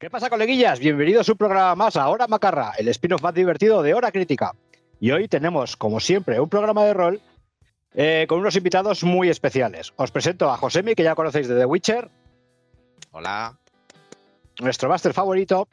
[0.00, 0.78] ¿Qué pasa, coleguillas?
[0.78, 4.52] Bienvenidos a un programa más a Hora Macarra, el spin-off más divertido de Hora Crítica.
[5.00, 7.20] Y hoy tenemos, como siempre, un programa de rol
[7.94, 9.92] eh, con unos invitados muy especiales.
[9.96, 12.08] Os presento a Josemi, que ya conocéis de The Witcher.
[13.10, 13.58] Hola.
[14.60, 15.66] Nuestro máster favorito.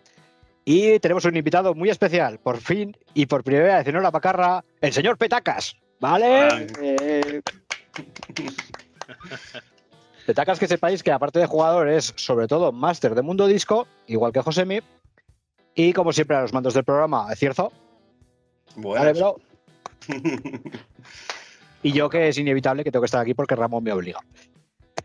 [0.63, 4.65] Y tenemos un invitado muy especial, por fin y por primera vez en Hora Macarra,
[4.81, 5.75] el señor Petacas.
[5.99, 7.43] ¿Vale?
[10.25, 14.31] Petacas que sepáis que aparte de jugador es sobre todo máster de Mundo Disco, igual
[14.31, 14.81] que Josemi.
[15.75, 17.71] Y como siempre a los mandos del programa, es cierto.
[18.77, 19.35] Vale, bro.
[21.83, 24.19] y yo que es inevitable que tengo que estar aquí porque Ramón me obliga.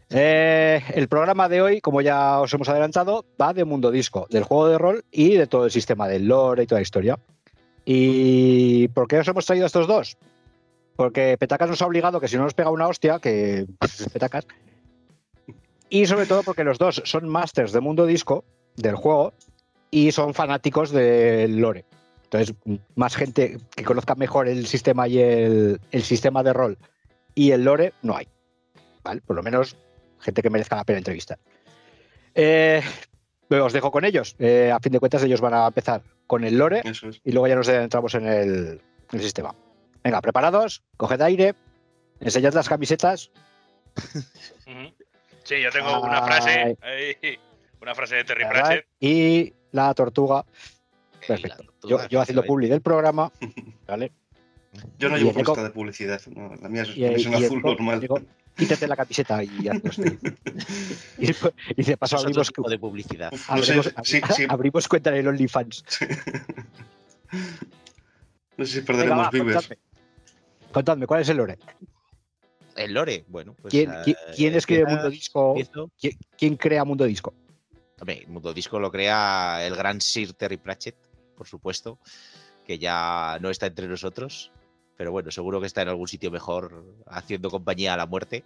[0.09, 4.45] Eh, el programa de hoy, como ya os hemos adelantado, va de Mundo Disco, del
[4.45, 7.19] juego de rol y de todo el sistema del lore y toda la historia.
[7.85, 10.17] ¿Y por qué os hemos traído a estos dos?
[10.97, 13.67] Porque Petacas nos ha obligado que si no nos pega una hostia, que
[14.13, 14.47] Petacas,
[15.91, 18.45] y sobre todo porque los dos son masters de mundo disco
[18.77, 19.35] del juego
[19.91, 21.85] y son fanáticos del lore.
[22.25, 22.55] Entonces,
[22.95, 26.79] más gente que conozca mejor el sistema y el, sistema de rol
[27.35, 28.29] y el lore, no hay.
[29.03, 29.21] ¿Vale?
[29.21, 29.77] Por lo menos
[30.21, 31.39] gente que merezca la pena entrevistar.
[32.35, 32.83] Eh,
[33.49, 34.37] os dejo con ellos.
[34.39, 36.83] Eh, a fin de cuentas, ellos van a empezar con el lore
[37.25, 38.81] y luego ya nos entramos en el,
[39.19, 39.53] sistema.
[40.05, 41.57] Venga, preparados, coged aire,
[42.21, 43.33] enseñad las camisetas.
[45.51, 46.79] Sí, yo tengo una frase,
[47.83, 48.87] una frase de Terry Pratchett.
[49.01, 50.47] Y la tortuga.
[51.27, 51.65] Perfecto.
[52.09, 53.33] yo, haciendo publi del programa,
[53.89, 54.13] ¿vale?
[54.97, 56.21] Yo no llevo puesta de publicidad,
[56.63, 58.09] la mía es, un azul normal.
[58.57, 59.73] quítate la camiseta y ya
[61.19, 61.35] y,
[61.77, 63.33] y de paso abrimos de publicidad.
[63.49, 64.47] abrimos, sí, sí.
[64.49, 65.85] abrimos, cuenta en el OnlyFans.
[68.57, 69.69] no sé si perderemos vives.
[70.71, 71.59] Contadme, ¿cuál es el lore?
[72.81, 73.55] El lore, bueno.
[73.61, 73.93] Pues, ¿Quién,
[74.35, 75.55] ¿quién, escribe Mundo Disco?
[76.39, 77.35] ¿Quién, crea Mundo Disco?
[78.01, 80.97] Hombre, Mundo Disco lo crea el gran Sir Terry Pratchett,
[81.37, 81.99] por supuesto,
[82.65, 84.51] que ya no está entre nosotros,
[84.97, 88.45] pero bueno, seguro que está en algún sitio mejor haciendo compañía a la muerte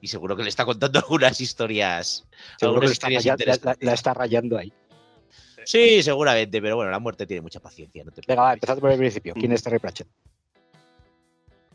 [0.00, 2.24] y seguro que le está contando algunas historias.
[2.60, 2.86] Seguro que
[3.80, 4.72] la, está rayando ahí.
[5.64, 8.04] Sí, seguramente, pero bueno, la muerte tiene mucha paciencia.
[8.28, 9.34] Venga, va, empezad por el principio.
[9.34, 10.06] ¿Quién es Terry Pratchett?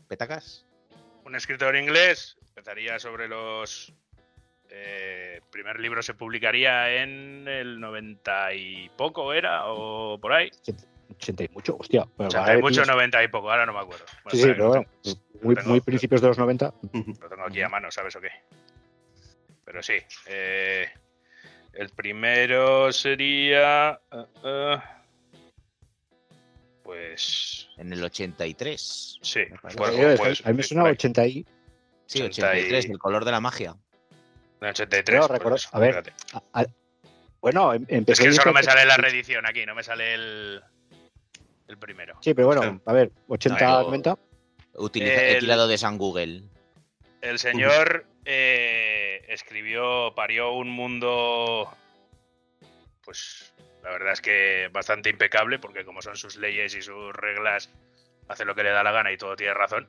[0.08, 0.64] ¿Petacas?
[1.32, 3.90] Un escritor inglés, empezaría sobre los...
[4.68, 9.64] Eh, primer libro se publicaría en el 90 y poco, ¿era?
[9.66, 10.50] ¿O por ahí?
[11.08, 12.06] 80 y mucho, hostia.
[12.18, 14.04] 80 y mucho, 90 y poco, ahora no me acuerdo.
[14.30, 14.86] sí, sí, pero bueno,
[15.40, 16.74] muy, muy principios de los 90.
[16.92, 18.30] Lo tengo aquí a mano, ¿sabes o qué?
[19.64, 19.94] Pero sí.
[20.26, 20.86] Eh,
[21.72, 23.98] el primero sería...
[24.10, 24.80] Uh, uh,
[26.82, 27.68] pues.
[27.76, 29.18] En el 83.
[29.20, 31.46] Sí, pues, a mí me suena 80 y.
[32.06, 33.76] Sí, 83, el color de la magia.
[34.60, 35.26] En el 83.
[35.42, 36.12] Pues, a ver.
[37.40, 38.24] bueno, em, empecé.
[38.24, 40.62] Es que solo me sale la reedición aquí, no me sale el.
[41.68, 42.18] El primero.
[42.20, 44.18] Sí, pero bueno, a ver, 80, 90.
[44.74, 46.42] Utiliza, he tirado de San Google.
[47.22, 51.72] El señor eh, escribió, parió un mundo.
[53.04, 57.70] Pues la verdad es que bastante impecable, porque como son sus leyes y sus reglas,
[58.28, 59.88] hace lo que le da la gana y todo tiene razón.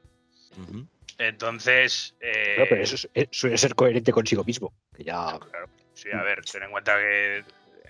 [1.18, 2.16] Entonces.
[2.20, 2.66] Eh...
[2.70, 4.74] pero eso suele ser coherente consigo mismo.
[4.96, 5.40] Que ya...
[5.40, 7.44] Claro, Sí, a ver, ten en cuenta que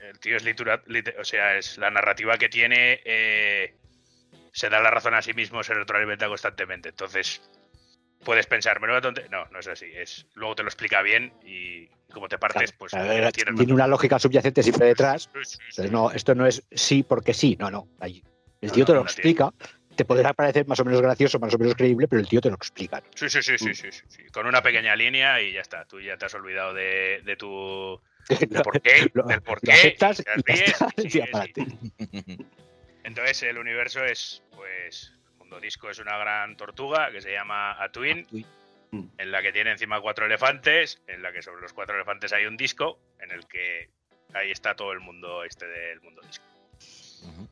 [0.09, 0.83] el tío es literal,
[1.19, 3.01] o sea, es la narrativa que tiene.
[3.05, 3.73] Eh,
[4.51, 6.89] se da la razón a sí mismo, se retroalimenta constantemente.
[6.89, 7.41] Entonces,
[8.23, 9.27] puedes pensar, me tonte.
[9.29, 9.85] No, no es así.
[9.93, 12.91] Es, luego te lo explica bien y como te partes, pues.
[13.55, 15.29] tiene una lógica subyacente siempre detrás.
[15.91, 17.57] no, esto no es sí porque sí.
[17.59, 17.87] No, no.
[18.01, 19.51] el tío te lo explica.
[19.95, 22.49] Te podrá parecer más o menos gracioso, más o menos creíble, pero el tío te
[22.49, 23.03] lo explica.
[23.13, 23.73] Sí, sí, sí, sí, mm.
[23.75, 25.85] sí, sí, Con una pequeña línea y ya está.
[25.85, 28.01] Tú ya te has olvidado de, de tu.
[28.63, 29.95] por qué, del por qué.
[33.03, 35.13] Entonces, el universo es, pues,
[35.59, 38.27] Disco es una gran tortuga que se llama Atuin,
[38.91, 42.45] en la que tiene encima cuatro elefantes, en la que sobre los cuatro elefantes hay
[42.45, 43.89] un disco, en el que
[44.33, 46.45] ahí está todo el mundo este del Mundo Disco.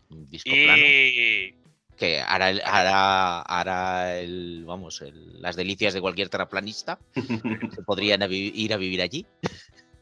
[0.09, 1.55] Un disco y...
[1.97, 6.97] Que hará, hará, el, vamos, las delicias de cualquier terraplanista.
[7.13, 9.25] que podrían ir a vivir allí.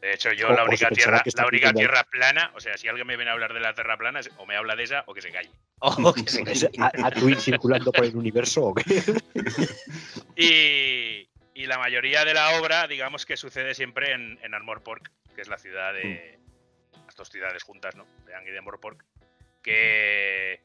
[0.00, 3.16] De hecho, yo la única, tierra, la única tierra plana, o sea, si alguien me
[3.16, 5.30] viene a hablar de la tierra plana, o me habla de esa o que se
[5.30, 5.50] calle.
[5.80, 6.70] O que se calle.
[6.78, 8.82] ¿A, a circulando por el universo o qué?
[10.36, 15.42] y, y, la mayoría de la obra, digamos que sucede siempre en, en Armorpork, que
[15.42, 16.38] es la ciudad de.
[16.38, 16.40] Mm.
[17.06, 18.06] Las dos ciudades juntas, ¿no?
[18.24, 19.04] De Ang y de Armorpork.
[19.62, 20.62] Que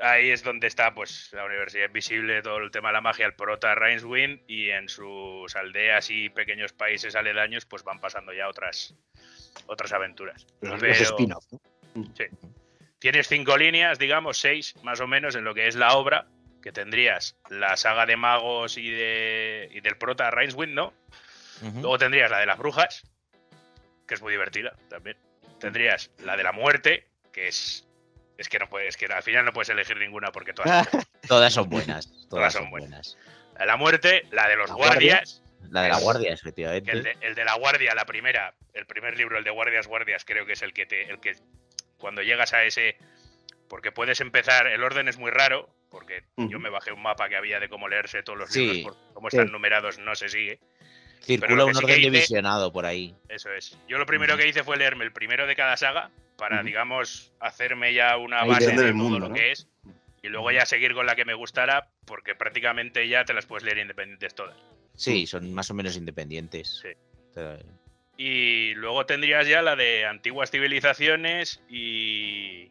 [0.00, 3.34] ahí es donde está pues la Universidad Invisible, todo el tema de la magia, el
[3.34, 8.94] prota Rainswind y en sus aldeas y pequeños países aledaños pues van pasando ya otras
[9.66, 10.46] otras aventuras.
[10.60, 11.60] Los, Pero- spin-off, ¿no?
[12.98, 16.26] Tienes cinco líneas, digamos, seis más o menos en lo que es la obra,
[16.62, 20.92] que tendrías la saga de magos y, de, y del prota Rainswind, ¿no?
[21.62, 21.80] Ujú.
[21.80, 23.02] Luego tendrías la de las brujas,
[24.06, 25.16] que es muy divertida también.
[25.60, 27.87] Tendrías la de la muerte, que es.
[28.38, 30.88] Es que no puedes, que al final no puedes elegir ninguna porque todas.
[31.28, 32.08] Todas son buenas.
[32.30, 33.18] Todas son buenas.
[33.58, 36.90] La muerte, la de los La guardias, La de la guardia, efectivamente.
[36.92, 40.24] el de, el de la guardia, la primera, el primer libro, el de guardias, guardias,
[40.24, 41.10] creo que es el que te.
[41.10, 41.34] El que
[41.98, 42.96] cuando llegas a ese.
[43.68, 47.36] Porque puedes empezar, el orden es muy raro, porque yo me bajé un mapa que
[47.36, 48.66] había de cómo leerse todos los Sí.
[48.72, 49.52] libros, porque como están Sí.
[49.52, 50.58] numerados no se sigue.
[51.20, 53.14] Circula un sí orden hice- divisionado por ahí.
[53.28, 53.76] Eso es.
[53.88, 57.92] Yo lo primero que hice fue leerme el primero de cada saga para, digamos, hacerme
[57.94, 59.34] ya una Ahí base de el todo mundo, lo ¿no?
[59.34, 59.66] que es.
[60.22, 63.64] Y luego ya seguir con la que me gustara, porque prácticamente ya te las puedes
[63.64, 64.56] leer independientes todas.
[64.94, 66.80] Sí, son más o menos independientes.
[66.82, 66.88] Sí.
[67.34, 67.58] Pero-
[68.16, 72.70] Y luego tendrías ya la de antiguas civilizaciones y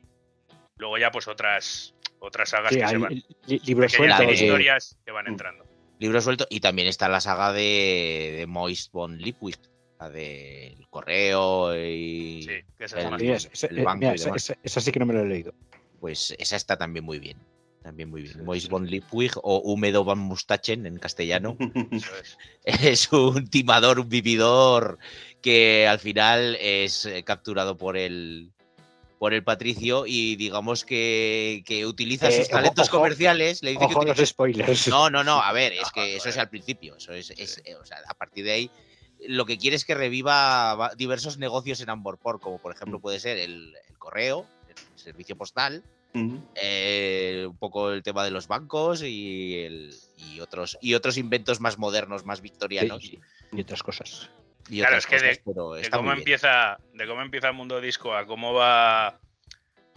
[0.77, 3.13] luego ya pues otras otras sagas Sí, que se van.
[3.45, 4.19] li- libros sueltos.
[4.27, 5.29] de- historias que van Mm.
[5.29, 5.65] entrando.
[5.99, 6.45] Libro suelto.
[6.49, 9.59] Y también está la saga de, de Moist von Lipwith.
[9.99, 12.43] La del correo y.
[12.43, 14.43] Sí, que esa el- es el eh, banco mira, y esa, demás.
[14.43, 15.53] esa- esa sí que no me lo he leído.
[15.99, 17.37] Pues esa está también muy bien.
[17.81, 18.33] También muy bien.
[18.35, 18.71] Sí, Moist sí.
[18.71, 21.57] von Lipwig o Húmedo van Mustachen en castellano.
[21.91, 22.37] Eso es.
[22.83, 24.99] es un timador, un vividor
[25.41, 28.51] que al final es eh, capturado por el
[29.17, 33.63] por el patricio y digamos que, que utiliza Eh, sus talentos ojo, comerciales.
[33.63, 34.87] Le dice que Ojo a los spoilers.
[34.87, 36.39] No, no, no, a ver, es que eso es joder.
[36.41, 36.95] al principio.
[36.97, 38.71] Eso es, es, eh, o sea, a partir de ahí
[39.27, 43.01] lo que quiere es que reviva va- diversos negocios en Amborpor, como por ejemplo Mm.
[43.01, 45.83] puede ser el, el correo, el servicio postal,
[46.55, 51.59] eh, un poco el tema de los bancos y, el- y otros y otros inventos
[51.59, 53.01] más modernos, más victorianos.
[53.01, 53.19] Sí,
[53.51, 54.29] y otras cosas.
[54.69, 56.17] Y Claro, otras es que de- pero cómo muy bien.
[56.19, 59.19] empieza, de cómo empieza el mundo disco a cómo va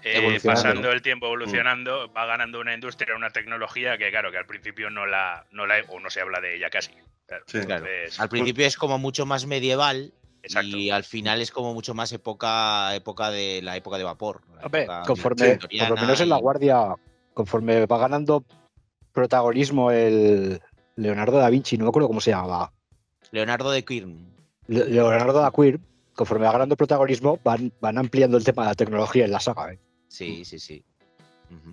[0.02, 4.38] eh, Evolucionando, pasando el tiempo evolucionando, va ganando una industria, una tecnología que claro, que
[4.38, 6.92] al principio no la, no la o no se habla de ella casi.
[7.26, 7.58] Claro, Sí.
[7.60, 7.86] Claro.
[7.86, 10.68] entonces, Al principio es como mucho más medieval exacto.
[10.76, 14.40] y al final es como mucho más época época de la época de vapor.
[14.62, 16.94] Hombre, época conforme, por lo menos en la guardia,
[17.34, 18.42] conforme va ganando
[19.12, 20.60] protagonismo el
[20.96, 22.72] Leonardo da Vinci, no me acuerdo cómo se llamaba.
[23.32, 24.29] Leonardo de Quirn.
[24.70, 25.80] Le- Leonardo da Quir,
[26.14, 29.72] conforme va ganando protagonismo, van, van ampliando el tema de la tecnología en la saga.
[29.72, 29.78] ¿eh?
[30.08, 30.84] Sí, sí, sí.
[31.50, 31.70] Ujú.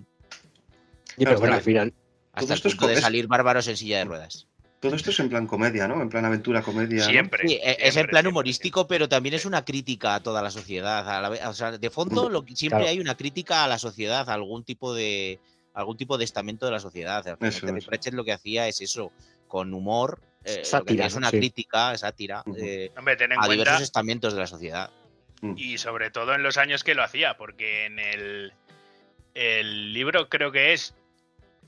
[1.18, 1.94] Y Claro, pero bueno, al final,
[2.34, 4.48] Hasta el esto es punto de salir bárbaros en silla de ruedas.
[4.80, 6.00] Todo esto es en plan comedia, ¿no?
[6.02, 7.04] En plan aventura, comedia.
[7.04, 7.10] ¿no?
[7.10, 7.48] Siempre.
[7.48, 10.52] Sí, e- es en plan siempre, humorístico, pero también es una crítica a toda la
[10.52, 11.08] sociedad.
[11.10, 12.92] a la vez- o sea, de fondo lo que- siempre Claro.
[12.92, 15.40] hay una crítica a la sociedad, a algún tipo de
[15.74, 17.24] algún tipo de estamento de la sociedad.
[17.42, 17.86] Eso Terry es.
[17.86, 19.12] Pratchett lo que hacía es eso,
[19.48, 21.38] con humor, eh, Sátira, es una Sí.
[21.40, 24.90] crítica, sátira, eh, Hombre, ten en a cuenta diversos estamentos de la sociedad.
[25.42, 25.54] Mm.
[25.56, 28.54] y sobre todo en los años que lo hacía, porque en el,
[29.36, 30.96] el libro creo que es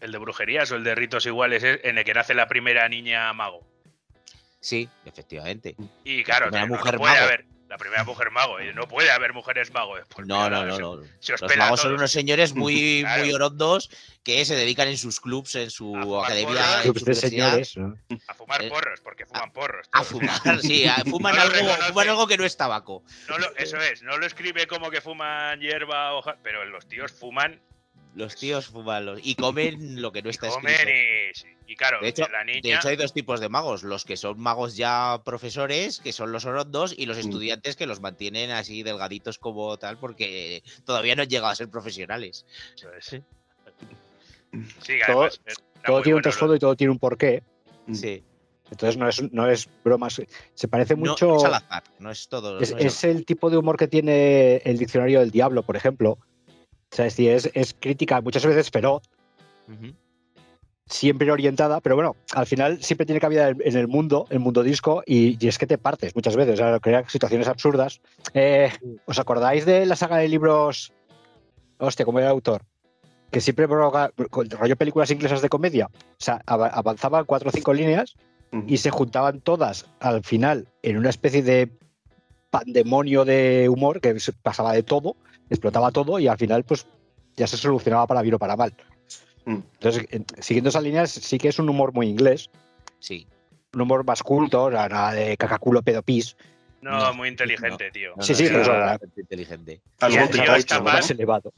[0.02, 2.90] el de brujerías o el de ritos iguales, es en el que nace la primera
[2.90, 3.68] niña mago.
[4.60, 5.75] Sí, efectivamente.
[6.04, 7.25] Y claro, no, no mujer puede mago.
[7.25, 9.94] haber la primera mujer mago, y no puede haber mujeres mago.
[10.10, 10.98] pues No, mira, no, no, se- no.
[11.19, 13.24] se os Los magos son unos señores muy, Claro.
[13.24, 13.89] muy orondos
[14.24, 16.48] que se dedican en sus clubs, en su A academia,
[16.81, 16.86] porros.
[16.86, 17.77] en su de señores.
[17.77, 17.95] ¿no?
[18.27, 19.88] A fumar Eh, porros, porque fuman porros.
[19.92, 23.03] a fumar, sí, a- fuman, No algo, fuman algo que no es tabaco.
[23.29, 27.12] No lo- eso es, no lo escribe como que fuman hierba, hoja, pero los tíos
[27.12, 27.62] fuman,
[28.16, 30.92] Los tíos fuman los- y comen lo que no está comen escrito.
[30.92, 31.48] y, sí.
[31.68, 32.78] y claro, De hecho, la de niña...
[32.78, 36.46] hecho, hay dos tipos de magos: los que son magos ya profesores, que son los
[36.46, 37.22] orondos, y los Mm.
[37.22, 41.70] estudiantes que los mantienen así delgaditos como tal, porque todavía no han llegado a ser
[41.70, 42.46] profesionales.
[42.75, 43.06] eso es.
[43.06, 43.22] Sí.
[44.82, 47.44] Sí, Todo- tiene un bueno trasfondo y todo tiene un porqué.
[47.88, 47.94] Mm.
[47.94, 48.24] Sí.
[48.72, 50.22] Entonces no es, no es bromas.
[50.54, 51.28] Se parece No, mucho.
[51.28, 52.60] no es al azar, no es todo.
[52.60, 55.75] Es, no es es el tipo de humor que tiene el diccionario del diablo, por
[55.75, 56.20] ejemplo.
[56.91, 59.03] O sea, es, decir, es, es crítica muchas veces feroz,
[60.88, 64.63] siempre orientada, pero bueno, al final siempre tiene cabida en en el mundo, el mundo
[64.63, 68.01] disco, y, y es que te partes muchas veces, o sea, crea situaciones absurdas.
[68.34, 68.72] Eh,
[69.05, 70.91] ¿Os acordáis de la saga de libros?
[71.77, 72.63] Hostia, ¿cómo era el autor?
[73.29, 75.86] Que siempre provoca, rollo películas inglesas de comedia.
[75.86, 78.15] O sea, av- avanzaban cuatro o cinco líneas
[78.65, 81.69] y se juntaban todas al final en una especie de
[82.50, 85.15] pandemonio de humor que pasaba de todo,
[85.50, 86.86] explotaba todo y al final pues
[87.36, 88.74] ya se solucionaba para bien o para mal.
[89.46, 89.58] Mm.
[89.74, 92.50] Entonces, en- siguiendo esas líneas, sí que es un humor muy inglés,
[93.00, 93.27] Sí.
[93.74, 96.36] un humor más culto, o sea, nada de cacaculo pedo pis.
[96.82, 98.13] No, No, muy inteligente, tío.
[98.15, 99.82] No, Sí, sí, es pero inteligente.
[100.00, 100.77] Al Y el Monty tío Python, es ¿no?
[100.77, 101.53] capaz- más elevado.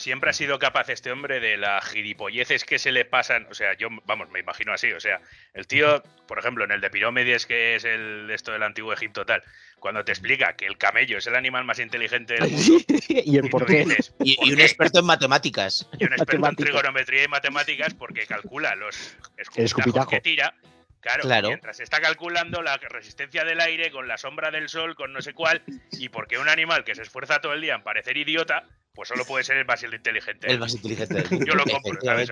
[0.00, 3.46] Siempre ha sido capaz este hombre de las gilipolleces que se le pasan.
[3.50, 4.92] O sea, yo, vamos, me imagino así.
[4.92, 5.20] O sea,
[5.54, 9.24] el tío, por ejemplo, en el de Pirómedes, que es el esto del antiguo Egipto
[9.24, 9.42] tal,
[9.78, 12.84] cuando te explica que el camello es el animal más inteligente del mundo.
[13.08, 13.86] ¿Y el por qué?
[14.24, 15.88] y, un experto en matemáticas.
[15.98, 19.16] Y un experto en trigonometría y matemáticas porque calcula los
[19.56, 20.54] escupitajos que tira
[21.00, 25.22] Claro, mientras está calculando la resistencia del aire con la sombra del sol, con no
[25.22, 28.64] sé cuál, y porque un animal que se esfuerza todo el día en parecer idiota,
[28.94, 30.50] pues solo puede ser el más inteligente.
[30.50, 32.30] El más inteligente Yo lo compro, ¿sabes?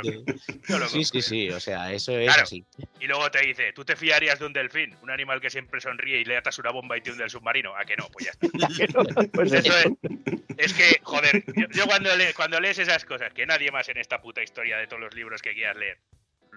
[0.68, 2.64] Yo lo sí, sí, sí, o sea, eso es así.
[3.00, 4.94] Y luego te dice, ¿tú te fiarías de un delfín?
[5.02, 7.74] Un animal que siempre sonríe y le atas una bomba y te hunde el submarino.
[7.74, 8.08] ¿A que no?
[8.08, 8.48] Pues ya está.
[9.32, 9.86] pues eso es,
[10.58, 14.42] es, que, joder, yo, cuando, cuando lees esas cosas, que nadie más en esta puta
[14.42, 15.98] historia de todos los libros que quieras leer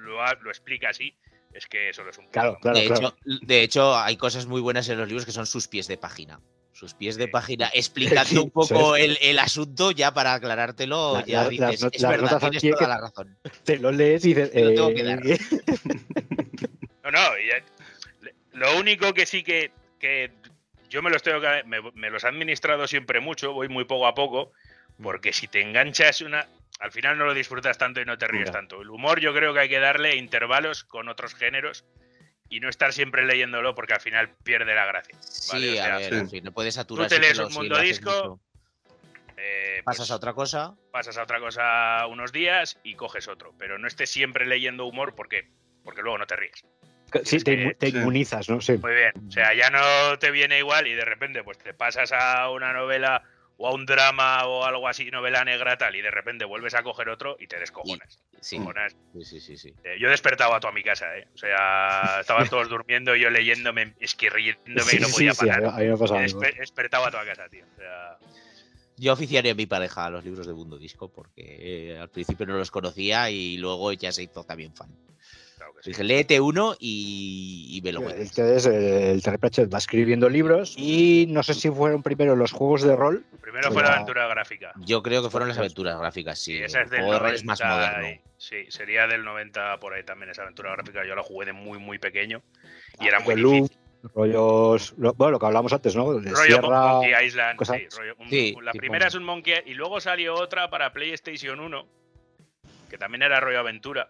[0.01, 1.15] lo, lo explica así,
[1.53, 4.87] es que eso es un claro, claro, de, Hecho, de hecho, hay cosas muy buenas
[4.89, 6.39] en los libros que son sus pies de página.
[6.73, 11.15] Sus pies de página explicando un poco el, el, asunto ya para aclarártelo.
[11.15, 13.37] La, ya dices, es verdad, tienes toda la razón.
[13.63, 14.51] Te lo lees y dices.
[14.53, 14.73] Eh...
[14.75, 15.21] Tengo que dar.
[17.03, 17.19] no, no.
[18.53, 20.31] lo único que sí que, que
[20.89, 21.63] yo me los tengo que.
[21.65, 24.51] Me, me los he administrado siempre mucho, voy muy poco a poco,
[25.01, 26.47] porque si te enganchas una
[26.79, 28.81] al final no lo disfrutas tanto y no te ríes tanto.
[28.81, 31.85] El humor yo creo que hay que darle intervalos con otros géneros
[32.49, 35.15] y no estar siempre leyéndolo porque al final pierde la gracia.
[35.21, 37.07] Sí, a ver, no puedes saturar.
[37.07, 38.39] Tú te lees un mundo disco,
[39.37, 40.75] eh, pasas pues a otra cosa.
[40.91, 43.53] Pasas a otra cosa unos días y coges otro.
[43.57, 45.49] Pero no estés siempre leyendo humor porque,
[45.83, 46.65] porque luego no te ríes.
[47.23, 48.59] Sí, te, te inmunizas, ¿no?
[48.59, 48.77] Sí.
[48.77, 49.11] Muy bien.
[49.27, 52.73] O sea, ya no te viene igual y de repente pues te pasas a una
[52.73, 53.23] novela
[53.61, 56.81] o a un drama o algo así, novela negra tal, y de repente vuelves a
[56.81, 58.19] coger otro y te descojonas.
[59.13, 61.27] Sí, sí, sí, sí, eh, yo he despertado a toda mi casa, ¿eh?
[61.35, 65.79] O sea, estaban todos durmiendo, yo leyéndome, esquirriéndome y no podía parar.
[65.79, 67.63] he, despertado a toda casa, tío.
[67.71, 68.17] O sea...
[68.97, 72.47] Yo oficiaré a mi pareja a los libros de Mundo Disco porque eh, al principio
[72.47, 74.89] no los conocía y luego ya se hizo también fan.
[75.83, 78.37] Dije, léete uno y, y me lo cuentas.
[78.37, 82.83] es el Terry Pratchett va escribiendo libros y no sé si fueron primero los juegos
[82.83, 83.25] de rol.
[83.41, 84.73] Primero fue la aventura gráfica.
[84.77, 86.57] Yo creo que fueron las aventuras gráficas, sí.
[86.57, 88.21] esa es del juego de rol es más moderno.
[88.37, 91.05] Sí, sería del 90 por ahí también esa aventura gráfica.
[91.05, 92.41] Yo la jugué de muy, muy pequeño
[92.99, 93.77] y era muy difícil.
[94.15, 96.13] Rollos, bueno, lo que hablamos antes, ¿no?
[96.15, 97.59] De rollo Monkey Island.
[98.29, 101.85] Sí, la primera es un Monkey y luego salió otra para PlayStation 1
[102.89, 104.09] que también era rollo aventura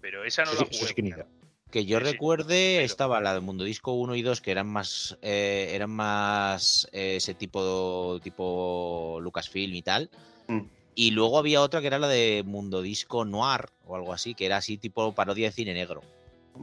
[0.00, 1.24] pero esa no la jugué.
[1.70, 5.70] que yo recuerde, estaba la de Mundo Disco 1 y 2, que eran más, eh,
[5.72, 10.10] eran más eh, ese tipo, tipo Lucasfilm y tal.
[10.48, 10.60] Mm.
[10.94, 14.46] Y luego había otra que era la de Mundo Disco Noir o algo así, que
[14.46, 16.02] era así tipo parodia de cine negro.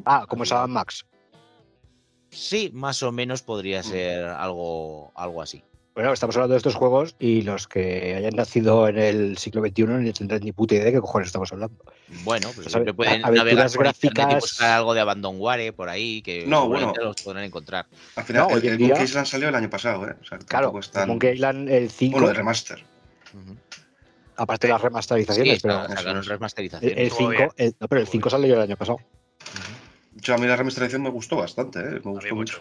[0.05, 1.05] Ah, como se llama Max.
[2.29, 3.83] Sí, más o menos podría mm.
[3.83, 5.63] ser algo, algo así.
[6.01, 9.83] Bueno, estamos hablando de estos juegos y los que hayan nacido en el siglo XXI
[9.83, 11.77] no tendrán ni puta idea de qué cojones estamos hablando.
[12.23, 14.31] Bueno, pues siempre pueden navegar por gráficas...
[14.31, 17.85] y buscar algo de Abandonware por ahí que no, bueno, los podrán encontrar.
[18.15, 20.15] Al final, el, el Monkey Island salió el año pasado, ¿eh?
[20.19, 21.07] O sea, claro, están...
[21.07, 22.13] Monkey Island el 5...
[22.13, 22.83] Bueno, el remaster.
[23.35, 23.57] Uh -huh.
[24.37, 25.87] Aparte de las remasterizaciones, sí, pero...
[25.87, 26.97] Sacaron remasterizaciones.
[26.97, 27.31] El 5,
[27.79, 28.97] no, pero el 5 salió el año pasado.
[28.97, 30.19] Uh -huh.
[30.19, 32.01] Yo a mí la remasterización me gustó bastante, ¿eh?
[32.03, 32.59] Me gustó mucho.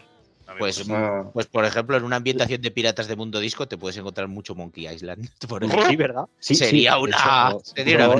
[0.58, 0.84] Pues,
[1.32, 4.54] pues, por ejemplo, en una ambientación de piratas de mundo disco te puedes encontrar mucho
[4.54, 5.28] Monkey Island.
[5.48, 6.24] Por sí, ¿verdad?
[6.38, 7.54] Sí, sería, una,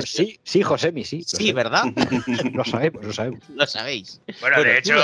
[0.03, 1.23] Sí, sí, Josemi, sí.
[1.25, 1.83] Sí, ¿verdad?
[2.53, 3.39] lo sabemos, lo sabemos.
[3.49, 4.21] Lo sabéis.
[4.39, 4.95] Bueno, de hecho,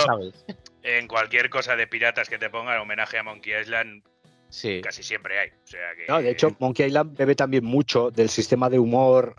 [0.84, 4.04] en cualquier cosa de piratas que te pongan homenaje a Monkey Island,
[4.50, 4.82] sí.
[4.82, 5.50] casi siempre hay.
[5.50, 6.06] O sea que...
[6.08, 9.36] no, de hecho, Monkey Island bebe también mucho del sistema de humor,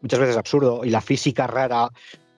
[0.00, 1.88] muchas veces absurdo, y la física rara,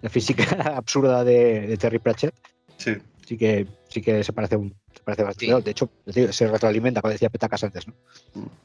[0.03, 0.45] la física
[0.77, 2.35] absurda de, de Terry Pratchett.
[2.77, 2.97] Sí.
[3.27, 5.63] Sí que, sí que se parece un, parece bastante.
[5.63, 7.95] De hecho, se retroalimenta, como decía Petacas antes, ¿no?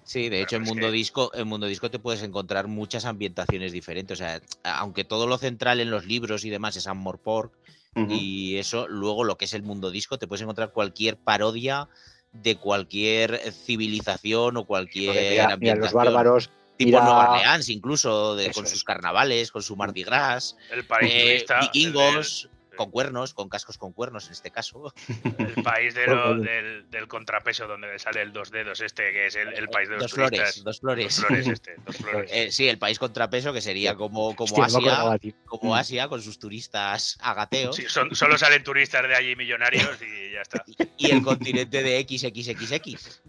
[0.04, 4.20] Sí, de hecho, en Mundo Disco, en Mundo Disco te puedes encontrar muchas ambientaciones diferentes.
[4.20, 7.54] O sea, aunque todo lo central en los libros y demás es Amor Pork
[7.96, 11.88] y eso, luego lo que es el Mundo Disco, te puedes encontrar cualquier parodia
[12.32, 15.80] de cualquier civilización o cualquier ambientación.
[15.80, 20.86] los bárbaros tipo Nueva Orleans, incluso de, con sus carnavales, con su Mardi Gras, el
[20.86, 24.94] país eh, vikingos, con cuernos, con cascos con cuernos en este caso.
[25.38, 29.36] El país de lo, del, del, contrapeso donde sale el dos dedos este, que es
[29.36, 31.16] el, el país de los dos flores, dos flores.
[31.16, 32.32] Dos flores este, dos flores.
[32.34, 36.40] Eh, sí, el país contrapeso que sería como, como Hostia, Asia, como Asia con sus
[36.40, 37.76] turistas agateos.
[37.76, 40.64] Sí, son, solo salen turistas de allí millonarios y ya está.
[40.98, 43.22] Y, el continente de XXXX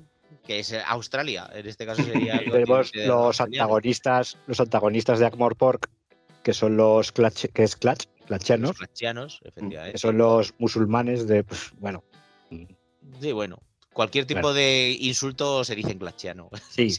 [0.47, 1.49] que es Australia.
[1.55, 2.39] En este caso sería.
[2.39, 5.89] Tenemos los antagonistas, los antagonistas de Agmor Pork,
[6.43, 8.79] que son los Clutch, que es Clutch, Clachianos.
[8.81, 9.93] Los efectivamente.
[9.93, 12.03] Que son los musulmanes de, pues, bueno.
[13.21, 13.61] Sí, bueno.
[13.93, 16.51] Cualquier tipo de insulto se dice en clachiano.
[16.71, 16.89] Sí.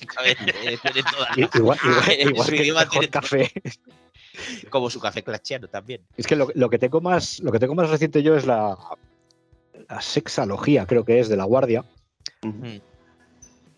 [1.56, 3.22] Igual, igual- En igual su que el idioma mejor tiene todo.
[3.22, 3.52] café.
[4.70, 6.02] Como su café clachiano también.
[6.18, 8.78] Es que lo, lo que tengo más, lo que tengo más reciente yo es la,
[9.90, 11.84] la sexalogía, creo que es, de la guardia.
[12.44, 12.82] Ujú.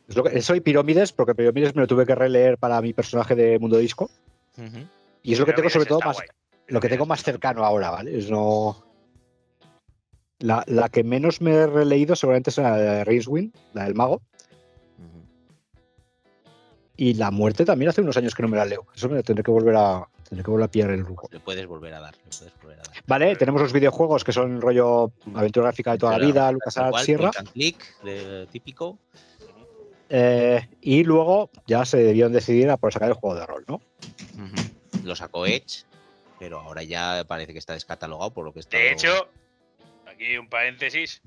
[0.07, 3.35] Es lo que, soy Pirómides, porque Pirómides me lo tuve que releer para mi personaje
[3.35, 4.09] de Mundo Disco.
[5.23, 6.27] Y es lo que tengo Pirámides sobre todo más, guay.
[6.67, 8.17] Lo que tengo más cercano ahora, ¿vale?
[8.17, 8.83] Es no.
[10.39, 14.21] La, la que menos me he releído seguramente es la de Rincewind, la del mago.
[16.99, 18.87] Y la muerte también hace unos años que no me la leo.
[18.95, 21.27] Eso me tendré que volver a, tendré que volver a pillar el lujo.
[21.31, 22.15] Le puedes volver a dar.
[22.15, 23.03] Le puedes volver a dar.
[23.05, 26.89] Vale, tenemos los videojuegos que son rollo aventura gráfica de toda la vida, tal LucasArts,
[26.91, 27.31] cual, Sierra.
[27.53, 28.97] click, de- típico.
[30.09, 33.79] Eh, y luego ya se debieron decidir a por sacar el juego de rol, ¿no?
[35.03, 35.83] Lo sacó Edge,
[36.39, 38.77] pero ahora ya parece que está descatalogado por lo que está.
[38.77, 39.29] De hecho,
[40.05, 41.21] aquí un paréntesis,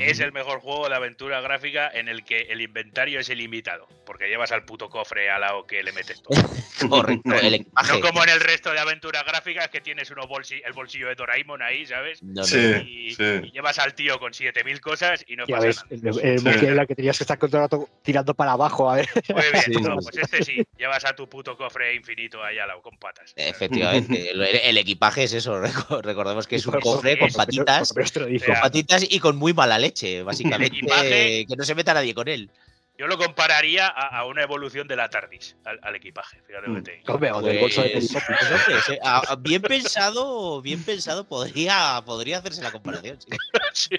[0.00, 4.28] es el mejor juego de aventura gráfica en el que el inventario es ilimitado, porque
[4.28, 6.38] llevas al puto cofre al lado que le metes todo.
[6.88, 7.92] Correcto, el equipaje.
[7.92, 11.14] No como en el resto de aventuras gráficas que tienes unos bolsi- el bolsillo de
[11.16, 12.22] Doraemon ahí, ¿sabes?
[12.22, 12.56] No, no, Sí.
[12.86, 13.22] Y, sí.
[13.44, 16.20] y llevas al tío con 7000 cosas y no Ya pasa ves, nada.
[16.22, 16.66] el, el Sí.
[16.66, 19.08] en la que tenías que estar todo el rato tirando para abajo, a ver.
[19.28, 22.68] Muy bien, Sí, no, pues este sí, llevas a tu puto cofre infinito ahí al
[22.68, 23.32] lado con patas.
[23.36, 25.60] Efectivamente, el, el equipaje es eso.
[25.60, 28.44] reco- Recordemos que es un Por- cofre por- con patitas, Pero esto lo dice.
[28.44, 29.87] O sea, con patitas y con muy mala leche,
[30.24, 30.76] básicamente.
[30.78, 32.50] equipaje- que no se meta nadie con él.
[32.98, 36.40] Yo lo compararía a, a una evolución de la TARDIS, al, al equipaje.
[36.48, 37.14] Fíjate lo que te digo.
[37.14, 38.10] Hombre, o del bolso de Pues,
[39.04, 43.18] a- a- bien pensado, bien pensado, podría, podría hacerse la comparación.
[43.20, 43.28] sí.
[43.72, 43.96] Sí.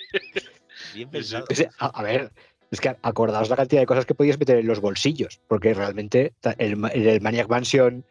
[0.95, 1.45] Bien pensado.
[1.79, 2.31] A, a ver,
[2.71, 6.33] es que acordaos la cantidad de cosas que podías meter en los bolsillos, porque realmente
[6.57, 8.03] el, el Maniac Mansion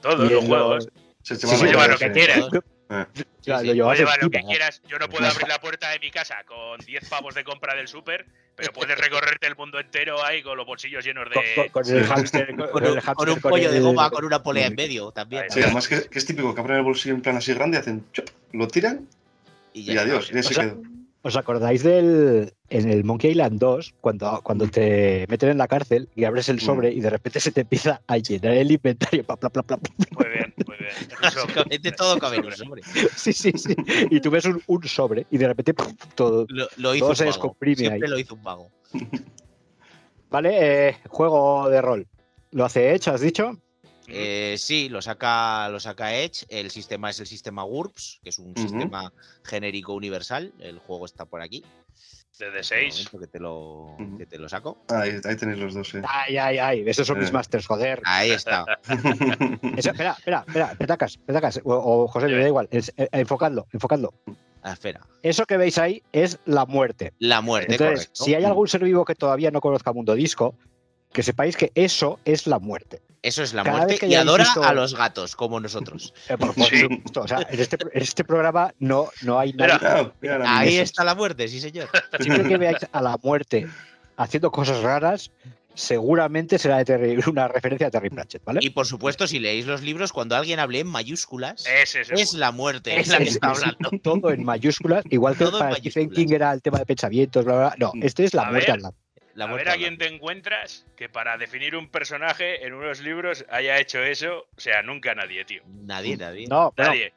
[0.00, 0.88] Todos los juegos.
[1.22, 2.48] Se Sí, sí, lo que quieras.
[2.94, 3.08] Ah,
[3.42, 3.66] ya, sí.
[3.74, 4.48] lo llevar que ¿no?
[4.48, 4.82] quieras.
[4.86, 7.88] Yo no puedo abrir la puerta de mi casa con 10 pavos de compra del
[7.88, 11.70] súper, pero puedes recorrerte el mundo entero ahí con los bolsillos llenos Con, con- de.
[11.70, 14.24] con el hámster, con, Con el un, hámster, con un con pollo de goma con
[14.24, 15.44] una polea en medio también.
[15.50, 18.04] Sí, además que, que es típico que abren el bolsillo en plan así grande, hacen
[18.52, 19.08] lo tiran
[19.72, 20.30] Y y adiós.
[20.30, 20.82] Y ahí O se sea, quedó.
[21.24, 26.08] ¿Os acordáis del en el Monkey Island 2 cuando, cuando te meten en la cárcel
[26.16, 29.22] y abres el sobre y de repente se te empieza a llenar el inventario?
[29.22, 29.78] pla, pla, pla?
[30.10, 30.90] Muy bien, muy bien.
[31.22, 32.82] Básicamente todo cabe en un sobre.
[33.14, 33.76] Sí, sí, sí.
[34.10, 35.94] Y tú ves un, un sobre y de repente ¡pum!
[36.16, 36.44] todo.
[36.48, 38.10] Lo, lo hizo Todo un se descomprime Siempre ahí.
[38.10, 38.70] lo hizo un mago.
[40.28, 42.06] Vale, eh, juego de rol.
[42.50, 43.58] ¿Lo hace Edge, has dicho?
[44.08, 46.44] Eh, sí, lo saca, lo saca Edge.
[46.48, 49.12] El sistema es el sistema GURPS, que es un sistema
[49.44, 50.52] genérico universal.
[50.58, 51.64] El juego está por aquí.
[52.38, 53.12] Desde Un 6.
[53.12, 54.78] momento Que te lo, que te lo saco.
[54.88, 56.02] Ahí, ahí tenéis los dos, eh.
[56.08, 56.84] Ay, ay, ay.
[56.86, 57.32] Esos son mis Eh.
[57.32, 58.00] masters, joder.
[58.04, 58.64] Ahí está.
[59.76, 61.60] Eso- espera, espera, espera, petacas, petacas.
[61.62, 62.68] O, o José, me da igual.
[62.72, 64.14] Es- eh, enfocadlo, enfocadlo.
[64.62, 65.06] Ah, espera.
[65.22, 67.12] Eso que veis ahí es la muerte.
[67.18, 68.24] La muerte, Entonces, correcto.
[68.24, 70.56] si hay algún ser vivo que todavía no conozca Mundo Disco,
[71.12, 73.02] que sepáis que eso es la muerte.
[73.22, 76.12] Eso es la cada muerte y adora visto- a los gatos, como nosotros.
[76.28, 76.80] Eh, por, por Sí.
[76.80, 77.20] supuesto.
[77.22, 81.14] O sea, en este, en este programa no, no hay Claro, la Ahí está la
[81.14, 81.88] muerte, sí, señor.
[82.20, 83.68] Siempre que veáis a la muerte
[84.16, 85.30] haciendo cosas raras,
[85.74, 88.60] seguramente será de Terry- una referencia a Terry Pratchett, ¿vale?
[88.62, 92.50] Y por supuesto, si leéis los libros, cuando alguien hable en mayúsculas, es es la
[92.52, 93.90] muerte, es la que Es- está es hablando.
[94.02, 96.10] Todo en mayúsculas, igual que Todo para Stephen.
[96.10, 97.76] King era el tema de pensamientos, bla, bla, bla.
[97.78, 98.70] No, este es la A muerte ver.
[98.72, 98.96] hablando.
[99.34, 103.44] La a ver a quién te encuentras que para definir un personaje en unos libros
[103.50, 104.46] haya hecho eso.
[104.56, 105.62] O sea, nunca nadie, tío.
[105.66, 106.46] Nadie, nadie.
[106.48, 107.12] No, Nadie.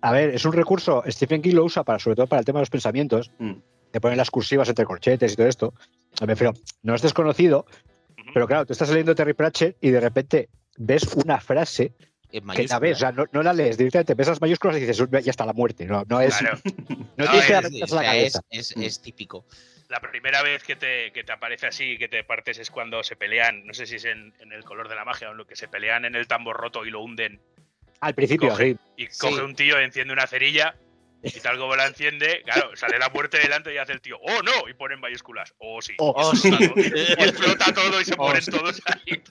[0.00, 1.02] a ver, es un recurso.
[1.08, 3.30] Stephen King lo usa para, sobre todo para el tema de los pensamientos.
[3.38, 3.52] Mm.
[3.90, 5.74] Te ponen las cursivas entre corchetes y todo esto.
[6.26, 6.52] Ver, pero
[6.82, 7.66] no es desconocido.
[8.32, 11.92] Pero claro, tú estás leyendo Terry Pratchett y de repente ves una frase
[12.30, 14.96] que la ves, o sea, no, no la lees directamente, ves las mayúsculas y dices,
[15.22, 15.84] ya está la muerte.
[15.86, 16.36] No, no es.
[16.36, 16.58] Claro.
[17.16, 18.40] No No, tienes que es- dar Sí, vueltas o a la cabeza.
[18.50, 19.44] es- es típico.
[19.88, 23.16] La primera vez que te, que te aparece así, que te partes, es cuando se
[23.16, 23.66] pelean.
[23.66, 25.56] No sé si es en, en el color de la magia o en lo que
[25.56, 27.40] se pelean en el tambor roto y lo hunden.
[28.00, 28.78] Al principio, coge- sí.
[28.96, 29.18] Y Sí.
[29.20, 30.74] coge un tío, enciende una cerilla.
[31.24, 34.42] Y tal como la enciende, claro, sale la muerte delante y hace el tío, ¡oh
[34.42, 34.68] no!
[34.68, 35.94] Y pone en mayúsculas, ¡oh sí!
[35.98, 36.50] Oh, Oh, sí.
[36.50, 38.50] Y explota todo y se Oh, mueren sí.
[38.50, 39.22] todos ahí.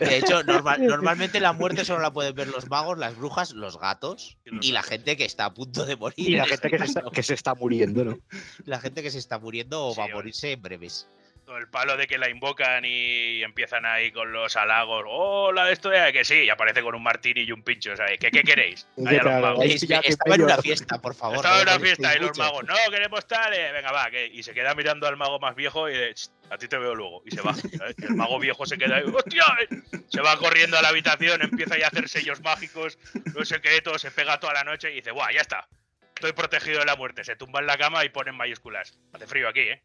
[0.00, 3.78] De hecho, normal- normalmente la muerte solo la pueden ver los magos, las brujas, los
[3.78, 6.14] gatos y la gente que está a punto de morir.
[6.30, 7.10] Y la en gente que se, está, caso.
[7.12, 8.18] que se está muriendo, ¿no?
[8.64, 11.08] La gente que se está muriendo o Sí, va a morirse en breves.
[11.48, 15.04] El palo de que la invocan y empiezan ahí con los halagos.
[15.06, 16.42] ¡Hola, esto de que sí!
[16.42, 17.92] Y aparece con un martini y un pincho.
[17.92, 18.86] O sea, ¿qué, qué queréis?
[18.96, 19.60] Sí, Ahí a los magos.
[19.60, 21.36] Ahí que Estaba en una fiesta, por favor.
[21.36, 24.26] Estaba en no una fiesta y los magos, no, queremos tal, eh, venga, va, que,
[24.26, 26.94] y se queda mirando al mago más viejo y de, "Ch, a ti te veo
[26.94, 27.52] luego, y se va.
[27.98, 29.44] el mago viejo se queda ahí, ¡hostia!
[29.62, 30.00] eh".
[30.08, 32.98] Se va corriendo a la habitación, empieza ya a hacer sellos mágicos,
[33.34, 35.68] no sé qué, todo, se pega toda la noche y dice, ¡buah, ya está!
[36.16, 37.24] estoy protegido de la muerte.
[37.24, 38.98] Se tumba en la cama y pone en mayúsculas.
[39.12, 39.82] Hace frío aquí, ¿eh?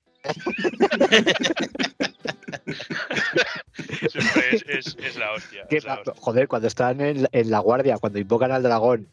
[4.52, 5.66] Es, es- es la hostia.
[5.70, 6.14] Que, es la hostia.
[6.20, 9.08] joder, cuando están en, en la guardia, cuando invocan al dragón,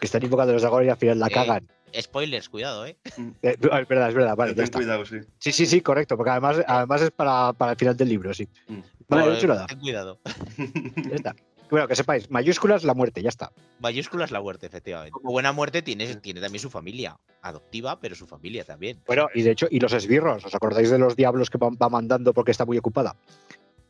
[0.00, 1.68] que están invocando a los dragones y al final la Eh, cagan.
[2.00, 2.96] Spoilers, cuidado, ¿eh?
[3.42, 4.78] Eh, no, es verdad, es verdad, vale, ya Ten está.
[4.78, 5.16] cuidado, sí.
[5.38, 8.48] Sí, sí, sí, correcto, porque además, además es para, para el final del libro, sí.
[8.66, 8.78] Mm.
[9.08, 10.18] Vale, no hecho nada, Ten cuidado.
[10.56, 11.36] ya está.
[11.72, 13.50] Bueno, que sepáis, mayúsculas la muerte, ya está.
[13.80, 15.10] Mayúsculas la muerte, efectivamente.
[15.12, 17.18] Como buena muerte tiene, tiene también su familia.
[17.40, 19.00] Adoptiva, pero su familia también.
[19.06, 21.88] Bueno, y de hecho, y los esbirros, ¿os acordáis de los diablos que va, va
[21.88, 23.16] mandando porque está muy ocupada?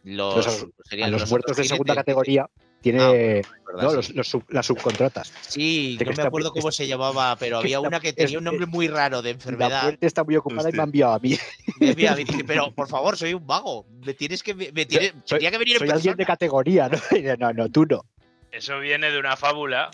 [0.05, 2.49] Los, Los- serían A los los muertos de segunda categoría
[2.83, 3.83] tiene Ah, ¿verdad?
[3.85, 3.90] ¿no?
[3.90, 3.97] Sí.
[3.97, 5.33] los, los sub- las subcontratas.
[5.40, 8.12] Sí, de que no me está- acuerdo cómo se llamaba, pero había está- una que
[8.12, 9.83] tenía un nombre muy raro de La enfermedad.
[9.85, 11.38] muerte está muy ocupada y me ha enviado a mí.
[11.81, 13.87] Me envía- me dice, pero por favor, soy un vago.
[14.05, 14.55] Me tienes que.
[14.55, 16.99] Me tiene- Soy- tenía que venir en Soy alguien de categoría, ¿no?
[17.38, 18.05] No, no, tú no.
[18.51, 19.90] Eso viene de una fábula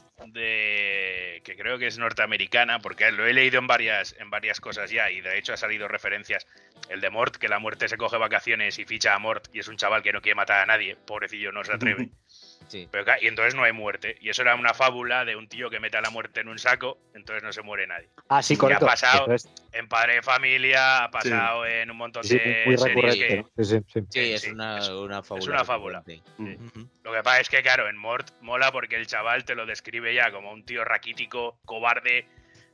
[0.49, 4.91] de que creo que es norteamericana, porque lo he leído en varias, en varias cosas
[4.91, 6.45] ya, y de hecho ha salido referencias.
[6.89, 9.69] El de Mort, que la muerte se coge vacaciones y ficha a Mort, y es
[9.69, 12.09] un chaval que no quiere matar a nadie, pobrecillo, no se atreve.
[12.67, 12.89] Sí.
[12.91, 14.17] Pero, ca- y entonces no hay muerte.
[14.21, 16.59] Y eso era una fábula de un tío que mete a la muerte en un
[16.59, 18.09] saco, entonces no se muere nadie.
[18.29, 18.87] Ah, sí, ha correcto.
[18.87, 19.21] pasado.
[19.25, 23.27] Entonces, En Padre de Familia, ha pasado en un montón sí, de muy series recurrente.
[23.57, 23.65] que-.
[23.65, 24.01] Sí, sí, sí.
[24.11, 25.53] Sí, es sí, una, es- una fábula.
[25.53, 26.03] una fábula.
[26.39, 26.53] Mm.
[26.67, 26.89] Ujú.
[27.05, 30.13] Lo que pasa es que, claro, en Mort mola porque el chaval te lo describe
[30.15, 32.27] ya como un tío raquítico, cobarde,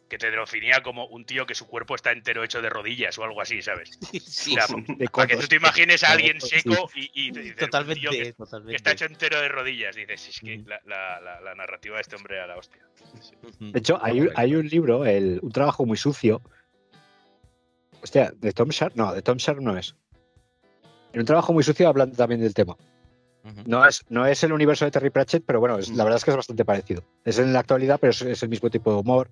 [0.09, 3.25] que te definía como un tío que su cuerpo está entero hecho de rodillas o
[3.25, 3.99] algo así, ¿sabes?
[4.13, 6.61] Sí, O sea, De para que tú te imagines a alguien Sí.
[6.61, 8.01] seco y, y te dices, un totalmente.
[8.01, 8.77] tío que, que totalmente.
[8.77, 9.97] está hecho entero de rodillas.
[9.97, 12.83] Dices, es que la, la- la- la narrativa de este hombre era la hostia.
[13.61, 16.43] De hecho, hay, un- hay un libro, el, un trabajo muy sucio.
[18.03, 19.95] Hostia, de Tom Sharp, no, de Tom Sharp no es.
[21.13, 22.77] En un trabajo muy sucio hablan también del tema.
[23.67, 26.25] No es, no es el universo de Terry Pratchett, pero bueno, es- la verdad es
[26.25, 27.05] que es bastante parecido.
[27.25, 29.31] Es en la actualidad, pero es, es el mismo tipo de humor.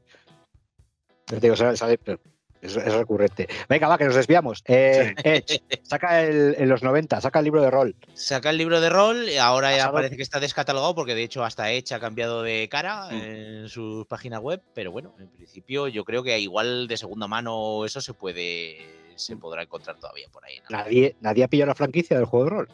[1.33, 2.21] Pero te digo, sale- sale- pero
[2.61, 3.49] es, es recurrente.
[3.71, 4.63] Venga, va, que nos desviamos.
[4.67, 7.97] Eh, Edge, saca el, en los 90, saca el libro de rol.
[8.13, 9.95] Saca el libro de rol, y ahora ya Pasado.
[9.95, 13.15] parece que está descatalogado porque de hecho hasta Edge ha cambiado de cara Mm.
[13.23, 17.87] en su página web, pero bueno, en principio yo creo que igual de segunda mano
[17.87, 20.59] eso se puede se podrá encontrar todavía por ahí.
[20.69, 20.77] ¿no?
[20.77, 22.69] Nadie, nadie ha pillado la franquicia del juego de rol.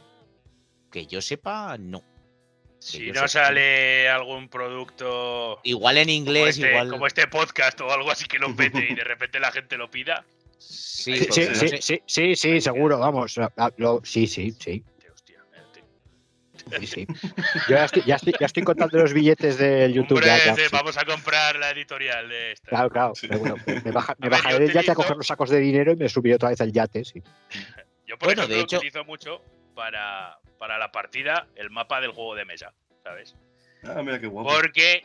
[0.90, 2.02] Que yo sepa, no.
[2.80, 6.90] Si no sé- sale algún producto Igual en como inglés, este, igual.
[6.90, 9.90] como este podcast o algo así que lo pete y de repente la gente lo
[9.90, 10.24] pida,
[10.60, 13.38] Sí, Sí, sí, no sí, sé- sí, sí, sí, seguro, vamos.
[13.76, 14.82] Lo- sí, sí, sí.
[16.80, 17.06] sí, sí.
[17.68, 20.16] Yo ya estoy, ya, estoy, ya estoy contando los billetes del YouTube.
[20.18, 20.68] Hombre, ya, ya, de- sí.
[20.72, 22.68] vamos a comprar la editorial de esta.
[22.68, 23.12] Claro, claro.
[23.14, 23.26] Sí.
[23.28, 25.92] pero bueno, me, baja- me A bajaré del yate a coger los sacos de dinero
[25.92, 27.04] y me subiré otra vez al yate.
[27.04, 27.22] Sí.
[28.06, 29.40] Yo, por Bueno, ejemplo, de hecho- utilizo mucho
[29.78, 33.36] para, para la partida el mapa del juego de mesa, ¿sabes?
[33.84, 34.50] Ah, mira qué guapo.
[34.52, 35.02] Porque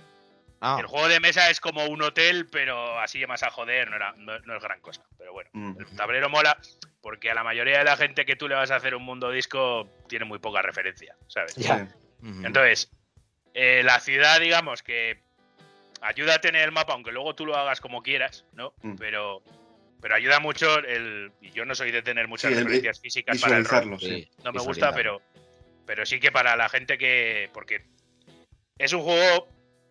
[0.66, 3.98] Ah, el juego de mesa es como un hotel, pero así más a joder, no,
[3.98, 5.04] era, no, no es gran cosa.
[5.18, 5.76] Pero bueno, Mm.
[5.78, 6.58] el tablero mola
[7.02, 9.30] porque a la mayoría de la gente que tú le vas a hacer un mundo
[9.30, 11.54] disco tiene muy poca referencia, ¿sabes?
[11.56, 11.88] Ya.
[12.22, 12.46] ujú.
[12.48, 12.90] Entonces,
[13.54, 15.22] eh, la ciudad, digamos que
[16.02, 18.74] ayuda a tener el mapa, aunque luego tú lo hagas como quieras, ¿no?
[18.82, 18.96] Mm.
[18.96, 19.44] Pero,
[20.04, 21.32] pero ayuda mucho el.
[21.42, 23.64] Y yo no soy de tener muchas Sí, el- referencias físicas para el.
[23.64, 24.30] Visualizarlo, sí.
[24.44, 25.22] No me gusta, pero,
[25.88, 27.50] pero sí que para la gente que.
[27.54, 27.82] Porque
[28.78, 29.48] es un juego.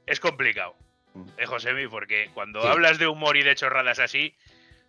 [0.07, 0.77] Es complicado,
[1.15, 1.25] Mm.
[1.39, 2.69] eh, Josemi, porque cuando Sí.
[2.69, 4.35] hablas de humor y de chorradas así,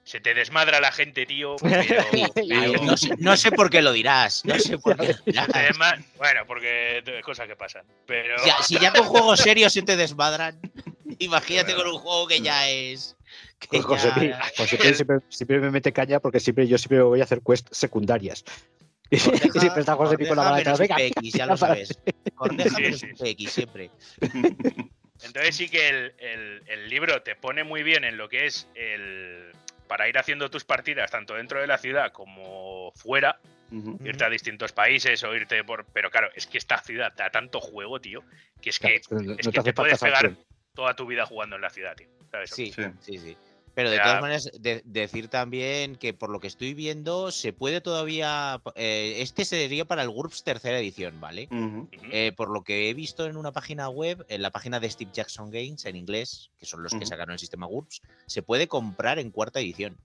[0.03, 1.55] se te desmadra la gente, tío.
[1.61, 4.43] Pero, pero- no, sé, no sé por qué lo dirás.
[4.43, 5.47] No sé por qué lo dirás.
[5.53, 7.85] además- bueno, porque es cosas que pasan.
[8.05, 8.35] Pero.
[8.45, 10.59] Ya, si ya con juegos serios se te desmadran,
[11.19, 13.15] imagínate con un juego que ya es.
[13.59, 16.77] Que Pues José, Pi- ya- José Pi siempre, siempre me mete caña porque siempre yo
[16.77, 18.43] siempre voy a hacer quests secundarias.
[19.11, 20.79] Y siempre está José Pi con la mano detrás.
[20.79, 21.99] Venga, PX, ya lo sabes.
[22.35, 23.91] Corteja Sí, menos sí, PX siempre.
[25.21, 28.67] Entonces sí que el, el- el libro te pone muy bien en lo que es
[28.75, 29.51] el
[29.87, 33.39] para ir haciendo tus partidas tanto dentro de la ciudad como fuera,
[34.03, 35.85] irte a distintos países o irte por...
[35.93, 38.23] Pero claro, es que esta ciudad da tanto juego, tío,
[38.61, 40.35] que es que Claro, no es te que hace te puedes pegar.
[40.73, 42.07] Toda tu vida jugando en la ciudad, tío.
[42.31, 42.49] ¿sabes?
[42.49, 42.81] Sí, Sí.
[43.01, 43.37] sí, sí.
[43.75, 44.03] Pero de Ya.
[44.03, 48.61] todas maneras, de- decir también que por lo que estoy viendo, se puede todavía.
[48.75, 51.47] eh, este sería para el GURPS tercera edición, ¿vale?
[52.11, 55.09] Eh, por lo que he visto en una página web, en la página de Steve
[55.13, 59.17] Jackson Games en inglés, que son los que sacaron el sistema GURPS, se puede comprar
[59.19, 59.97] en cuarta edición.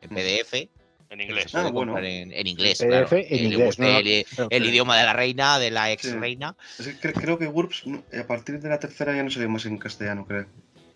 [0.00, 0.10] En.
[0.10, 0.70] PDF.
[1.14, 1.54] En inglés.
[1.54, 1.98] Ah, bueno.
[1.98, 2.80] en, en inglés.
[2.80, 3.08] En claro.
[3.10, 6.02] En Que le inglés, guste no, no, el, idioma de la reina, de la ex
[6.02, 6.12] Sí.
[6.12, 6.56] reina.
[6.78, 9.48] Es que cre- creo que GURPS no- a partir de la tercera ya no salió
[9.48, 10.46] más en castellano, creo.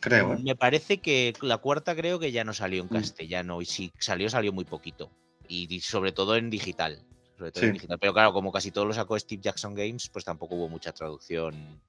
[0.00, 0.38] Creo, ¿eh?
[0.42, 2.94] Me parece que la cuarta creo que ya no salió en Mm.
[3.00, 5.10] castellano y si salió, salió muy poquito.
[5.48, 7.02] Y, y sobre todo en digital.
[7.36, 7.74] Sobre todo en Sí.
[7.74, 7.98] digital.
[7.98, 11.80] Pero claro, como casi todo lo sacó Steve Jackson Games, pues tampoco hubo mucha traducción.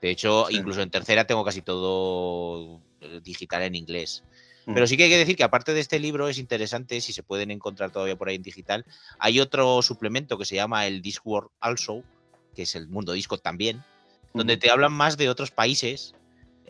[0.00, 0.56] De hecho, Sí.
[0.56, 4.22] incluso en tercera tengo casi todo eh, digital en inglés.
[4.66, 4.74] Mm.
[4.74, 7.22] Pero sí que hay que decir que aparte de este libro es interesante, si se
[7.22, 8.84] pueden encontrar todavía por ahí en digital,
[9.18, 12.02] hay otro suplemento que se llama el Discworld Also,
[12.54, 13.82] que es el mundo disco también,
[14.34, 16.14] donde te hablan más de otros países.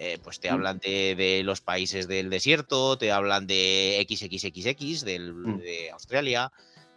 [0.02, 0.54] eh, pues te Mm.
[0.54, 5.58] hablan de, de los países del desierto, te hablan de XXXX, del, Mm.
[5.58, 6.50] de Australia,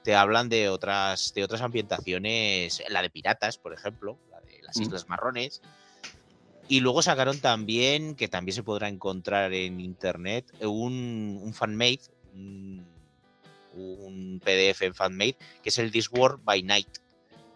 [0.06, 4.78] te hablan de otras, de otras ambientaciones, la de piratas, por ejemplo, la de las
[4.78, 4.82] Mm.
[4.84, 5.62] Islas Marrones.
[6.68, 12.00] Y luego sacaron también, que también se podrá encontrar en internet, un, un fanmade,
[12.34, 12.86] un,
[13.76, 16.88] un PDF en fanmade, que es el Discworld by Night,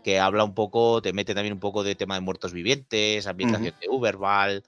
[0.03, 3.75] que habla un poco, te mete también un poco de tema de muertos vivientes, ambientación
[3.79, 4.63] de Uberval,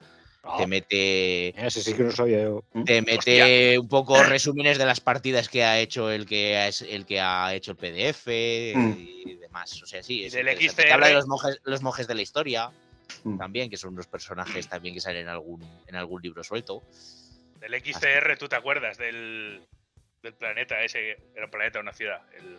[0.56, 2.64] te mete, Ese sí que no soy yo.
[2.84, 7.04] te mete un poco resúmenes de las partidas que ha hecho el que es el
[7.04, 8.26] que ha hecho el PDF
[8.74, 8.94] Mm.
[8.98, 9.82] y demás.
[9.82, 10.82] O sea, sí, es interesante.
[10.82, 12.70] Te habla de los monjes, los monjes de la historia
[13.24, 13.38] Mm.
[13.38, 16.82] también, que son unos personajes también que salen en algún, en algún libro suelto.
[17.60, 19.60] Del XCR, ¿tú te acuerdas del,
[20.22, 21.18] del planeta ese?
[21.34, 22.22] Era un planeta, una ciudad.
[22.34, 22.58] El,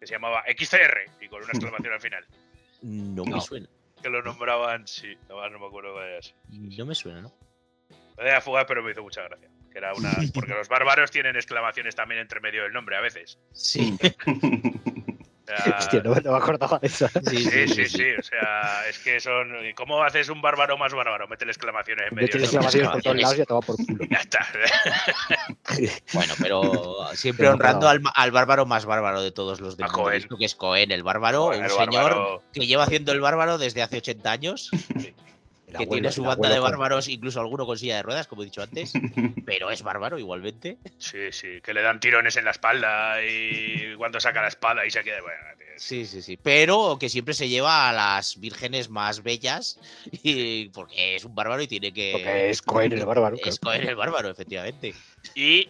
[0.00, 2.26] que se llamaba XCR y con una exclamación al final.
[2.82, 3.40] No, me No.
[3.40, 3.68] suena.
[4.02, 6.20] Que lo nombraban, sí, no, no me acuerdo cuál era.
[6.48, 7.32] No me suena, ¿no?
[8.18, 9.48] Me deja fugar, pero me hizo mucha gracia.
[9.70, 10.10] Que era una.
[10.34, 13.38] Porque los bárbaros tienen exclamaciones también entre medio del nombre a veces.
[13.52, 13.96] Sí.
[15.56, 17.08] Sea, Hostia, no, no me acordaba de eso.
[17.28, 18.04] Sí, Sí, sí, sí.
[18.18, 19.52] O sea, es que son.
[19.74, 21.26] ¿Cómo haces un bárbaro más bárbaro?
[21.28, 22.28] Mete exclamaciones en medio.
[22.28, 22.44] Nombre.
[22.44, 24.04] exclamaciones por todos lados y te va por culo.
[24.10, 24.46] Ya está.
[26.12, 27.88] Bueno, pero siempre Pero honrando no.
[27.90, 31.60] al, al bárbaro más bárbaro de todos los disco, que es Cohen, el bárbaro, Cohen,
[31.60, 32.42] un el señor bárbaro.
[32.52, 35.14] que lleva haciendo el bárbaro desde hace 80 años, El
[35.78, 38.42] que abuelo- tiene su banda de con- bárbaros, incluso alguno con silla de ruedas, como
[38.42, 38.92] he dicho antes,
[39.46, 40.78] pero es bárbaro igualmente.
[40.98, 44.90] Sí, sí, que le dan tirones en la espalda y cuando saca la espada y
[44.90, 45.20] se queda.
[45.22, 45.36] Bueno,
[45.78, 46.36] Sí, sí, sí.
[46.40, 49.80] Pero que siempre se lleva a las vírgenes más bellas,
[50.22, 52.12] y porque es un bárbaro y tiene que.
[52.12, 53.36] Porque es Cohen el bárbaro.
[53.42, 54.94] Es Cohen el bárbaro, efectivamente.
[55.34, 55.68] Y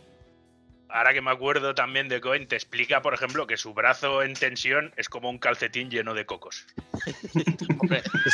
[0.93, 4.35] ahora que me acuerdo también de Cohen, te explica, por ejemplo, que su brazo en
[4.35, 6.67] tensión es como un calcetín lleno de cocos.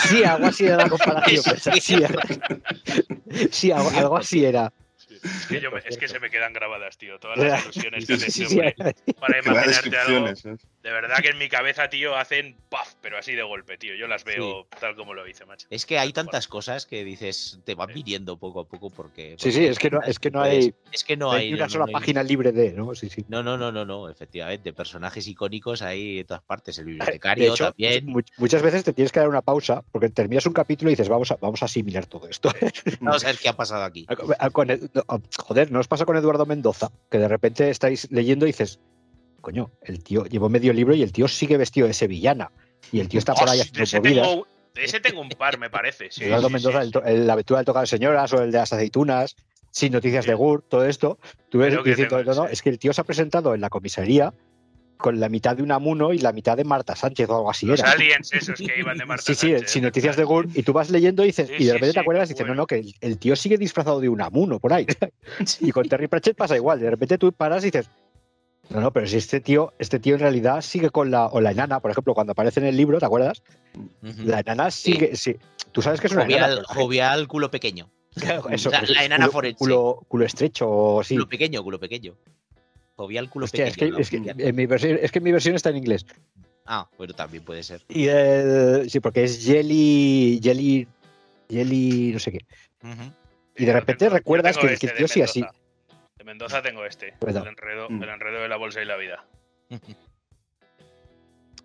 [0.09, 1.43] Sí, algo así era la comparación.
[3.51, 4.73] Sí, algo, así era.
[5.23, 8.17] Es que, yo me- es que se me quedan grabadas, tío, todas las ilusiones que
[8.19, 8.61] sí, sí,
[9.19, 10.29] para imaginarte algo.
[10.29, 10.35] ¿eh?
[10.83, 13.97] De verdad que en mi cabeza, tío, hacen paf, pero así de golpe, tío.
[13.97, 15.67] Yo las veo tal como lo hice, macho.
[15.71, 19.35] es que hay tantas cosas que dices, te van viniendo poco a poco porque.
[19.39, 21.49] Sí, sí, es que no, es que no hay, Es que no hay.
[21.49, 22.95] hay una no- sola no hay- página libre de, ¿no?
[22.95, 23.25] Sí, sí.
[23.29, 24.73] No, no, no, no, no, efectivamente.
[24.73, 26.79] Personajes icónicos ahí en todas partes.
[26.79, 28.07] El De bibliotecario hecho, también.
[28.07, 31.09] mu- muchas veces te tienes que dar una pausa porque terminas un capítulo y dices,
[31.09, 32.51] vamos a, vamos a asimilar todo esto.
[33.01, 34.07] Vamos a ver qué ha pasado aquí.
[34.53, 35.03] Con el- no,
[35.39, 36.91] joder, ¿no os pasa con Eduardo Mendoza?
[37.11, 38.79] Que de repente estáis leyendo y dices,
[39.41, 42.51] coño, el tío llevó medio libro y el tío sigue vestido de sevillana.
[42.93, 46.09] Y el tío está por ahí haciendo ese tengo, ese tengo un par, me parece.
[46.11, 48.51] Sí, Eduardo sí, Mendoza, sí, el el- la aventura del tocar de señoras o el
[48.53, 49.37] de las aceitunas,
[49.71, 51.19] sin noticias de Gur, todo esto.
[51.51, 52.55] Tú ves diciendo, tengo no, no, ese.
[52.55, 54.33] es que el tío se ha presentado en la comisaría
[54.97, 57.79] con la mitad de Unamuno y la mitad de Marta Sánchez o algo así Los
[57.79, 57.93] era.
[57.93, 60.73] aliens esos que iban de Marta Sí, sí, Sánchez, sin noticias de Gur, y tú
[60.73, 62.55] vas leyendo y dices, Sí, y de repente sí, te acuerdas y dices, bueno.
[62.57, 64.87] no, no, que el, el tío sigue disfrazado de Unamuno por ahí.
[65.61, 67.89] y con Terry Pratchett pasa igual, de repente tú paras y dices,
[68.71, 71.51] no, no, pero si este tío, este tío en realidad sigue con la, o la
[71.53, 73.43] enana, por ejemplo, cuando aparece en el libro, ¿te acuerdas?
[74.03, 75.37] La enana sigue, sí.
[75.73, 76.47] Tú sabes que es una enana.
[76.47, 77.91] Jovial, pero- jovial, culo pequeño.
[78.19, 79.59] Claro, eso, La- la enana culo, forense.
[79.59, 81.15] Culo, culo estrecho o sí.
[81.15, 82.17] Culo pequeño, culo pequeño.
[82.97, 83.97] Jovial, culo Hostia, pequeño.
[83.99, 86.05] es, que, es, que en mi versión, es que mi versión está en inglés.
[86.67, 87.83] Ah, bueno, también puede ser.
[87.89, 90.41] Y el- sí, porque es Jelly.
[90.43, 90.89] Jelly.
[91.49, 92.11] Jelly.
[92.13, 92.39] no sé qué.
[93.57, 95.45] Y de repente recuerdas que- el tío sigue así.
[96.19, 96.19] Mendoza.
[96.19, 97.15] De Mendoza tengo este.
[97.27, 98.03] El enredo, Mm.
[98.03, 99.25] el enredo de la bolsa y la vida.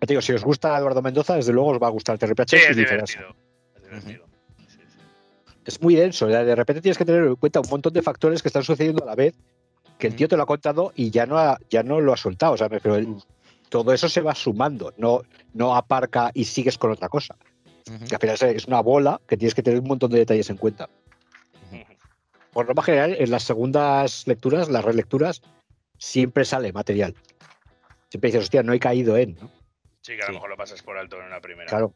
[0.06, 2.76] Digo, si os gusta Eduardo Mendoza, desde luego os va a gustar Terry Sí, es
[2.76, 3.34] divertido.
[3.74, 4.26] Es divertido.
[4.68, 4.98] Sí, sí.
[5.64, 6.26] Es muy denso.
[6.26, 9.06] De repente tienes que tener en cuenta un montón de factores que están sucediendo a
[9.06, 9.34] la vez,
[9.98, 10.18] que el Ujú.
[10.18, 12.52] tío te lo ha contado y ya no, ha- ya no lo ha soltado.
[12.52, 13.20] O sea, pero el- Mm.
[13.70, 15.22] todo eso se va sumando, no,
[15.54, 17.36] no aparca y sigues con otra cosa.
[18.08, 20.48] Que al final es- es una bola que tienes que tener un montón de detalles
[20.50, 20.88] en cuenta.
[22.54, 25.42] Por norma general, en las segundas lecturas, las relecturas,
[25.98, 27.14] siempre sale material.
[28.08, 29.34] Siempre dices, hostia, no he caído en.
[29.34, 29.50] ¿no?
[30.02, 30.28] Sí, que a Sí.
[30.28, 31.68] lo mejor lo pasas por alto en una primera.
[31.68, 31.92] Claro.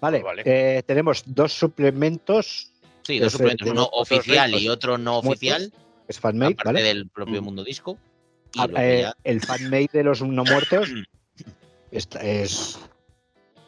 [0.00, 0.42] Vale, Pues vale.
[0.44, 2.70] eh, tenemos dos suplementos.
[3.02, 5.72] Sí, dos Ese- suplementos, uno oficial y otro no oficial,
[6.08, 6.82] Es fanmade, aparte ¿vale?
[6.82, 7.44] del propio Mm.
[7.44, 7.98] mundo disco.
[8.54, 10.88] Y Ah, eh, ya- el fanmade de los no muertos
[11.90, 12.78] esta- es.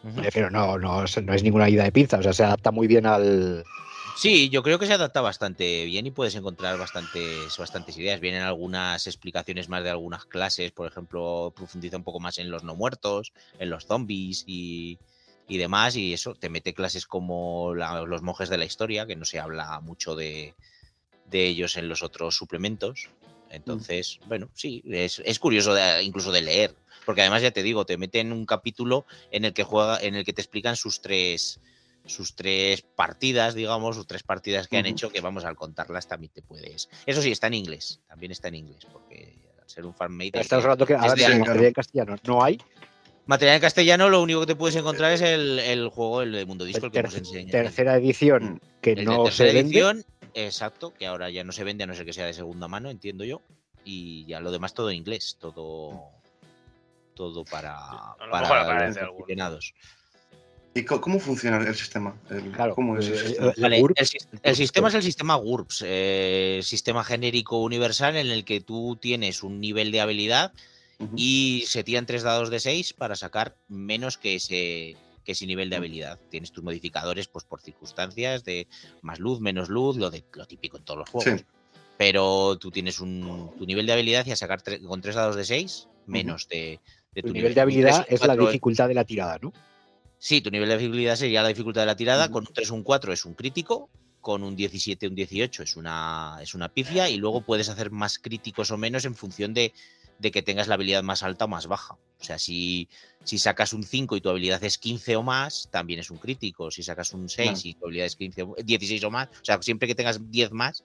[0.03, 2.71] Me refiero, no, no, es- no es ninguna ida de pinza, o sea, se adapta
[2.71, 3.65] muy bien al.
[4.17, 8.21] Sí, yo creo que se adapta bastante bien y puedes encontrar bastantes, bastantes ideas.
[8.21, 12.63] Vienen algunas explicaciones más de algunas clases, por ejemplo, profundiza un poco más en los
[12.63, 15.01] no muertos, en los zombies y,
[15.49, 19.17] y demás, y eso, te mete clases como la- los monjes de la historia, que
[19.17, 20.57] no se habla mucho de,
[21.25, 23.11] de ellos en los otros suplementos.
[23.49, 27.85] Entonces, bueno, sí, es, es curioso de- incluso de leer, porque además ya te digo,
[27.87, 31.61] te meten un capítulo en el que juega, en el que te explican sus tres
[32.07, 36.33] sus tres partidas, digamos, sus tres partidas que han hecho, que vamos al contarlas también
[36.33, 36.89] te puedes.
[37.07, 40.25] Eso sí, está en inglés, también está en inglés, porque al ser un fanmade.
[40.27, 42.59] hay que- Estamos hablando que ahora material en castellano no hay.
[43.27, 46.45] Material en castellano, lo único que te puedes encontrar es el, el juego, el de
[46.45, 47.51] Mundo Disco, el que Ter- hemos enseñado.
[47.53, 49.61] Tercera edición que El no se tercera vende.
[49.79, 52.69] edición, exacto, que ahora ya no se vende a no ser que sea de segunda
[52.69, 53.41] mano, entiendo yo.
[53.83, 56.03] Y ya lo demás todo en inglés, todo
[57.15, 58.91] todo para, a lo para
[59.51, 59.73] los.
[60.77, 62.17] ¿Y cómo funciona el sistema?
[62.31, 63.49] El- Claro, ¿Cómo es el eh, sistema?
[63.51, 68.27] eh, Vale, GURPS, el, el sistema es el sistema GURPS, eh, sistema genérico universal en
[68.31, 70.53] el que tú tienes un nivel de habilidad
[71.17, 75.69] y se tiran tres dados de seis para sacar menos que ese, que ese nivel
[75.71, 76.19] de habilidad.
[76.31, 78.67] Tienes tus modificadores pues, por circunstancias de
[79.03, 81.41] más luz, menos luz, lo, de, lo típico en todos los juegos.
[81.41, 81.47] Sí.
[81.99, 85.37] Pero tú tienes un, tu nivel de habilidad y a sacar tre- con tres dados
[85.37, 86.81] de seis menos de,
[87.15, 89.53] de Tu tu nivel de habilidad es la dificultad de la tirada, ¿no?
[90.25, 92.31] Sí, tu nivel de dificultad sería la dificultad de la tirada.
[92.31, 93.91] Con un 3 un 4 es un crítico.
[94.23, 97.11] Con un 17 un 18 es una, es una pifia.
[97.11, 99.75] Y luego puedes hacer más críticos o menos en función de,
[100.19, 101.97] de que tengas la habilidad más alta o más baja.
[102.19, 102.89] O sea, si,
[103.23, 106.71] si sacas un 5 y tu habilidad es 15 o más, también es un crítico.
[106.71, 107.61] Si sacas un 6 Vale.
[107.65, 110.53] y tu habilidad es 15 o- 16 o más, o sea, siempre que tengas 10
[110.53, 110.85] más,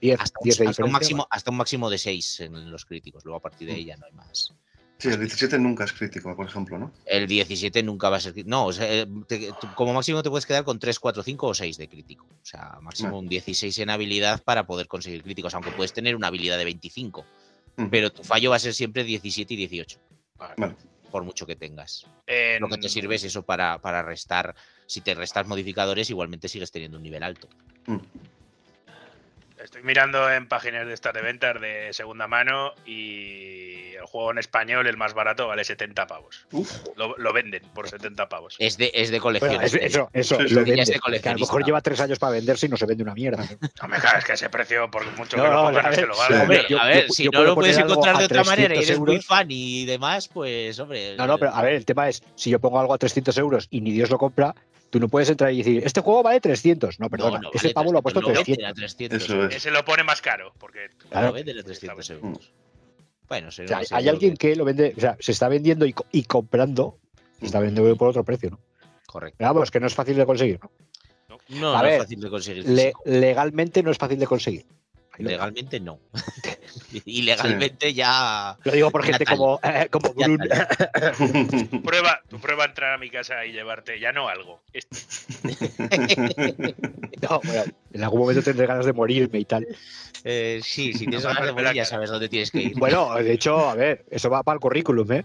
[0.00, 2.86] 10, hasta, un- 10 de hasta un máximo, hasta un máximo de 6 en los
[2.86, 3.22] críticos.
[3.26, 3.76] Luego a partir de Mm.
[3.76, 4.54] ahí ya no hay más.
[5.00, 6.92] Sí, el 17 nunca es crítico, por ejemplo, ¿no?
[7.06, 8.34] El 17 nunca va a ser.
[8.34, 11.22] crí- No, o sea, eh, te- tú como máximo te puedes quedar con 3, 4,
[11.22, 12.24] 5 o 6 de crítico.
[12.26, 13.20] O sea, máximo Vale.
[13.20, 17.24] un 16 en habilidad para poder conseguir críticos, aunque puedes tener una habilidad de 25.
[17.76, 17.88] Ujú.
[17.90, 20.00] Pero tu fallo va a ser siempre 17 y 18,
[20.36, 20.74] Vale.
[21.12, 22.04] por mucho que tengas.
[22.26, 24.56] En- Lo que te sirve es eso para, para restar.
[24.86, 27.48] Si te restas modificadores, igualmente sigues teniendo un nivel alto.
[27.86, 27.98] Mm.
[29.62, 34.38] Estoy mirando en páginas de estas de ventas de segunda mano y el juego en
[34.38, 36.46] español, el más barato, vale 70 pavos.
[36.52, 38.54] Uf, Lo, lo venden por 70 pavos.
[38.60, 39.64] Es de, es de Bueno, colección.
[39.64, 41.98] es- eso, eso, Sí, lo Ya es de vende, que a lo mejor lleva tres
[42.00, 43.44] años para venderse y no se vende una mierda.
[43.82, 45.94] No me cagas que ese precio, por mucho No, que lo no, pongan, a no
[45.94, 46.34] se lo vale.
[46.40, 48.74] Hombre, Hombre, yo- a ver, yo- si yo no lo puedes encontrar de otra manera
[48.74, 49.26] y 300 eres muy euros.
[49.26, 51.16] fan y demás, pues, hombre.
[51.16, 53.66] No, no, pero a ver, el tema es, si yo pongo algo a 300 euros
[53.70, 54.54] y ni Dios lo compra,
[54.90, 56.98] tú no puedes entrar y decir, este juego vale 300.
[57.00, 58.56] No, perdona, no, ese vale pavo lo ha puesto 300, lo 300.
[58.56, 59.22] venden a 300.
[59.22, 59.56] Eso es.
[59.56, 61.28] Ese lo pone más caro, porque Claro.
[61.28, 62.52] Lo venden a 300 euros.
[63.28, 65.84] Bueno, O será- sea, hay alguien que- que lo vende, o sea, se está vendiendo
[65.86, 66.98] y, y comprando,
[67.40, 68.58] se está vendiendo por otro precio, ¿no?
[69.06, 69.36] Correcto.
[69.38, 70.70] Pero vamos, que no es fácil de conseguir, ¿no?
[71.50, 72.68] No, A no es fácil de conseguir.
[72.68, 74.66] Le- legalmente no es fácil de conseguir.
[75.18, 75.98] Legalmente no.
[77.04, 78.56] y legalmente ya.
[78.64, 79.36] Lo digo por gente tal.
[79.36, 80.38] como, eh, como Brun.
[81.70, 84.60] tú prueba, tú prueba entrar a mi casa y llevarte ya no algo.
[84.72, 84.96] esto.
[87.20, 89.66] No, bueno, en algún momento tendré ganas de morirme y tal.
[90.24, 92.78] Eh, sí, si tienes No, ganas de morir, ya sabes dónde tienes que ir.
[92.78, 95.24] Bueno, de hecho, a ver, eso va para el currículum, ¿eh?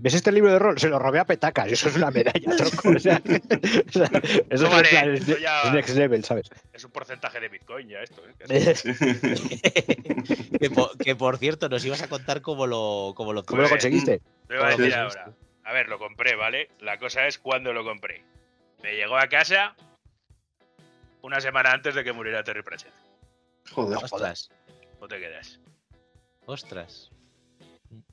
[0.00, 0.78] ¿Ves este libro de rol?
[0.78, 2.90] Se lo robé a petacas, eso es una medalla, tronco.
[2.90, 3.20] O sea,
[3.88, 4.10] o sea,
[4.48, 6.48] eso es, vale, plan, es, ya- es next level, ¿sabes?
[6.72, 8.22] Es un porcentaje de Bitcoin ya esto.
[8.48, 8.74] ¿eh?
[10.60, 13.68] que, por, que, por cierto, nos ibas a contar cómo lo, cómo lo ¿Cómo lo
[13.68, 14.20] Pues, conseguiste?
[14.48, 15.32] Lo iba a Sí, decir ahora.
[15.64, 16.68] A ver, lo compré, ¿vale?
[16.80, 18.22] La cosa es cuándo lo compré.
[18.82, 19.74] Me llegó a casa
[21.22, 22.92] una semana antes de que muriera Terry Pratchett.
[23.72, 23.98] Joder.
[23.98, 24.48] Ostras,
[25.00, 25.58] No te quedas.
[26.46, 27.10] ostras.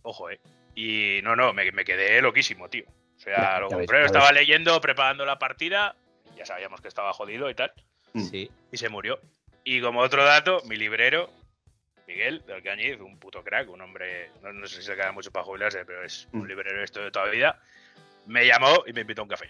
[0.02, 0.40] Ojo, ¿eh?
[0.76, 2.86] Y no, no, me, me quedé loquísimo, tío.
[3.16, 5.96] O sea, Ya, lo compré, lo estaba leyendo, preparando la partida.
[6.36, 7.72] Ya sabíamos que estaba jodido y tal.
[8.14, 8.22] Mm.
[8.24, 8.52] Sí.
[8.72, 9.20] Y se murió.
[9.64, 11.30] Y como otro dato, mi librero,
[12.08, 15.32] Miguel del Cañiz, un puto crack, un hombre, no, no sé si se queda mucho
[15.32, 16.48] para jubilarse, pero es un Mm.
[16.48, 17.62] librero esto de toda la vida,
[18.26, 19.50] me llamó y me invitó a un café.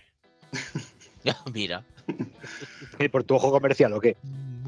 [1.53, 1.83] Mira.
[2.99, 4.15] ¿Y ¿Por tu ojo comercial o qué?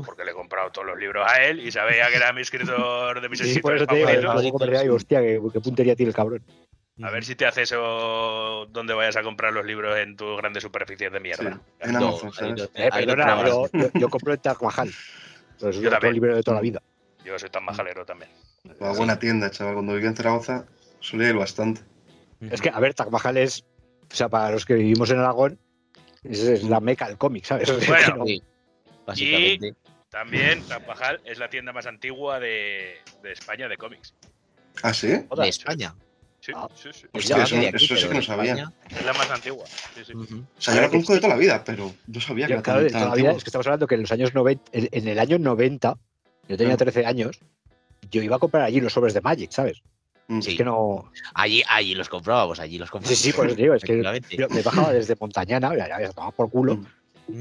[0.04, 3.22] Porque le he comprado todos los libros a él y sabía que era mi escritor
[3.22, 4.96] de mis Sí, por escritores eso te digo, el favoritos.
[4.96, 6.44] hostia, qué, qué puntería tiene el cabrón.
[7.04, 10.64] A ver si te hace eso donde vayas a comprar los libros en tus grandes
[10.64, 11.60] superficies de mierda.
[11.82, 12.70] En Amazon, ¿sabes?
[12.74, 14.90] Eh, perdona, yo, yo, yo compro en Taj Mahal.
[15.60, 16.14] Pero es Yo también.
[16.14, 16.82] libro de toda la vida.
[17.26, 18.30] Yo soy tan majalero también.
[18.80, 19.74] La buena tienda, chaval.
[19.76, 20.66] Cuando vivía en Zaragoza
[21.02, 21.82] solía ir bastante.
[22.50, 23.66] Es que, a ver, Taj Mahal es,
[24.12, 25.60] o sea, para los que vivimos en Aragón,
[26.24, 27.70] es, es la meca del cómic, ¿sabes?
[27.88, 28.42] Bueno, Sí,
[29.06, 29.76] básicamente.
[30.16, 34.14] También Tapajal es la tienda más antigua de, de España de cómics.
[34.82, 35.08] ¿Ah, sí?
[35.10, 35.94] De España.
[36.40, 36.70] Sí, Ah.
[36.74, 37.06] sí, sí.
[37.12, 38.54] Pues Hostia, eso- de aquí, eso sí que no sabía.
[38.54, 39.66] España, Es la más antigua.
[39.94, 40.14] Sí, sí.
[40.14, 42.64] O sea, yo la conozco de toda la vida, pero no sabía que Yo, era
[42.64, 43.38] claro, tan, de tan toda la vida, antigua.
[43.40, 45.98] es que estamos hablando que en los años 90, en, el año 90,
[46.48, 46.78] yo tenía Mm.
[46.78, 47.40] 13 años,
[48.10, 49.82] yo iba a comprar allí los sobres de Magic, ¿sabes?
[50.30, 50.40] Mm.
[50.42, 50.52] Sí.
[50.52, 51.12] Es que no.
[51.34, 53.20] Allí, allí los comprábamos, allí los Sí, comprábamos.
[53.20, 54.02] sí, pues digo, es que
[54.38, 56.78] yo me bajaba desde Montañana, ya, ya, ya tomaba por culo.
[56.78, 56.86] Mm.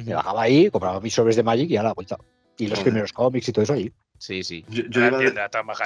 [0.07, 2.17] Me bajaba ahí, compraba mis sobres de Magic y a la vuelta.
[2.59, 2.85] Y los Joder.
[2.85, 3.93] primeros cómics y todo eso allí.
[4.19, 5.25] Sí, sí, Yo, yo La iba, de-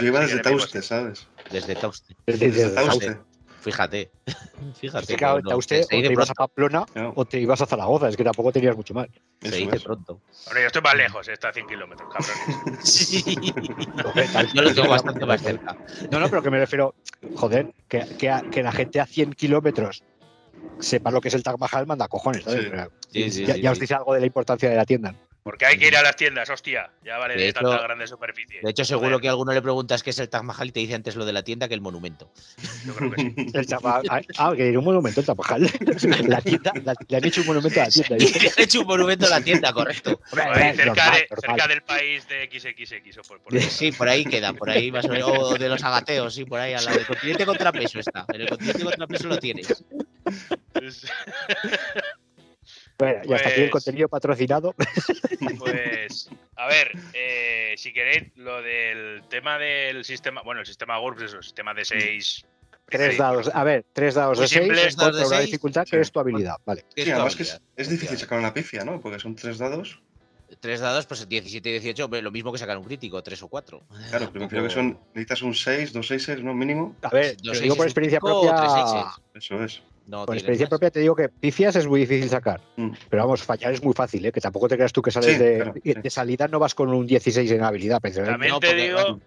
[0.01, 0.41] yo iba desde.
[0.41, 1.27] Tauste, ¿sabes?
[1.51, 2.15] desde Tauste.
[2.27, 3.07] Desde, Desde desde Tauste.
[3.07, 3.23] Tauste.
[3.61, 4.11] Fíjate.
[4.81, 5.03] Fíjate.
[5.03, 6.35] Es que, claro, no, Tauste, o te ibas a.
[6.35, 9.09] Pamplona Claro, o te ibas a Zaragoza, es que tampoco tenías mucho más.
[9.43, 9.83] Se dice es.
[9.83, 10.21] pronto.
[10.47, 12.79] Hombre, yo estoy más lejos, eh, está a 100 kilómetros, cabrones.
[12.85, 13.25] Sí.
[14.55, 15.77] Yo lo tengo bastante más cerca.
[16.11, 16.95] No, no, pero que me refiero,
[17.35, 20.05] joder, que, que, a- que la gente a 100 kilómetros
[20.79, 22.61] sepa lo que es el Taj Mahal, manda cojones, ¿sabes?
[22.65, 22.69] Sí.
[22.71, 25.15] Pero Sí, sí, ya, sí, ya os dice algo de la importancia de la tienda.
[25.43, 26.91] Porque hay que ir a las tiendas, hostia.
[27.03, 28.61] Ya vale De de, hecho- tanta grande superficie.
[28.63, 30.73] De hecho, seguro Joder, que a alguno le preguntas qué es el Taj Mahal y
[30.73, 32.31] te dice antes lo de la tienda que el monumento.
[32.85, 33.35] Yo creo que sí.
[33.55, 35.63] El ah, ah, que era un monumento el Taj Mahal.
[36.29, 38.17] La tienda, la- le han hecho un monumento a la tienda.
[38.17, 40.21] Le han hecho un monumento a la tienda, correcto.
[40.31, 41.27] Cerca, normal, de- normal.
[41.41, 43.19] cerca del país de XXX.
[43.19, 43.63] O por, por ahí.
[43.63, 45.31] Sí, por ahí queda, por ahí más o menos.
[45.35, 46.99] O de los agateos, sí, por ahí al lado.
[46.99, 48.27] El continente contrapeso está.
[48.35, 49.83] En el continente contrapeso lo tienes.
[52.99, 54.75] Bueno, y hasta aquí el Pues- contenido patrocinado.
[55.59, 61.23] Pues, a ver, eh, si queréis, lo del tema del sistema, bueno, el sistema GURPS,
[61.23, 62.45] eso, sistema de 6.
[62.87, 63.51] Tres dados.
[63.55, 65.47] A ver, tres dados de seis tres dados contra de una seis.
[65.51, 66.57] dificultad que es tu habilidad.
[66.65, 66.85] Vale.
[66.95, 69.01] ¿Qué Sí, es tu además que es, es difícil sacar una pifia, ¿no?
[69.01, 70.01] Porque son tres dados.
[70.61, 73.49] Tres dados, pues 17 y 18, hombre, lo mismo que sacar un crítico, tres o
[73.49, 73.83] cuatro.
[74.09, 74.99] Claro, pero creo que son.
[75.15, 76.55] Necesitas un 6, dos 6, ¿no?
[76.55, 76.97] Mínimo.
[77.03, 79.05] A ver, lo digo por experiencia propia.
[79.35, 79.83] Eso es.
[80.09, 80.71] No, Por experiencia más.
[80.71, 82.61] propia te digo que pifias es muy difícil sacar.
[82.77, 82.91] Mm.
[83.11, 84.33] Pero vamos, fallar es muy fácil, ¿eh?
[84.33, 86.89] que tampoco te creas tú que sales Sí, de, claro, de salida, no vas con
[86.89, 88.01] un 16 en habilidad.
[88.01, 89.21] También No, te porque- digo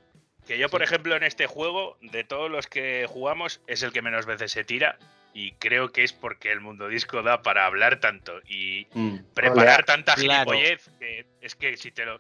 [0.47, 4.01] que yo, por ejemplo, en este juego, de todos los que jugamos, es el que
[4.01, 4.97] menos veces se tira.
[5.33, 9.17] Y creo que es porque el mundo disco da para hablar tanto y Mm.
[9.33, 10.51] preparar tanta Claro.
[10.51, 12.19] gilipollez que es que si te lo.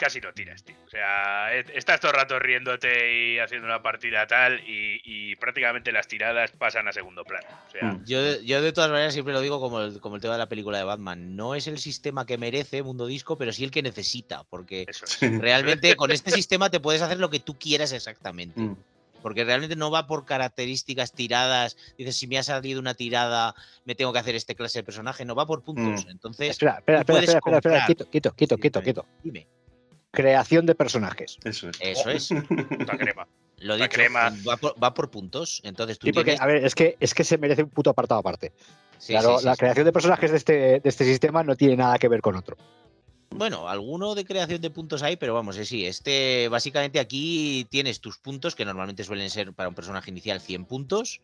[0.00, 0.74] Casi no tiras, tío.
[0.86, 5.92] O sea, estás todo el rato riéndote y haciendo una partida tal y, y prácticamente
[5.92, 7.46] las tiradas pasan a segundo plano.
[7.68, 8.04] O sea, Mm.
[8.06, 10.48] Yo, yo de todas maneras siempre lo digo como el, como el tema de la
[10.48, 11.36] película de Batman.
[11.36, 14.44] No es el sistema que merece Mundo Disco, pero sí el que necesita.
[14.44, 15.10] Porque eso es.
[15.12, 15.28] Sí.
[15.38, 18.58] realmente con este sistema te puedes hacer lo que tú quieras exactamente.
[18.58, 18.76] Mm.
[19.20, 21.76] Porque realmente no va por características tiradas.
[21.98, 25.26] Dices, si me ha salido una tirada, me tengo que hacer este clase de personaje.
[25.26, 26.06] No va por puntos.
[26.06, 26.10] Mm.
[26.10, 29.06] Entonces, Espera, espera, espera, puedes espera, espera, quieto, quieto, quieto, Sí, quieto, quieto.
[29.22, 29.46] dime.
[30.12, 31.38] Creación de personajes.
[31.44, 31.78] Eso es.
[31.80, 32.28] Eso es.
[32.78, 33.26] Puta crema.
[33.58, 34.32] Lo La dicho, crema.
[34.48, 35.60] va por, va por puntos.
[35.64, 37.90] Entonces tú Sí, porque, tienes- a ver, es que, es que se merece un puto
[37.90, 38.52] apartado aparte.
[38.98, 39.58] sí, claro, sí, sí, la sí.
[39.60, 42.56] creación de personajes de este, de este sistema no tiene nada que ver con otro.
[43.32, 48.00] Bueno, alguno de creación de puntos hay, pero vamos, eh, sí, este básicamente aquí tienes
[48.00, 51.20] tus puntos, que normalmente suelen ser para un personaje inicial 100 puntos,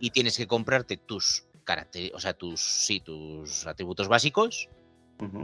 [0.00, 4.68] y tienes que comprarte tus características, o sea, tus, sí, tus atributos básicos,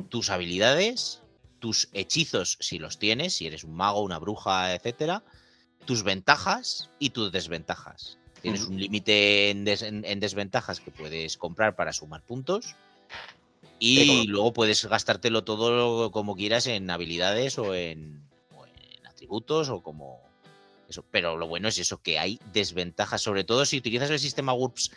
[0.09, 1.23] tus habilidades,
[1.61, 5.23] tus hechizos, si los tienes, si eres un mago, una bruja, etcétera,
[5.87, 8.19] tus ventajas y tus desventajas.
[8.43, 12.75] Tienes un límite en, des- en- en desventajas que puedes comprar para sumar puntos.
[13.81, 18.23] Y luego puedes gastártelo todo como quieras en habilidades o en,
[18.57, 20.21] o en atributos o como
[20.89, 21.05] eso.
[21.11, 24.91] Pero lo bueno es eso, que hay desventajas, sobre todo si utilizas el sistema GURPS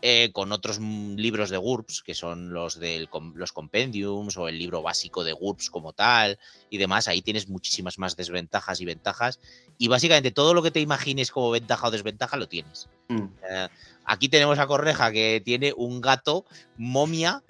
[0.00, 4.80] eh, con otros libros de GURPS, que son los de los compendiums o el libro
[4.80, 6.38] básico de GURPS como tal
[6.70, 9.40] y demás, ahí tienes muchísimas más desventajas y ventajas.
[9.76, 12.88] Y básicamente todo lo que te imagines como ventaja o desventaja lo tienes.
[13.08, 13.26] Mm.
[13.50, 13.68] Eh,
[14.04, 16.44] aquí tenemos a Correja que tiene un gato
[16.76, 17.42] momia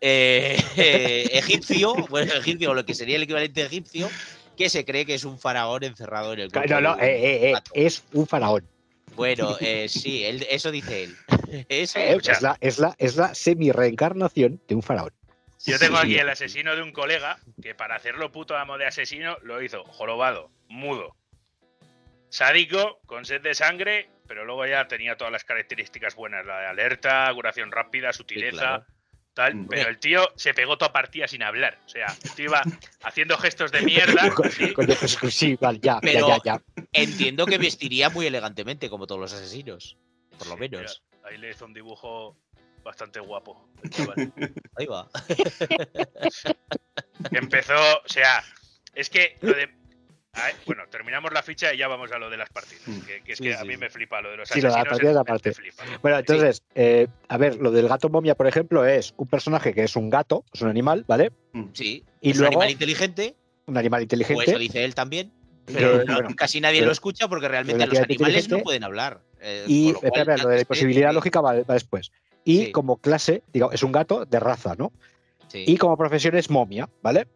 [0.00, 0.62] eh,
[1.32, 4.08] egipcio, bueno, egipcio, o lo que sería el equivalente egipcio,
[4.56, 8.28] que se cree que es un faraón encerrado en el No, no, de es un
[8.28, 8.64] faraón.
[9.20, 11.16] Bueno, eh, sí, él- eso dice él.
[11.68, 15.12] Eso, Eh, es, la, es, la, es la semi-reencarnación de un faraón.
[15.66, 19.36] Yo tengo aquí el asesino de un colega que para hacerlo puto amo de asesino
[19.42, 21.14] lo hizo jorobado, mudo,
[22.30, 26.66] sádico, con sed de sangre, pero luego ya tenía todas las características buenas, la de
[26.68, 28.86] alerta, curación rápida, sutileza, claro.
[29.34, 29.54] Tal.
[29.54, 29.66] Mm.
[29.68, 31.78] Pero el tío se pegó toda partida sin hablar.
[31.86, 32.62] O sea, el tío iba
[33.02, 34.32] haciendo gestos de mierda.
[34.36, 36.84] pues, sí, vale, ya, Pero- ya, ya, ya.
[36.92, 39.96] entiendo que vestiría muy elegantemente, como todos los asesinos.
[40.38, 41.02] Por lo menos.
[41.24, 42.36] ahí le hizo un dibujo
[42.82, 43.68] bastante guapo.
[43.90, 44.32] chaval.
[44.76, 45.08] Ahí va.
[47.30, 48.42] Empezó, o sea,
[48.94, 49.68] es que lo de.
[50.66, 52.82] Bueno, terminamos la ficha y ya vamos a lo de las partidas.
[53.06, 53.80] Que, que es Sí, que a sí, mí sí.
[53.80, 54.98] me flipa lo de los Sí, lo de las asesinos.
[54.98, 55.98] partidas aparte.
[56.02, 59.82] Bueno, entonces, eh, a ver, lo del gato momia, por ejemplo, es un personaje que
[59.84, 61.32] es un gato, es un animal, ¿vale?
[61.72, 62.04] Sí.
[62.20, 63.34] Y es luego un animal inteligente,
[63.66, 64.44] un animal o inteligente.
[64.46, 65.32] eso dice él también.
[65.66, 69.20] Pero no- bueno, casi nadie pero- lo escucha porque realmente los animales no pueden hablar.
[69.42, 72.12] eh, y lo cual, espera, espera, lo de la que- lógica va, va después.
[72.44, 72.72] Y Sí.
[72.72, 74.92] como clase, digo, es un gato de raza, ¿no?
[75.48, 75.64] Sí.
[75.66, 77.26] Y como profesión es momia, ¿vale?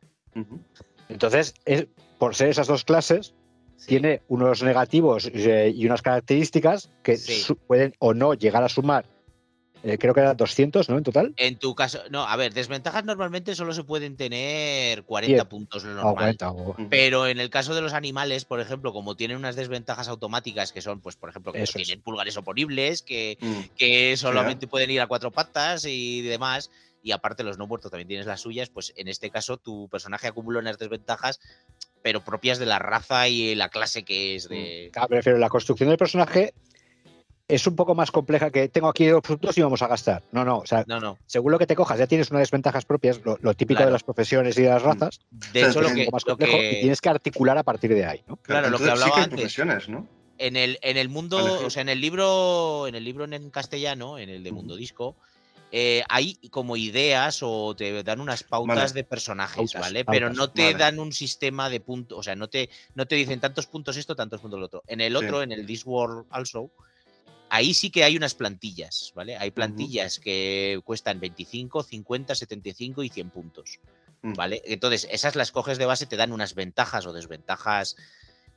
[1.09, 1.87] Entonces, es,
[2.25, 3.35] por ser esas dos clases,
[3.77, 3.87] Sí.
[3.89, 7.53] tiene unos negativos eh, y unas características que Sí.
[7.67, 9.05] pueden o no llegar a sumar,
[9.83, 10.97] eh, creo que eran 200, ¿no?
[10.97, 11.35] En total.
[11.37, 15.45] En tu caso, no, a ver, desventajas normalmente solo se pueden tener 40 Diez.
[15.45, 16.15] puntos lo O normal.
[16.15, 20.09] 40, o- Pero en el caso de los animales, por ejemplo, como tienen unas desventajas
[20.09, 21.73] automáticas que son, pues, por ejemplo, que es.
[21.73, 23.61] tienen pulgares oponibles, que, Mm.
[23.77, 26.71] que solamente pueden ir a cuatro patas y demás,
[27.03, 30.27] y aparte los no muertos también tienes las suyas, pues en este caso tu personaje
[30.29, 31.39] acumula unas desventajas,
[32.05, 34.91] pero propias de la raza y la clase que es de...
[34.93, 36.53] Claro, me refiero, la construcción del personaje
[37.49, 40.23] es un poco más compleja que tengo aquí dos puntos y vamos a gastar.
[40.31, 41.17] No, no, o sea, No, no.
[41.25, 43.87] según lo que te cojas, ya tienes unas desventajas propias, lo, lo típico Claro.
[43.89, 46.23] de las profesiones y de las razas, De hecho, lo es un que, poco más
[46.27, 48.37] lo complejo que- y tienes que articular a partir de ahí, ¿no?
[48.37, 49.39] Claro, lo que sí hablaba hay antes.
[49.39, 50.07] profesiones, ¿no?
[50.37, 54.19] En el, en el mundo, o sea, en el libro, en el libro en castellano,
[54.19, 54.53] en el de.
[54.53, 55.17] Mundo Disco,
[55.77, 58.93] eh, hay como ideas o te dan unas pautas Vale.
[58.93, 60.05] de personajes, Pautas, ¿vale?
[60.05, 60.79] Pero no te vale.
[60.79, 64.15] dan un sistema de puntos, o sea, no te, no te dicen tantos puntos esto,
[64.15, 64.85] tantos puntos lo otro.
[64.87, 65.25] En el Sí.
[65.25, 66.71] otro, en el This World Also,
[67.51, 69.37] ahí sí que hay unas plantillas, ¿vale?
[69.37, 73.81] Hay plantillas que cuestan 25, 50, 75 y 100 puntos.
[74.23, 74.35] Mm.
[74.35, 74.63] ¿Vale?
[74.67, 77.97] Entonces, esas las coges de base, te dan unas ventajas o desventajas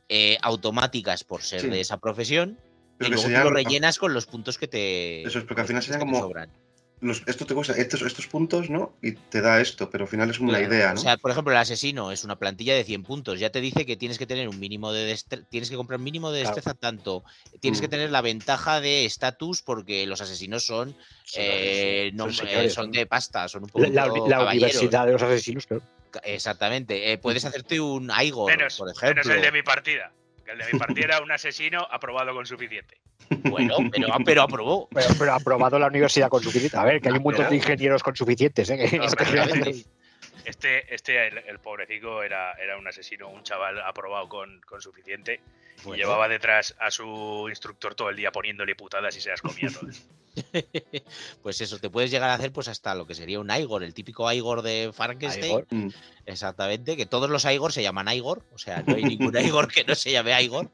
[0.07, 1.67] eh, automáticas por ser Sí.
[1.69, 2.59] de esa profesión.
[2.99, 5.23] Pero y luego tú lo rellenas con los puntos que te.
[5.23, 6.66] Eso es, porque al final los serían puntos que te como- sobran.
[6.99, 8.91] Los- esto te cuesta estos, estos puntos, ¿no?
[9.03, 10.99] Y te da esto, pero al final es como Claro, la idea, ¿no?
[10.99, 13.39] O sea, por ejemplo, el asesino es una plantilla de 100 puntos.
[13.39, 16.03] Ya te dice que tienes que tener un mínimo de destreza, tienes que comprar un
[16.05, 16.55] mínimo de Claro.
[16.55, 17.23] destreza tanto.
[17.59, 17.91] Tienes que Mm.
[17.91, 20.95] tener la ventaja de estatus porque los asesinos son,
[21.35, 25.21] eh, no- son eh, de pasta, son un La, poco la la universidad de los
[25.21, 25.83] asesinos, claro.
[26.23, 27.11] Exactamente.
[27.11, 29.23] Eh, puedes hacerte un Igor, Menos, por ejemplo.
[29.23, 30.11] menos el de mi partida.
[30.47, 32.97] Que el de mi partida era un asesino aprobado con suficiente.
[33.43, 34.87] Bueno, pero, pero aprobó.
[34.93, 36.77] Pero, pero aprobado la universidad con suficiente.
[36.77, 38.97] A ver, que hay un montón de ingenieros con suficientes, ¿eh?
[38.97, 39.05] No.
[40.45, 45.41] Este, este el, el pobrecico, era, era un asesino, un chaval aprobado con, con suficiente.
[45.83, 45.95] Bueno.
[45.95, 49.69] Y llevaba detrás a su instructor todo el día poniéndole putadas y se las comía
[49.69, 50.07] todas.
[51.41, 53.93] Pues eso, te puedes llegar a hacer pues hasta lo que sería un Igor, el
[53.93, 55.51] típico Igor de Frankenstein.
[55.51, 55.67] Igor.
[55.69, 55.89] Mm.
[56.25, 59.83] Exactamente, que todos los Igor se llaman Igor, o sea, no hay ningún Igor que
[59.83, 60.69] no se llame Igor.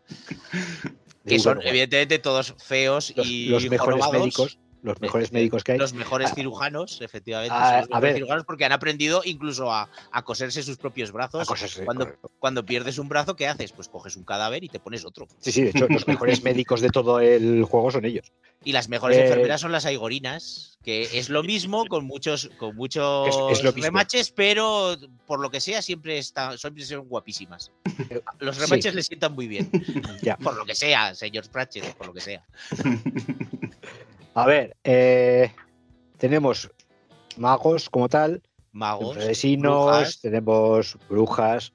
[1.25, 5.71] Que son, evidentemente, todos feos los, y los mejores jorobados, médicos, los mejores médicos que
[5.73, 5.77] hay.
[5.79, 6.35] Los mejores Ah.
[6.35, 7.55] cirujanos, efectivamente.
[7.57, 8.13] Ah, son los a mejores ver.
[8.15, 11.47] cirujanos porque han aprendido incluso a, a coserse sus propios brazos.
[11.57, 12.31] Sí, cuando, correcto.
[12.39, 13.71] cuando pierdes un brazo, ¿qué haces?
[13.71, 15.27] Pues coges un cadáver y te pones otro.
[15.39, 18.31] Sí, sí, de hecho, los mejores médicos de todo el juego son ellos.
[18.65, 22.75] Y las mejores Eh, enfermeras son las aigorinas, que es lo mismo con muchos, con
[22.75, 23.85] muchos Es- es lo mismo.
[23.87, 27.71] remaches, pero por lo que sea siempre están, siempre son guapísimas.
[28.39, 28.61] Los Sí.
[28.63, 29.69] remaches les sientan muy bien.
[30.21, 30.37] Ya.
[30.37, 32.45] Por lo que sea, señor Pratchett, por lo que sea.
[34.35, 35.51] A ver, eh,
[36.17, 36.69] tenemos
[37.37, 41.73] magos como tal, Magos, asesinos, brujas, tenemos brujas,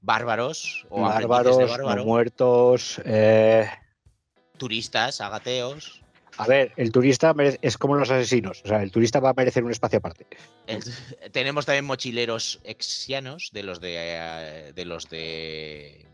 [0.00, 3.00] bárbaros o bárbaros, muertos.
[3.04, 3.68] eh,
[4.56, 6.02] turistas, agateos.
[6.38, 9.34] a ver, el turista merece- es como los asesinos, o sea, el turista va a
[9.34, 10.26] merecer un espacio aparte.
[10.66, 10.82] El-
[11.32, 16.06] tenemos también mochileros exianos de los de, eh, de los de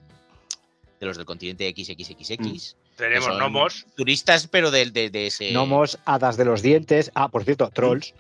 [0.99, 2.77] de los del continente XXXX.
[2.97, 3.87] Tenemos gnomos.
[3.95, 7.11] Turistas, pero del de, de ese Gnomos, hadas de los dientes.
[7.15, 8.15] Ah, por cierto, trolls,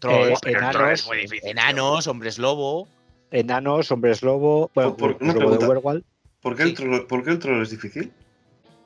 [0.00, 1.48] trolls, eh, pero el enanos, troll es muy difícil.
[1.50, 2.88] enanos, hombres lobo.
[3.30, 5.66] enanos, hombres lobo, bueno, Por- una lobo de.
[5.66, 6.04] Werewolf.
[6.40, 6.68] ¿Por qué, Sí.
[6.70, 8.12] el troll, ¿Por qué el troll es difícil?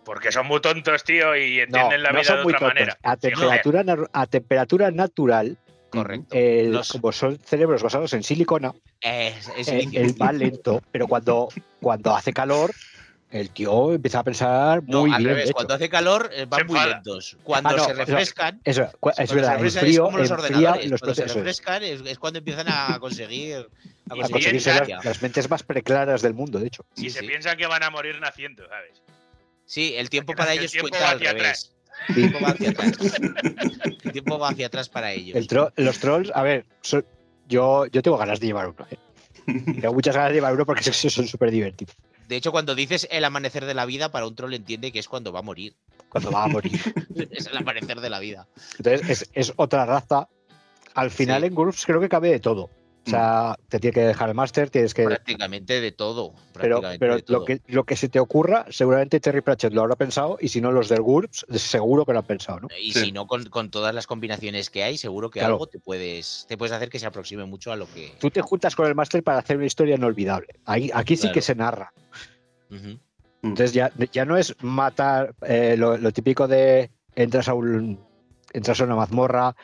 [0.05, 2.69] Porque son muy tontos, tío, y No, entienden la no vida son de muy otra
[2.69, 2.75] tontos.
[2.75, 2.99] manera.
[3.03, 5.57] A temperatura, a temperatura natural,
[5.91, 6.29] Correcto.
[6.37, 10.05] el- Los- como son cerebros basados en silicona, es, es eh, líquido.
[10.05, 11.49] él va lento, pero cuando,
[11.81, 12.71] cuando hace calor,
[13.31, 15.31] el tío empieza a pensar No, muy al bien.
[15.31, 15.55] revés, hecho.
[15.55, 16.95] cuando hace calor eh, van Se muy enfada.
[16.95, 17.37] lentos.
[17.43, 17.99] Cuando Ah, no, se no.
[17.99, 20.91] refrescan, Eso, es cuando se verdad, el refrescan frío, es como los ordenadores.
[20.91, 21.37] los Cuando se procesos.
[21.37, 23.68] refrescan es, es cuando empiezan a conseguir, a Y A
[24.14, 24.97] conseguir conseguir ser energía.
[24.97, 26.85] las, las mentes más preclaras del mundo, de hecho.
[26.97, 27.27] Y Sí, se sí.
[27.27, 29.03] piensan que van a morir naciendo, ¿sabes?
[29.64, 31.72] Sí, el tiempo Porque para el ellos tiempo cuenta va al revés.
[32.09, 32.93] El tiempo va hacia atrás.
[34.05, 35.35] El tiempo va hacia atrás para ellos.
[35.37, 36.64] El tro- los trolls, a ver,
[37.49, 38.87] yo, yo tengo ganas de llevar uno.
[38.91, 38.99] ¿eh?
[39.81, 41.97] Tengo muchas ganas de llevar uno porque son- son súper divertidos.
[42.29, 45.09] De hecho, cuando dices el amanecer de la vida, para un troll entiende que es
[45.09, 45.77] cuando va a morir.
[46.09, 46.72] Cuando va a morir.
[47.31, 48.47] Es el amanecer de la vida.
[48.79, 50.29] Entonces, es, es otra raza.
[50.95, 51.47] Al final, Sí.
[51.49, 52.70] en GURPS creo que cabe de todo.
[53.07, 55.05] O sea, te tiene que dejar el máster, tienes que.
[55.05, 56.33] Prácticamente de todo.
[56.55, 57.39] Pero, prácticamente pero de todo.
[57.39, 60.61] lo, que, lo que se te ocurra, seguramente Terry Pratchett lo habrá pensado, y si
[60.61, 62.69] no, los del GURPS, seguro que lo han pensado, ¿no?
[62.81, 63.05] Y Sí.
[63.07, 65.55] si no, con, con todas las combinaciones que hay, seguro que Claro.
[65.55, 68.13] algo te puedes, te puedes hacer que se aproxime mucho a lo que.
[68.19, 70.49] Tú te juntas con el máster para hacer una historia inolvidable.
[70.65, 71.35] Ahí, aquí sí Claro.
[71.35, 71.93] que se narra.
[73.43, 78.01] Entonces ya, ya no es matar eh, lo, lo típico de entras a un
[78.53, 79.55] entras a una mazmorra,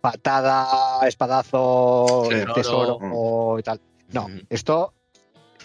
[0.00, 3.80] patada, espadazo, tesoro o tal.
[4.12, 4.92] No, esto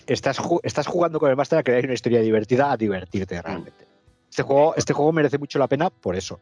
[0.06, 3.88] estás, ju- estás jugando con el máster a crear una historia divertida, a divertirte realmente.
[4.30, 6.40] Este juego, este juego merece mucho la pena por eso.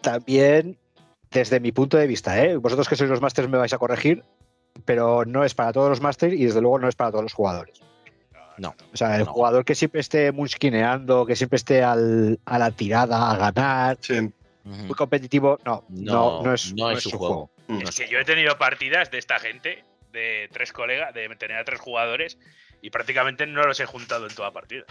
[0.00, 0.78] También,
[1.30, 2.56] desde mi punto de vista, ¿eh?
[2.56, 4.22] vosotros que sois los másters me vais a corregir,
[4.84, 7.32] pero no es para todos los másters y desde luego no es para todos los
[7.34, 7.80] jugadores.
[8.58, 8.74] No.
[8.92, 9.32] O sea, el No.
[9.32, 14.32] jugador que siempre esté munchkineando, que siempre esté al- a la tirada, a ganar, Sí.
[14.68, 17.50] Muy competitivo, no, no, No, no es, no es su juego.
[17.68, 21.64] Es que yo he tenido partidas de esta gente, de tres colegas, de tener a
[21.64, 22.38] tres jugadores,
[22.80, 24.84] y prácticamente no los he juntado en toda partida.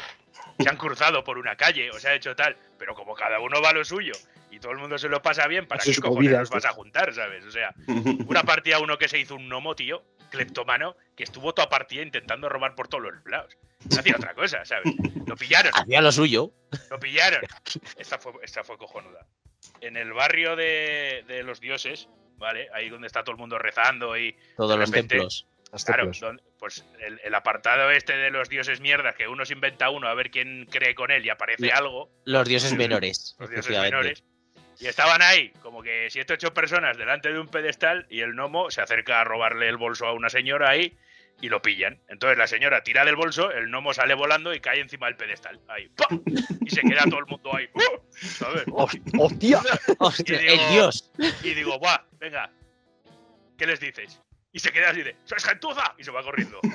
[0.59, 3.61] Se han cruzado por una calle, o se ha hecho tal, pero como cada uno
[3.61, 4.13] va a lo suyo
[4.51, 7.13] y todo el mundo se lo pasa bien, ¿para qué cojones los vas a juntar,
[7.13, 7.45] sabes?
[7.45, 7.73] O sea,
[8.27, 12.49] una partida uno que se hizo un gnomo, tío, cleptomano, que estuvo toda partida intentando
[12.49, 13.57] robar por todos los lados.
[13.91, 14.91] No hacía otra cosa, ¿sabes?
[15.25, 16.51] Lo pillaron, Hacía lo suyo.
[16.89, 17.41] lo pillaron.
[17.97, 19.25] Esta fue, esta fue cojonuda.
[19.81, 22.07] En el barrio de, de los dioses,
[22.37, 22.67] ¿vale?
[22.73, 25.47] Ahí donde está todo el mundo rezando y Todos los templos.
[25.71, 26.23] Hasta Claro, pues.
[26.59, 30.13] pues el, el apartado este de los dioses mierdas, que uno se inventa uno a
[30.13, 33.35] ver quién cree con él y aparece algo, Los dioses menores.
[33.37, 34.23] los dioses menores,
[34.79, 38.71] y estaban ahí como que siete ocho personas delante de un pedestal y el gnomo
[38.71, 40.95] se acerca a robarle el bolso a una señora ahí
[41.41, 41.99] y lo pillan.
[42.07, 45.59] Entonces la señora tira del bolso, el gnomo sale volando y cae encima del pedestal.
[45.67, 46.21] Ahí, ¡pam!
[46.61, 47.67] Y se queda todo el mundo ahí.
[48.11, 48.63] ¿sabes?
[48.71, 49.61] ¡Host- ¡Hostia!
[49.99, 51.11] Hostia, digo- el dios.
[51.43, 51.99] Y digo, ¡buah!
[52.19, 52.49] Venga,
[53.57, 54.19] ¿qué les dices?
[54.53, 55.93] Y se queda así de, ¡sois gentuza!
[55.99, 56.59] Y se va corriendo.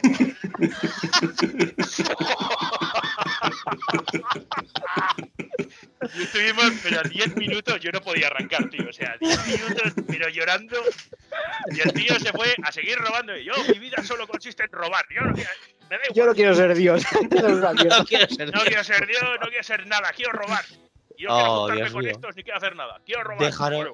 [6.14, 8.88] Y estuvimos, pero 10 minutos yo no podía arrancar, tío.
[8.88, 10.76] O sea, 10 minutos, pero llorando.
[11.70, 13.36] Y el tío se fue a seguir robando.
[13.36, 15.04] Y yo, mi vida solo consiste en robar.
[15.14, 15.50] Yo no quiero,
[15.88, 17.04] me da Yo no quiero ser Dios.
[17.22, 18.64] No quiero ser No dios.
[18.66, 20.64] quiero ser Dios, no quiero ser nada, quiero robar.
[21.16, 22.12] Y no Oh, quiero juntarme Dios con mío.
[22.12, 23.00] estos ni quiero hacer nada.
[23.06, 23.46] Quiero robar.
[23.46, 23.92] Dejaron-.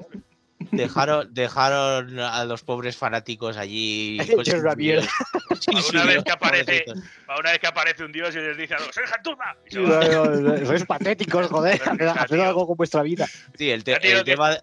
[0.71, 4.19] Dejaron, dejaron a los pobres fanáticos allí.
[5.91, 6.85] Una vez que aparece-
[7.29, 9.57] una vez que aparece un dios y les dice No, va.
[9.73, 11.81] no, no, Sois patéticos, joder.
[11.83, 13.27] Haced algo con vuestra vida.
[13.57, 14.59] Sí, el, tema.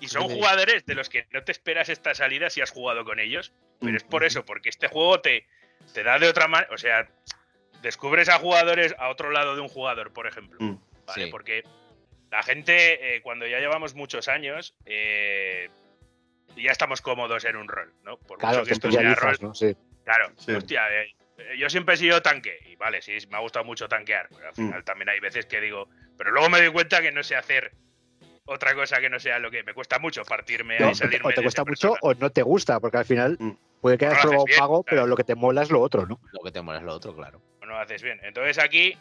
[0.00, 3.20] Y son jugadores de los que no te esperas esta salida si has jugado con
[3.20, 3.52] ellos.
[3.80, 5.46] Pero es por eso, porque este juego te,
[5.92, 6.72] te da de otra manera.
[6.72, 7.08] O sea,
[7.82, 10.58] descubres a jugadores a otro lado de un jugador, por ejemplo.
[10.60, 10.78] Mm.
[11.06, 11.24] ¿vale?
[11.24, 11.30] Sí.
[11.30, 11.64] Porque
[12.34, 15.70] la gente, eh, cuando ya llevamos muchos años, eh,
[16.56, 18.16] ya estamos cómodos en un rol, ¿no?
[18.18, 19.38] Por Claro, mucho que esto sea rol.
[19.54, 19.76] Sí.
[20.04, 20.50] Claro, Sí.
[20.52, 21.14] hostia, eh,
[21.58, 24.52] yo siempre he sido tanque, y vale, sí, me ha gustado mucho tanquear, pero al
[24.52, 24.56] Mm.
[24.68, 27.70] final también hay veces que digo, pero luego me doy cuenta que no sé hacer
[28.46, 30.98] otra cosa que no sea lo que me cuesta mucho partirme No, ahí o te-
[30.98, 31.98] salirme o te cuesta mucho persona.
[32.02, 33.50] o no te gusta, porque al final Mm.
[33.80, 34.84] puede que hayas un pago, claro.
[34.84, 36.18] pero lo que te mola es lo otro, ¿no?
[36.32, 37.40] Lo que te mola es lo otro, claro.
[37.62, 38.18] o no lo haces bien.
[38.24, 38.98] Entonces aquí,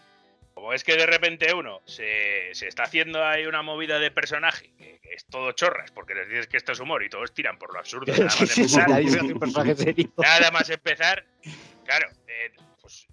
[0.54, 4.72] como es que de repente uno se, se está haciendo ahí una movida de personaje,
[4.78, 7.58] que, que es todo chorras, porque les dices que esto es humor y todos tiran
[7.58, 8.12] por lo absurdo.
[8.18, 8.90] Nada más empezar.
[10.18, 11.26] Nada más empezar,
[11.86, 12.52] claro, eh,
[12.82, 13.08] pues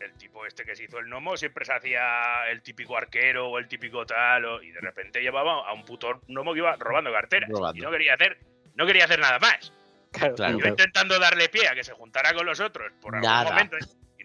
[0.00, 3.58] el tipo este que se hizo el gnomo siempre se hacía el típico arquero o
[3.58, 7.12] el típico tal, o- y de repente llevaba a un puto gnomo que iba robando
[7.12, 7.78] carteras Robando.
[7.78, 8.38] y no quería hacer,
[8.74, 9.72] no quería hacer nada más.
[10.12, 10.58] Claro, Claro.
[10.58, 13.50] Yo intentando darle pie a que se juntara con los otros por algún Nada.
[13.50, 13.76] momento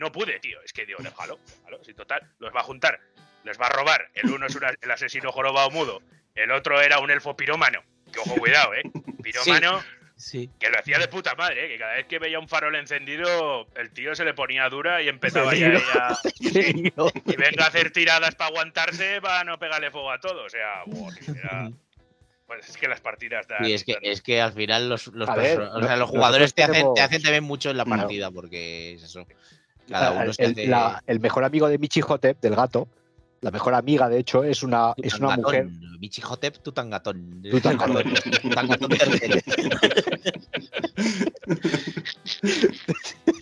[0.01, 0.61] no pude, tío.
[0.63, 2.99] Es que digo, déjalo, déjalo, si total, los va a juntar,
[3.45, 4.09] les va a robar.
[4.13, 6.01] El uno es una- el asesino jorobado mudo,
[6.35, 7.81] el otro era un elfo pirómano.
[8.11, 8.81] Que ojo, cuidado, eh.
[9.23, 9.81] Pirómano
[10.17, 10.49] Sí.
[10.59, 11.67] que lo hacía de puta madre, ¿eh?
[11.69, 15.07] que cada vez que veía un farol encendido, el tío se le ponía dura y
[15.09, 15.99] empezaba ya Encendido.
[15.99, 17.07] a, Sí, no.
[17.25, 20.43] y venga a hacer tiradas para aguantarse para no pegarle fuego a todo.
[20.43, 20.83] O sea,
[21.35, 21.71] era-
[22.45, 23.65] pues es que las partidas dan.
[23.65, 26.53] Y es que, dan- es que al final los, los, ver, o sea, los jugadores
[26.53, 29.25] te hacen, te hacen también mucho en la partida, porque es eso.
[29.89, 30.67] Cada uno el, se hace.
[30.67, 32.87] la- el mejor amigo de Michi Hotep, del gato,
[33.41, 35.67] la mejor amiga, de hecho, es una, es una mujer.
[35.99, 37.41] Michihotep Tutangatón.
[37.49, 38.03] Tutangatón.
[38.41, 38.89] Tutangatón.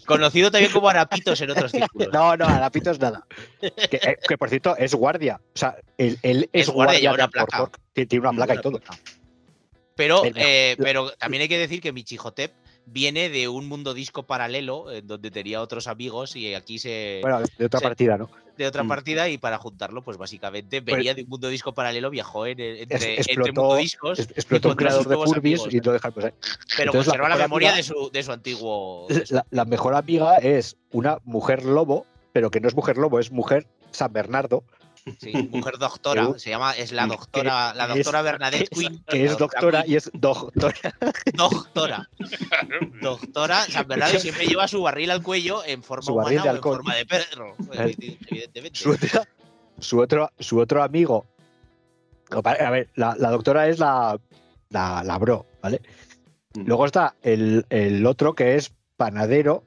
[0.06, 2.10] Conocido también como Arapitos en otros círculos.
[2.14, 3.26] No, no, Arapito es nada.
[3.60, 5.40] Que, eh, que, por cierto, es guardia.
[5.54, 7.70] O sea, él, él es, Es guardia, lleva una placa.
[7.94, 8.80] Tiene una placa y todo.
[9.96, 12.54] Pero, eh, pero también hay que decir que Michihotep
[12.92, 17.42] viene de un mundo disco paralelo en donde tenía otros amigos y aquí se Bueno,
[17.58, 18.30] de otra partida, ¿no?
[18.58, 18.88] de otra Mm.
[18.90, 22.96] partida y para juntarlo pues básicamente venía de un mundo disco paralelo viajó en entre,
[23.20, 26.12] Es- entre explotó- mundo discos Es- explotó un creador de Furbis amigos, y lo dejan
[26.12, 26.32] pues ahí.
[26.76, 30.38] pero entonces conserva la, memoria amiga- de su, de su antiguo La, la mejor amiga
[30.38, 34.64] es una mujer lobo, pero que no es mujer lobo, es mujer San Bernardo,
[35.20, 39.38] sí, mujer doctora se llama es la doctora la doctora es- Bernadette Quinn que es
[39.38, 40.74] doctora y es doctora.
[41.34, 42.10] doctora
[43.02, 46.54] doctora San Bernardo y siempre lleva su barril al cuello en forma Su barril humana
[46.54, 49.28] de o en forma de perro El- evidentemente Su, otra-
[49.80, 51.26] su otro, su otro amigo.
[52.32, 54.20] A ver, la, la doctora es la,
[54.70, 55.82] la, la bro, ¿vale?
[56.54, 56.66] Mm.
[56.68, 59.64] Luego está el, el otro que es panadero.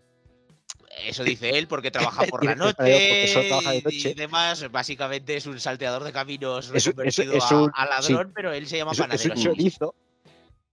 [1.06, 1.90] Eso dice él porque
[2.20, 4.14] trabaja por la noche solo trabaja de y noche.
[4.14, 4.70] demás.
[4.70, 8.52] Básicamente es un salteador de caminos Es un- es- es a- un- a, ladrón, pero
[8.52, 9.34] él se llama Es, un- es panadero.
[9.34, 9.94] un chorizo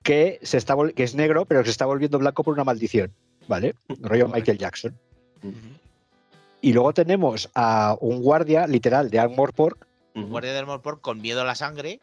[0.03, 3.13] que, se está, que es negro, pero que se está volviendo blanco por una maldición.
[3.47, 3.74] ¿Vale?
[4.01, 4.95] Rollo Michael Jackson.
[5.41, 5.55] Ujú.
[6.61, 9.88] Y luego tenemos a un guardia, literal, de Armor Pork.
[10.13, 10.28] Ujú.
[10.28, 11.99] Guardia del Morpor con miedo a la sangre.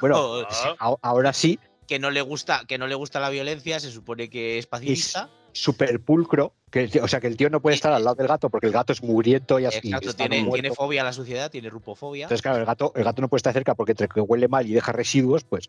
[0.00, 0.46] Bueno, o-
[0.78, 4.28] a- ahora sí, que no le gusta, que no le gusta la violencia, se supone
[4.28, 5.30] que es pacifista.
[5.52, 6.54] Súper pulcro.
[6.70, 8.72] Que, o sea, que el tío no puede estar al lado del gato porque el
[8.74, 9.78] gato es mugriento y así.
[9.88, 12.24] Exacto, tiene, tiene fobia a la suciedad, tiene rupofobia.
[12.24, 14.66] Entonces, claro, el gato, el gato no puede estar cerca porque entre que huele mal
[14.66, 15.66] y deja residuos, pues.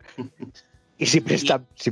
[0.97, 1.63] Y siempre está.
[1.75, 1.91] si-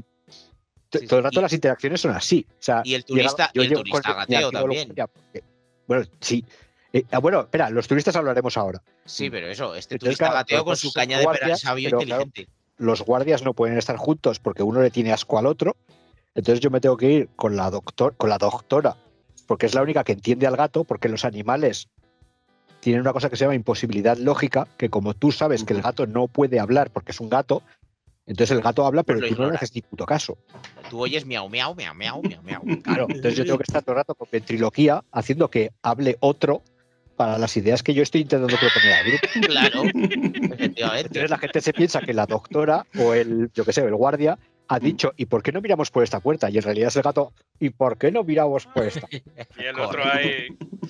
[0.89, 2.45] t- Sí, todo el rato y- las interacciones son así.
[2.49, 4.89] O sea, y el turista- yo y el turista gateo también.
[4.93, 5.43] porque-
[5.88, 6.43] bueno, sí.
[6.91, 8.81] Eh, ah, bueno, espera, los turistas hablaremos ahora.
[9.05, 11.88] Sí, pero eso, este Entonces, turista claro, gateo con su caña de guardias, pera sabio
[11.89, 12.51] pero, claro, inteligente.
[12.77, 15.77] Los guardias no pueden estar juntos porque uno le tiene asco al otro.
[16.38, 18.95] Entonces yo me tengo que ir con la, doctor, con la doctora,
[19.47, 21.89] porque es la única que entiende al gato, porque los animales
[22.79, 26.05] tienen una cosa que se llama imposibilidad lógica, que como tú sabes que el gato
[26.05, 27.63] no puede hablar porque es un gato,
[28.27, 30.38] entonces el gato habla, pero Pues tú no le haces ni puto caso.
[30.91, 32.61] Tú oyes miau, miau, miau, miau, miau, miau.
[32.83, 36.61] Claro, entonces yo tengo que estar todo el rato con ventriloquía haciendo que hable otro
[37.15, 39.27] para las ideas que yo estoy intentando proponer al grupo.
[39.47, 39.83] Claro,
[40.53, 41.07] efectivamente.
[41.07, 44.38] Entonces la gente se piensa que la doctora o el, yo qué sé, el guardia
[44.70, 46.49] ha dicho, ¿y por qué no miramos por esta puerta?
[46.49, 49.07] Y en realidad es el gato, ¿y por qué no miramos por esta?
[49.11, 50.47] y el otro ahí.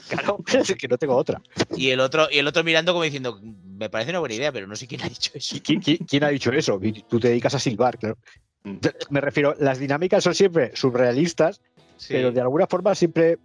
[0.09, 1.41] Claro, es que no tengo otra.
[1.75, 4.67] Y el otro, y el otro mirando como diciendo, me parece una buena idea, pero
[4.67, 5.55] no sé quién ha dicho eso.
[5.55, 6.79] ¿Y ¿Quién, quién- quién ha dicho eso?
[7.07, 8.17] Tú te dedicas a silbar, claro.
[8.63, 8.77] Mm.
[9.11, 11.61] Me refiero, las dinámicas son siempre surrealistas,
[11.97, 12.13] Sí.
[12.13, 13.37] pero de alguna forma siempre,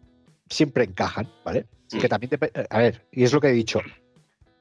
[0.48, 1.66] siempre encajan, ¿vale?
[1.86, 1.98] Sí.
[1.98, 3.80] Que también depe- a ver, y es lo que he dicho,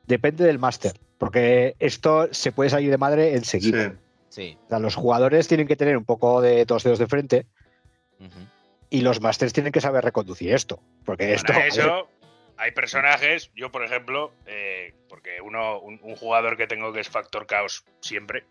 [0.08, 3.90] depende del máster, porque esto se puede salir de madre enseguida.
[3.90, 3.96] Sí.
[4.32, 4.58] Sí.
[4.66, 7.46] O sea, los jugadores tienen que tener un poco de dos dedos de frente
[8.90, 10.82] y los másters tienen que saber reconducir esto.
[11.06, 11.54] Porque esto.
[11.54, 12.08] Eso
[12.58, 17.10] hay personajes, yo por ejemplo, eh, porque uno, un, un jugador que tengo que es
[17.10, 18.46] Factor Caos siempre,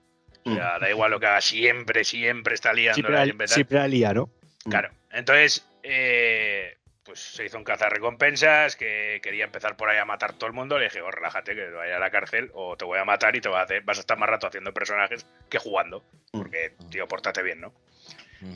[0.45, 3.55] o sea, da igual lo que haga, siempre, siempre está liando siempre, beta.
[3.55, 4.29] siempre al día, ¿no?
[4.69, 6.77] Claro, entonces, eh,
[7.11, 10.79] pues se hizo un cazarrecompensas que quería empezar por ahí a matar todo el mundo.
[10.79, 13.35] Le dije, oh, relájate, que te vaya a la cárcel o te voy a matar
[13.35, 16.05] y te voy a hacer, vas a estar más rato haciendo personajes que jugando.
[16.31, 17.75] Porque, tío, pórtate bien, ¿no?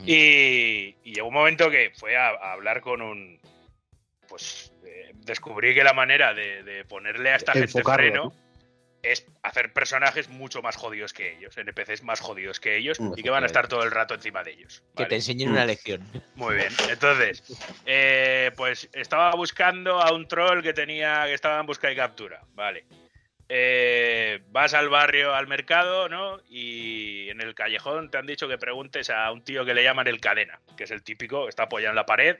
[0.05, 3.41] Y, y llegó un momento que fue a, a hablar con un.
[4.29, 8.44] Pues eh, descubrí que la manera de, de ponerle a esta gente freno ¿no?
[9.11, 13.23] Es hacer personajes mucho más jodidos que ellos, NPCs más jodidos que ellos Mm, y
[13.23, 14.79] que van a estar todo el rato encima de ellos.
[14.95, 15.09] Que ¿vale?
[15.09, 15.51] te enseñen Mm.
[15.53, 16.01] una lección.
[16.35, 16.73] Muy bien.
[16.89, 17.43] Entonces,
[17.85, 22.41] eh, pues estaba buscando a un troll que tenía que estaba en busca y captura.
[22.53, 22.85] Vale.
[23.47, 26.39] Eh, vas al barrio, al mercado, ¿no?
[26.49, 30.07] Y en el callejón te han dicho que preguntes a un tío que le llaman
[30.07, 32.37] el cadena, que es el típico, está apoyado en la pared,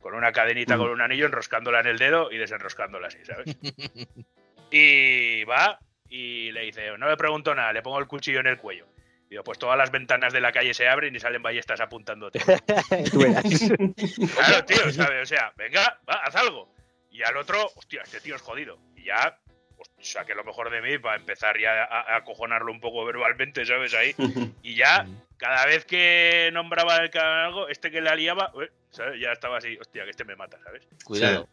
[0.00, 0.80] con una cadenita Mm.
[0.80, 3.56] con un anillo, enroscándola en el dedo y desenroscándola así, ¿sabes?
[4.72, 5.78] y va
[6.10, 8.88] y le dice, no le pregunto nada, le pongo el cuchillo en el cuello.
[9.26, 12.40] Y digo, pues todas las ventanas de la calle se abren y salen ballestas apuntándote.
[12.44, 15.22] Claro, tío, ¿sabes?
[15.22, 16.74] O sea, venga, va, haz algo.
[17.10, 18.76] Y al otro, hostia, este tío es jodido.
[18.96, 19.38] Y ya,
[19.76, 23.64] pues, saqué lo mejor de mí para empezar ya a, a acojonarlo un poco verbalmente,
[23.64, 23.94] ¿sabes?
[23.94, 24.14] Ahí.
[24.62, 25.06] Y ya,
[25.36, 29.20] cada vez que nombraba el algo, este que la liaba, ué, ¿sabes?
[29.20, 30.86] Ya estaba así, hostia, que este me mata, ¿sabes?
[31.04, 31.48] Cuidado.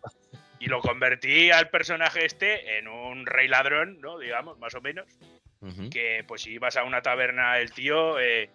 [0.60, 4.18] Y lo convertí al personaje este en un rey ladrón, ¿no?
[4.18, 5.06] Digamos, más o menos
[5.92, 8.50] que pues si vas a una taberna el tío, eh,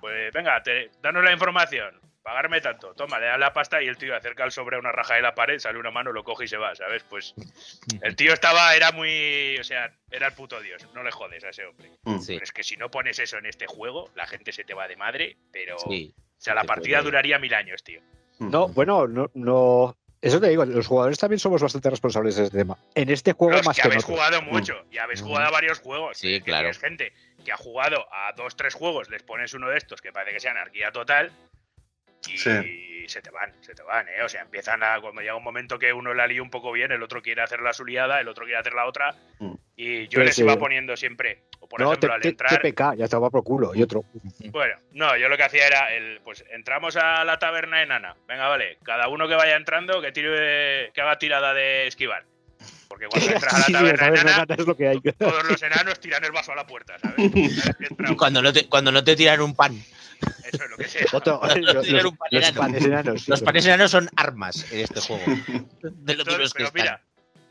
[0.00, 3.98] pues venga, te, danos la información, pagarme tanto, toma, le das la pasta y el
[3.98, 6.44] tío acerca el sobre a una raja de la pared, sale una mano, lo coge
[6.44, 7.02] y se va, ¿sabes?
[7.04, 7.34] Pues
[8.00, 11.50] el tío estaba, era muy, o sea, era el puto dios, no le jodes a
[11.50, 11.90] ese hombre.
[12.04, 12.18] Mm.
[12.20, 12.34] Sí.
[12.34, 14.88] Pero es que si no pones eso en este juego, la gente se te va
[14.88, 15.76] de madre, pero...
[15.78, 16.14] Sí.
[16.16, 18.00] O sea, la partida puede- duraría mil años, tío.
[18.38, 19.96] No, bueno, no, no.
[20.24, 22.78] Eso te digo, los jugadores también somos bastante responsables de este tema.
[22.94, 24.16] En este juego Los más que que habéis otros.
[24.16, 25.26] jugado mucho y habéis Mm.
[25.26, 26.16] jugado a varios juegos.
[26.16, 26.62] Sí, Es claro.
[26.62, 27.12] tienes gente
[27.44, 30.40] que ha jugado a dos, tres juegos, les pones uno de estos que parece que
[30.40, 31.30] sea anarquía total
[32.28, 33.04] y Sí.
[33.08, 34.22] se te van, se te van, ¿eh?
[34.24, 36.90] O sea, empiezan a, cuando llega un momento que uno la lía un poco bien,
[36.92, 39.54] el otro quiere hacer la su liada, el otro quiere hacer la otra Mm.
[39.76, 40.42] y yo Sí, les sí.
[40.42, 42.50] iba poniendo siempre, o por no, ejemplo, te- al te- entrar...
[42.62, 43.74] TPK, ya estaba por culo.
[43.74, 44.04] Y otro.
[44.50, 48.16] Bueno, no, yo lo que hacía era, el, pues entramos a la taberna enana.
[48.26, 52.24] Venga, vale, cada uno que vaya entrando que tire, que haga tirada de esquivar.
[52.94, 55.00] Porque cuando entras a la Sí, sí, taberna enana, es lo que hay.
[55.18, 57.32] todos los enanos tiran el vaso a la puerta, ¿sabes?
[58.16, 59.76] Cuando no te, cuando no te tiran un pan.
[60.44, 61.04] Eso es lo que sea.
[61.12, 63.22] Otro, los, pan los panes enanos.
[63.22, 65.24] sí, Los panes enanos son armas en este juego.
[65.82, 66.72] De lo Entonces, que pero están.
[66.82, 67.02] mira,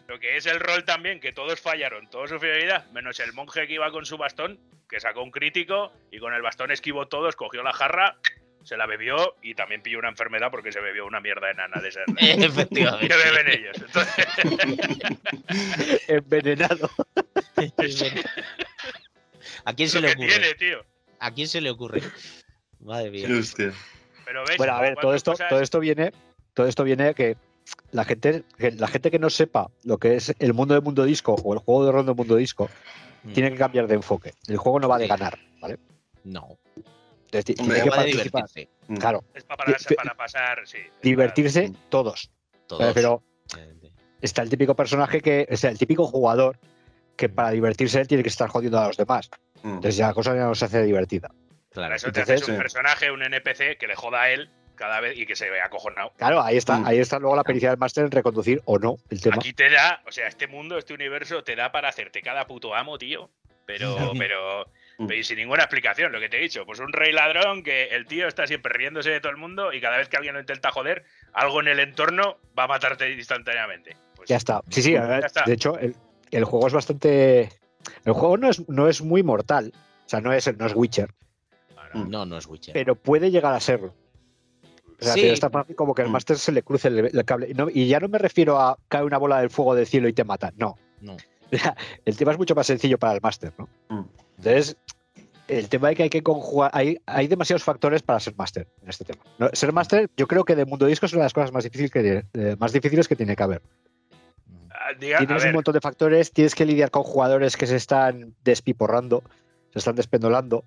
[0.08, 3.68] lo que es el rol también, que todos fallaron, toda su fidelidad, menos el monje
[3.68, 4.58] que iba con su bastón,
[4.90, 8.16] que sacó un crítico y con el bastón esquivó todos, cogió la jarra,
[8.64, 11.90] se la bebió y también pilló una enfermedad porque se bebió una mierda enana de
[11.90, 12.04] esas.
[12.18, 13.08] Efectivamente.
[13.08, 13.78] que beben ellos.
[13.78, 14.28] Entonces,
[16.08, 16.90] Envenenado.
[19.66, 20.28] ¿A quién se lo le ocurre?
[20.30, 20.84] tiene, tío.
[21.20, 22.02] ¿A quién se le ocurre?
[22.80, 23.28] Madre mía.
[23.40, 23.72] Hostia.
[24.26, 26.12] Pero ves, Bueno, a ver, todo esto, cosas- todo esto viene,
[26.54, 27.38] todo esto viene de que
[27.92, 31.04] la gente, que la gente que no sepa lo que es el mundo de mundo
[31.06, 32.70] disco o el juego de rol de mundo disco,
[33.24, 33.32] Mm.
[33.34, 34.34] tiene que cambiar de enfoque.
[34.48, 35.80] El juego no va de ganar, ¿vale?
[36.26, 36.58] No.
[37.40, 38.44] Entonces, Hombre, tiene que participar.
[38.46, 38.70] divertirse.
[38.88, 38.98] Mm.
[38.98, 39.74] Claro, Es pa- para,
[40.16, 40.78] pasar, sí.
[40.78, 41.76] para- divertirse Mm.
[41.90, 42.30] todos.
[42.68, 42.94] Todos.
[42.94, 43.24] Pero
[44.22, 46.58] está el típico personaje que, o sea, el típico jugador
[47.16, 49.30] que para divertirse tiene que estar jodiendo a los demás.
[49.62, 49.68] Mm.
[49.76, 51.30] Entonces ya la cosa ya no se hace divertida.
[51.72, 51.96] Claro.
[51.96, 52.62] Eso te Entonces, haces un sí.
[52.62, 56.12] personaje, un NPC que le joda a él cada vez y que se vea acojonado.
[56.18, 56.86] Claro, ahí está, Mm.
[56.88, 59.36] ahí está luego la pericia del máster en reconducir o no el tema.
[59.38, 62.74] Aquí te da, o sea, este mundo, este universo te da para hacerte cada puto
[62.76, 63.30] amo, tío.
[63.66, 64.70] Pero, pero, Mm.
[64.98, 66.66] Pero y sin ninguna explicación, lo que te he dicho.
[66.66, 69.82] Pues un rey ladrón que el tío está siempre riéndose de todo el mundo y
[69.82, 73.96] cada vez que alguien lo intenta joder, algo en el entorno va a matarte instantáneamente.
[74.16, 74.62] Pues, Ya está.
[74.70, 75.44] Sí, sí, a ver, Ya está.
[75.46, 75.96] de hecho, el,
[76.32, 77.50] el juego es bastante.
[78.06, 79.74] El juego no es, no es muy mortal.
[80.06, 81.10] O sea, no es, no es Witcher,
[81.94, 82.74] No, no es Witcher.
[82.74, 83.94] pero puede llegar a serlo.
[85.00, 85.22] O sea, Sí.
[85.22, 86.12] pero está como que el Mm.
[86.12, 87.50] máster se le cruce el, el cable.
[87.50, 90.08] Y, no- y ya no me refiero a cae una bola del fuego del cielo
[90.08, 90.52] y te mata.
[90.56, 90.78] No.
[91.02, 91.18] No.
[92.06, 93.68] El tema es mucho más sencillo para el máster, ¿no?
[93.90, 94.06] Mm.
[94.38, 94.76] Entonces,
[95.48, 96.72] el tema de que hay que conjugar.
[96.74, 99.22] Hay, hay demasiados factores para ser máster en este tema.
[99.38, 101.64] No, Ser máster, yo creo que de Mundo Disco es una de las cosas más
[101.64, 103.62] difíciles que, tiene- eh, más difíciles que tiene que haber.
[104.72, 108.36] ah, diga- Tienes un montón de factores, tienes que lidiar con jugadores que se están
[108.44, 109.24] despiporrando,
[109.72, 110.66] se están despendolando.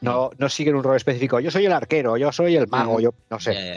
[0.00, 1.40] No, no siguen un rol específico.
[1.40, 3.00] Yo soy el arquero, yo soy el mago, Ujú.
[3.00, 3.74] yo no sé.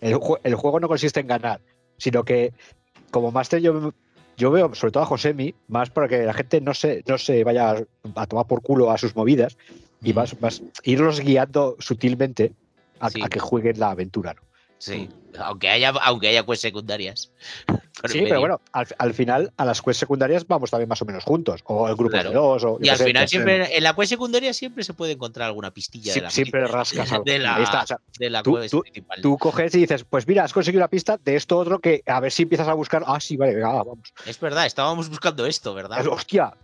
[0.00, 1.60] El, el juego no consiste en ganar,
[1.96, 2.52] sino que
[3.10, 3.92] como máster yo,
[4.36, 7.44] yo veo, sobre todo a Josemi, más para que la gente no se, no se
[7.44, 9.56] vaya a tomar por culo a sus movidas
[10.02, 12.52] y vas, vas irlos guiando sutilmente
[13.00, 13.20] a, Sí.
[13.22, 14.34] a que jueguen la aventura.
[14.34, 14.42] ¿no?
[14.80, 15.08] Sí.
[15.38, 17.30] Aunque haya, aunque haya quests secundarias.
[18.08, 18.28] Sí, medio.
[18.28, 21.60] pero bueno, al, al final a las quests secundarias vamos también más o menos juntos,
[21.64, 22.30] o el grupo Claro.
[22.30, 25.12] de dos, o Y al sé, final siempre, en la quest secundaria siempre se puede
[25.12, 27.24] encontrar alguna pistilla de Sie- la, siempre rascas algo.
[27.24, 29.20] de la, Ahí está, o sea, de la tú- quest tú- principal.
[29.20, 32.20] tú coges y dices, pues mira, has conseguido una pista de esto otro que a
[32.20, 33.04] ver si empiezas a buscar.
[33.06, 34.14] Ah, sí, vale, venga, va, vamos.
[34.24, 36.00] Es verdad, estábamos buscando esto, ¿verdad?
[36.00, 36.54] Es- hostia.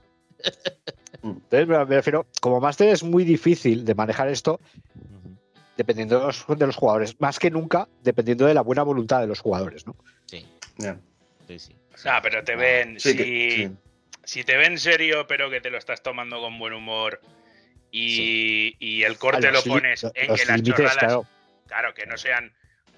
[1.20, 1.28] Mm.
[1.52, 4.58] Entonces, me refiero, como máster es muy difícil de manejar esto.
[5.77, 9.27] Dependiendo de los, de los jugadores, más que nunca dependiendo de la buena voluntad de
[9.27, 9.95] los jugadores, ¿no?
[10.27, 10.47] Sí,
[11.47, 11.77] sí, sí.
[12.07, 13.77] ah, pero te ven, Sí, si, que- sí.
[14.24, 17.20] si te ven serio, pero que te lo estás tomando con buen humor
[17.91, 21.27] y, y el corte Ah, lo pones los en que las chorradas claro.
[21.66, 22.53] Claro, que no sean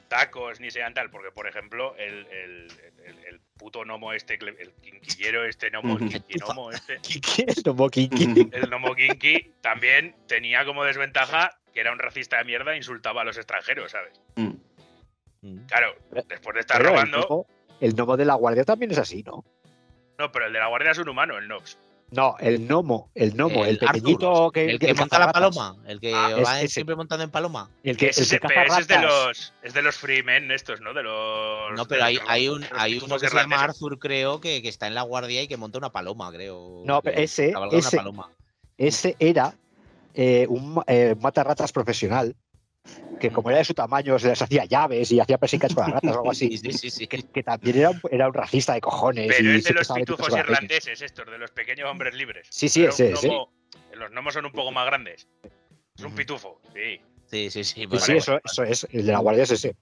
[0.08, 2.72] tacos ni sean tal, porque por ejemplo, el, el,
[3.04, 7.88] el- el puto gnomo este, el quinquillero este, gnomo, el quinquinomo este, ¿Qué es Tomo
[7.90, 8.48] Kinky?
[8.52, 13.22] el gnomo kinky, también tenía como desventaja que era un racista de mierda e insultaba
[13.22, 14.20] a los extranjeros, ¿sabes?
[14.34, 14.50] Mm.
[15.42, 15.66] Mm.
[15.68, 15.94] Claro,
[16.26, 17.28] después de estar Pero el robando.
[17.28, 17.46] gnomo-
[17.80, 19.44] el gnomo de la guardia también es así, ¿no?
[20.18, 21.78] No, pero el de la guardia es un humano, el Nox.
[22.10, 25.76] No, el gnomo, el gnomo, el, El Arthur, pequeñito que, El que monta la paloma,
[25.86, 27.70] el que Ah, va es- siempre montando en paloma.
[27.84, 30.92] El que, Ese, el que ese es de los es de los freemen estos, ¿no?
[30.94, 33.62] De los No, pero hay, hay, un, hay uno que se llama.
[33.62, 36.82] Arthur, creo, que, que está en la guardia y que monta una paloma, creo.
[36.84, 38.32] No, pero ese- ese- una paloma.
[38.78, 39.54] Ese era
[40.14, 42.34] eh, un eh, matarratas profesional
[43.20, 45.94] que como era de su tamaño se les hacía llaves y hacía persigas con las
[45.94, 46.56] ratas o algo así.
[46.62, 47.06] Sí, sí, sí.
[47.06, 49.26] Que, que también era un, era un racista de cojones.
[49.28, 52.46] Pero y es de los pitufos irlandeses, estos, de los pequeños hombres libres.
[52.50, 53.48] Sí, sí, ese, gnomo-
[53.94, 55.26] Los gnomos son un poco más grandes.
[55.96, 57.00] Es un pitufo, sí.
[57.26, 57.86] Sí, sí, sí.
[57.88, 58.86] Pues sí, eso, eso es.
[58.92, 59.74] El de la guardia es ese.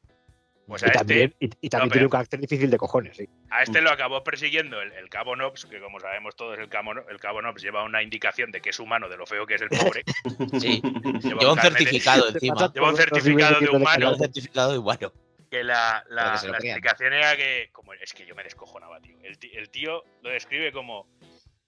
[0.67, 3.17] Pues y a también, este, y, y también No, tiene un carácter difícil de cojones,
[3.17, 3.29] sí.
[3.51, 6.93] a este lo acabó persiguiendo el, el cabo Nobs, que como sabemos todos, el cabo,
[7.09, 9.63] el cabo Nobs lleva una indicación de que es humano, de lo feo que es
[9.63, 10.03] el pobre.
[10.61, 10.83] Sí.
[11.23, 12.73] Lleva Lleva un de- certificado encima.
[12.75, 13.99] Lleva un certificado de humano.
[13.99, 15.13] Lleva un certificado y bueno.
[15.51, 19.17] que la, la- que la explicación era que, como es que yo me descojonaba, tío.
[19.23, 21.07] El, el tío lo describe como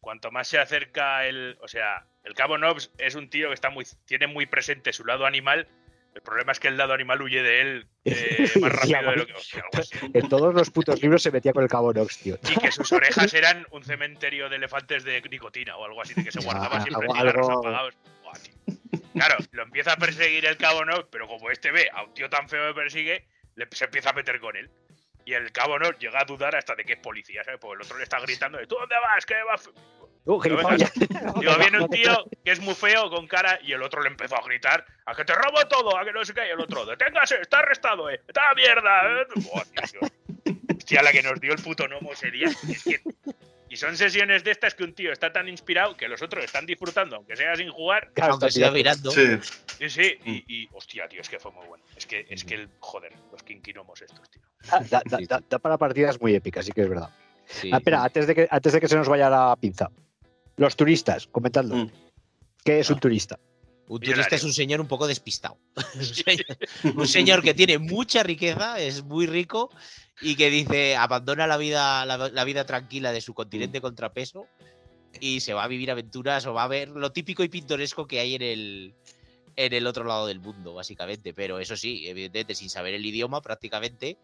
[0.01, 3.71] cuanto más se acerca el, o sea, el cabo Nobs es un tío que está
[3.71, 5.69] muy, tiene muy presente su lado animal.
[6.19, 9.27] El problema es que el lado animal huye de él eh, más rápido de lo
[9.27, 9.35] que.
[9.35, 9.99] hostia, algo así.
[10.15, 12.37] En todos los putos libros se metía con el cabo Nox, tío.
[12.51, 16.25] Y que sus orejas eran un cementerio de elefantes de nicotina o algo así, de
[16.25, 17.95] que se guardaba Ah, siempre algo- apagados.
[18.25, 18.35] Buah.
[19.13, 22.29] Claro, lo empieza a perseguir el cabo no, pero como este ve a un tío
[22.29, 23.25] tan feo que persigue,
[23.71, 24.69] se empieza a meter con él.
[25.25, 27.61] Y el cabo no llega a dudar hasta de que es policía, ¿sabes?
[27.61, 29.25] Porque el otro le está gritando de ¿tú dónde vas?
[29.25, 29.71] ¿Qué vas?
[30.29, 30.93] Uh, gilipollas.
[31.41, 34.37] Digo, viene un tío que es muy feo con cara y el otro le empezó
[34.37, 36.47] a gritar a que te robo todo, a que no sé qué.
[36.47, 38.21] Y el otro, deténgase, está arrestado, eh.
[38.29, 39.23] Está mierda.
[39.23, 39.27] eh".
[39.35, 40.55] Tío, tío.
[40.77, 42.47] Hostia, la que nos dio el puto gnomo ese día.
[42.49, 43.01] Es que
[43.71, 46.65] Y son sesiones de estas que un tío está tan inspirado que los otros están
[46.67, 48.11] disfrutando, aunque sea sin jugar.
[48.15, 49.11] Claro, Aunque siga mirando.
[49.11, 49.39] Sí.
[49.79, 50.19] Sí, sí.
[50.25, 51.85] Y, y, hostia, tío, es que fue muy bueno.
[51.97, 54.43] Es que, es que el, joder, los kinkinomos estos, tío.
[54.71, 57.09] Ah, Da, da- da- da para partidas muy épicas, sí que es verdad.
[57.47, 57.71] Sí.
[57.73, 59.89] Ah, espera, antes de, que, antes de que se nos vaya la pinza.
[60.59, 61.77] Los turistas, comentadlo.
[61.77, 61.91] Mm.
[62.65, 63.39] ¿Qué es un turista?
[63.87, 64.37] Un turista Millonario.
[64.37, 65.57] es un señor un poco despistado.
[65.95, 66.47] un, señor,
[66.97, 69.71] un señor que tiene mucha riqueza, es muy rico
[70.21, 74.47] y que dice abandona la vida, la, la vida tranquila de su continente contrapeso
[75.21, 78.21] y se va a vivir aventuras o va a ver lo típico y pintoresco que
[78.21, 78.95] hay en el,
[79.57, 81.35] en el otro lado del mundo, básicamente.
[81.35, 84.19] Pero eso sí, evidentemente, sin saber el idioma prácticamente.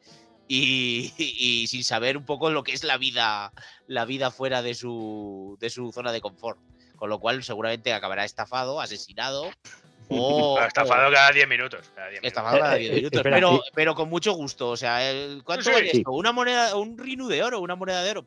[0.48, 3.52] Y, y sin saber un poco lo que es la vida,
[3.86, 6.58] la vida fuera de su, de su zona de confort.
[6.96, 9.50] Con lo cual, seguramente acabará estafado, asesinado
[10.08, 10.58] o.
[10.58, 11.90] Ha estafado cada 10 minutos.
[11.94, 12.26] Cada 10 minutos.
[12.28, 14.70] Estafado cada Eh, 10 eh, minutos, espera, pero, pero con mucho gusto.
[14.70, 15.96] O sea, el- ¿cuánto Sí, vale sí.
[15.98, 16.12] esto?
[16.12, 17.60] ¿Una moneda, un rinu de oro?
[17.60, 18.26] ¿Una moneda de oro?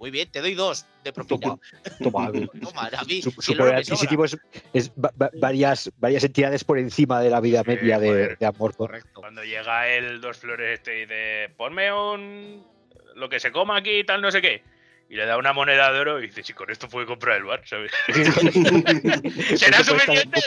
[0.00, 1.56] Muy bien, te doy dos de propina.
[2.02, 2.90] Toma, toma.
[3.06, 4.34] Mí, Su, poder adquisitivo es,
[4.72, 8.46] es va- va- varias, varias entidades por encima de la vida Sí, media de, de
[8.46, 8.74] amor.
[8.74, 9.20] Correcto.
[9.20, 12.66] Cuando llega el dos flores este y dice, ponme un.
[13.14, 14.62] lo que se coma aquí y tal, no sé qué.
[15.10, 17.44] Y le da una moneda de oro y dice, si con esto puede comprar el
[17.44, 17.92] bar, ¿sabes?
[19.58, 20.40] ¿Será suficiente?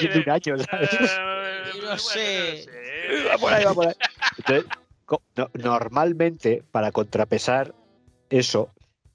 [0.51, 0.61] un.
[0.61, 0.65] Eh,
[1.75, 2.63] No bueno, sé.
[2.63, 3.23] sé.
[3.31, 3.93] Va por ahí, va por ahí.
[4.39, 4.65] Entonces,
[5.35, 7.75] no- normalmente, para contrapesar
[8.31, 8.73] eso,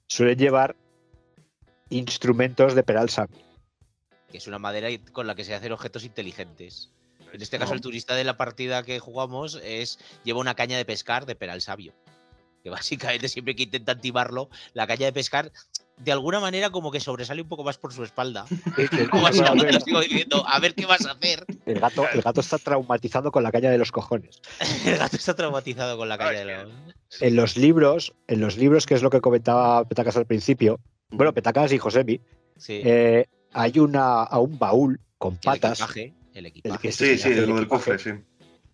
[0.09, 0.75] suelen llevar
[1.89, 3.29] instrumentos de Peral Sam.
[4.29, 6.91] Que es una madera con la que se hacen objetos inteligentes.
[7.31, 10.85] En este caso, el turista de la partida que jugamos es lleva una caña de
[10.85, 11.93] pescar de peral sabio.
[12.63, 15.51] Que básicamente siempre que intentan timarlo, la caña de pescar
[15.99, 18.45] de alguna manera como que sobresale un poco más por su espalda.
[19.11, 21.45] Como diciendo, a ver qué vas a hacer.
[21.65, 24.41] El gato, el gato está traumatizado con la caña de los cojones.
[24.85, 27.21] El gato está traumatizado con la caña de los...
[27.21, 30.79] En los libros, en los libros, que es lo que comentaba Petacas al principio,
[31.09, 32.21] bueno, Petacas y Josemi,
[32.59, 36.13] Sí, eh, hay una a un baúl con el patas, equipaje.
[36.33, 36.79] El el equipaje.
[36.81, 38.11] que Sí, sí, el lo del cofre, sí.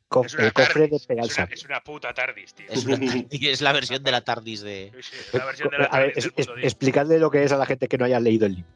[0.08, 2.66] Co- Es una el cofre de Peral es, es una puta TARDIS, tío.
[2.70, 2.97] Es, una
[3.32, 4.91] es la versión de la TARDIS de...
[4.95, 6.66] Sí, sí, es la versión de la A ver, TARDIS es- del es- mundo Disney.
[6.68, 8.70] explicadle lo que es a la gente que no haya leído el libro.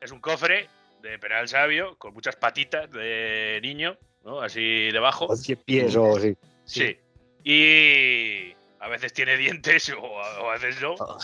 [0.00, 0.68] Es un cofre
[1.02, 4.40] de Peral Sabio con muchas patitas de niño, ¿no?
[4.40, 5.26] Así debajo.
[5.26, 6.36] O 100 pies o sí.
[6.64, 6.96] Sí.
[7.44, 10.94] Y a veces tiene dientes o a, o a veces no.
[10.98, 11.18] Oh.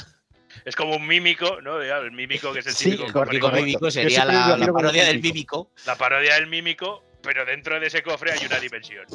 [0.65, 1.81] Es como un mímico, ¿no?
[1.81, 5.71] El mímico que es el Sí, típico correcto, cofre Mímico sería la, parodia del mímico.
[5.87, 9.07] La parodia del mímico, pero dentro de ese cofre hay una dimensión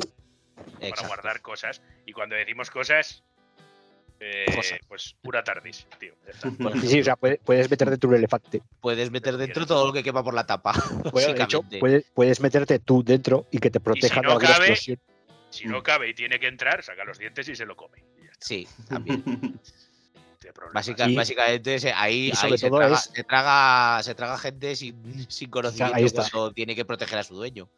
[0.79, 1.81] para guardar cosas.
[2.05, 3.23] Y cuando decimos cosas,
[4.19, 4.79] eh, Cosas.
[4.87, 6.13] pues pura tardis, tío.
[6.25, 6.49] Está.
[6.81, 8.61] Sí, sí, o sea, puede- puedes meterte tú un elefante.
[8.81, 10.73] Puedes meter dentro todo lo que quepa por la tapa.
[11.11, 14.53] Bueno, de hecho, puedes, puedes meterte tú dentro y que te proteja no de cabe,
[14.69, 14.99] explosión.
[15.49, 18.03] Si no cabe y tiene que entrar, saca los dientes y se lo come.
[18.39, 19.59] Sí, también.
[20.47, 20.73] No tiene problema.
[20.79, 24.75] Básica- Y- básicamente se- ahí, ahí se, todo traga, es- se, traga, se traga gente
[24.75, 24.95] sin,
[25.29, 26.25] sin conocimiento ahí está.
[26.31, 27.69] cuando tiene que proteger a su dueño.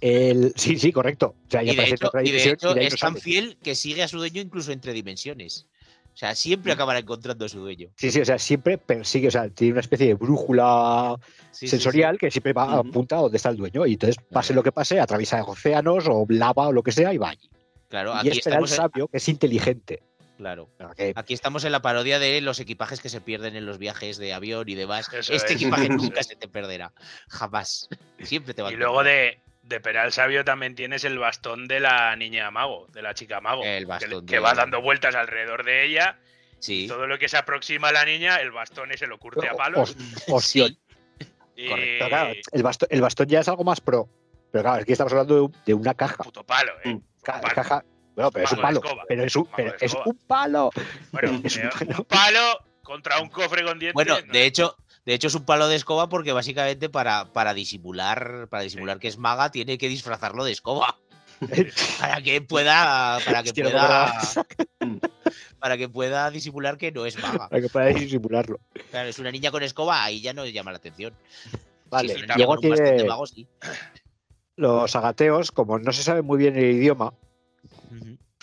[0.00, 1.34] El, sí, sí, correcto.
[1.46, 2.92] O sea, ya Y de hecho, otra y de dimensión hecho y de ahí es
[2.94, 5.66] no tan fiel que sigue a su dueño incluso entre dimensiones.
[6.12, 6.74] O sea, siempre Mm.
[6.74, 7.88] acabará encontrando a su dueño.
[7.96, 11.66] Sí, sí, o sea, siempre persigue, o sea, tiene una especie de brújula Sí, sí,
[11.66, 11.68] sí.
[11.70, 12.88] sensorial que siempre va Ujú.
[12.90, 13.84] apunta a donde está el dueño.
[13.84, 17.18] Y entonces, pase lo que pase, atraviesa océanos o lava o lo que sea y
[17.18, 17.50] va allí.
[17.88, 20.02] Claro, y aquí es Peral estamos, en, sabio, que es inteligente.
[20.36, 20.68] Claro,
[21.14, 24.32] aquí estamos en la parodia de los equipajes que se pierden en los viajes de
[24.34, 25.08] avión y demás.
[25.12, 26.92] Eso este es, equipaje nunca se te perderá.
[27.28, 27.88] Jamás.
[28.20, 31.80] Siempre te va a Y luego de, de Peral Sabio también tienes el bastón de
[31.80, 33.62] la niña mago, de la chica mago.
[33.64, 36.18] El que- bastón que, de- va dando vueltas alrededor de ella.
[36.58, 36.86] Sí.
[36.88, 39.56] Todo lo que se aproxima a la niña, el bastón ese lo curte a o-
[39.56, 39.96] palos.
[40.28, 40.40] o-
[41.56, 41.98] y...
[41.98, 44.08] Claro, el bastón, el bastón ya es algo más pro.
[44.50, 46.22] Pero claro, aquí estamos hablando de, un- de una caja.
[46.24, 46.94] Puto palo, ¿eh?
[46.94, 47.00] Mm.
[47.22, 47.54] Ca- palo.
[47.54, 47.84] caja
[48.14, 48.80] bueno, pero es palo.
[48.82, 49.02] escoba.
[49.08, 50.70] Pero es un, Mago pero es un palo.
[51.12, 51.96] Bueno, Es un eh, palo.
[51.98, 53.94] un palo contra un cofre con dientes.
[53.94, 57.54] Bueno, no de hecho, de hecho es un palo de escoba porque básicamente para, para
[57.54, 60.98] disimular, para disimular que es maga, tiene que disfrazarlo de escoba.
[62.00, 63.18] Para que pueda.
[63.24, 64.14] Para que Hostia, pueda.
[65.58, 67.48] Para que pueda disimular que no es maga.
[67.48, 68.60] Para que podáis disimularlo.
[68.90, 71.12] Claro, es una niña con escoba, ahí ya no llama la atención.
[71.90, 72.14] Vale.
[72.14, 73.46] Bastón de tiene mago, sí.
[74.56, 77.12] los agateos, como no se sabe muy bien el idioma,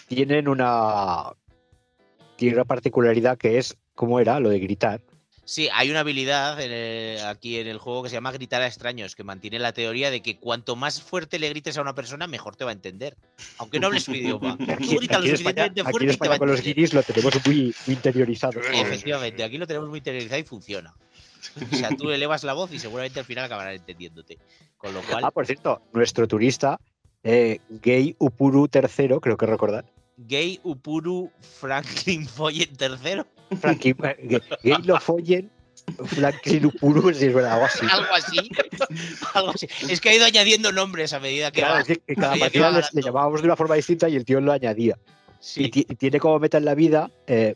[0.08, 1.34] Tienen una,
[2.36, 4.40] tienen una particularidad que es, ¿cómo era?
[4.40, 5.02] Lo de gritar.
[5.44, 8.68] Sí, hay una habilidad en el- aquí en el juego que se llama gritar a
[8.68, 12.28] extraños, que mantiene la teoría de que cuanto más fuerte le grites a una persona,
[12.28, 13.18] mejor te va a entender.
[13.58, 14.56] Aunque no hables su idioma.
[14.58, 16.36] Tú Aquí, gritas lo aquí en España, suficientemente aquí en fuerte y te va España
[16.36, 18.54] a con los guiris lo tenemos muy, muy interiorizado.
[18.62, 20.94] Sí, Efectivamente, aquí lo tenemos muy interiorizado y funciona.
[21.72, 24.38] O sea, tú elevas la voz y seguramente al final acabarán entendiéndote.
[24.78, 26.80] Con lo cual, Ah, por cierto, nuestro turista,
[27.24, 29.86] eh, Gay Upuru III, creo que recordar.
[30.18, 33.24] Gay Upuru Franklin Foyen III.
[33.60, 35.52] Frankie, eh, gay lo follen,
[36.06, 37.86] Franklin Upuru, si es verdad, algo así.
[37.92, 38.50] Algo así.
[39.34, 39.68] Algo así.
[39.90, 41.82] Es que ha ido añadiendo nombres a medida que Claro, va.
[41.82, 44.52] es que, que cada partida le llamábamos de una forma distinta y el tío lo
[44.52, 44.98] añadía.
[45.40, 47.56] Sí, y tiene como meta en la vida eh,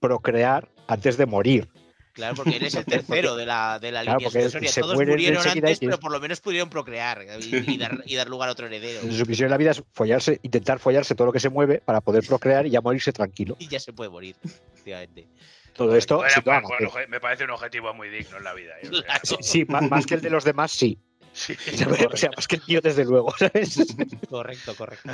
[0.00, 1.68] procrear antes de morir.
[2.12, 4.70] Claro, porque él es el tercero de la, de la Claro, línea sucesoria.
[4.70, 8.28] se Todos murieron antes, pero por lo menos pudieron procrear y, y dar, y dar
[8.28, 9.00] lugar a otro heredero.
[9.12, 12.00] Su misión en la vida es follarse, intentar follarse todo lo que se mueve para
[12.00, 13.56] poder procrear y ya morirse tranquilo.
[13.58, 14.36] Y ya se puede morir,
[14.74, 15.28] efectivamente.
[15.74, 18.72] Todo esto Bueno, sí, pues, bueno, me parece un objetivo muy digno en la vida.
[18.82, 18.88] ¿eh?
[18.88, 19.20] Claro.
[19.40, 20.98] sí, más, más que el de los demás, sí.
[21.32, 21.54] sí.
[22.12, 23.32] O sea, más que el mío, desde luego.
[23.38, 23.86] ¿sabes?
[24.28, 25.10] Correcto, correcto.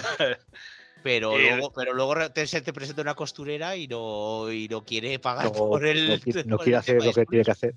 [1.07, 5.21] Pero luego, pero luego te, se te presenta una costurera y no, y no quiere
[5.21, 6.09] pagar No, por el.
[6.09, 7.75] no quiere, no hacer lo que tiene que hacer.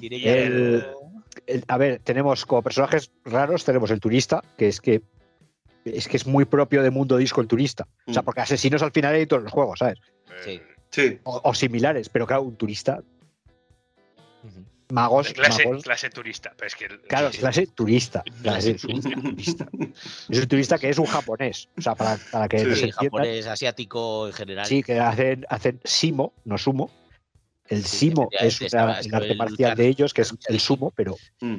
[0.00, 0.84] Tiene ya El-
[1.46, 5.00] El- a ver, tenemos como personajes raros, tenemos el turista, que es que
[5.84, 7.86] es que es muy propio de mundo disco el turista.
[8.08, 8.24] O sea, Mm.
[8.24, 10.00] porque asesinos al final hay todos los juegos, ¿sabes?
[10.44, 10.60] Sí.
[10.90, 13.00] Sí, O, o similares, pero claro, un turista.
[14.92, 16.52] Magos, clase, magos- clase turista.
[16.56, 18.22] Pero es que el- Claro, es clase turista.
[18.42, 19.66] Clase turista.
[20.28, 21.68] Es un turista que es un japonés.
[21.76, 24.66] O sea, para, para que Sí, entiendan, japonés, asiático en general.
[24.66, 26.90] sí, que hacen, hacen simo, no sumo.
[27.68, 31.16] El Sí, simo es una- el arte marcial de ellos, que es el sumo, pero
[31.40, 31.58] Mm.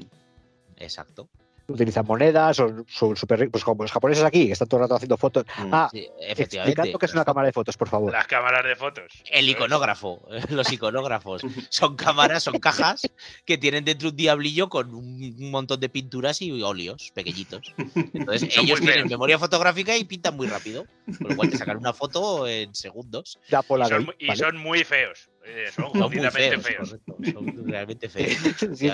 [0.77, 1.27] Exacto.
[1.73, 4.83] Utilizan monedas, son, son súper ricos, pues como los japoneses aquí, que están todo el
[4.85, 5.43] rato haciendo fotos.
[5.57, 5.69] Mm.
[5.73, 6.97] Ah, Sí, explicando efectivamente.
[6.99, 8.11] qué es una cámara de fotos, por favor.
[8.11, 9.11] las cámaras de fotos.
[9.31, 11.41] El iconógrafo, los iconógrafos.
[11.69, 13.01] Son cámaras, son cajas
[13.45, 17.73] que tienen dentro un diablillo con un montón de pinturas y óleos pequeñitos.
[18.13, 19.09] Entonces, ellos tienen feos.
[19.09, 20.85] memoria fotográfica y pintan muy rápido.
[21.19, 23.39] Con lo cual te sacan una foto en segundos.
[23.47, 23.51] Y
[23.89, 24.39] son, y ¿vale?
[24.39, 25.29] son muy feos.
[25.45, 26.33] eh, son Son muy feos.
[26.63, 26.89] feos.
[27.05, 28.37] correcto, Son realmente feos.
[28.73, 28.89] Sí,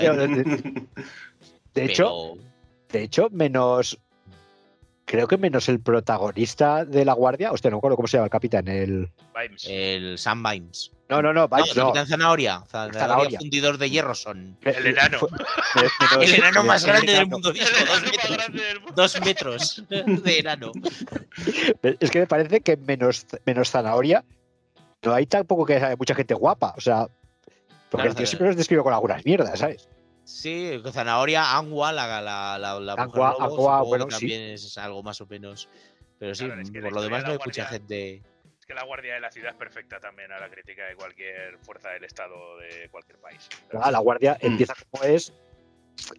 [1.73, 2.48] de, hecho, Pero-
[2.91, 3.99] de hecho, menos.
[5.05, 7.51] Creo que menos el protagonista de la guardia.
[7.51, 8.67] Hostia, no me acuerdo cómo se llama el capitán.
[8.67, 9.09] El.
[9.35, 9.65] Vimes.
[9.67, 10.91] el Sam Vimes.
[11.09, 11.85] No, no, no, Vibes, no.
[11.85, 12.63] Capitán Zanahoria.
[12.67, 13.39] Zanahoria, Zanahoria.
[13.39, 14.55] fundidor de hierro son.
[14.61, 15.17] El enano.
[16.21, 17.51] El enano más el grande del mundo.
[17.51, 19.83] El dos metros.
[19.89, 20.71] de enano.
[21.99, 24.23] Es que me parece que menos, menos zanahoria
[25.01, 26.73] no hay tampoco que haya mucha gente guapa.
[26.77, 27.07] O sea,
[27.89, 29.87] porque Claro, el tío siempre nos describe con algunas mierdas, ¿sabes?
[30.29, 34.07] Sí, Zanahoria, Angua, la, la, la, la mujer Angua, lobo, sí.
[34.09, 35.67] también es algo más o menos.
[36.19, 38.21] Pero sí, Claro, es que la por lo demás de no hay mucha gente.
[38.59, 41.57] Es que la Guardia de la Ciudad es perfecta también a la crítica de cualquier
[41.59, 43.49] fuerza del Estado de cualquier país.
[43.81, 44.45] Ah, la guardia Mm.
[44.45, 45.33] empieza como es.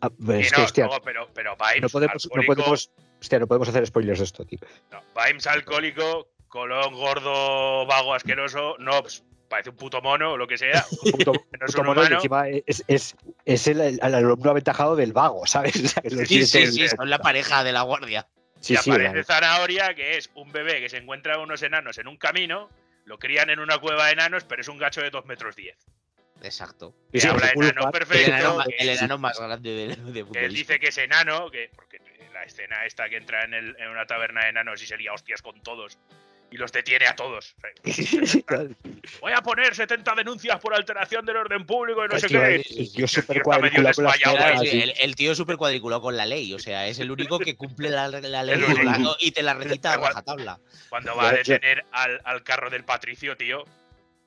[0.02, 2.90] Ah, Y Es no, que, hostia, no, pero, pero Vimes, no podemos, no podemos,
[3.20, 4.58] hostia, no podemos hacer spoilers de esto, tío.
[4.90, 10.46] no, Vimes alcohólico, colón gordo, vago, asqueroso, no, pues, parece un puto mono o lo
[10.46, 10.82] que sea.
[11.02, 14.50] Puto, No es puto un mono y encima es, es, es el, el- el alumno
[14.52, 15.74] aventajado del vago, ¿sabes?
[15.84, 18.26] O sea, que lo Sí, Sí, sí, sí, son la pareja de la guardia.
[18.60, 22.08] sí, y sí, aparece Zanahoria, que es un bebé que se encuentra unos enanos en
[22.08, 22.70] un camino,
[23.04, 25.76] lo crían en una cueva de enanos, pero es un gacho de 2 metros 10.
[26.42, 26.94] Exacto.
[27.12, 27.86] Que sí, habla enano.
[27.86, 28.30] El perfecto.
[28.30, 31.50] enano, ma- que- el enano más grande de, de que él dice que es enano,
[31.50, 31.98] que porque
[32.32, 35.42] la escena esta que entra en, el- en una taberna de enanos y sería hostias
[35.42, 35.98] con todos
[36.50, 37.54] y los detiene a todos.
[39.20, 42.54] Voy a poner 70 denuncias por alteración del orden público y no sé qué.
[42.56, 44.82] el tío Y el tío súper está medio cuadriculado con las sí, sí.
[44.82, 47.90] el, el tío súper cuadriculado con la ley, o sea, es el único que cumple
[47.90, 49.16] la, la ley y la- único.
[49.20, 50.58] y te la recita a rajatabla.
[50.88, 53.64] Cuando va a detener al, al carro del patricio, tío,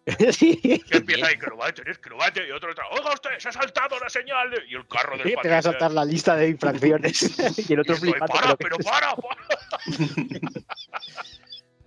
[0.32, 0.57] sí.
[0.61, 2.69] que empieza ahí que lo va a detener, que lo va a detener, y otro
[2.71, 4.49] está, oiga usted, se ha saltado la señal.
[4.51, 4.63] de-".
[4.69, 5.51] Y el carro del Te patricio.
[5.51, 7.21] va a saltar la lista de infracciones
[7.69, 8.34] y el otro y estoy, flipando.
[8.34, 9.38] para, pero pero que- para, para.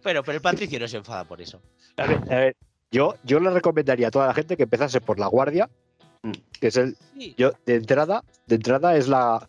[0.06, 1.60] Pero, pero el patricio no se enfada por eso.
[1.96, 2.56] A ver, a ver,
[2.92, 5.68] yo, yo le recomendaría a toda la gente que empezase por la guardia,
[6.22, 6.30] Mm.
[6.60, 6.96] que es el.
[7.18, 9.48] Sí, Yo, de entrada, de entrada es la,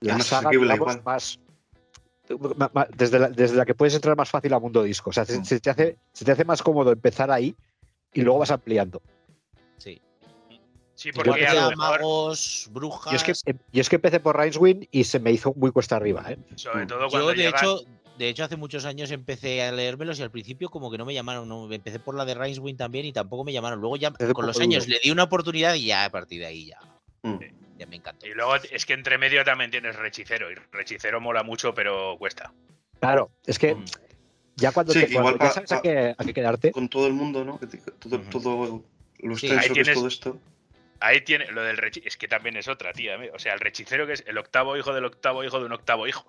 [0.00, 1.02] la Es saga, asequible digamos, igual.
[1.04, 1.40] más.
[2.96, 5.10] Desde la, desde la que puedes entrar más fácil a mundo disco.
[5.10, 5.44] O sea, se, Mm.
[5.44, 7.56] se te hace, se te hace más cómodo empezar ahí
[8.12, 9.02] y luego vas ampliando.
[9.78, 10.00] sí.
[10.94, 13.12] Sí, Yo porque a mejor, magos, brujas.
[13.12, 15.70] Yo es, que, em- yo es que empecé por Rainswind y se me hizo muy
[15.70, 16.24] cuesta arriba.
[16.30, 16.38] ¿eh?
[16.54, 17.80] sobre todo Yo, cuando de llegas- hecho,
[18.18, 21.14] de hecho, hace muchos años empecé a leérmelos y al principio como que no me
[21.14, 21.48] llamaron.
[21.48, 23.80] No, empecé por la de Rainswind también y tampoco me llamaron.
[23.80, 26.66] Luego ya con los años le di una oportunidad y ya a partir de ahí
[26.66, 26.78] ya,
[27.22, 27.38] Mm.
[27.78, 28.26] ya me encantó.
[28.26, 30.50] Y luego es que entre medio también tienes rechicero.
[30.50, 32.52] Y rechicero mola mucho, pero cuesta.
[33.00, 33.84] Claro, es que Mm.
[34.56, 36.88] ya cuando, Sí, te, cuando igual ya pa- sabes a qué, a qué quedarte, Con
[36.88, 37.58] todo el mundo, ¿no?
[37.60, 38.82] Que te- todo, todo
[39.18, 40.38] lo Sí, extenso ahí que es tienes- todo esto.
[41.00, 42.08] Ahí tiene lo del rechicero.
[42.08, 43.18] Es que también es otra, tía.
[43.34, 46.06] O sea, el rechicero que es el octavo hijo del octavo hijo de un octavo
[46.06, 46.26] hijo.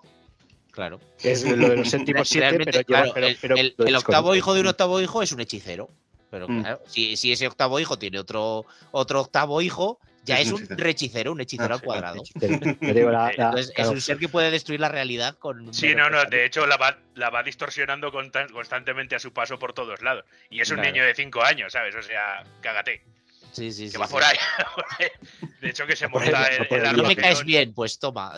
[0.70, 1.00] Claro.
[1.22, 4.34] es lo de los séptimos siete, pero, lleva- claro, pero- el, pero el- el octavo
[4.36, 5.88] hijo de un octavo hijo es un hechicero.
[6.30, 6.60] Pero Mm.
[6.62, 10.68] claro, si, si ese octavo hijo tiene otro, otro octavo hijo, Ya Es es un
[10.76, 12.22] rechicero, un hechicero Ah, al sí, cuadrado.
[12.38, 15.72] Te digo, la- la- Entonces, claro, es un ser que puede destruir la realidad con.
[15.72, 19.58] Sí, no, no, de hecho la va, la va distorsionando constan- constantemente a su paso
[19.58, 20.26] por todos lados.
[20.50, 20.90] Y es un Claro.
[20.92, 21.94] niño de 5 años, ¿sabes?
[21.94, 23.00] O sea, cágate.
[23.52, 24.12] Sí, sí, Que sí, va sí.
[24.12, 24.36] por ahí.
[25.62, 26.96] de hecho, que se monta el, el ahí.
[26.96, 28.34] No me caes bien, pues toma.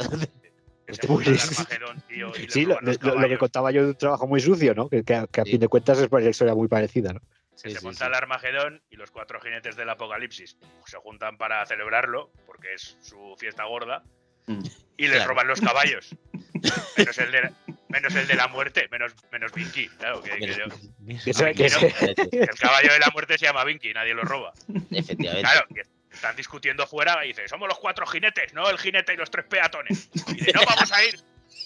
[0.98, 4.74] Que Este Armagedón, tío, y Sí, lo, que contaba yo de un trabajo muy sucio,
[4.74, 4.88] ¿no?
[4.88, 5.52] Que, que a, que a Sí.
[5.52, 7.20] fin de cuentas es una historia muy parecida, ¿no?
[7.20, 8.08] que Sí, se sí, monta sí.
[8.08, 10.56] el Armagedón y los cuatro jinetes del apocalipsis
[10.86, 14.02] se juntan para celebrarlo, porque es su fiesta gorda,
[14.46, 14.62] Mm.
[14.96, 15.28] y les Claro.
[15.28, 16.16] roban los caballos.
[16.96, 17.52] menos, el de,
[17.88, 23.38] menos el de la muerte, menos, menos Vinky, claro, que, el caballo de la muerte
[23.38, 24.52] se llama Vinky, nadie lo roba.
[24.90, 25.42] Efectivamente.
[25.42, 25.66] Claro,
[26.12, 29.46] están discutiendo fuera y dice, somos los cuatro jinetes, no el jinete y los tres
[29.46, 30.08] peatones.
[30.28, 31.20] Y dice, no vamos a ir,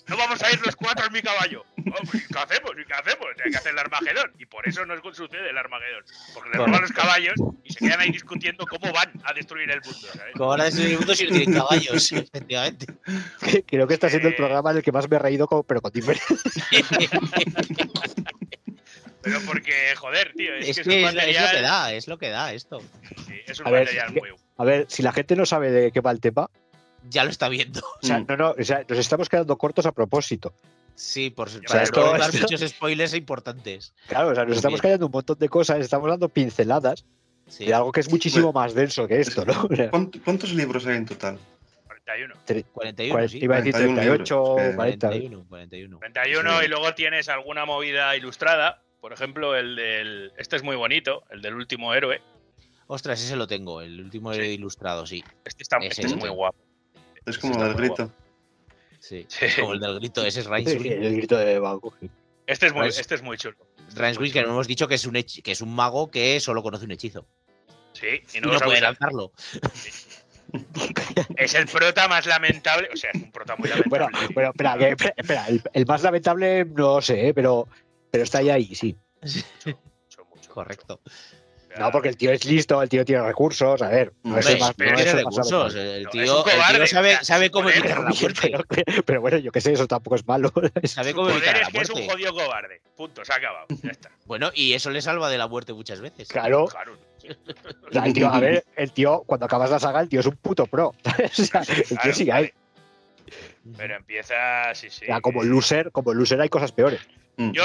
[0.09, 1.65] no vamos a ir los cuatro en mi caballo.
[1.79, 2.73] Oh, pues, ¿Qué hacemos?
[2.81, 3.27] ¿Y qué hacemos?
[3.45, 4.33] Hay que hacer el Armagedón.
[4.39, 6.03] Y por eso no sucede el Armagedón.
[6.35, 9.81] Porque le roban los caballos y se quedan ahí discutiendo cómo van a destruir el
[9.83, 10.09] mundo.
[10.15, 10.33] ¿sabes?
[10.35, 12.87] Como van a destruir el mundo si no tienen caballos, efectivamente.
[13.67, 14.37] Creo que está siendo el Eh.
[14.37, 16.37] programa en el que más me he reído, con- pero con diferencia.
[19.25, 21.93] Pero porque, joder, tío, es, Es que que es lo- es lo que material, da,
[21.93, 22.81] es lo que da esto.
[23.27, 24.29] sí, es un A ver, material que- muy...
[24.57, 26.49] A ver, si la gente no sabe de qué va el tema,
[27.11, 27.81] Ya lo está viendo.
[28.03, 28.27] o sea, Mm.
[28.29, 30.55] no, no, o sea, nos estamos quedando cortos a propósito.
[30.95, 33.93] Sí, por sea, para esto- no dar esto- muchos spoilers importantes.
[34.07, 34.83] Claro, o sea, nos Muy estamos bien.
[34.83, 37.05] callando un montón de cosas, estamos dando pinceladas
[37.49, 37.67] Sí.
[37.67, 39.53] de algo que es muchísimo más denso que esto, ¿no?
[39.77, 41.39] Sea, ¿Cuánt- ¿Cuántos libros hay en total?
[41.87, 42.35] 41.
[42.73, 42.73] 41,
[43.13, 43.39] cuarenta- sí.
[43.43, 45.07] iba a decir 41 38 libros, que- 40.
[45.09, 45.99] 41, 41.
[45.99, 46.65] 31 Sí.
[46.65, 48.81] y luego tienes alguna movida ilustrada.
[49.05, 50.33] Por ejemplo, el del...
[50.39, 52.23] Este es muy bonito, el del último héroe.
[52.87, 54.41] Ostras, ese lo tengo, el último Sí.
[54.41, 55.23] ilustrado, sí.
[55.45, 56.57] Este, está, Ese este es muy guapo.
[57.27, 58.11] Es como está el muy grito.
[59.01, 59.27] Sí.
[59.29, 59.45] Sí.
[59.45, 60.87] Es como el del grito, ese es Sí, Rainswick.
[60.91, 61.93] el grito de Van Gogh.
[62.47, 63.59] Este es muy, este es muy chulo.
[63.95, 66.63] Rainswick, que no hemos dicho que es, un hech- que es un mago que solo
[66.63, 67.27] conoce un hechizo.
[67.93, 69.33] Sí, y Y no, no, lo sabe puede lanzarlo.
[71.37, 72.89] Es el prota más lamentable.
[72.91, 74.35] O sea, es un prota muy Bueno, lamentable.
[74.35, 77.35] bueno, espera, que- espera, espera, el, el más lamentable no sé, ¿eh?
[77.35, 77.69] pero,
[78.15, 78.97] pero está ahí, ahí, sí.
[79.25, 81.01] Mucho, mucho, Correcto.
[81.05, 81.17] mucho.
[81.77, 84.53] No, porque el tío es listo, el tío tiene recursos, a ver, no es Hombre,
[84.55, 85.75] el más, no tiene es recursos.
[85.75, 88.53] El No, tío, es el sabe, sabe cómo evitar es la muerte.
[88.69, 90.53] Pero, pero bueno, yo qué sé, eso tampoco es malo.
[90.85, 92.13] Sabe cómo evitar es la que es un muerte.
[92.13, 92.81] jodido cobarde.
[92.97, 93.67] Punto, se ha acabado.
[93.83, 94.13] Ya está.
[94.27, 96.29] Bueno, y eso le salva de la muerte muchas veces.
[96.29, 96.97] Claro, Claro.
[97.21, 97.27] sí.
[97.89, 100.27] o sea, el tío, a ver, el tío, cuando acabas la saga, el tío es
[100.27, 100.91] un puto pro.
[100.91, 102.53] O sea, el tío Claro, sí hay.
[103.77, 104.73] Pero empieza.
[104.77, 105.07] Sí, sí.
[105.07, 107.01] O sea, como loser, como loser hay cosas peores.
[107.37, 107.65] Yo,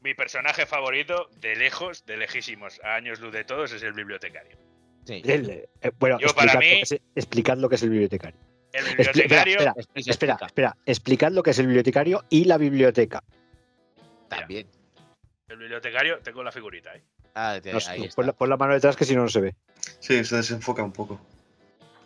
[0.00, 4.56] mi personaje favorito, de lejos, de lejísimos, a años luz de todos, es el bibliotecario.
[5.04, 5.22] Sí.
[5.24, 5.68] El, eh,
[5.98, 8.40] bueno, Yo, para explicad, mí- lo que es, explicad lo que es el bibliotecario.
[8.72, 9.54] El bibliotecario.
[9.58, 13.22] espera, espera, espera, explicad lo que es el bibliotecario y la biblioteca.
[14.28, 14.66] También.
[15.48, 17.02] El bibliotecario, tengo la figurita ahí.
[17.34, 17.60] Ah, ahí
[18.04, 18.14] está.
[18.14, 19.54] pon, la, pon la mano detrás que si no, no se ve.
[19.98, 21.20] Sí, se desenfoca un poco.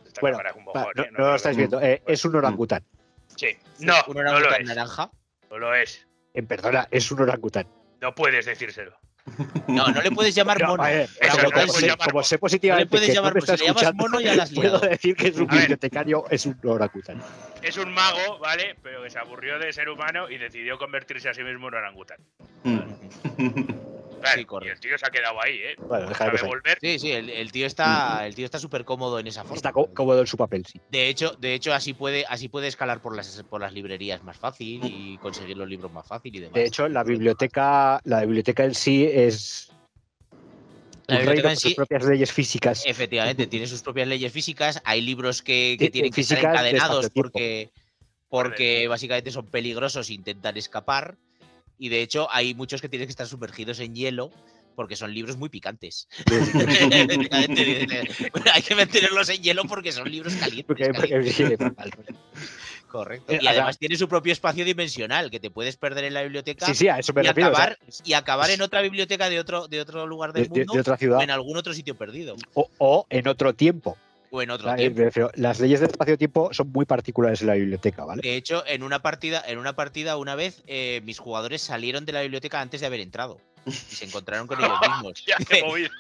[0.07, 1.09] Esta Bueno, es un bojón, no, ¿eh?
[1.13, 2.85] no lo lo estáis viendo, eh, es un orangután.
[3.37, 3.49] Sí.
[3.81, 4.67] No, Un no lo es.
[4.67, 5.11] naranja.
[5.51, 6.07] No lo es.
[6.33, 7.67] Eh, perdona, es un orangután.
[8.05, 8.95] No puedes decírselo.
[9.67, 10.83] No, no le puedes llamar No, mono.
[10.83, 13.41] a ver, Eso como, no sé, como sé No le positivamente puedes que llamar no
[13.41, 16.61] me le llamas mono, ya la has puedo decir que es un bibliotecario, es un
[16.65, 17.23] orangután.
[17.63, 18.77] Es un mago, ¿vale?
[18.83, 22.19] Pero que se aburrió de ser humano y decidió convertirse a sí mismo en orangután.
[22.65, 22.83] Mm.
[24.25, 25.77] Claro, Sí, y el tío se ha quedado ahí, ¿eh?
[25.87, 26.09] Bueno,
[26.47, 26.79] volver.
[26.81, 29.57] Sí, sí, el, el tío está, el tío está súper cómodo en esa forma.
[29.57, 30.81] Está có- cómodo en su papel, sí.
[30.89, 34.39] De hecho, de hecho así puede, así puede escalar por las, por las librerías más
[34.39, 36.55] fácil y conseguir los libros más fácil y demás.
[36.55, 39.71] De hecho, la biblioteca, la biblioteca en sí es
[41.07, 42.83] La biblioteca en con sus sí- propias leyes físicas.
[42.87, 44.81] Efectivamente, tiene sus propias leyes físicas.
[44.85, 47.71] Hay libros que, que Sí, tienen que estar encadenados porque,
[48.29, 51.19] porque básicamente son peligrosos e intentan escapar.
[51.79, 54.31] Y de hecho, hay muchos que tienen que estar sumergidos en hielo
[54.77, 56.09] porque son libros muy picantes.
[58.53, 60.65] Hay que mantenerlos en hielo porque son libros calientes.
[60.67, 61.59] Porque- calientes.
[61.59, 62.15] porque-
[62.89, 63.33] Correcto.
[63.33, 66.23] Eh, Y o además tiene su propio espacio dimensional que te puedes perder en la
[66.23, 67.51] biblioteca sí, sí, a eso me y, refiero.
[67.51, 70.51] o sea, acabar, y acabar en otra biblioteca de otro, de otro lugar de, del
[70.51, 73.53] de- mundo de otra o ciudad en algún otro sitio perdido o, o en otro
[73.53, 73.99] tiempo.
[74.35, 78.21] O en otro refiero, las leyes del espacio-tiempo son muy particulares en la biblioteca, ¿vale?
[78.23, 82.13] De hecho, en una partida, en una partida una vez, eh, mis jugadores salieron de
[82.13, 85.25] la biblioteca antes de haber entrado y se encontraron con ellos mismos.
[85.27, 85.37] Ya.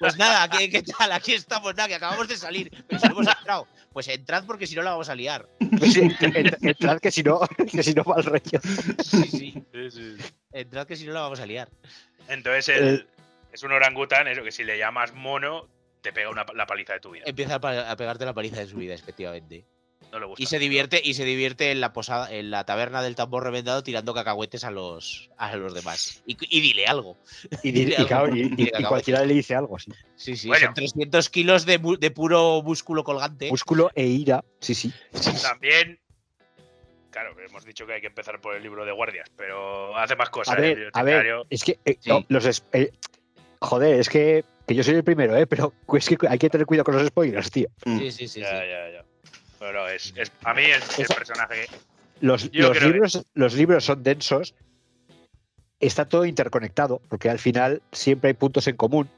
[0.00, 1.12] Pues nada, ¿qué, qué tal?
[1.12, 3.68] Aquí estamos, nada, que acabamos de salir, pero si no hemos entrado.
[3.92, 5.48] Pues entrad porque si no la vamos a liar.
[5.60, 7.40] Sí, ent- entrad que si no,
[7.70, 8.60] que si no va el rollo.
[9.02, 9.64] Sí, sí.
[9.72, 10.16] Sí, sí.
[10.52, 11.68] Entrad que si no la vamos a liar.
[12.28, 13.06] Entonces, el-
[13.52, 15.68] es un orangután, eso que si le llamas mono,
[16.04, 17.24] te pega una, la paliza de tu vida.
[17.26, 19.64] Empieza a, pegarte la paliza de su vida, efectivamente.
[20.12, 20.42] No le gusta.
[20.42, 23.82] Y se divierte, y se divierte en la posada, en la taberna del tambor reventado
[23.82, 26.22] tirando cacahuetes a los, a los demás.
[26.26, 27.16] Y, y dile algo.
[27.62, 29.92] Y, di- y claro, y- y- Dile y cualquiera le dice algo, sí.
[30.14, 30.66] Sí, sí, Bueno.
[30.66, 33.48] son 300 kilos de, de puro músculo colgante.
[33.50, 34.92] Músculo e ira, sí, sí.
[35.42, 35.98] También.
[37.10, 40.16] Claro, que hemos dicho que hay que empezar por el libro de guardias, pero hace
[40.16, 40.54] más cosas.
[40.54, 42.10] A el ver, a ver, es que eh, Sí.
[42.10, 42.92] no, los eh,
[43.60, 45.46] joder, es que, que yo soy el primero, ¿eh?
[45.46, 47.68] Pero es que hay que tener cuidado con los spoilers, tío.
[47.84, 47.98] Mm.
[47.98, 48.40] Sí, sí, sí.
[48.40, 48.54] ya, sí.
[48.68, 49.04] ya, ya.
[49.58, 51.66] Pero es, es- a mí es el personaje.
[52.20, 54.54] Los, los creo que- libros, los libros son densos,
[55.80, 59.08] está todo interconectado, porque al final siempre hay puntos en común.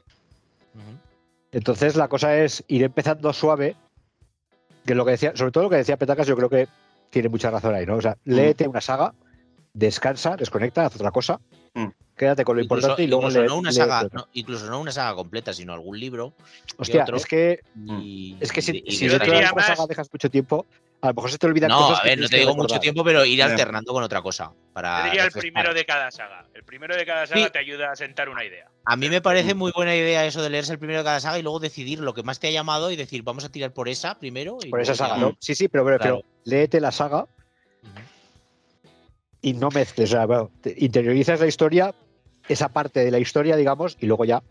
[1.51, 3.75] Entonces la cosa es ir empezando suave,
[4.85, 6.67] que lo que decía, sobre todo lo que decía Petacas, yo creo que
[7.09, 7.95] tiene mucha razón ahí, ¿no?
[7.95, 9.13] O sea, léete una saga,
[9.73, 11.39] descansa, desconecta, haz otra cosa,
[11.73, 11.87] Mm.
[12.17, 14.19] Quédate con lo Incluso, importante y luego incluso no una saga, otra.
[14.19, 16.33] no, incluso no una saga completa, sino algún libro.
[16.77, 17.17] Hostia, otro.
[17.17, 20.29] es que Y, Es que si, y- y si diría la más- saga dejas mucho
[20.29, 20.65] tiempo,
[21.01, 21.99] a lo mejor se te olvidan No, cosas.
[21.99, 24.51] a que ver, no te digo mucho tiempo, pero ir alternando con otra cosa.
[24.73, 26.45] Para Yo diría el primero de cada saga.
[26.53, 27.51] El primero de cada saga Sí.
[27.51, 28.67] te ayuda a sentar una idea.
[28.85, 31.37] A mí me parece muy buena idea eso de leerse el primero de cada saga
[31.39, 33.89] y luego decidir lo que más te ha llamado y decir, vamos a tirar por
[33.89, 34.57] esa primero.
[34.63, 35.35] Y Por esa saga, ¿no?
[35.39, 36.21] Sí, sí, pero, pero, Claro.
[36.23, 37.25] pero léete la saga
[39.41, 40.09] y no mezcles.
[40.09, 41.93] O sea, bueno, interiorizas la historia,
[42.47, 44.41] esa parte de la historia, digamos, y luego ya.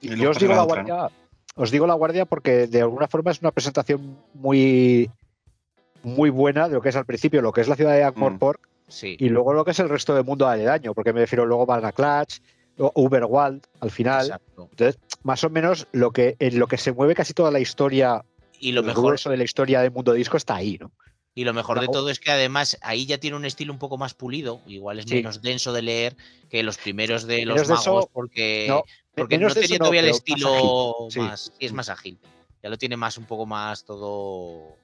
[0.00, 1.10] Y Yo os digo la guardia.
[1.56, 5.10] Os digo la guardia porque de alguna forma es una presentación muy
[6.02, 8.60] muy buena de lo que es al principio, lo que es la ciudad de Ankh-Morpork
[8.88, 9.16] Sí.
[9.20, 11.92] y luego lo que es el resto del mundo aledaño, porque me refiero luego Valga
[11.92, 12.40] Clutch,
[12.78, 14.24] o Uberwald al final.
[14.26, 14.68] Exacto.
[14.70, 18.24] Entonces, más o menos lo que en lo que se mueve casi toda la historia,
[18.58, 20.90] Y lo el mejor, de la historia del mundo disco está ahí, ¿no?
[21.34, 23.96] Y lo mejor de todo es que además ahí ya tiene un estilo un poco
[23.96, 25.14] más pulido, igual es Sí.
[25.16, 26.16] menos denso de leer
[26.48, 28.82] que los primeros de Menos los magos, porque, no,
[29.14, 31.10] porque no tenía no, todavía el pero más estilo ágil.
[31.12, 31.18] Sí.
[31.20, 32.18] más, sí, es más ágil.
[32.62, 34.76] Ya lo tiene más un poco más todo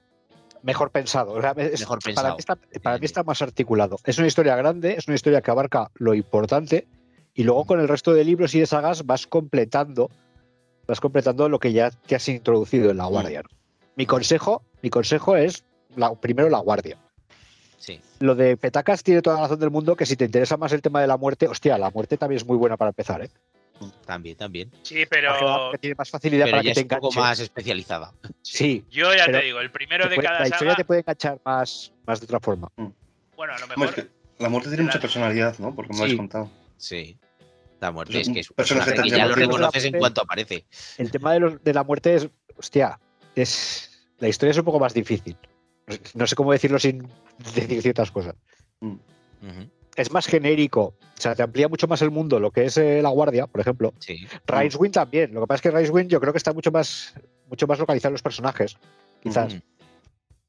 [0.63, 1.33] mejor pensado.
[1.33, 2.29] O sea, es- Mejor Para pensado.
[2.35, 3.97] mí, está, para mí está más articulado.
[4.03, 6.87] Es una historia grande, es una historia que abarca lo importante
[7.35, 10.09] y luego con el resto de libros y de sagas vas completando,
[10.87, 13.43] vas completando lo que ya te has introducido en la guardia.
[13.43, 13.49] ¿no?
[13.95, 15.63] Mi consejo, mi consejo es
[15.95, 16.97] la- primero la guardia.
[17.77, 17.99] Sí.
[18.19, 20.81] Lo de Petacas tiene toda la razón del mundo que si te interesa más el
[20.81, 23.29] tema de la muerte, hostia, la muerte también es muy buena para empezar, ¿eh?
[24.07, 24.71] También, también.
[24.81, 25.71] Sí, pero.
[25.79, 28.11] Tiene más facilidad Pero para ya que es te un poco más especializada.
[28.41, 30.75] Sí, Yo ya pero te digo, el primero de puede- cada la historia saga.
[30.77, 32.71] te puede enganchar más, más de otra forma.
[33.35, 33.85] Bueno, a lo mejor.
[33.89, 34.07] es que
[34.39, 35.75] la muerte tiene mucha personalidad, ¿no?
[35.75, 36.49] Porque me lo has contado.
[36.77, 37.17] Sí.
[37.79, 40.65] La muerte Pues es que es un personaje que ya lo reconoces en cuanto aparece.
[40.97, 42.27] El tema de, los- de la muerte es,
[42.57, 42.99] hostia,
[43.35, 45.37] es la historia es un poco más difícil.
[46.15, 47.07] No sé cómo decirlo sin
[47.55, 48.35] decir ciertas cosas.
[48.81, 48.99] Ujú.
[49.95, 53.01] Es más genérico, o sea, te amplía mucho más el mundo lo que es eh,
[53.01, 53.93] la guardia, por ejemplo.
[53.99, 54.27] Sí.
[54.45, 55.33] Ricewind también.
[55.33, 57.15] Lo que pasa es que Ricewind yo creo que está mucho más,
[57.49, 58.77] mucho más localizado en los personajes,
[59.23, 59.53] quizás.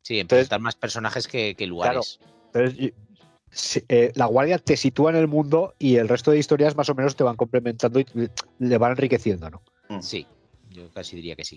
[0.03, 2.21] Sí, Entonces- presentar más personajes que, que lugares.
[2.53, 2.95] Entonces, y-
[3.51, 6.91] si- eh, la guardia te sitúa en el mundo y el resto de historias más
[6.91, 9.63] o menos te van complementando y le- le van enriqueciendo, ¿no?
[10.03, 10.27] Sí,
[10.69, 11.57] yo casi diría que sí.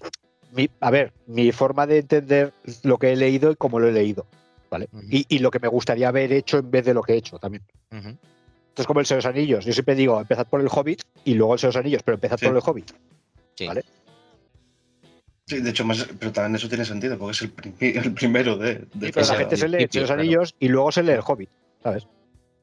[0.52, 2.54] Mi- a ver, mi forma de entender
[2.84, 4.26] lo que he leído y cómo lo he leído,
[4.70, 4.90] ¿vale?
[5.10, 7.38] Y, y lo que me gustaría haber hecho en vez de lo que he hecho
[7.40, 7.64] también.
[7.92, 8.10] Ujú.
[8.10, 9.66] Esto es como el Señor de los Anillos.
[9.66, 12.16] Yo siempre digo, empezad por el Hobbit y luego el Señor de los Anillos, pero
[12.16, 12.46] empezad Sí.
[12.48, 12.92] por el Hobbit.
[13.56, 13.68] Sí.
[13.68, 13.84] Vale.
[15.48, 18.58] Sí, de hecho, más, pero también eso tiene sentido, porque es el, primi- el primero
[18.58, 18.76] de.
[18.94, 20.22] de Sí, pero la gente se lee el Señor de los claro.
[20.22, 21.50] Anillos y luego se lee el Hobbit,
[21.84, 22.08] ¿sabes?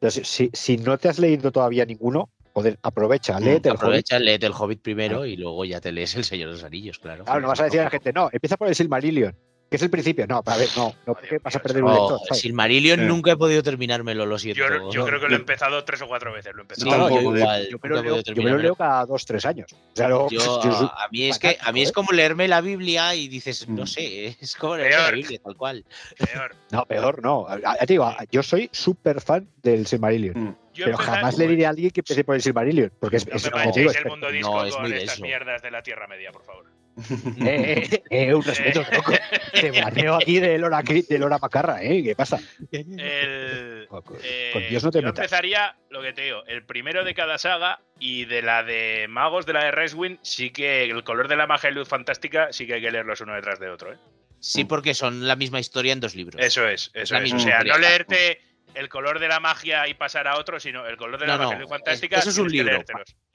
[0.01, 2.29] Entonces, si, si no te has leído todavía ninguno,
[2.59, 3.83] joder, aprovecha, Mm, léete el Hobbit.
[3.83, 6.99] Aprovecha, léete el Hobbit primero y luego ya te lees el Señor de los Anillos,
[6.99, 7.25] claro.
[7.25, 9.37] Claro, no vas a decir a la gente, no, empieza por el Silmarillion,
[9.71, 10.27] que es el principio.
[10.27, 12.21] No, para ver, no, no porque vas a perder un lector.
[12.27, 12.41] ¿sabes?
[12.43, 13.05] Silmarillion Sí.
[13.07, 14.63] nunca he podido terminármelo, lo siento.
[14.67, 16.53] Yo, yo creo que lo he empezado tres o cuatro veces.
[16.55, 17.09] Lo he empezado.
[17.09, 18.63] Sí, Yo igual, Yo me, lo leo, podido yo me lo terminármelo.
[18.63, 19.73] leo cada dos, tres años.
[19.73, 21.93] O sea, luego, Yo, yo soy- a mí es que a mí es ¿eh?
[21.93, 23.87] como leerme la Biblia y dices, no Mm.
[23.87, 25.11] sé, es como leerme la.
[25.11, 25.85] Biblia, tal cual.
[26.19, 26.55] Peor.
[26.71, 27.47] No, peor no.
[27.47, 30.39] A- a- Ya te digo, a- yo soy súper fan del Silmarillion.
[30.39, 30.57] Mm.
[30.75, 32.93] Yo pero empezar- jamás le diré a alguien que empiece por el Silmarillion.
[33.01, 35.61] Porque es, No es- me digo, el es- mundo no, disco es con estas mierdas
[35.63, 36.65] de la Tierra Media, por favor.
[37.47, 39.13] Eh, eh, eh, un respeto, tronco.
[39.53, 42.03] Te baneo aquí de Lora, de Lora Macarra, ¿eh?
[42.03, 42.39] ¿Qué pasa?
[42.73, 45.25] El, Con, con- eh, Dios no te yo metas.
[45.25, 49.47] empezaría, lo que te digo, el primero de cada saga y de la de Magos,
[49.47, 52.67] de la de Reswind, sí que el color de la magia y luz fantástica sí
[52.67, 53.93] que hay que leerlos uno detrás de otro.
[53.93, 53.97] ¿eh?
[54.41, 56.41] Sí, porque son la misma historia en dos libros.
[56.45, 57.25] Eso es, eso la es.
[57.25, 57.73] misma O sea, historia.
[57.73, 58.41] no leerte
[58.79, 61.45] el color de la magia y pasar a otro, sino el color de la No,
[61.45, 62.19] magia no, fantástica.
[62.19, 62.83] eso es un libro.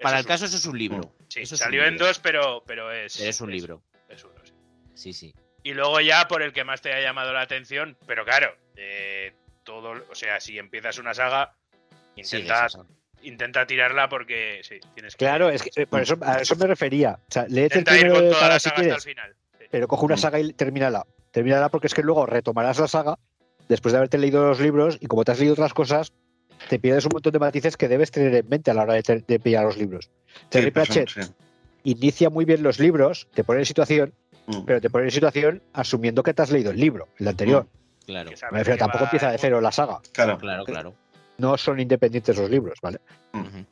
[0.02, 1.16] Para Eso el caso, eso es un libro.
[1.28, 2.08] sí, eso es un salió en libro.
[2.08, 3.18] dos, pero, pero es.
[3.18, 3.84] Pero es un libro.
[4.10, 4.54] es uno, sí.
[4.96, 5.36] Sí, sí.
[5.64, 9.34] Y luego ya por el que más te haya llamado la atención, pero claro, eh,
[9.64, 11.56] todo, o sea, si empiezas una saga,
[12.16, 12.68] intenta,
[13.22, 15.26] intenta tirarla porque sí, tienes que.
[15.26, 17.20] Claro, es que eh, por eso, a eso me refería.
[17.28, 18.82] O sea, léete el intenta ir primero con de toda cada la si saga hasta
[18.82, 19.36] el quieres, final.
[19.60, 19.66] Sí.
[19.72, 20.20] pero coge una Mm.
[20.20, 21.06] saga y termínala.
[21.32, 23.18] termínala porque es que luego retomarás la saga
[23.70, 26.12] después de haberte leído los libros y como te has leído otras cosas,
[26.70, 29.04] te pierdes un montón de matices que debes tener en mente a la hora de,
[29.04, 30.10] te- de pillar los libros.
[30.50, 31.32] Terry Sí, pues, Pratchett sí.
[31.84, 34.14] inicia muy bien los libros, te pone en situación,
[34.46, 34.66] Mm.
[34.66, 37.66] pero te pone en situación asumiendo que te has leído el libro, el anterior.
[38.06, 40.02] Claro, Que sabe Me refiero, tampoco va empieza de cero la saga.
[40.12, 40.38] Claro.
[40.38, 40.94] claro, claro.
[41.38, 43.00] No son independientes los libros, ¿vale?
[43.34, 43.66] Ujú.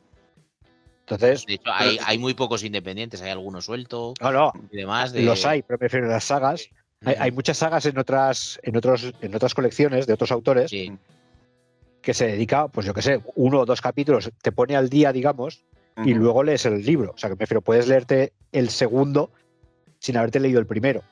[1.00, 5.12] Entonces, De hecho, hay, hay muy pocos independientes, hay algunos sueltos no, no, y demás.
[5.12, 5.22] De...
[5.22, 6.68] los hay, pero me refiero a las sagas.
[7.04, 10.96] Hay, hay muchas sagas en otras, en otros, en otras colecciones de otros autores Sí,
[12.00, 15.12] que se dedica, pues yo qué sé, uno o dos capítulos, te pone al día,
[15.12, 15.64] digamos,
[16.04, 17.12] y luego lees el libro.
[17.14, 19.30] O sea, que me refiero, puedes leerte el segundo
[19.98, 21.02] sin haberte leído el primero.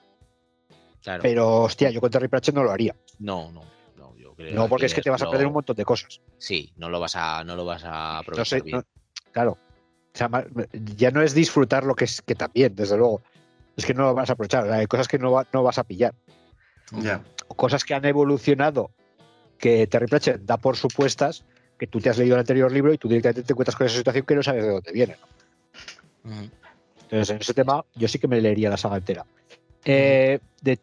[1.02, 1.22] claro.
[1.22, 2.96] Pero, hostia, yo con Terry Pratchett no lo haría.
[3.18, 3.62] No, no.
[3.96, 6.20] No, yo creo No, porque es que te vas a perder un montón de cosas.
[6.38, 8.82] Sí, no lo vas a, no lo vas a No aprovechar sé, bien.
[9.32, 9.58] claro.
[10.12, 10.28] O sea,
[10.96, 13.22] ya no es disfrutar lo que es que también, desde luego.
[13.80, 14.64] Es que no lo vas a aprovechar.
[14.64, 16.14] O sea, hay cosas que no, va- no vas a pillar.
[16.92, 17.22] Ya.
[17.48, 18.90] O cosas que han evolucionado
[19.58, 21.44] que Terry Pratchett da por supuestas
[21.78, 23.96] que tú te has leído el anterior libro y tú directamente te encuentras con esa
[23.96, 25.16] situación que no sabes de dónde viene.
[27.02, 29.24] Entonces, en ese tema, yo sí que me leería la saga entera.
[29.84, 30.78] Eh, de-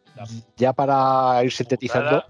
[0.56, 2.24] ya para ir sintetizando,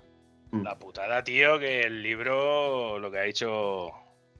[0.49, 0.63] Mm.
[0.63, 3.89] La putada, tío, que el libro, lo que ha dicho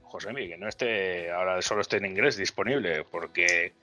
[0.00, 3.74] José que no esté, ahora solo esté en inglés disponible, porque.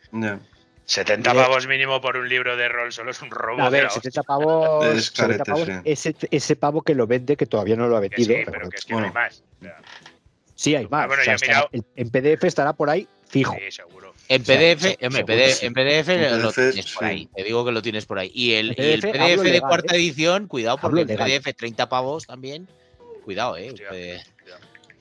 [0.85, 1.43] 70 Bien.
[1.45, 3.61] pavos mínimo por un libro de rol solo es un robo.
[3.61, 5.73] a ver, la 70 pavos, Es 70 carete, pavos, sí.
[5.91, 8.15] ese, ese pavo que lo vende, que todavía no lo ha hostia.
[8.15, 8.39] Que vendido.
[8.45, 9.07] sí, pero que es que bueno.
[9.07, 9.43] no hay más.
[9.59, 9.81] O sea,
[10.55, 11.03] sí, hay más.
[11.03, 13.53] Ah, bueno, O sea, mirado- el- en PDF estará por ahí fijo.
[13.55, 14.13] sí, seguro.
[14.27, 15.65] En O sea, PDF, se- hombre, seguro PDF, sí.
[15.65, 17.09] en PDF En lo PDF, tienes por sí.
[17.09, 17.29] ahí.
[17.35, 18.31] Te digo que lo tienes por ahí.
[18.33, 19.97] Y el, En y el PDF, PDF de legal, cuarta ¿eh?
[19.97, 21.27] edición, cuidado, porque Hablo el legal.
[21.41, 22.67] PDF 30 pavos también.
[23.23, 23.71] Cuidado, eh.
[23.71, 24.23] Hostia,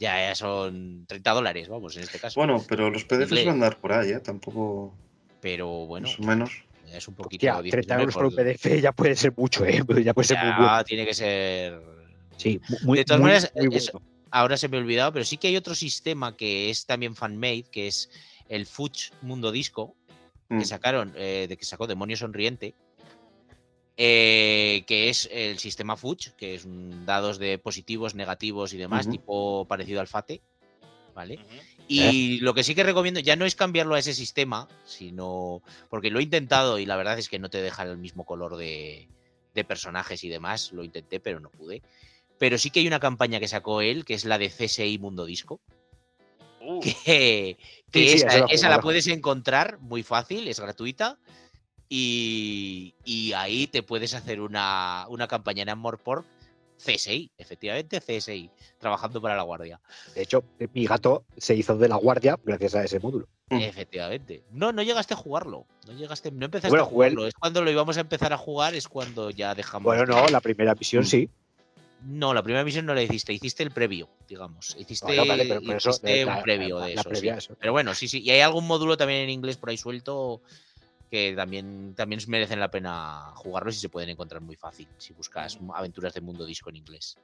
[0.00, 2.40] ya, ya son 30 dólares, vamos, en este caso.
[2.40, 4.20] Bueno, pero los PDFs van a andar por ahí, ¿eh?
[4.20, 4.94] Tampoco.
[5.44, 6.64] Pero bueno, Más o menos.
[6.90, 9.82] es un poquito Hostia, 30 difícil, euros por un PDF ya puede ser mucho, ¿eh?
[10.02, 10.84] Ya puede ser muy ya bueno.
[10.84, 11.82] tiene que ser.
[12.38, 14.06] Sí, muy, De todas muy- maneras, muy es- bueno.
[14.30, 17.64] ahora se me ha olvidado, pero sí que hay otro sistema que es también fanmade,
[17.70, 18.08] que es
[18.48, 19.94] el Fuch Mundo Disco,
[20.48, 20.60] Mm.
[20.60, 22.74] que sacaron, eh, de que sacó Demonio Sonriente,
[23.98, 29.10] eh, que es el sistema Fuch, que es un dados de positivos, negativos y demás,
[29.10, 30.40] tipo parecido al FATE,
[31.14, 31.38] ¿vale?
[31.86, 36.10] Y lo que sí que recomiendo ya no es cambiarlo a ese sistema, sino porque
[36.10, 39.08] lo he intentado y la verdad es que no te deja el mismo color de,
[39.54, 40.72] de personajes y demás.
[40.72, 41.82] Lo intenté, pero no pude.
[42.38, 45.24] Pero sí que hay una campaña que sacó él, que es la de CSI Mundo
[45.24, 45.60] Disco,
[46.64, 47.58] Uh, que,
[47.90, 51.18] que Sí, sí, esa, la esa puedes encontrar muy fácil, es gratuita.
[51.88, 56.24] Y, y ahí te puedes hacer una, una campaña en Amor por
[56.84, 59.80] CSI, efectivamente CSI, trabajando para la Guardia.
[60.14, 63.26] De hecho, mi gato se hizo de la guardia gracias a ese módulo.
[63.50, 63.60] Mm.
[63.60, 64.42] Efectivamente.
[64.52, 65.66] No, no llegaste a jugarlo.
[65.86, 67.28] No llegaste, no empezaste Bueno, a jugué el- jugarlo.
[67.28, 69.84] Es cuando lo íbamos a empezar a jugar, es cuando ya dejamos.
[69.84, 71.06] Bueno, no, la primera misión Mm.
[71.06, 71.28] sí.
[72.06, 74.76] No, la primera misión no la hiciste, hiciste el previo, digamos.
[74.78, 77.08] Hiciste, Bueno, vale, pero eso, hiciste eh, un la- previo la- de la eso.
[77.10, 77.38] previa, sí.
[77.38, 77.56] eso.
[77.58, 78.20] Pero bueno, sí, sí.
[78.22, 80.42] Y hay algún módulo también en inglés por ahí suelto
[81.10, 85.58] que también, también merecen la pena jugarlos y se pueden encontrar muy fácil si buscas
[85.74, 87.18] aventuras de mundo disco en inglés.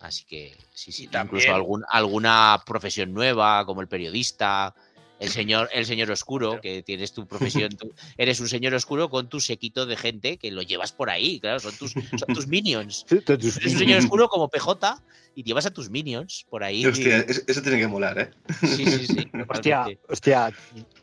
[0.00, 1.02] Así que sí, sí.
[1.04, 4.74] Y Incluso también- algún, alguna profesión nueva, como el periodista,
[5.22, 6.62] el señor, el señor oscuro, Claro.
[6.62, 7.26] que tienes tu
[7.66, 11.10] profesión, tú eres un señor oscuro con tu sequito de gente que lo llevas por
[11.10, 13.06] ahí, claro, son tus, son tus minions.
[13.10, 15.00] Eres un señor oscuro como PJ
[15.34, 16.84] y llevas a tus minions por ahí.
[16.84, 18.30] Hostia, ese tiene que molar, ¿eh?
[18.66, 19.28] Sí, sí, sí.
[19.48, 20.46] Hostia, hostia,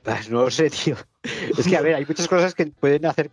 [0.05, 0.95] ah, no lo sé, tío.
[1.57, 3.31] Es que, a ver, hay muchas cosas que pueden hacer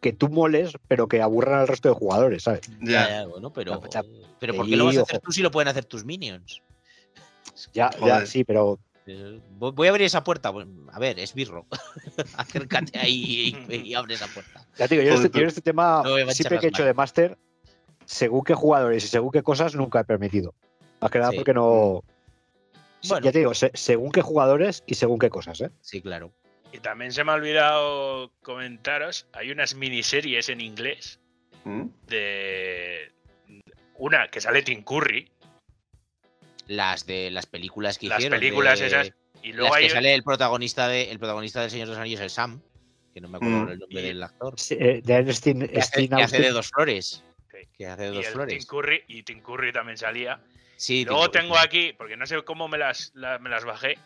[0.00, 2.62] que tú moles, pero que aburran al resto de jugadores, ¿sabes?
[2.80, 3.26] Ya, Ya.
[3.26, 4.02] bueno, pero, ya,
[4.40, 5.26] pero ¿por qué lo vas a hacer ojo.
[5.26, 6.60] tú si lo pueden hacer tus minions?
[7.72, 7.90] Ya,
[8.26, 10.52] sí, pero Voy voy a abrir esa puerta.
[10.92, 11.66] A ver, es birro.
[12.36, 14.66] Acércate ahí y, y abre esa puerta.
[14.78, 17.36] ya te digo, yo, este, yo este tema, No siempre que he hecho de máster,
[18.04, 20.54] según qué jugadores y según qué cosas, nunca he permitido.
[21.00, 21.36] Más que nada Sí.
[21.36, 22.04] porque no.
[23.08, 23.24] Bueno.
[23.24, 25.70] Ya te digo, se- según qué jugadores y según qué cosas, ¿eh?
[25.80, 26.32] Sí, claro.
[26.72, 31.18] Y también se me ha olvidado comentaros, hay unas miniseries en inglés
[31.64, 31.86] Mm.
[32.06, 33.12] de
[33.98, 35.30] una que sale Tim Curry,
[36.68, 38.38] Las de las películas que las hicieron.
[38.38, 39.12] películas de- esas,
[39.42, 42.00] y luego las que hay sale el protagonista de el protagonista del Señor de los
[42.00, 42.60] Anillos, el Sam,
[43.12, 43.68] que no me acuerdo Mm.
[43.70, 44.54] el nombre Y- del actor.
[44.58, 47.24] Sí, eh, De Ernestine Que hace, que de dos flores.
[47.50, 47.58] Sí.
[47.76, 48.58] Que hace de y dos el flores.
[48.58, 50.40] Tim Curry y Tim Curry también salía.
[50.76, 51.42] Sí, Luego Tim Curry.
[51.42, 53.98] tengo aquí, porque no sé cómo me las, la- me las bajé,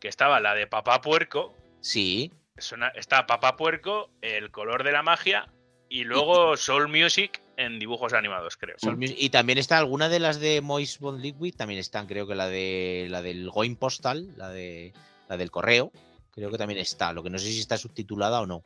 [0.00, 4.92] que estaba la de Papá Puerco, Sí, es una- está Papá Puerco, El color de
[4.92, 5.48] la magia
[5.88, 8.76] y luego Soul Music en dibujos animados, creo.
[9.00, 12.48] Y también está alguna de las de Moist Bond Liquid, también están, creo que la
[12.48, 14.92] de la del Going Postal, la de
[15.28, 15.92] la del correo,
[16.30, 17.12] creo que también está.
[17.12, 18.62] Lo que no sé si está subtitulada o no.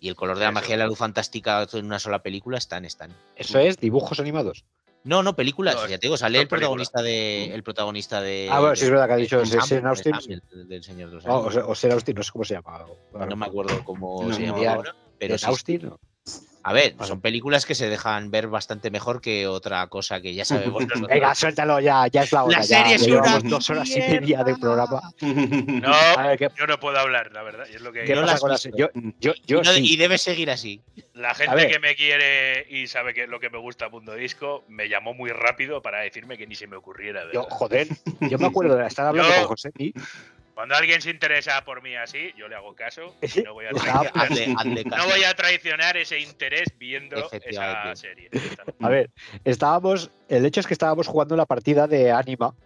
[0.00, 2.84] Y el color de la magia y la luz fantástica en una sola película están,
[2.84, 3.12] están.
[3.34, 4.64] Eso es dibujos animados.
[5.04, 5.74] No, no, películas.
[5.76, 7.52] No, ya te digo, sale el protagonista de.
[7.54, 8.48] El protagonista de.
[8.50, 10.12] Ah, bueno, sí es verdad que ha dicho de Austin.
[10.50, 12.84] Del, del Señor de los Oh, o, o Sean Austin, no sé cómo se llama.
[13.12, 14.60] no me acuerdo cómo No, se no.
[14.62, 14.82] llama.
[15.18, 15.90] Pero Austin.
[16.68, 17.08] A ver, Vale.
[17.08, 20.82] son películas que se dejan ver bastante mejor que otra cosa que ya sabemos.
[20.86, 21.08] nosotros.
[21.08, 22.58] Venga, suéltalo ya, ya es la hora.
[22.58, 25.00] La serie es ya llevamos una dos horas y media de programa.
[25.20, 27.64] No, A ver, ¿qué, yo no puedo hablar, la verdad.
[27.72, 28.70] y es lo que qué no pasa las con la visto.
[28.70, 28.90] serie?
[29.20, 29.92] Yo, yo, yo y, no- sí.
[29.94, 30.82] y debe seguir así.
[31.14, 34.64] La gente que me quiere y sabe que es lo que me gusta Mundo Disco
[34.68, 37.24] me llamó muy rápido para decirme que ni se me ocurriera.
[37.26, 37.88] de Yo, joder,
[38.20, 39.92] yo me acuerdo de estar hablando Yo- con José y
[40.58, 43.70] Cuando alguien se interesa por mí así, yo le hago caso y no voy a
[43.70, 45.06] traicionar, Hazle, hazle caso.
[45.06, 48.28] no voy a traicionar ese interés viendo esa serie.
[48.80, 49.08] A ver,
[49.44, 50.10] estábamos.
[50.28, 52.56] El hecho es que estábamos jugando la partida de Anima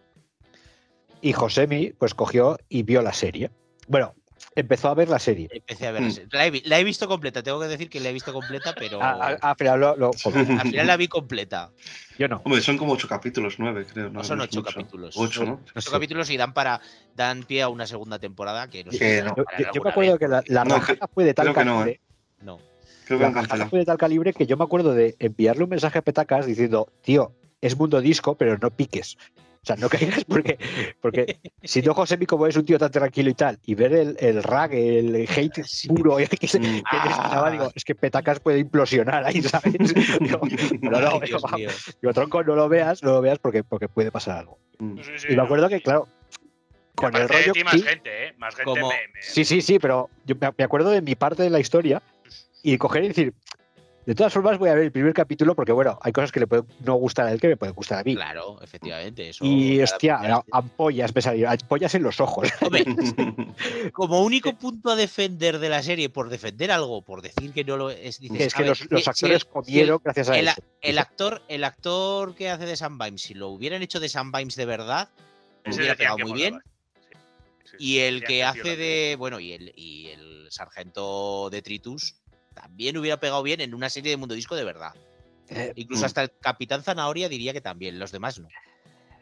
[1.20, 3.50] y Josemi, pues cogió y vio la serie.
[3.88, 4.14] Bueno,
[4.54, 5.48] empezó a ver la serie.
[5.50, 6.02] Empecé a ver.
[6.02, 6.12] Mm.
[6.32, 8.74] La he, vi- la he visto completa, tengo que decir que la he visto completa,
[8.74, 10.10] pero Ah, ah, ah, pero lo- lo-
[10.60, 11.70] al final la vi completa.
[12.18, 12.40] yo no.
[12.44, 14.06] Hombre, son como ocho capítulos, nueve, creo.
[14.06, 14.72] No, No son ocho mucho.
[14.74, 15.14] capítulos.
[15.16, 15.60] Ocho, ¿no?
[15.74, 16.80] Ocho capítulos y dan para
[17.14, 19.22] dan pie a una segunda temporada que no Que.
[19.74, 20.18] Yo, me acuerdo vez.
[20.20, 21.92] que la, la No, rajada fue de tal creo que no, calibre.
[21.92, 22.00] ¿eh?
[22.42, 22.58] No.
[23.06, 25.70] Creo que la rajada fue de tal calibre que yo me acuerdo de enviarle un
[25.70, 29.16] mensaje a Petacas diciendo, tío, es mundo disco, pero no piques.
[29.62, 30.58] O sea, no caigas porque,
[31.00, 34.16] porque si no Josemi como es un tío tan tranquilo y tal, y ver el,
[34.18, 35.86] el rag, el hate Sí.
[35.86, 36.82] puro que, se- Mm.
[36.82, 39.72] que necesitaba, digo, es que Petacas puede implosionar ahí, ¿sabes?
[40.20, 40.40] Digo,
[40.80, 41.30] no, no, Ay,
[42.00, 44.58] digo, tronco, no lo veas, no lo veas porque, porque puede pasar algo.
[44.80, 44.96] Mm.
[45.00, 45.42] Sí, sí, Y me no.
[45.44, 46.08] acuerdo que, claro,
[46.96, 47.52] con el de rollo...
[47.52, 48.34] ti, más sí, gente, ¿eh?
[48.38, 51.14] Más gente Como- me, me- Sí, sí, sí, pero yo me me acuerdo de mi
[51.14, 52.02] parte de la historia
[52.64, 53.32] y coger y decir,
[54.04, 56.46] de todas formas voy a ver el primer capítulo porque, bueno, hay cosas que le
[56.46, 58.14] pueden no gustar a él que me pueden gustar a mí.
[58.16, 59.28] Claro, efectivamente.
[59.28, 62.48] Eso, Y, hostia, persona- ampollas me salieron, ampollas en los ojos.
[62.62, 62.84] Hombre,
[63.92, 67.76] como único punto a defender de la serie, por defender algo, por decir que no
[67.76, 70.38] lo es, dices, es que ver, los, los si- si actores el- comieron gracias a
[70.38, 70.60] el, eso.
[70.80, 74.32] el actor, el actor que hace de Sam Bimes, si lo hubieran hecho de Sam
[74.32, 75.08] Bimes de verdad,
[75.64, 76.58] ese hubiera pegado muy bien.
[77.64, 79.14] Sí, sí, Y el que hace de.
[79.18, 82.16] Bueno, y el, y el sargento de Tritus
[82.52, 84.92] también hubiera pegado bien en una serie de Mundo Disco de verdad.
[85.48, 86.06] Eh, Incluso Mm.
[86.06, 87.98] hasta el Capitán Zanahoria diría que también.
[87.98, 88.48] Los demás no.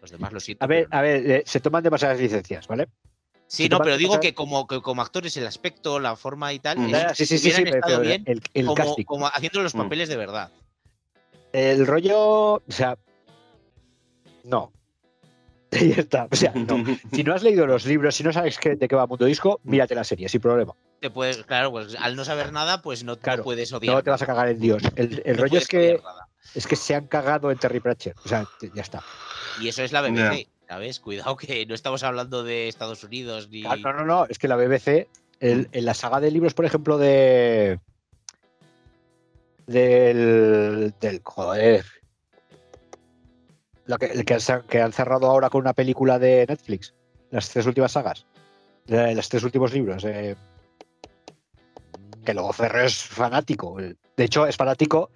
[0.01, 0.65] Los demás lo siento.
[0.65, 0.99] a ver, pero no.
[0.99, 2.89] a ver, eh, se toman demasiadas licencias, ¿vale?
[3.47, 6.79] Sí, no, pero digo que como, que como actores, el aspecto, la forma y tal,
[6.79, 6.95] Mm.
[6.95, 9.05] es- sí, sí, sí, sí, hubieran pero estado bien el, el como, casting.
[9.05, 9.79] como haciendo los Mm.
[9.79, 10.51] papeles de verdad.
[11.53, 12.97] El rollo, o sea,
[14.45, 14.73] no.
[15.73, 16.29] Ya está.
[16.31, 16.85] O sea, no.
[17.13, 19.61] Si no has leído los libros, si no sabes qué- de qué va Mundo Disco,
[19.65, 20.75] mírate la serie, sin problema.
[21.01, 23.95] Te puedes, claro, pues al no saber nada, pues no, no Claro, puedes odiar.
[23.97, 24.83] No te vas a cagar en Dios.
[24.97, 25.99] El, el No rollo es que,
[26.55, 28.17] es que se han cagado en Terry Pratchett.
[28.25, 29.03] O sea, te- ya está.
[29.63, 31.01] Y eso es la BBC, ¿sabes?
[31.01, 33.65] Cuidado que no estamos hablando de Estados Unidos ni.
[33.65, 34.27] Ah, No, no, no.
[34.27, 35.09] Es que la BBC,
[35.41, 37.81] el- en la saga de libros, por ejemplo, de.
[39.67, 40.93] Del.
[41.01, 41.85] del joder.
[43.87, 46.95] Lo que, el que, han- que han cerrado ahora con una película de Netflix.
[47.31, 48.27] Las tres últimas sagas.
[48.87, 50.05] Los tres últimos libros.
[50.05, 50.37] eh,
[52.31, 52.51] que luego
[52.85, 53.77] es fanático.
[53.79, 55.11] De hecho, es fanático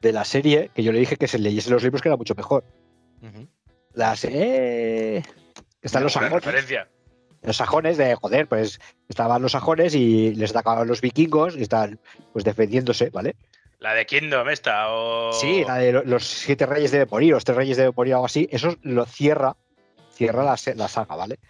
[0.00, 2.34] de la serie que yo le dije que se leyese los libros que era mucho
[2.34, 2.64] mejor.
[3.94, 5.22] La serie.
[5.82, 6.32] Están los sajones.
[6.44, 6.88] referencia.
[7.42, 8.78] Los sajones de joder, pues
[9.08, 11.98] estaban los sajones y les atacaban los vikingos y estaban
[12.32, 13.34] pues defendiéndose, ¿vale?
[13.80, 15.32] La de Kingdom esta o...
[15.32, 18.16] Sí, la de lo- los siete reyes deben morir, los tres reyes deben morir o
[18.18, 19.56] algo así, eso lo cierra,
[20.12, 21.40] cierra la, la saga, ¿vale?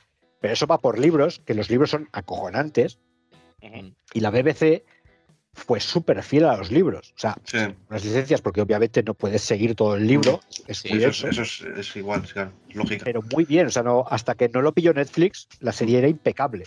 [0.40, 2.98] Pero eso va por libros, que los libros son acojonantes,
[4.14, 4.82] y la BBC
[5.54, 7.12] fue súper fiel a los libros.
[7.16, 7.58] O sea, Sí,
[7.90, 11.28] las licencias, porque obviamente no puedes seguir todo el libro, es Sí, eso, es, denso,
[11.28, 13.04] eso es, es igual, es lógica.
[13.04, 13.66] pero muy bien.
[13.66, 16.64] O sea, no, hasta que no lo pilló Netflix, la serie era impecable.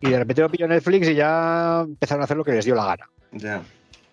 [0.00, 2.74] Y de repente lo pilló Netflix y ya empezaron a hacer lo que les dio
[2.74, 3.08] la gana.
[3.32, 3.62] Ya.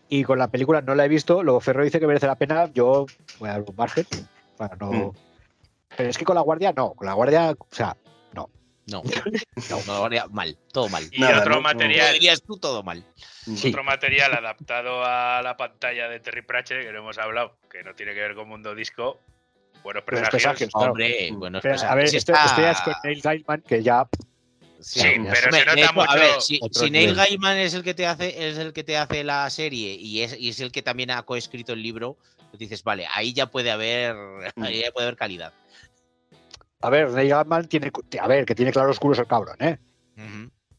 [0.08, 2.72] Y con la película no la he visto, luego Ferro dice que merece la pena,
[2.74, 3.06] yo
[3.40, 4.06] voy a dar un margen
[4.58, 4.92] para no...
[4.92, 5.12] Mm.
[5.98, 7.98] Pero es que con la guardia no, con la guardia, o sea,
[8.88, 9.04] No.
[9.88, 11.04] No, no, mal, todo mal.
[11.12, 11.62] Y Nada, otro ¿no?
[11.62, 13.06] Material, dirías tú, todo mal.
[13.56, 13.70] Sí.
[13.70, 17.94] otro material adaptado a la pantalla de Terry Pratchett, que no hemos hablado, que no
[17.96, 19.20] tiene que ver con Mundo Disco.
[19.84, 20.70] Buenos Buenos presagios.
[20.72, 20.92] Claro.
[20.92, 23.62] Hombre, bueno, pero, pues, a ver, si esto, está- esto ya es con Neil Gaiman,
[23.62, 24.08] que ya...
[24.80, 26.10] Sí, ya pero se nota mucho.
[26.12, 27.14] A ver, si, si Neil.
[27.16, 30.36] Gaiman es el que te hace, es el que te hace la serie y es,
[30.40, 32.18] y es el que también ha coescrito el libro,
[32.50, 34.16] pues dices, vale, ahí ya puede haber,
[34.58, 35.54] ahí ya puede haber calidad.
[36.82, 37.92] A ver, Neil Gaiman tiene...
[38.20, 39.78] A ver, que tiene claroscuros el cabrón, ¿eh?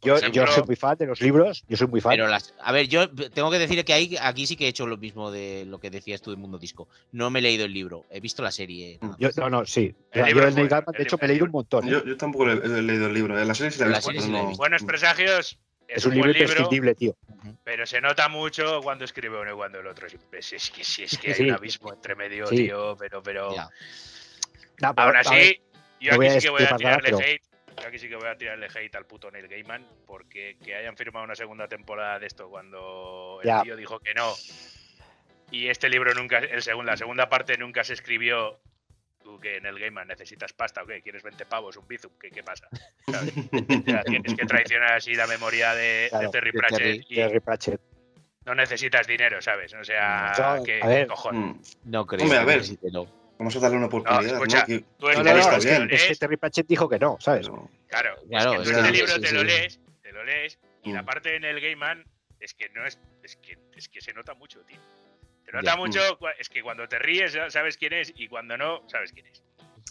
[0.05, 2.11] Yo, ejemplo- yo soy muy fan de los libros, yo soy muy fan.
[2.11, 4.85] Pero las, a ver, yo tengo que decir que ahí, aquí sí que he hecho
[4.85, 6.89] lo mismo de lo que decías tú de Mundo Disco.
[7.12, 8.99] No me he leído el libro, he visto la serie.
[9.19, 9.95] Yo- no, no, sí.
[10.11, 11.87] El yo libro el Neil Gaiman, de el hecho, libro- me he leído un montón.
[11.87, 11.91] ¿eh?
[11.93, 13.39] Yo, yo tampoco he leído el libro.
[13.41, 14.61] En la serie sí la he La visto, serie pero sí la he no- visto.
[14.61, 17.16] Buenos presagios Es un buen libro imprescindible, tío.
[17.62, 20.09] pero se nota mucho cuando escribe uno y cuando el otro.
[20.33, 21.43] Es, es que, sí, es que hay Sí.
[21.45, 22.57] un abismo entre medio, Sí.
[22.57, 23.55] tío, pero, pero...
[24.81, 25.61] Nah, pero, Aún así,
[26.03, 27.43] yo aquí sí que voy a nada, tirarle pero- hate.
[27.81, 30.95] Yo aquí sí que voy a tirarle hate al puto Neil Gaiman porque que hayan
[30.97, 33.62] firmado una segunda temporada de esto cuando el Ya.
[33.62, 34.31] tío dijo que no.
[35.51, 38.59] Y este libro nunca, el segundo, la segunda parte nunca se escribió.
[39.23, 42.31] Tú que en el Gaiman necesitas pasta o qué, quieres 20 pavos, un bizum, ¿qué,
[42.31, 42.66] qué pasa?
[43.11, 43.33] ¿Sabes?
[43.37, 47.07] O sea, tienes que traicionar así la memoria de, Claro, de Terry de Pratchett Terry-
[47.09, 47.81] y Terry Pratchett.
[48.47, 49.73] no necesitas dinero, ¿sabes?
[49.74, 51.03] O sea, No, ¿qué, a ver.
[51.03, 51.79] qué cojones?
[51.85, 52.62] Mm, No creo Hombre, a que ver.
[53.43, 54.35] Vamos a darle una oportunidad, ¿no?
[54.36, 55.89] escucha, Que- Tú No, no, no, libro está te bien.
[55.89, 57.48] lo Es que Terry Pratchett dijo que no, ¿sabes?
[57.48, 59.35] Claro, Claro, es que es tú este libro sí, te sí.
[59.35, 61.05] lo lees, te lo lees, y la Mm.
[61.06, 62.05] parte en el Gaiman
[62.39, 64.77] es que no es, es que, es que se nota mucho, tío.
[65.44, 65.59] Se Ya.
[65.59, 65.98] nota mucho,
[66.39, 69.43] es que cuando te ríes sabes quién es y cuando no, sabes quién es.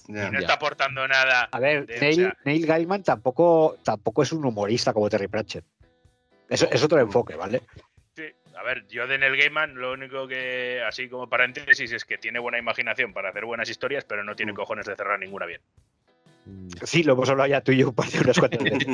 [0.07, 0.27] ya.
[0.27, 0.39] Y no Ya.
[0.39, 1.49] está aportando nada.
[1.51, 5.27] A ver, de- o Neil, sea, Neil Gaiman tampoco, tampoco es un humorista como Terry
[5.27, 5.65] Pratchett.
[6.47, 7.63] Es, es otro enfoque, ¿vale?
[8.61, 12.39] A ver, yo de Neil Gaiman lo único que, así como paréntesis, es que tiene
[12.39, 14.55] buena imaginación para hacer buenas historias, pero no tiene Mm.
[14.55, 15.61] cojones de cerrar ninguna bien.
[16.45, 18.87] Mm, Sí, lo hemos hablado ya tú y yo un par de unas cuantas veces.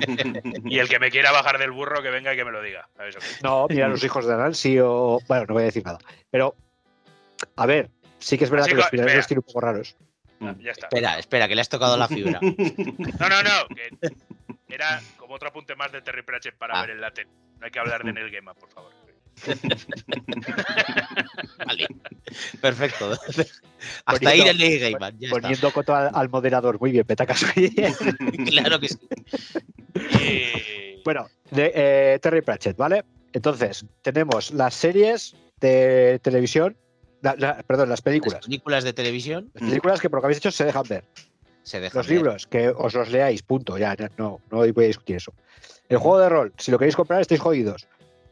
[0.65, 2.87] Y el que me quiera bajar del burro, que venga y que me lo diga.
[3.43, 5.19] No, mira los hijos de Nancy o.
[5.27, 5.99] Bueno, no voy a decir nada.
[6.31, 6.55] Pero,
[7.55, 7.89] a ver,
[8.19, 9.17] sí que es verdad Así que los finales espera.
[9.19, 9.95] los tiene un poco raros.
[10.59, 10.87] Ya está.
[10.87, 12.39] Espera, espera, que le has tocado la fibra.
[13.19, 13.67] No, no, no.
[14.67, 16.81] Que era como otro apunte más de Terry Pratchett para Ah.
[16.81, 17.25] ver el latte.
[17.59, 18.91] No hay que hablar de Neil Gaiman, por favor.
[21.65, 21.87] Vale.
[22.61, 23.11] Perfecto.
[24.05, 25.17] Hasta Poniendo- ahí el Neil Gaiman.
[25.19, 25.39] Ya está.
[25.39, 26.79] Poniendo coto al, al moderador.
[26.79, 27.45] Muy bien, petacas.
[28.47, 28.97] Claro que sí.
[30.21, 33.05] Y- bueno, de, eh, Terry Pratchett, ¿vale?
[33.33, 36.75] Entonces, tenemos las series de televisión.
[37.21, 38.45] la- la- perdón, las Las películas.
[38.45, 41.03] películas de televisión Las películas que por lo que habéis hecho se dejan ver.
[41.63, 42.15] se dejan Los ver.
[42.17, 43.77] libros, que os los leáis, punto.
[43.77, 45.33] Ya, ya, no, no voy a discutir eso.
[45.89, 47.87] El juego de rol, si lo queréis comprar, estáis jodidos.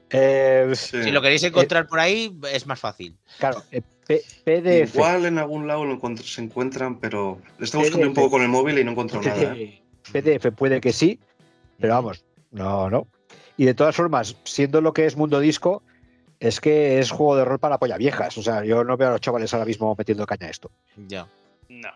[0.10, 1.04] Eh, Sí.
[1.04, 3.18] Si lo queréis encontrar por ahí, es más fácil.
[3.40, 4.94] claro, eh, PDF.
[4.96, 8.22] Igual en algún lado lo encuentro- se encuentran, pero estaba buscando un PDF.
[8.22, 9.56] poco con el móvil y no encuentro nada.
[9.56, 9.82] ¿eh?
[10.12, 11.20] PDF puede que sí,
[11.80, 13.08] pero vamos, no, no.
[13.58, 15.82] Y de todas formas, siendo lo que es Mundo Disco,
[16.40, 18.38] es que es juego de rol para polla viejas.
[18.38, 20.70] O sea, yo no veo a los chavales ahora mismo metiendo caña a esto.
[21.08, 21.28] Ya.
[21.70, 21.90] No.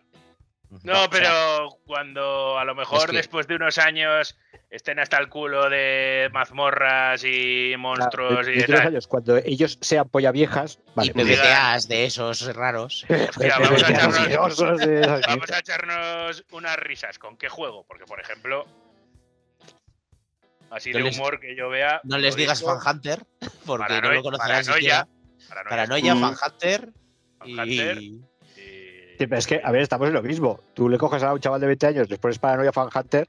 [0.84, 4.38] No, pero cuando a lo mejor Es que- después de unos años
[4.70, 8.88] estén hasta el culo de mazmorras y monstruos y de de tal.
[8.88, 11.10] años, cuando ellos sean polla viejas, vale.
[11.10, 13.04] y pues- PBTAs de esos raros.
[13.10, 14.82] Hostia, vamos a echarnos, Asquerosos,
[15.28, 17.18] vamos a echarnos unas risas.
[17.18, 17.84] ¿Con qué juego?
[17.88, 18.66] Porque, por ejemplo,
[20.70, 22.00] así No de les- humor que yo vea.
[22.04, 23.24] No les digas Fan Hunter,
[23.66, 25.08] porque no lo conocerán paranoia, siquiera.
[25.48, 25.70] Paranoia.
[25.70, 26.22] Paranoia, Mm.
[26.22, 26.90] Fan Hunter
[27.40, 28.22] Fan y.
[29.20, 30.60] es que, a ver, estamos en lo mismo.
[30.74, 33.28] Tú le coges a un chaval de 20 años, les pones paranoia fan hunter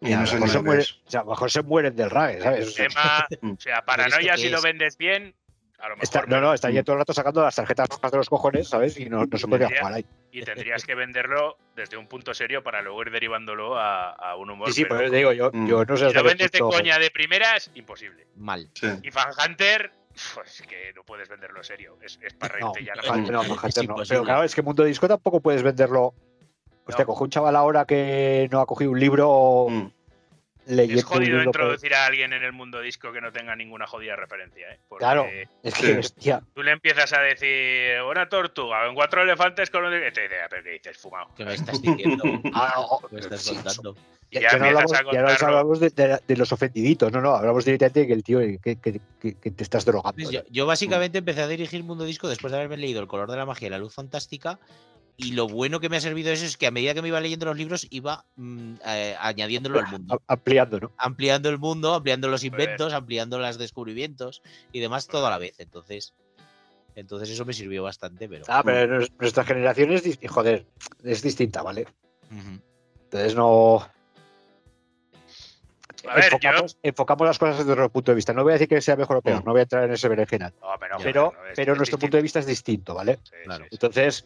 [0.00, 0.92] Y y a no se lo que muere- es.
[1.06, 2.68] o sea, a lo mejor se mueren del rague, ¿sabes?
[2.68, 4.62] O sea, tema, o sea, paranoia si lo es?
[4.64, 5.34] vendes bien,
[5.78, 6.02] a lo mejor.
[6.04, 8.68] está- no, no, está ahí todo el rato sacando las tarjetas rojas de los cojones,
[8.68, 8.98] ¿sabes?
[8.98, 10.04] Y no, no se podría jugar ahí.
[10.32, 14.50] Y tendrías que venderlo desde un punto serio para luego ir derivándolo a, a un
[14.50, 14.68] humor.
[14.68, 15.68] Sí, sí, pero pero te digo, yo, Mm.
[15.68, 18.26] yo no sé si lo vendes de coña de primeras, imposible.
[18.36, 18.68] Mal.
[18.74, 18.88] Sí.
[19.02, 19.92] Y Fan Hunter,
[20.34, 21.96] pues que no puedes venderlo serio.
[22.02, 22.94] Es, es para No, ya.
[23.02, 23.60] Fan- nada no, más.
[23.60, 23.92] Fan Es Hunter no.
[23.92, 24.08] imposible.
[24.08, 26.14] Pero claro, es que Mundo Disco tampoco puedes venderlo.
[26.86, 27.06] Hostia, No.
[27.06, 29.86] coge un chaval ahora que no ha cogido un libro Mm.
[30.66, 33.86] leyendo Es jodido libro introducir a alguien en el mundo disco que no tenga ninguna
[33.86, 34.78] jodida referencia, ¿eh?
[34.88, 35.26] Porque Claro.
[35.62, 39.90] Es que, hostia, tú le empiezas a decir una tortuga, en cuatro elefantes con un...
[39.92, 41.28] Te dice, "Ah, pero ¿qué dices, fumado?
[41.36, 42.22] ¿Qué me estás diciendo?
[42.54, 43.96] ah, no, ¿Qué me estás sí, contando?
[44.34, 47.64] Ya, ya no hablamos, ya no hablamos de, de- de los ofendiditos, no, no, hablamos
[47.64, 50.16] directamente de que el tío que, que- que- que te estás drogando.
[50.20, 53.30] Pues Yo, yo básicamente empecé a dirigir Mundo Disco después de haberme leído El color
[53.30, 54.58] de la magia y la luz fantástica.
[55.16, 57.20] Y lo bueno que me ha servido eso es que a medida que me iba
[57.20, 60.20] leyendo los libros, iba mm, eh, añadiéndolo al mundo.
[60.26, 60.92] Ampliando, ¿no?
[60.98, 62.52] Ampliando el mundo, ampliando los Joder.
[62.60, 64.42] inventos, ampliando los descubrimientos
[64.72, 65.54] y demás todo a la vez.
[65.60, 66.12] Entonces,
[66.96, 68.44] entonces eso me sirvió bastante, pero.
[68.48, 70.66] Ah, pero nues- nuestra generación es, joder,
[71.04, 71.86] es distinta, ¿vale?
[73.04, 73.86] Entonces no.
[76.04, 78.32] Yo- enfocamos, las cosas desde otro punto de vista.
[78.32, 79.44] No voy a decir que sea mejor o peor, Mm.
[79.46, 80.52] no voy a entrar en ese berenjenal.
[80.60, 81.98] No, pero, Pero, no, es- pero es nuestro distinto.
[81.98, 83.18] punto de vista es distinto, ¿vale?
[83.24, 83.64] Sí, Claro.
[83.64, 83.74] sí, sí.
[83.76, 84.24] Entonces,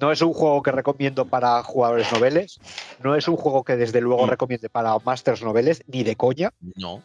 [0.00, 2.60] no es un juego que recomiendo para jugadores noveles,
[3.02, 4.30] no es un juego que desde luego Mm.
[4.30, 7.02] recomiende para masters noveles, ni de coña, No.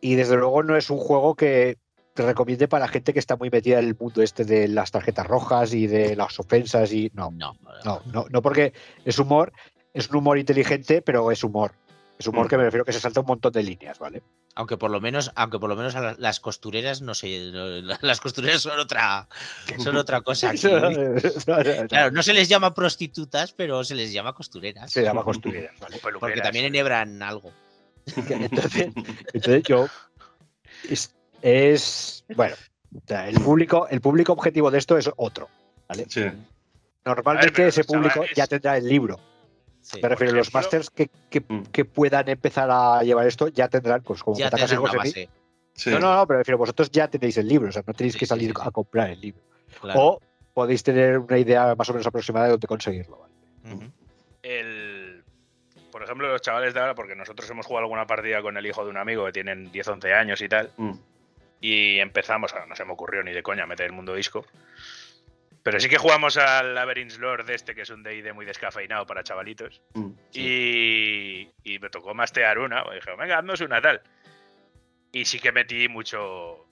[0.00, 1.78] y desde luego no es un juego que
[2.14, 5.26] te recomiende para gente que está muy metida en el mundo este de las tarjetas
[5.26, 7.56] rojas y de las ofensas y no, No.
[7.84, 8.72] no, no, no porque
[9.04, 9.52] es humor,
[9.92, 11.72] es un humor inteligente, pero es humor.
[12.18, 12.48] Es humor Mm.
[12.48, 14.22] que me refiero que se salta un montón de líneas, ¿vale?
[14.54, 17.50] Aunque por lo menos, aunque por lo menos a la- las costureras, no sé,
[18.00, 19.28] las costureras son otra,
[19.78, 20.50] son otra cosa.
[20.50, 20.60] aquí.
[21.88, 24.90] Claro, no se les llama prostitutas, pero se les llama costureras.
[24.90, 25.98] Se llama costureras, ¿vale?
[26.18, 27.52] Porque también enhebran algo.
[28.16, 28.88] Entonces,
[29.32, 29.86] entonces yo.
[30.88, 32.56] Es, es- bueno,
[33.08, 35.48] el público, el público objetivo de esto es otro.
[36.08, 36.24] Sí.
[37.04, 39.20] Normalmente ese público chavales- ya tendrá el libro.
[39.86, 40.00] Sí.
[40.02, 41.62] Me refiero a los masters que, que- Mm.
[41.70, 45.28] que puedan empezar a llevar esto, ya tendrán, pues como Ya tendrán una base.
[45.74, 45.90] Sí.
[45.90, 48.18] No, no, no, pero refiero, vosotros ya tenéis el libro, o sea, no tenéis Sí,
[48.18, 48.62] que salir sí, sí.
[48.66, 49.40] a comprar el libro.
[49.80, 50.00] claro.
[50.00, 50.20] O
[50.54, 53.18] podéis tener una idea más o menos aproximada de dónde conseguirlo.
[53.62, 53.90] ¿vale?
[54.42, 55.22] El,
[55.92, 58.82] por ejemplo, los chavales de ahora, porque nosotros hemos jugado alguna partida con el hijo
[58.84, 60.92] de un amigo que tienen 10, 11 años y tal, Mm.
[61.60, 64.46] y empezamos, no se me ocurrió ni de coña meter el mundo disco,
[65.66, 69.04] pero sí que jugamos al Labyrinth's Lord de este, que es un D&D muy descafeinado
[69.04, 70.12] para chavalitos, Mm.
[70.32, 74.00] y, y me tocó mastear una, y dije, venga, haznos una tal.
[75.10, 76.66] Y sí que metí mucho,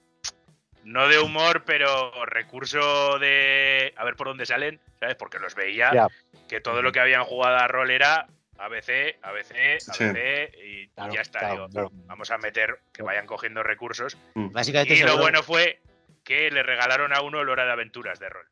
[0.85, 5.15] no de humor, pero recurso de a ver por dónde salen, ¿sabes?
[5.15, 6.07] Porque los veía
[6.47, 8.27] que todo lo que habían jugado a rol era
[8.57, 10.03] ABC, ABC, Sí.
[10.05, 11.39] ABC y Claro, ya está.
[11.39, 11.89] claro, digo, claro.
[12.05, 14.17] Vamos a meter que vayan cogiendo recursos.
[14.35, 15.81] Básicamente Y lo bueno fue
[16.23, 18.45] que le regalaron a uno el hora de aventuras de rol.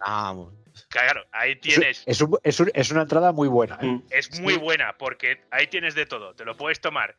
[0.00, 0.52] Ah, bueno.
[0.88, 2.02] Claro, ahí Es, tienes.
[2.06, 3.78] es un- es un- es una entrada muy buena.
[3.82, 3.86] ¿eh?
[3.86, 4.02] Mm.
[4.10, 4.58] Es muy Sí.
[4.60, 6.34] buena porque ahí tienes de todo.
[6.34, 7.16] Te lo puedes tomar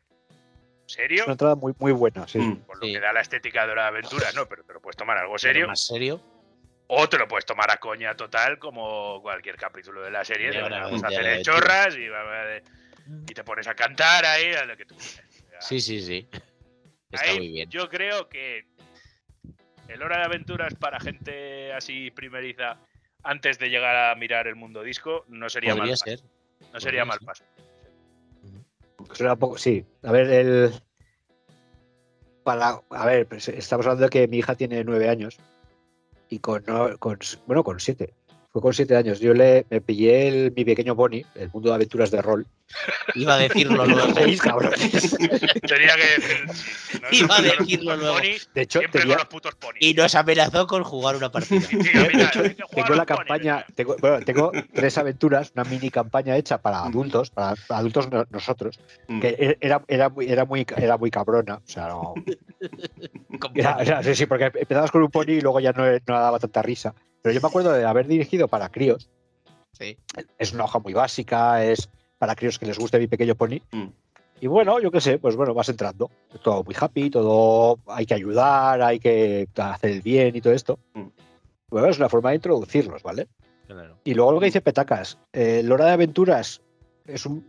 [0.86, 2.38] serio, Es una entrada muy, muy buena, sí.
[2.38, 2.56] Mm.
[2.66, 2.92] por lo Sí.
[2.92, 5.38] que da la estética de hora de aventuras, no, pero te lo puedes tomar algo
[5.38, 5.66] serio.
[5.68, 6.20] Más serio.
[6.88, 10.48] O te lo puedes tomar a coña total, como cualquier capítulo de la serie.
[10.50, 14.52] De De, Hora de vamos a Aventura, hacer chorras y, te pones a cantar ahí
[14.52, 15.24] a lo que tú quieras.
[15.60, 16.28] Sí, sí, sí.
[17.10, 17.70] Está ahí muy bien.
[17.70, 18.66] Yo creo que
[19.88, 22.78] el Hora de Aventuras para gente así primeriza,
[23.22, 26.04] antes de llegar a mirar el mundo disco, no sería mal paso.
[26.72, 27.44] No sería mal paso.
[29.12, 29.84] Suena un poco- sí.
[30.02, 30.72] A ver, el.
[32.42, 35.38] Para, a ver, pues, estamos hablando de que mi hija tiene nueve años.
[36.28, 36.62] Y con,
[36.98, 38.14] con bueno, con siete.
[38.54, 39.18] Fue con siete años.
[39.18, 42.46] Yo le me pillé el, mi pequeño pony, el mundo de aventuras de rol.
[43.16, 44.14] Iba a decirlo luego.
[44.14, 44.78] ¿Veis, cabrones?
[45.66, 46.46] Tenía que decir.
[47.02, 48.16] no Iba a decirlo luego.
[48.54, 49.82] De hecho, siempre tenía, con los putos ponis.
[49.82, 51.62] Y nos amenazó con jugar una partida.
[51.62, 53.66] Sí, mira, hecho, tengo la ponis, campaña, venga.
[53.74, 58.78] tengo, bueno, tengo tres aventuras, una mini campaña hecha para adultos, para, adultos no- nosotros,
[59.08, 59.20] Mm.
[59.20, 61.56] que e- era, era, muy, era, muy, era muy cabrona.
[61.56, 62.14] O sea, no,
[63.40, 63.88] Con Era- ponis.
[63.88, 66.62] era- sí, sí, porque empezabas con un pony y luego ya no, no daba tanta
[66.62, 66.94] risa.
[67.24, 69.08] Pero yo me acuerdo de haber dirigido para críos.
[69.72, 69.96] Sí.
[70.38, 71.88] Es una hoja muy básica, es
[72.18, 73.62] para críos que les guste mi pequeño pony.
[73.72, 73.86] Mm.
[74.42, 76.10] Y bueno, yo qué sé, pues bueno, vas entrando.
[76.42, 80.78] Todo muy happy, todo hay que ayudar, hay que hacer el bien y todo esto.
[80.92, 81.06] Mm.
[81.70, 83.28] Bueno, es una forma de introducirlos, ¿vale?
[83.66, 83.96] Claro.
[84.04, 86.60] Y luego lo que dice Petacas, eh, el hora de aventuras
[87.06, 87.42] es un.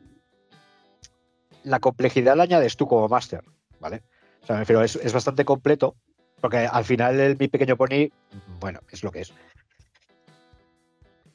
[1.66, 3.44] La complejidad la añades tú como máster,
[3.82, 4.04] ¿vale?
[4.42, 5.98] O sea, me refiero, es, es bastante completo,
[6.40, 8.10] porque al final el, mi pequeño pony,
[8.62, 9.34] bueno, es lo que es.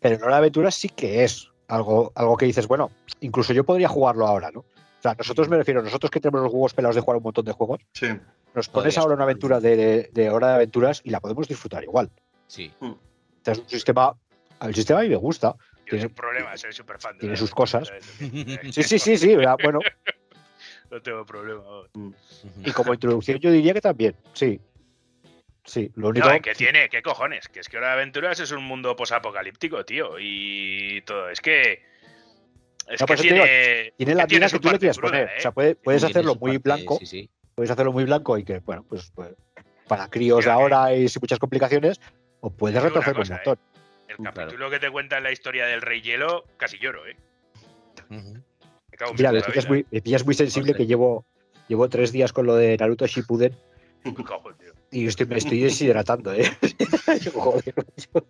[0.00, 2.90] Pero el hora de aventuras sí que es algo, algo que dices, bueno,
[3.20, 4.60] incluso yo podría jugarlo ahora, ¿no?
[4.60, 7.44] O sea, nosotros me refiero, nosotros que tenemos los juegos pelados de jugar un montón
[7.44, 8.08] de juegos, Sí.
[8.54, 11.82] nos pones Podrías ahora una aventura de, de hora de aventuras y la podemos disfrutar
[11.84, 12.10] igual.
[12.46, 12.72] Sí.
[12.80, 12.96] O
[13.44, 14.14] sea, es un sistema.
[14.60, 15.54] El sistema a mí me gusta.
[15.86, 17.16] Yo sin problema, soy súper fan.
[17.18, 17.90] tiene sus cosas.
[18.18, 19.36] Sí, Sí, sí, sí.
[19.36, 19.78] Bueno,
[20.90, 21.62] No tengo problema.
[21.94, 22.14] vamos.
[22.64, 24.60] y como introducción yo diría que también, sí.
[25.70, 26.28] Sí, lo único.
[26.28, 27.46] No, que tiene, ¿qué cojones?
[27.46, 30.16] Que es que Hora de Aventuras es un mundo posapocalíptico, tío.
[30.18, 31.30] Y todo.
[31.30, 31.84] Es que.
[32.88, 33.92] Es No, que te digo, tiene.
[33.96, 35.28] tiene la que tiene vida su que tú le quieras cruda, poner.
[35.28, 35.34] ¿eh?
[35.38, 37.30] O sea, puede- puedes Tiene hacerlo muy parte, blanco, Sí, sí.
[37.54, 39.28] puedes hacerlo muy blanco y que, bueno, pues, pues,
[39.86, 42.00] para críos de ahora y sin muchas complicaciones,
[42.40, 43.58] o puedes una retorcerlo un montón.
[44.08, 44.34] El Claro.
[44.34, 47.14] capítulo que te cuenta la historia del Rey Hielo, casi lloro, ¿eh?
[48.10, 48.32] Ujú.
[48.90, 51.24] Me cago en Mira, mi me puta pillas muy, me pillas muy sensible que llevo,
[51.68, 53.54] llevo tres días con lo de Naruto Shippuden
[54.58, 54.72] Tío.
[54.90, 56.50] y estoy, me estoy deshidratando, ¿eh?
[57.34, 57.74] Joder,
[58.12, 58.26] yo-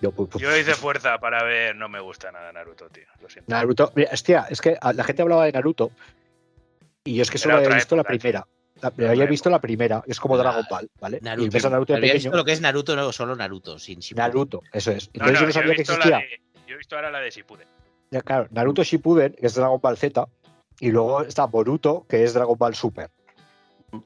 [0.00, 1.76] yo, pues, pues, Yo hice fuerza para ver.
[1.76, 3.04] No me gusta nada Naruto, tío.
[3.22, 3.50] Lo siento.
[3.50, 5.90] Naruto, mira, hostia, es que a- la gente hablaba de Naruto
[7.04, 8.20] y yo es que solo había visto la época, tío.
[8.20, 8.46] primera.
[8.82, 11.20] La, Era había visto la primera, es como La- Dragon Ball, ¿vale?
[11.22, 11.46] Naruto.
[11.46, 12.30] Y ves a Naruto de Había pequeño.
[12.30, 14.26] visto lo que es Naruto, no solo Naruto, sin Shippuden.
[14.26, 15.08] Naruto, eso es.
[15.14, 16.18] No, Entonces no, yo no he sabía que visto la existía.
[16.18, 17.68] de- yo he visto ahora la de Shippuden.
[18.10, 20.26] Ya, claro, Naruto Shippuden, que es Dragon Ball Z,
[20.80, 23.10] y luego está Boruto, que es Dragon Ball Super.
[23.92, 24.02] Ujú.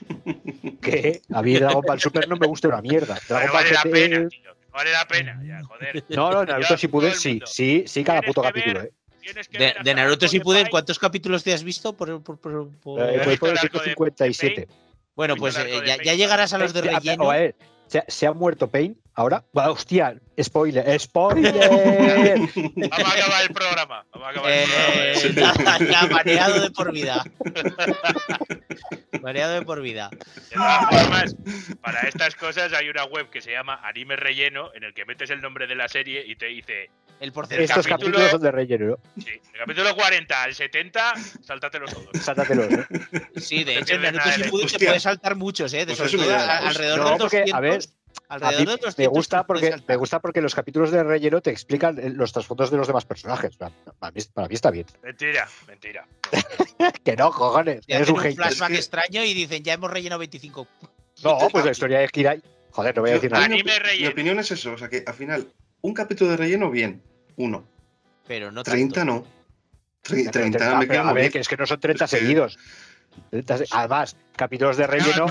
[0.80, 3.18] Que a mí Dragon Ball Super no me gusta una mierda.
[3.28, 4.56] Dragon Ball vale la GT pena, tío.
[4.72, 6.04] Vale la pena, ya, joder.
[6.10, 6.78] No, no, Naruto todo el
[7.14, 8.92] sí, sí, sí, cada puto capítulo, ver ¿eh?
[9.82, 10.70] De, Naruto arco de Shippuden, Pai.
[10.70, 11.94] ¿cuántos capítulos te has visto?
[11.96, 14.68] Por, por- por- por- Eh, ¿Has voy visto por el el arco de 157.
[15.16, 17.30] Bueno, ¿Has pues eh, ya, llegarás a los de relleno.
[17.30, 17.56] a ver,
[17.86, 19.44] ¿se, se ha muerto Pain ahora?
[19.56, 22.38] Va, hostia, spoiler, spoiler.
[22.38, 24.04] Vamos a acabar el programa.
[24.12, 25.78] Vamos a acabar el Eh, programa.
[25.78, 27.24] ya, ya, mareado de por vida.
[29.22, 30.10] mareado de por vida.
[30.10, 31.36] De todas formas,
[31.80, 35.30] para estas cosas hay una web que se llama Anime Relleno, en el que metes
[35.30, 36.90] el nombre de la serie y te dice
[37.20, 37.64] El porcentaje.
[37.64, 38.98] Estos capítulo- capítulos son de relleno, ¿no?
[39.22, 42.08] Sí, del capítulo 40 al 70, sáltatelos todos.
[42.22, 42.84] Sáltatelos, ¿no?
[43.36, 44.88] Sí, de No hecho, en Naruto nada de- Shippuden te Hostia.
[44.88, 45.78] puedes saltar muchos, ¿eh?
[45.86, 47.54] De Pues sobre eso todo me a- da- alrededor No, de porque, 200.
[47.54, 47.80] a ver,
[48.28, 51.40] A alrededor mí de 200 me gusta porque me gusta porque los capítulos de relleno
[51.40, 53.56] te explican eh, los trasfondos de los demás personajes.
[53.56, 53.70] Para
[54.12, 54.86] mí, para mí está bien.
[55.02, 56.06] Mentira, mentira.
[57.04, 57.84] Que no, cojones.
[57.88, 60.66] Hacen un un flashback Es extraño y dicen, ya hemos rellenado 25.
[61.24, 62.42] No, pues la historia de Kirai.
[62.72, 63.48] Joder, no voy a decir nada.
[63.48, 65.50] Mi opinión es eso, o sea que al final,
[65.80, 67.02] un capítulo de relleno, bien,
[67.36, 67.66] uno.
[68.26, 69.12] Pero no 30 tanto.
[69.12, 69.26] no.
[70.04, 72.04] Tre- 30 Ah, me pero, quedo a ver, muy que es que no son 30
[72.04, 72.58] Es que- seguidos.
[73.30, 75.26] 30 se- Además, capítulos de relleno.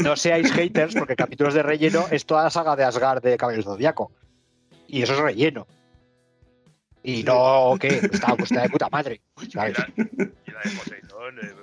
[0.00, 3.62] No seáis haters, porque capítulos de relleno es toda la saga de Asgard de Cabello
[3.62, 4.12] Zodiaco.
[4.88, 5.66] Y eso es relleno.
[7.02, 7.88] Y no, ¿qué?
[8.12, 9.20] Está, pues está de puta madre.
[9.40, 9.76] Y ¿sabes?
[9.78, 11.38] la, y la de Poseidón.
[11.42, 11.54] eh,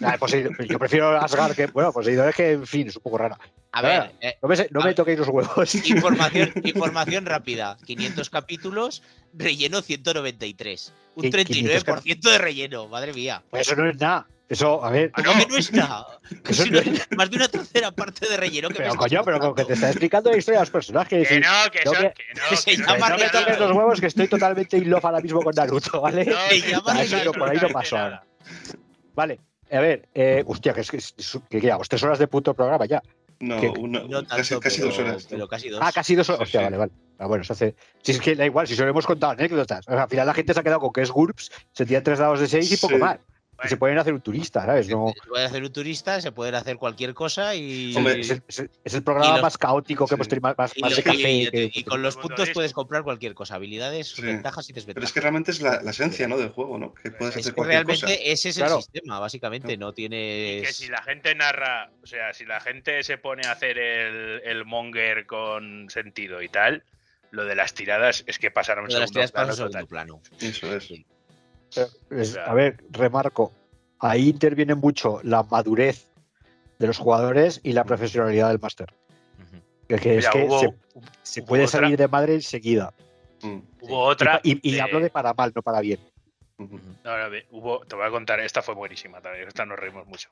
[0.00, 1.66] Nada, Poseidón- yo prefiero Asgard que.
[1.68, 3.38] Bueno, Poseidón es que, en fin, es un poco rara.
[3.72, 4.94] A ver, eh, No me, no A me ver.
[4.94, 5.74] toquéis los huevos.
[5.88, 7.76] información, información rápida.
[7.86, 9.02] 500 capítulos,
[9.34, 10.92] relleno 193.
[11.14, 13.42] Un ¿Qué- 39% de relleno, madre mía.
[13.50, 14.26] Pues eso no es nada.
[14.48, 15.10] Eso, a ver.
[15.14, 15.44] Ah, ¿Cómo no.
[15.46, 16.06] que no es nada?
[16.48, 19.08] Eso Si no es más de una tercera parte de relleno que me Pero estás
[19.08, 21.28] coño, pero como que te está explicando la historia de los personajes.
[21.28, 21.94] Que no, que son.
[21.96, 24.06] que- Que no, que se que no, llama no me que toques los huevos que
[24.06, 26.24] estoy totalmente in love ahora mismo con Naruto, ¿vale?
[26.26, 26.94] no, Se que llama
[27.24, 28.24] no, por ahí no pasó nada.
[29.14, 29.40] Vale,
[29.72, 30.98] a ver, eh, hostia, que es que,
[31.50, 33.02] que llevamos tres horas de puto programa ya.
[33.40, 35.26] No, que- una- No tanto, casi, casi pero, dos horas.
[35.28, 35.80] pero casi dos.
[35.82, 36.38] Ah, casi dos horas.
[36.38, 36.64] Sí, Hostia, sí.
[36.64, 36.92] vale, vale.
[37.18, 37.74] Ah, bueno, se hace.
[38.02, 39.86] Si es que da igual, si solo hemos contado anécdotas.
[39.88, 42.02] O sea, al final la gente se ha quedado con que es GURPS, se tiran
[42.04, 43.00] tres dados de seis y poco Sí.
[43.00, 43.18] más.
[43.56, 43.68] Y Bueno.
[43.70, 44.86] se pueden hacer un turista, ¿sabes?
[44.90, 47.96] No, Se puede hacer un turista, se puede hacer cualquier cosa y.
[47.96, 48.28] Hombre, es,
[48.58, 50.14] el, es programa Y los- más caótico que Sí.
[50.14, 51.32] hemos tenido, más, más, y más lo- de café.
[51.32, 54.20] y- que- y con los puntos puedes comprar cualquier cosa, habilidades, Sí.
[54.20, 55.12] ventajas y Pero es desventajas.
[55.14, 56.36] que realmente es la, la esencia ¿no?
[56.36, 56.92] del juego, ¿no?
[56.92, 58.30] Que puedes Es hacer que cualquier realmente cosa.
[58.30, 58.76] ese es Claro.
[58.76, 60.66] el sistema, básicamente, no Y tienes...
[60.68, 64.42] que si la gente narra, o sea, si la gente se pone a hacer el,
[64.44, 66.84] el monger con sentido y tal,
[67.30, 70.20] lo de las tiradas es que pasaron segundo plano para un segundo plano.
[70.42, 70.84] Eso es.
[70.84, 71.06] Sí.
[71.70, 73.52] Es- sea- a ver, remarco.
[73.98, 76.06] Ahí interviene mucho la madurez
[76.78, 78.92] de los jugadores y la profesionalidad del máster.
[79.88, 80.74] Que, que es Mira, que hubo- se,
[81.22, 82.92] se hubo puede otra- salir de madre enseguida.
[83.42, 84.40] Mm, Hubo otra.
[84.42, 86.00] Y, y de- hablo de para mal, no para bien.
[86.58, 90.28] No, no, hubo, te voy a contar, esta fue buenísima también, esta nos reímos mucho.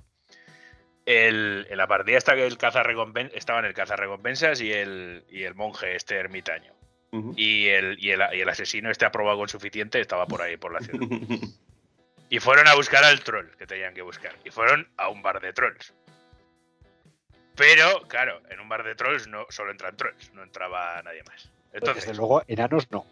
[1.07, 5.55] El, en la partida esta que el cazarrecompen- estaban el cazarrecompensas y el, y el
[5.55, 6.73] monje este ermitaño.
[7.37, 10.73] Y el, y, el, y el asesino este aprobado con suficiente estaba por ahí, por
[10.73, 11.07] la ciudad.
[12.31, 14.35] Y fueron a buscar al troll que tenían que buscar.
[14.45, 15.93] Y fueron a un bar de trolls.
[17.55, 21.49] Pero, claro, en un bar de trolls no solo entran trolls, no entraba nadie más.
[21.73, 23.07] Entonces, Desde luego, enanos no.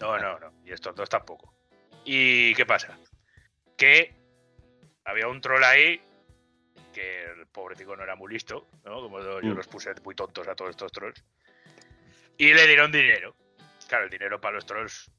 [0.00, 0.52] no, no, no.
[0.66, 1.54] Y estos dos tampoco.
[2.04, 2.98] ¿Y qué pasa?
[3.76, 4.12] Que
[5.04, 6.02] había un troll ahí
[6.92, 9.00] que el pobrecito no era muy listo, ¿no?
[9.00, 9.56] Como yo yo Mm.
[9.56, 11.24] los puse muy tontos a todos estos trolls.
[12.38, 13.36] Y le dieron dinero.
[13.88, 15.10] Claro, el dinero para los trolls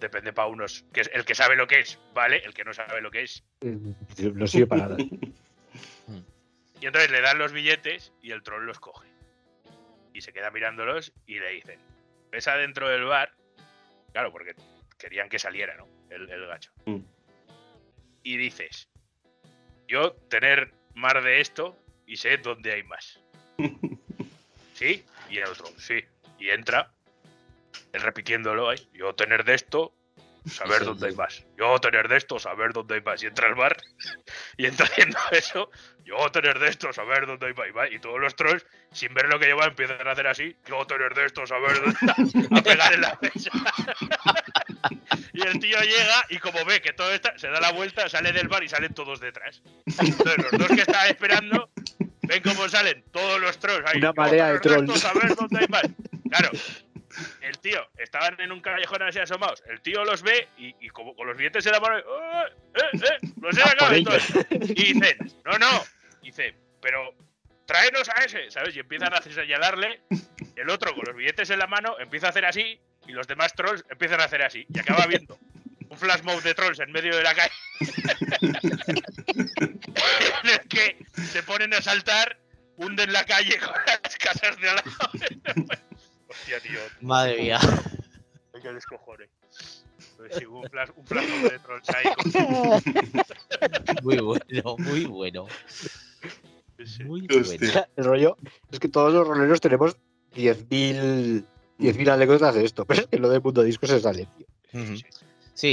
[0.00, 0.84] depende para unos.
[0.92, 2.38] Que es el que sabe lo que es, ¿vale?
[2.44, 3.44] El que no sabe lo que es.
[3.60, 3.76] Eh,
[4.34, 4.96] No sirve para nada.
[6.80, 9.08] Y entonces le dan los billetes y el troll los coge.
[10.14, 11.78] Y se queda mirándolos y le dicen,
[12.32, 13.32] ves adentro del bar.
[14.10, 14.56] Claro, porque
[14.98, 15.86] querían que saliera, ¿no?
[16.10, 16.72] El, el gacho.
[16.86, 16.98] Mm.
[18.24, 18.88] Y dices,
[19.86, 23.20] yo tener más de esto y sé dónde hay más.
[24.74, 25.04] ¿Sí?
[25.30, 26.04] Y el otro, sí.
[26.42, 26.90] Y entra,
[27.92, 29.92] repitiéndolo ahí, yo tener de esto,
[30.50, 31.18] saber Sí, dónde hay sí.
[31.18, 31.44] más.
[31.56, 33.22] Yo tener de esto, saber dónde hay más.
[33.22, 33.76] Y entra al bar
[34.56, 35.70] y entra haciendo eso,
[36.04, 37.92] yo tener de esto, saber dónde hay más.
[37.92, 41.14] Y todos los trolls, sin ver lo que lleva, empiezan a hacer así, yo tener
[41.14, 43.50] de esto, saber dónde a pegar en la mesa.
[45.32, 48.32] y el tío llega y como ve que todo está, se da la vuelta, sale
[48.32, 49.62] del bar y salen todos detrás.
[49.86, 51.70] Entonces los dos que estaban esperando
[52.22, 53.98] ven cómo salen todos los trolls ahí.
[53.98, 55.00] Una "Yo marea de trolls".
[55.00, 55.82] saber dónde hay más.
[56.32, 56.50] Claro,
[57.42, 59.62] el tío, estaban en un callejón así asomados.
[59.66, 62.02] El tío los ve y, y como con los billetes en la mano, "Eh,
[62.74, 64.16] eh, eh, los he A sacado por y todo".
[64.74, 65.84] Y dicen, no, no.
[66.22, 67.14] Dice, pero
[67.66, 68.74] tráenos a ese, ¿sabes?
[68.74, 70.00] Y empiezan a señalarle.
[70.56, 73.52] El otro con los billetes en la mano empieza a hacer así y los demás
[73.54, 74.64] trolls empiezan a hacer así.
[74.72, 75.38] Y acaba viendo
[75.90, 77.52] un flash mob de trolls en medio de la calle.
[79.60, 82.38] en el que se ponen a saltar,
[82.76, 85.10] hunden la calle con las casas de al lado.
[86.32, 86.80] Hostia, tío.
[87.00, 87.58] Madre mía.
[88.60, 89.28] Que descojone.
[90.38, 92.04] Sí, un mob de trolls ahí.
[92.14, 92.32] con-
[94.02, 95.46] Muy bueno, muy bueno.
[96.84, 97.02] sí.
[97.04, 97.58] Muy Hostia.
[97.58, 97.86] bueno.
[97.96, 98.36] El rollo
[98.70, 99.96] es que todos los roleros tenemos
[100.34, 101.44] 10.000
[101.78, 104.46] 10.000 anécdotas de esto, pero es que lo del mundo disco se sale, tío.
[104.80, 104.96] Ujú.
[104.96, 105.04] Sí,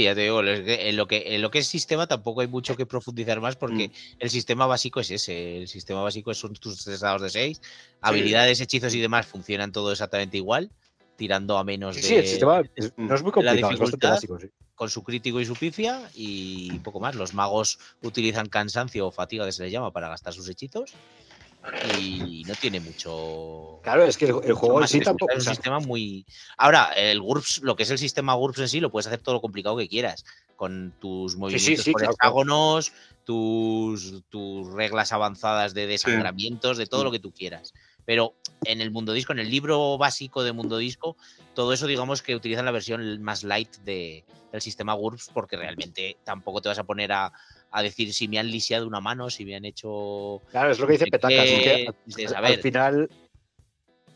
[0.02, 2.86] ya te digo, en lo que, en lo que es sistema tampoco hay mucho que
[2.86, 3.92] profundizar más porque Mm.
[4.20, 5.58] el sistema básico es ese.
[5.58, 7.60] El sistema básico son tus tres dados de 6.
[8.00, 10.70] Habilidades, hechizos y demás funcionan todo exactamente igual.
[11.16, 14.10] tirando a menos Sí, de, sí, el sistema es- no es muy complicado, bastante dificultad.
[14.12, 14.46] básico, sí.
[14.74, 17.14] con su crítico y su pifia y poco más.
[17.14, 20.94] Los magos utilizan cansancio o fatiga, que se les llama, para gastar sus hechizos
[21.90, 23.80] y no tiene mucho.
[23.82, 25.32] Claro, es que el, juego en sí Es tampoco.
[25.34, 26.26] un o sea, sistema muy.
[26.56, 29.34] Ahora, el GURPS, lo que es el sistema GURPS en sí, lo puedes hacer todo
[29.34, 30.24] lo complicado que quieras.
[30.56, 32.92] Con tus movimientos sí, por claro, hexágonos,
[33.24, 37.04] tus, tus reglas avanzadas de desangramientos, de todo Mm.
[37.04, 37.72] lo que tú quieras.
[38.10, 38.34] Pero
[38.64, 41.16] en el mundo disco, en el libro básico de mundo disco,
[41.54, 46.16] todo eso digamos que utilizan la versión más light de, del sistema GURPS porque realmente
[46.24, 47.30] tampoco te vas a poner a,
[47.70, 50.42] a decir si me han lisiado una mano, si me han hecho...
[50.50, 51.30] claro, es lo que dice Petacas.
[51.30, 51.86] que
[52.34, 53.08] al, final,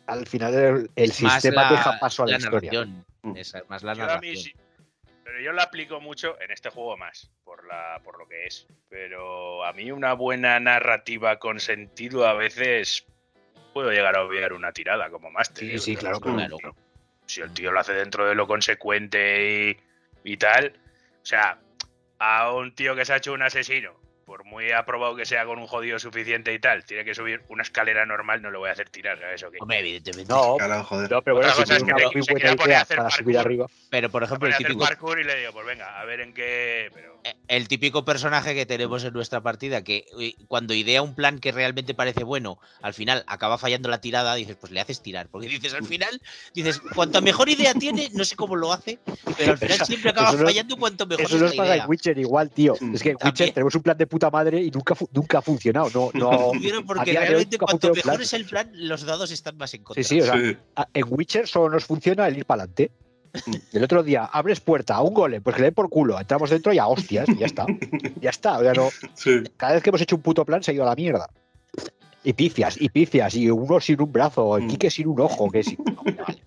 [0.08, 2.84] al final el, sistema la- deja paso a la, la historia.
[3.22, 3.36] Mm.
[3.36, 4.36] Es más la mí narración.
[4.38, 4.54] sí-
[5.22, 8.66] pero yo la aplico mucho en este juego más, por, la, por lo que es.
[8.88, 13.06] Pero a mí una buena narrativa con sentido a veces
[13.74, 15.58] puedo llegar a obviar una tirada como máster.
[15.68, 16.56] Sí, sí, claro, Claro.
[16.56, 16.74] claro.
[17.26, 19.76] Si el tío lo hace dentro de lo consecuente
[20.24, 20.72] y, y tal.
[21.22, 21.58] O sea,
[22.18, 23.92] a un tío que se ha hecho un asesino,
[24.26, 27.62] por muy aprobado que sea con un jodido suficiente y tal, tiene que subir una
[27.62, 29.42] escalera normal, no lo voy a hacer tirar, ¿sabes?
[29.42, 29.58] ¿O qué?
[29.60, 30.32] Hombre, evidentemente.
[30.32, 31.10] No, Claro, joder.
[31.10, 33.34] no, pero bueno, si cosa es tiene que una te- muy buena idea para subir
[33.36, 33.38] parkour.
[33.46, 33.66] arriba.
[33.90, 36.90] Pero, por ejemplo, el típico, parkour y le digo, pues venga, a ver en qué.
[36.94, 37.13] Pero
[37.48, 41.52] el típico personaje que tenemos en nuestra partida que uy, cuando idea un plan que
[41.52, 45.28] realmente parece bueno, al final acaba fallando la tirada, dices, pues le haces tirar.
[45.28, 46.20] Porque dices, al final,
[46.54, 48.98] dices, cuanto mejor idea tiene, no sé cómo lo hace,
[49.38, 51.76] pero al final siempre acaba Eso no- fallando cuanto mejor Eso es nos la pasa
[51.76, 52.74] en Witcher igual, tío.
[52.80, 52.94] Mm.
[52.94, 53.32] Es que en También.
[53.32, 55.90] Witcher tenemos un plan de puta madre y nunca, nunca ha funcionado.
[55.94, 56.52] No, no,
[56.86, 58.20] porque realmente cuanto mejor plan.
[58.20, 60.02] es el plan, los dados están más en contra.
[60.02, 60.56] Sí, sí, o sea, Sí.
[60.94, 62.90] en Witcher solo nos funciona el ir para adelante.
[63.72, 66.50] El otro día abres puerta a un golem, pues que le den por culo, entramos
[66.50, 67.66] dentro y a hostias, y ya está.
[68.20, 68.58] Ya está.
[68.58, 69.42] O sea, no, Sí.
[69.56, 71.28] cada vez que hemos hecho un puto plan se ha ido a la mierda.
[72.22, 74.68] Y pifias, y pifias, y uno sin un brazo, el Mm.
[74.68, 75.76] Quique sin un ojo, que sí.
[75.78, 76.42] no, vale.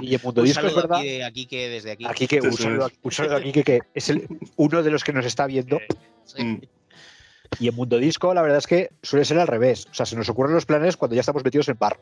[0.00, 0.98] Y en Mundo Un Disco es verdad.
[0.98, 2.04] aquí, de, aquí que desde aquí.
[2.06, 2.92] Aquí que un saludo, es.
[3.02, 4.26] un saludo a Quique, que es el,
[4.56, 5.78] uno de los que nos está viendo.
[6.24, 6.42] Sí.
[6.44, 6.60] Mm.
[7.60, 9.86] Y en Mundo Disco, la verdad es que suele ser al revés.
[9.90, 12.00] O sea, se nos ocurren los planes cuando ya estamos metidos en barro.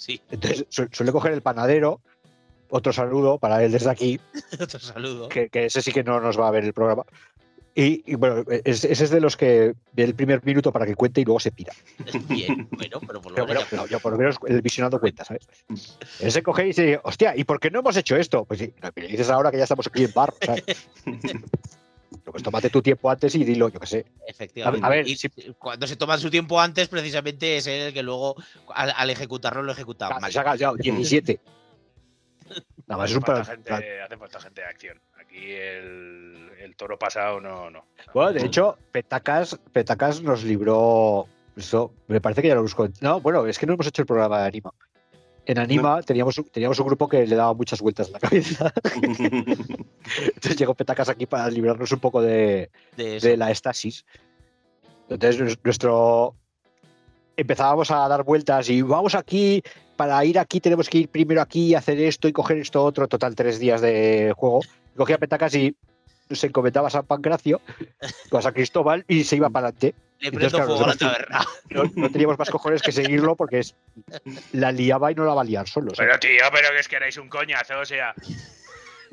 [0.00, 2.00] Sí, Entonces su- suele coger el panadero.
[2.70, 4.18] Otro saludo para él desde aquí,
[4.60, 5.28] otro saludo.
[5.28, 7.04] que, que ese sí que no nos va a ver el programa.
[7.74, 10.94] Y, y bueno, es- ese es de los que ve el primer minuto para que
[10.94, 11.74] cuente y luego se pira.
[12.28, 14.98] Bien, bueno, pero por lo Pero bueno, menos ya- ya por lo menos el visionado
[14.98, 15.46] cuenta, ¿sabes?
[16.20, 18.46] Él se coge y dice, hostia, ¿y por qué no hemos hecho esto?
[18.46, 20.64] Pues sí, no, dices ahora que ya estamos aquí en barro, ¿sabes?
[22.24, 24.06] Pues tómate tu tiempo antes y dilo, yo qué sé.
[24.26, 24.84] Efectivamente.
[24.84, 25.28] A ver, y si-
[25.58, 28.34] cuando se toma su tiempo antes, precisamente es él el que luego,
[28.74, 30.32] al, al ejecutarlo, lo ejecuta Ah, mal.
[30.32, 31.40] se ha ya 17.
[32.86, 33.56] Nada más es hace, un falta plan.
[33.80, 35.00] gente, hace falta gente de acción.
[35.20, 37.70] Aquí el, el toro pasado no.
[37.70, 37.84] no.
[38.12, 41.26] Bueno, de hecho, Petacas, Petacas nos libró.
[41.56, 42.88] Eso, me parece que ya lo busco.
[43.00, 44.72] No, bueno, es que no hemos hecho el programa de Anima.
[45.50, 48.72] En Anima teníamos, un- teníamos un grupo que le daba muchas vueltas en la cabeza.
[48.94, 54.04] Entonces llegó Petacas aquí para librarnos un poco de, De de la estasis.
[55.08, 56.36] Entonces nues- nuestro
[57.36, 59.60] empezábamos a dar vueltas y vamos aquí,
[59.96, 63.34] para ir aquí tenemos que ir primero aquí, hacer esto y coger esto otro, total
[63.34, 64.60] tres días de juego.
[64.96, 65.74] Cogía petacas y
[66.30, 67.60] se encomendaba a San Pancracio,
[68.32, 69.94] a San Cristóbal y se iba para adelante.
[70.18, 71.46] Le entonces, prendo claro, fuego a la taberna.
[71.70, 73.74] No, no teníamos más cojones que seguirlo porque es,
[74.52, 75.94] la liaba y no la va a liar solo.
[75.94, 76.18] ¿sabes?
[76.20, 78.14] Pero tío, pero que es que erais un coñazo, o sea.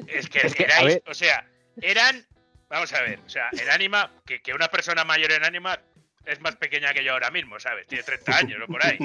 [0.07, 1.03] Es que, Es que, erais, ver.
[1.07, 1.48] o sea,
[1.81, 2.26] eran.
[2.69, 5.80] Vamos a ver, o sea, el ánima, que, que una persona mayor en ánima
[6.26, 7.88] es más pequeña que yo ahora mismo, ¿sabes?
[7.88, 8.98] Tiene 30 años o por ahí.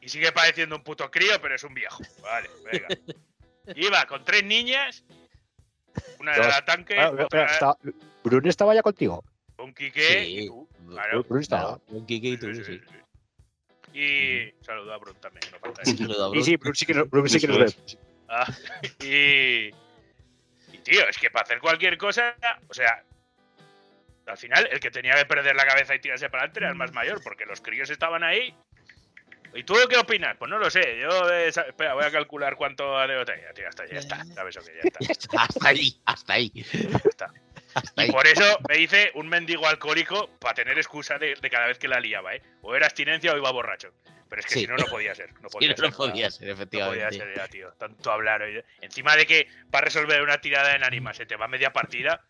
[0.00, 2.00] Y sigue pareciendo un puto crío, pero es un viejo.
[2.22, 2.86] Vale, venga.
[3.74, 5.02] Iba con tres niñas,
[6.20, 7.78] una de la tanque, espera, otra estaba-
[8.24, 9.22] Bruno estaba ya contigo.
[9.56, 10.38] con Quique Sí.
[10.42, 10.68] y tú.
[10.88, 11.22] Claro.
[11.24, 11.80] Bruno estaba.
[11.88, 12.80] Un Kike y tú, Sí, sí, sí.
[12.88, 13.98] sí.
[13.98, 15.90] Y saludo a Brun también, no falta eso.
[15.92, 17.74] a Sí, Bruno sí que, nos- Bruno sí que nos ve.
[18.28, 18.46] Ah,
[19.00, 19.70] y,
[20.74, 22.36] y tío, es que para hacer cualquier cosa,
[22.68, 23.02] o sea,
[24.26, 26.74] al final el que tenía que perder la cabeza y tirarse para adelante era el
[26.74, 28.54] más mayor, porque los críos estaban ahí.
[29.56, 30.36] ¿Y tú qué opinas?
[30.38, 30.98] Pues no lo sé.
[31.00, 33.52] Yo, eh, espera, voy a calcular cuánto ha de botella.
[33.54, 34.24] Tío, hasta ya está.
[34.26, 34.98] ¿Sabes ya está?
[35.00, 36.50] Ya está, hasta ahí, hasta ahí.
[36.54, 37.32] Ya está.
[37.74, 38.12] Hasta Y ahí.
[38.12, 41.88] por eso me hice un mendigo alcohólico para tener excusa de, de cada vez que
[41.88, 42.42] la liaba, ¿eh?
[42.62, 43.88] O era abstinencia o iba borracho.
[44.28, 44.60] Pero es que Sí.
[44.60, 45.32] si no, no podía ser.
[45.40, 45.90] No podía no, ser.
[45.90, 47.16] no podía ser, No podía efectivamente.
[47.18, 47.72] ser ya, tío.
[47.78, 48.42] Tanto hablar.
[48.42, 48.64] oye.
[48.80, 52.22] Encima de que para resolver una tirada en anima se te va media partida.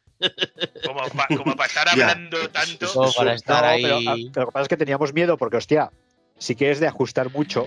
[0.84, 2.10] Como para estar Ya.
[2.10, 2.92] hablando tanto.
[2.92, 3.82] Como para estar No, ahí.
[3.82, 5.90] pero, ah, pero lo que pasa es que teníamos miedo porque, hostia,
[6.38, 7.66] sí que es de ajustar mucho.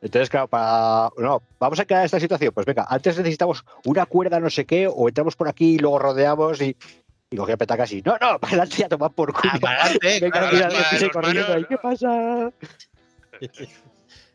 [0.00, 1.10] Entonces, claro, para.
[1.16, 2.52] No, vamos a crear esta situación.
[2.52, 5.98] Pues venga, antes necesitamos una cuerda, no sé qué, o entramos por aquí y luego
[5.98, 6.76] rodeamos y.
[7.30, 8.02] Y cogía petacas y.
[8.02, 9.50] No, no, para adelante a tomar por culo.
[9.54, 12.52] Ah, para adelante, Venga, claro, y manos, corriendo ahí, ¿Qué pasa?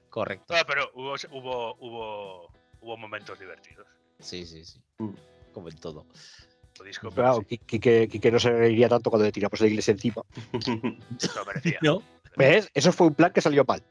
[0.09, 0.53] Correcto.
[0.53, 2.51] No, pero hubo, hubo, hubo,
[2.81, 3.85] hubo momentos divertidos.
[4.19, 4.81] Sí, sí, sí.
[4.97, 5.13] Mm.
[5.53, 6.05] Como en todo.
[6.83, 10.23] Disco, Claro, sí, Quique, Quique no se reiría tanto cuando le tiramos la iglesia encima.
[10.53, 11.79] lo merecía.
[11.81, 12.01] No.
[12.37, 12.69] ¿Ves?
[12.73, 13.83] Eso fue un plan que salió mal.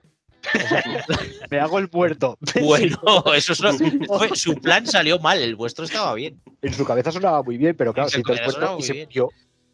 [1.50, 2.38] Me hago el muerto.
[2.62, 2.98] Bueno,
[3.34, 6.40] eso es lo- fue- su plan salió mal, el vuestro estaba bien.
[6.62, 9.08] En su cabeza sonaba muy bien, pero claro, si te puesto y se.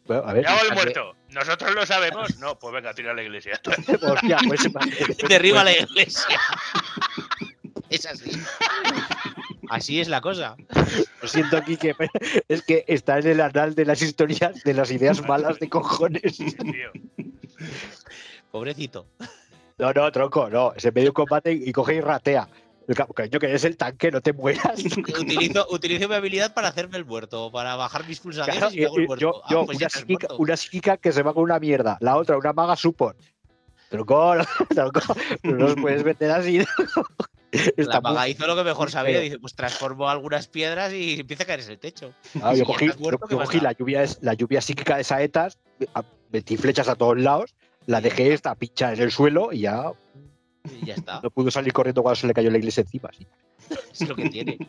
[0.07, 1.15] Bueno, a ver, Me hago el muerto.
[1.29, 2.37] ¿Nosotros lo sabemos?
[2.37, 3.59] No, pues venga, tira a la iglesia.
[4.01, 4.61] hostia, pues,
[5.27, 6.39] Derriba pues- la iglesia.
[7.89, 8.31] Es así.
[9.69, 10.55] Así es la cosa.
[11.21, 12.11] Lo siento, Quique, pero
[12.47, 16.37] es que está en el anal de las historias de las ideas malas de cojones.
[16.37, 16.91] Tío.
[18.55, 19.05] Pobrecito.
[19.77, 20.71] No, no, tronco, no.
[20.77, 22.47] Se medio combate y coge y ratea.
[23.13, 24.81] Coño, que eres el tanque, no te mueras.
[25.19, 28.85] Utilizo, utilizo mi habilidad para hacerme el muerto, para bajar mis pulsaciones Claro, y me
[28.85, 29.21] hago el yo, muerto.
[29.25, 32.15] yo- Ah, yo, pues una, psíquica, una psíquica que se va con una mierda, la
[32.15, 33.17] otra una maga support.
[33.89, 34.35] Tronco,
[34.73, 35.01] tronco,
[35.43, 36.59] no nos puedes meter así.
[37.75, 39.19] La muy- maga hizo lo que mejor sabía.
[39.19, 42.13] Dice, pues transformo algunas piedras y empieza a caerse el techo.
[42.41, 45.57] Ah, yo cogí, muerto, yo- ¿qué yo la lluvia, la lluvia psíquica de saetas,
[46.31, 47.53] metí flechas a todos lados,
[47.87, 49.91] la dejé esta pincha en el suelo y ya
[50.81, 51.21] Y ya está.
[51.21, 53.09] no pudo salir corriendo cuando se le cayó la iglesia encima.
[53.17, 53.27] sí.
[53.91, 54.57] Es lo que tiene.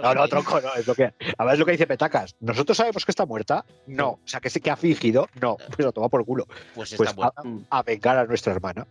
[0.00, 1.12] No, no, tronco, no, es lo que.
[1.36, 2.36] Además es lo que dice Petacas.
[2.38, 3.64] ¿Nosotros sabemos que está muerta?
[3.88, 4.10] No.
[4.10, 5.28] O sea, que sí que ha fingido.
[5.40, 5.56] No.
[5.56, 6.46] Pues lo toma por culo.
[6.72, 7.42] Pues Pues está muerta.
[7.68, 8.86] A vengar a nuestra hermana.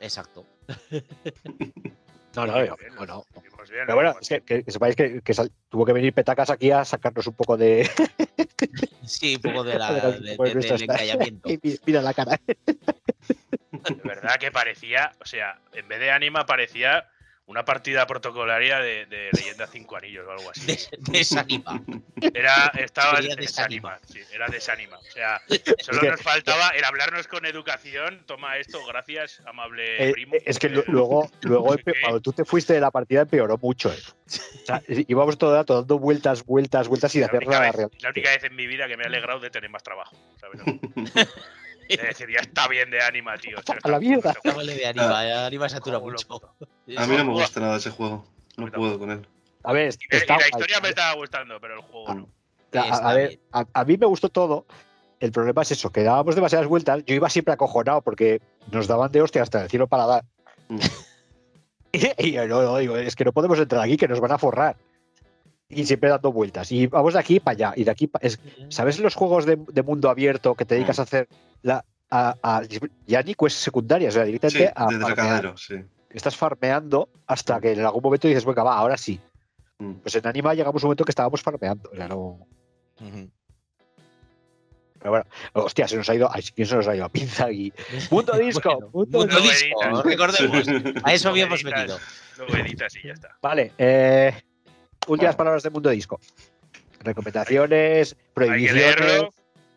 [0.00, 0.44] Exacto.
[2.34, 3.24] No, no, Bien, no, bien, no, no.
[3.38, 6.12] hicimos bien, Pero bueno, es que, que- que sepáis que, que sal- tuvo que venir
[6.12, 7.88] Petacas aquí a sacarnos un poco de,
[9.06, 11.48] Sí, un poco de la, de- de- de de- nuestras- del encallamiento.
[11.86, 12.40] Mira la cara.
[12.46, 17.08] De verdad que parecía, o sea, en vez de anima parecía
[17.46, 20.66] una partida protocolaria de, de Leyenda 5 Anillos o algo así.
[20.66, 21.82] Des- Desanima.
[22.32, 24.00] Era, estaba Sería desanima, desanima.
[24.28, 24.96] sí, era desanima.
[24.98, 25.42] O sea,
[25.80, 28.22] solo nos faltaba el hablarnos con educación.
[28.26, 30.34] Toma esto, gracias, amable Eh, primo.
[30.44, 33.92] es que Eh, lu- luego, luego cuando tú te fuiste de la partida empeoró mucho.
[33.92, 33.98] eh.
[34.26, 37.60] O sea, íbamos todo el rato dando vueltas, vueltas, vueltas y de la hacer nada
[37.72, 40.16] vez, la única vez en mi vida que me he alegrado de tener más trabajo.
[40.40, 40.60] ¿sabes?
[41.88, 43.58] Es decir, ya está bien de anima, tío.
[43.82, 44.30] A la mierda.
[44.30, 46.26] está- Llámale de anima, eh, anima satura mucho.
[46.96, 48.26] A mí no me gusta nada ese juego.
[48.56, 49.26] No puedo con él.
[49.62, 52.28] A ver, Y, está y la historia me estaba gustando, pero el juego Ah, no.
[52.92, 54.66] A, ver, a, a mí me gustó todo.
[55.20, 57.02] El problema es eso, que dábamos demasiadas vueltas.
[57.06, 60.24] Yo iba siempre acojonado porque nos daban de hostia hasta el cielo para dar.
[60.68, 60.78] Mm.
[62.18, 64.38] Y, yo no, no, digo, es que no podemos entrar aquí, que nos van a
[64.38, 64.76] forrar.
[65.74, 66.70] Y siempre dando vueltas.
[66.72, 67.72] Y vamos de aquí para allá.
[67.76, 68.38] Y de aquí pa- es-
[68.68, 71.28] ¿Sabes los juegos de, de mundo abierto que te dedicas a hacer
[71.62, 72.62] la, a, a-
[73.06, 74.14] ya ni secundarias?
[74.14, 75.14] O sea, Sí, directamente a de farmear.
[75.14, 75.74] Tracadero, sí.
[76.10, 79.20] Estás farmeando hasta que en algún momento dices, venga, va, ahora sí.
[79.78, 79.94] Mm.
[79.94, 81.90] Pues en Anima llegamos a un momento que estábamos farmeando.
[81.92, 82.46] O sea, no.
[84.98, 86.30] Pero bueno, hostia, se nos ha ido.
[86.32, 87.04] Ay, ¿quién se nos ha ido?
[87.04, 87.72] a pinza aquí.
[88.10, 88.90] Mundo disco.
[88.92, 90.66] Bueno, mundo disco, recordemos.
[91.02, 91.98] A eso habíamos venido.
[92.38, 93.36] Luego editas y ya está.
[93.42, 94.32] Vale, eh,
[95.08, 96.20] últimas palabras de Mundo Disco.
[97.00, 98.96] Recomendaciones, Hay que prohibiciones.
[99.00, 99.34] leerlo.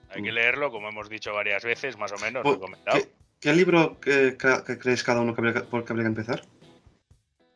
[0.10, 2.98] Hay que leerlo, como hemos dicho varias veces, más o menos, Pues, recomendado.
[3.00, 3.10] ¿Qué,
[3.42, 6.42] qué libro que, que creéis cada uno que habría, por que habría que empezar?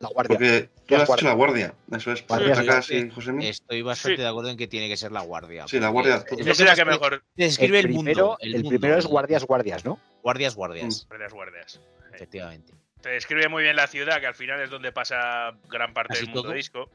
[0.00, 0.36] La guardia.
[0.36, 1.74] Porque tú La has dicho la guardia.
[1.92, 2.26] Eso es.
[2.26, 3.08] Guardia, Patacas sí.
[3.08, 3.46] José Mí.
[3.46, 4.22] Estoy bastante Sí.
[4.22, 5.66] de acuerdo en que tiene que ser la guardia.
[5.68, 6.24] Sí, la guardia.
[6.28, 8.38] es lo será más que mejor te describe el, primero, mundo.
[8.40, 10.00] el mundo, primero es el- guardias, guardias, ¿no?
[10.22, 11.06] Guardias, guardias.
[11.08, 11.80] guardias guardias.
[12.12, 12.74] Efectivamente.
[13.00, 16.26] Te describe muy bien la ciudad, que al final es donde pasa gran parte del
[16.26, 16.52] mundo todo.
[16.52, 16.90] disco.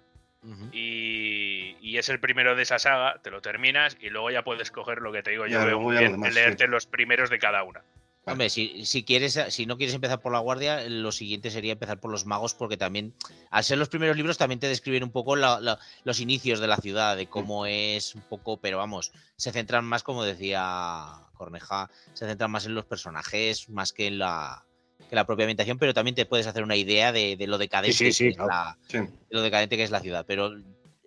[0.72, 4.72] Y, y es el primero de esa saga, te lo terminas y luego ya puedes
[4.72, 5.46] coger lo que te digo.
[5.46, 7.84] Yo Ya, veo luego muy bien demás, leerte los primeros de cada una.
[8.30, 12.02] Hombre, si, si quieres, si no quieres empezar por la guardia, lo siguiente sería empezar
[12.02, 13.14] por los magos, porque también,
[13.52, 16.68] al ser los primeros libros, también te describen un poco la- la- los inicios de
[16.68, 21.06] la ciudad, de cómo es un poco, pero vamos, se centran más, como decía
[21.36, 24.67] Corneja, se centran más en los personajes, más que en la,
[25.10, 27.96] que la propia ambientación, pero también te puedes hacer una idea de, de lo decadente
[27.98, 28.50] Sí, sí, sí, que es claro.
[28.52, 28.98] la, Sí.
[28.98, 30.26] de lo decadente que es la ciudad.
[30.28, 30.52] Pero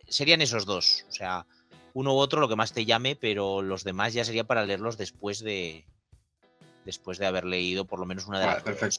[0.09, 1.05] serían esos dos.
[1.09, 1.47] O sea,
[1.93, 4.97] uno u otro lo que más te llame, pero los demás ya sería para leerlos
[4.97, 5.85] después de.
[6.85, 8.81] Después de haber leído por lo menos una de, Vale, las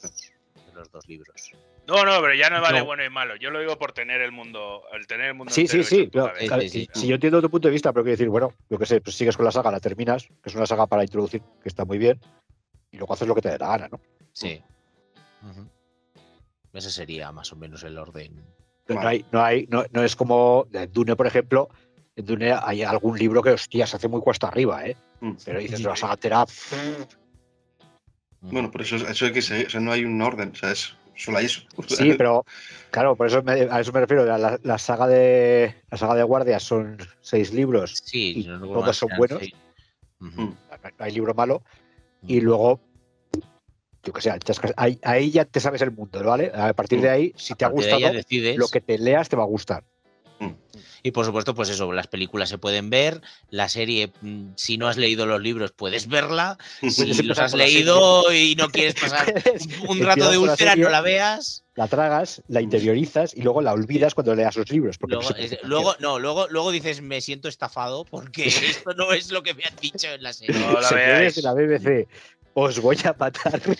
[0.66, 1.50] de los dos libros.
[1.88, 2.84] No, no, pero ya no vale No.
[2.84, 3.34] bueno y malo.
[3.36, 6.08] Yo lo digo por tener el mundo, el tener el mundo Sí, sí, sí.
[6.12, 6.88] pero, claro, sí, sí.
[6.94, 9.16] Si yo entiendo tu punto de vista, pero quiero decir, bueno, yo qué sé, pues
[9.16, 11.98] sigues con la saga, la terminas, que es una saga para introducir, que está muy
[11.98, 12.20] bien,
[12.92, 14.00] y luego haces lo que te dé la gana, ¿no?
[14.32, 14.62] Sí.
[16.72, 18.34] Ese sería más o menos el orden.
[18.88, 19.08] No, Vale.
[19.08, 21.68] hay, no, hay, no, no es como en Dune, por ejemplo.
[22.16, 24.96] En Dune hay algún libro que, hostia, se hace muy cuesta arriba, ¿eh?
[25.20, 25.32] Mm.
[25.44, 26.48] Pero dices, la saga Terap.
[28.40, 29.38] Bueno, por eso, eso hay que.
[29.38, 30.50] O sea, no hay un orden.
[30.50, 31.62] O sea, es solo hay eso.
[31.88, 32.44] Sí, pero
[32.90, 34.24] claro, por eso me- a eso me refiero.
[34.24, 39.10] La, saga de la saga de guardias son seis libros, Sí, y no todos son
[39.16, 39.42] buenos.
[40.18, 40.36] Mm.
[40.38, 40.56] no
[40.98, 41.62] hay libro malo,
[42.26, 42.80] y luego
[44.04, 44.32] yo que sé,
[44.76, 46.50] ahí, ahí ya te sabes el mundo, ¿vale?
[46.54, 48.56] A partir de ahí, si te ha gustado, decides.
[48.56, 49.84] lo que te leas te va a gustar.
[51.04, 53.20] Y por supuesto, pues eso, las películas se pueden ver,
[53.50, 56.58] la serie, mm, si no has leído los libros, puedes verla.
[56.80, 59.32] Puedes Si los has leído y no quieres pasar
[59.88, 61.64] un rato de úlcera, no la veas.
[61.74, 64.98] La tragas, la interiorizas y luego la olvidas cuando leas los libros.
[64.98, 69.12] Porque Luego, no es- luego, no, luego, luego dices, me siento estafado porque esto no
[69.12, 70.58] es lo que me han dicho en la serie.
[70.60, 72.08] No la Señores de la BBC,
[72.54, 73.60] os voy a matar.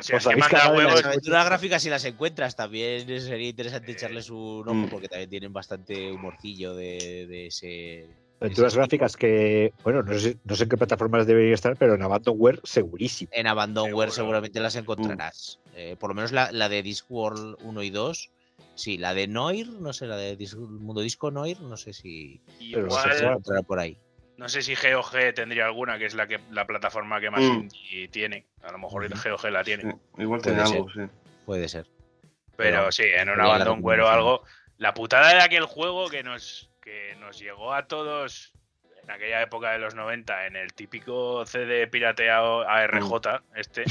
[0.00, 3.92] Si os que habéis manda huevos, Las aventuras gráficas, si las encuentras, también sería interesante
[3.92, 4.88] echarles un ojo Mm.
[4.90, 8.06] porque también tienen bastante humorcillo de, de ese.
[8.40, 12.02] Aventuras gráficas que, bueno, no sé, no sé en qué plataformas deberían estar, pero en
[12.02, 13.30] Abandonware segurísimo.
[13.32, 14.12] En Abandonware Seguro.
[14.12, 15.60] seguramente las encontrarás.
[15.74, 18.30] Eh, por lo menos la, la de Discworld 1 y 2.
[18.74, 22.40] Sí, la de Noir, no sé, la de Dis- Mundo Disco Noir, no sé si
[22.72, 23.96] Pero no sé, igual, encontrará por ahí.
[24.38, 27.52] No sé si GOG tendría alguna, que es la que la plataforma que más Mm.
[27.60, 28.46] indie tiene.
[28.62, 29.06] A lo mejor.
[29.08, 29.82] GOG la tiene.
[29.82, 30.76] Sí, Igual Puede tiene ser.
[30.78, 31.00] algo, sí.
[31.44, 31.86] Puede ser.
[32.56, 34.44] Pero Pero sí, en un abandonware o algo.
[34.78, 38.52] La putada de aquel juego que nos, que nos llegó a todos
[39.02, 43.84] en aquella época de los 90 en el típico CD pirateado ARJ, este,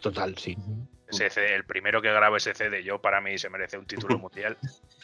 [0.00, 0.56] Total, sí.
[1.08, 4.18] ese CD, el primero que grabo ese CD, yo para mí se merece un título
[4.18, 4.56] mundial.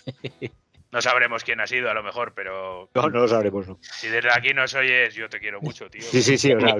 [0.93, 3.69] No sabremos quién ha sido a lo mejor, pero No, no lo sabremos.
[3.69, 3.79] ¿no?
[3.81, 6.03] si desde aquí nos oyes, yo te quiero mucho, tío.
[6.03, 6.53] Sí, sí, sí.
[6.53, 6.75] o sea,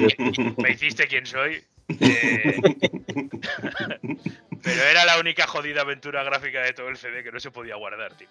[0.59, 1.63] Me hiciste quien soy.
[2.01, 2.57] eh,
[4.63, 7.77] pero era la única jodida aventura gráfica de todo el CD que no se podía
[7.77, 8.29] guardar, tío.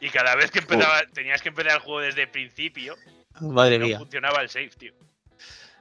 [0.00, 2.96] Y cada vez que empezaba, tenías que empezar el juego desde el principio,
[3.40, 3.98] Madre no mía.
[3.98, 4.92] funcionaba el save, tío.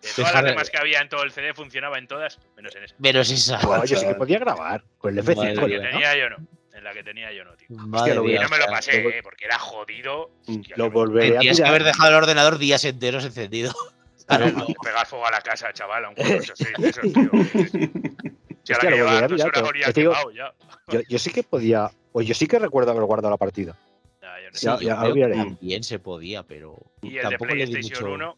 [0.01, 2.83] De todas las demás que había en todo el CD funcionaba en todas, menos en
[2.83, 2.95] esa.
[3.01, 3.59] Pero es esa.
[3.85, 5.35] Yo sí que podía grabar con el F5.
[5.55, 6.37] Madre que tenía yo no.
[6.77, 7.67] En la que tenía yo no, tío.
[7.71, 10.29] Madre lo Y mía, no me lo pasé, lo- eh, porque era jodido.
[10.47, 13.73] Hostia, Lo que me- volveré a Tendrías que haber dejado el ordenador días enteros encendido.
[14.27, 17.29] Claro, Pero pegar fuego a la casa, chaval, a un 486 de esos, tío.
[18.63, 20.53] Si Hostia, ahora que volveré dos horas quemado ya.
[20.89, 21.89] Yo, yo sí que podía.
[22.11, 23.77] O yo sí que recuerdo haber guardado la partida.
[24.21, 24.65] Ya, yo no sí.
[24.65, 27.71] Ya- yo ya creo que también se podía, pero Y el de tampoco le di
[27.71, 28.15] PlayStation mucho.
[28.15, 28.37] 1.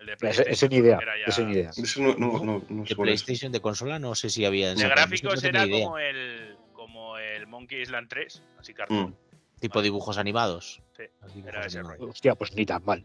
[0.00, 0.98] El de Ese, PlayStation ese ni idea.
[1.46, 1.70] ni idea.
[1.70, 2.96] Eso no, no, no, no sé De es.
[2.98, 4.74] PlayStation de consola no sé si había.
[4.74, 9.10] De gráficos no era como el, como el Monkey Island 3, así cartoon.
[9.10, 9.60] Mm.
[9.60, 10.80] Tipo dibujos animados.
[10.96, 11.02] Sí,
[11.34, 11.98] dibujos era ese animados.
[12.00, 12.10] rollo.
[12.12, 13.04] Hostia, pues ni tan mal.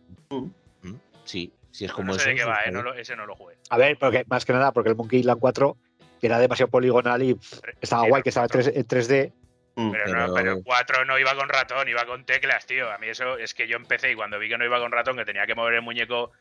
[1.25, 2.45] Sí, sí es Pero como no sé de eso.
[2.45, 3.57] qué va, eh, no lo- ese no lo jugué.
[3.69, 5.75] A ver, porque más que nada, porque el Monkey Island 4
[6.21, 8.79] era demasiado poligonal y pff, estaba Sí, guay que estaba en 3, cuatro.
[8.79, 9.33] en 3D.
[9.75, 9.91] Mm.
[9.91, 12.89] Pero, Pero- No, pero el 4 no iba con ratón, iba con teclas, tío.
[12.89, 15.17] A mí eso es que yo empecé y cuando vi que no iba con ratón,
[15.17, 16.31] que tenía que mover el muñeco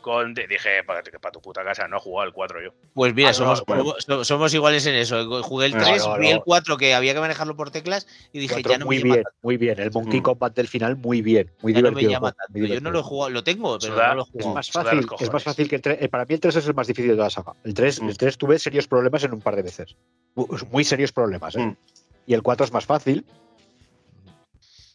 [0.00, 0.34] con.
[0.34, 2.70] Dije, para tu puta casa, no he jugado el 4 yo.
[2.94, 3.94] Pues mira, Ah, no, somos, bueno.
[3.98, 5.42] somos- somos iguales en eso.
[5.42, 6.42] Jugué el Claro, 3, vi el no.
[6.44, 9.24] 4 que había que manejarlo por teclas y dije, ya no muy me llama bien,
[9.24, 9.38] tanto.
[9.42, 9.80] muy bien.
[9.80, 10.22] El Monkey Mm.
[10.22, 11.50] Combat del final, muy bien.
[11.62, 12.10] Muy ya no me divertido.
[12.12, 12.52] llama tanto.
[12.58, 13.02] muy Yo no lo he divertido.
[13.02, 14.54] jugado, lo tengo, pero Suda- no lo he Es jugado.
[14.54, 16.08] más Suda los fácil, es más fácil que el 3.
[16.08, 17.52] Para mí el 3 es el más difícil de toda la saga.
[17.64, 18.08] El 3, Mm.
[18.08, 19.96] el 3 tuve serios problemas en un par de veces.
[20.34, 21.60] Mu- Muy serios problemas, ¿eh?
[21.60, 21.76] Mm.
[22.26, 23.24] Y el 4 es más fácil.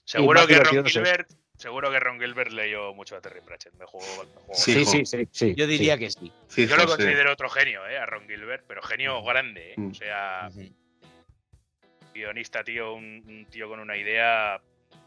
[0.03, 0.99] Seguro más que divertido Ron no sé.
[0.99, 1.29] Gilbert.
[1.59, 3.73] Seguro que Ron Gilbert leyó mucho a Terry Pratchett.
[3.73, 5.53] Me jugó, me jugó- Sí, Sí, sí, sí.
[5.55, 5.99] Yo diría sí.
[5.99, 6.65] que sí.
[6.67, 6.87] Yo lo sí.
[6.87, 7.97] considero otro genio, ¿eh?
[7.97, 9.75] A Ron Gilbert, pero genio grande, ¿eh?
[9.75, 9.91] Mm.
[9.91, 10.49] O sea,
[12.13, 14.61] guionista, tío, un, un tío con una idea.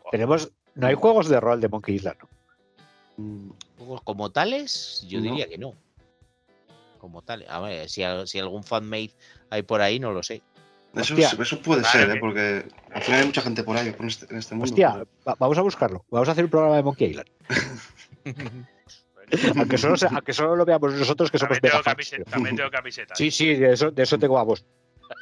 [0.05, 0.53] oh, Tenemos.
[0.75, 2.19] No hay juegos de rol de Monkey Island.
[2.21, 2.29] ¿no?
[3.25, 3.51] Mm.
[3.79, 5.25] Juegos como tales, yo No.
[5.25, 5.75] diría que no.
[6.99, 7.49] Como tales.
[7.49, 9.13] A ver, si, si algún fanmade
[9.51, 10.43] hay por ahí, no lo sé.
[10.95, 12.11] Eso, puede Vale, ser.
[12.17, 12.21] ¿eh?
[12.21, 14.65] porque al final hay mucha gente por ahí por este- en este mundo.
[14.71, 16.05] Hostia, va- vamos a buscarlo.
[16.11, 17.29] Vamos a hacer un programa de Monkey Island.
[19.57, 22.71] Aunque solo, sea- aunque solo lo veamos nosotros que somos También tengo, camiseta, también tengo
[22.71, 23.15] camiseta.
[23.15, 24.63] Sí, sí, de eso, de eso tengo a vos.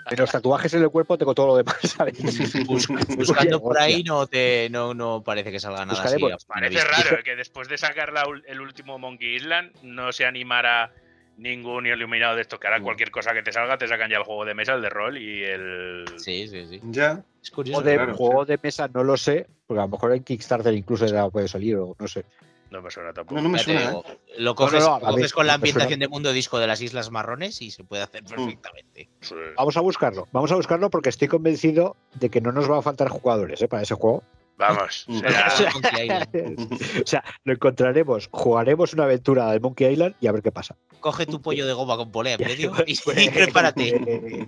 [0.08, 2.14] De los tatuajes en el cuerpo tengo todo lo demás, ¿sabes?
[2.66, 6.14] Bus- buscando por ahí no te no, no parece que salga nada así.
[6.16, 6.44] Buscaremos.
[6.46, 10.92] Parece raro que después de sacar la ul- el último Monkey Island no se animara
[11.40, 12.84] ningún iluminado de esto, que ahora Mm.
[12.84, 15.16] cualquier cosa que te salga te sacan ya el juego de mesa, el de rol
[15.18, 16.04] y el...
[16.16, 16.80] Sí, sí, sí.
[16.84, 17.82] Ya, Es O curioso.
[17.82, 21.06] de claro, juego de mesa no lo sé, porque a lo mejor en Kickstarter incluso
[21.06, 22.24] ya puede salir o no sé.
[22.70, 23.34] No me suena tampoco.
[23.36, 24.18] no, no me suena, digo, ¿eh?
[24.38, 27.60] Lo coges, no, lo coges con la ambientación de mundo disco de las Islas Marrones
[27.62, 29.08] y se puede hacer perfectamente.
[29.22, 29.34] Sí.
[29.56, 32.82] Vamos a buscarlo, vamos a buscarlo porque estoy convencido de que no nos va a
[32.82, 33.66] faltar jugadores ¿eh?
[33.66, 34.22] para ese juego.
[34.60, 35.06] Vamos.
[35.20, 37.02] Será- Monkey Island.
[37.02, 40.76] o sea, lo encontraremos, jugaremos una aventura de Monkey Island y a ver qué pasa.
[41.00, 44.46] Coge tu pollo de goma con polea en medio y, Hombre, y prepárate.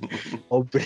[0.49, 0.85] hombre,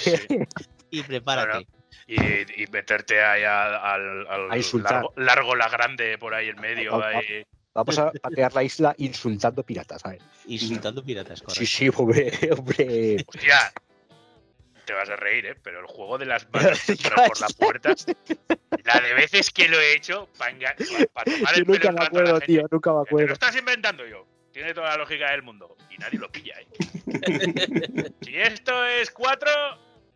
[0.91, 1.67] Y prepárate.
[2.07, 4.93] y, y meterte ahí al, al- al A insultar.
[4.95, 6.95] largo, largo la grande por ahí en medio.
[6.95, 7.45] A- a- ahí.
[7.75, 10.23] vamos a patear la isla insultando piratas, ¿sabes?
[10.47, 11.59] Insultando piratas, correcto.
[11.59, 13.25] Sí, sí, hombre, hombre.
[13.27, 13.73] Hostia,
[14.87, 15.57] te vas a reír, ¿eh?
[15.63, 17.95] Pero el juego de las balas que entran por la puerta,
[18.85, 20.97] la de veces que lo he hecho para tomar Yo
[21.57, 22.47] el pelo nunca el me acuerdo, gente.
[22.47, 23.33] tío, nunca me Que Te lo acuerdo.
[23.35, 24.27] estás inventando yo.
[24.53, 25.77] tiene toda la lógica del mundo.
[25.91, 26.67] Y nadie lo pilla, ¿eh?
[28.23, 29.51] si esto es 4,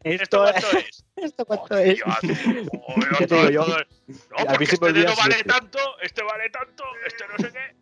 [0.05, 1.05] ¿esto Esto, cuánto es?
[1.16, 2.02] ¿Esto cuánto es?
[2.06, 3.66] Hostia, tú, joder, ¿Qué te digo yo?
[3.66, 7.74] No, porque me este vale tanto, este vale tanto, este no sé qué.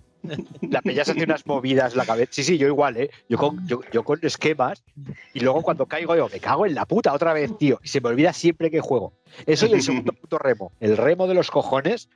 [0.71, 2.33] La peña se hace unas movidas la cabeza.
[2.33, 3.11] Sí, sí, yo igual, ¿eh?
[3.29, 4.83] Yo con, yo, yo con esquemas
[5.35, 7.81] y luego cuando caigo digo, me cago en la puta otra vez, tío.
[7.83, 9.13] Y se me olvida siempre que juego.
[9.47, 10.73] Eso y el segundo puto remo.
[10.81, 12.09] El remo de los cojones,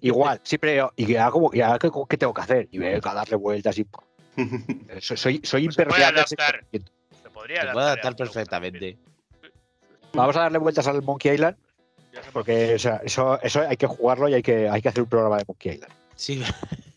[0.00, 0.40] igual.
[0.42, 2.68] Siempre yo, y ya como, ya, ¿qué, qué tengo que hacer?
[2.70, 3.86] Y venga a darle vueltas y...
[5.00, 6.20] Soy, soy, soy Pues se puede impermeable.
[6.20, 6.64] a ese adaptar.
[6.70, 8.98] Se podría Se puede adaptar perfectamente.
[10.12, 11.56] Vamos a darle vueltas al Monkey Island
[12.12, 15.02] se porque o sea, eso, eso hay que jugarlo y hay que, hay que hacer
[15.02, 15.92] un programa de Monkey Island.
[16.16, 16.42] Sí,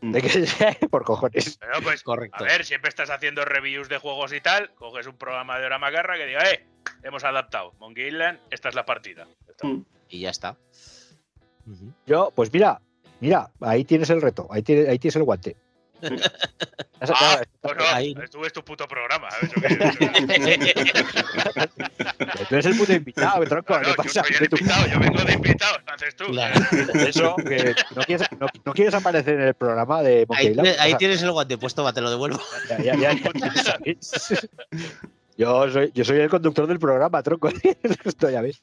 [0.00, 1.58] De que, por cojones.
[1.58, 2.44] Pero pues, correcto.
[2.44, 5.78] a ver, siempre estás haciendo reviews de juegos y tal, coges un programa de hora
[5.78, 6.64] macarra que diga, eh,
[7.02, 9.26] hemos adaptado Monkey Island, esta es la partida.
[9.62, 9.80] Mm.
[10.08, 10.56] Y ya está.
[12.06, 12.80] Yo, pues mira,
[13.20, 15.56] mira, ahí tienes el reto, ahí tienes, ahí tienes el guante.
[17.00, 18.14] Has- Ah, no, ahí.
[18.30, 19.28] tú es tu puto programa.
[19.40, 19.78] ¿Eso es?
[22.48, 23.74] Tú eres el puto invitado, tronco.
[23.78, 26.24] No, ¿qué no, yo soy el invitado, yo vengo de invitado, no haces tú.
[26.26, 26.54] Claro.
[27.06, 30.94] Eso, que no quieres, no, no quieres aparecer en el programa de Monkey Ahí, ahí
[30.96, 32.40] tienes el guante puesto, va, te lo devuelvo.
[32.68, 33.78] ya- ya- ya-.
[35.36, 37.48] Yo soy, yo soy el conductor del programa, tronco.
[38.04, 38.60] Esto ya ves.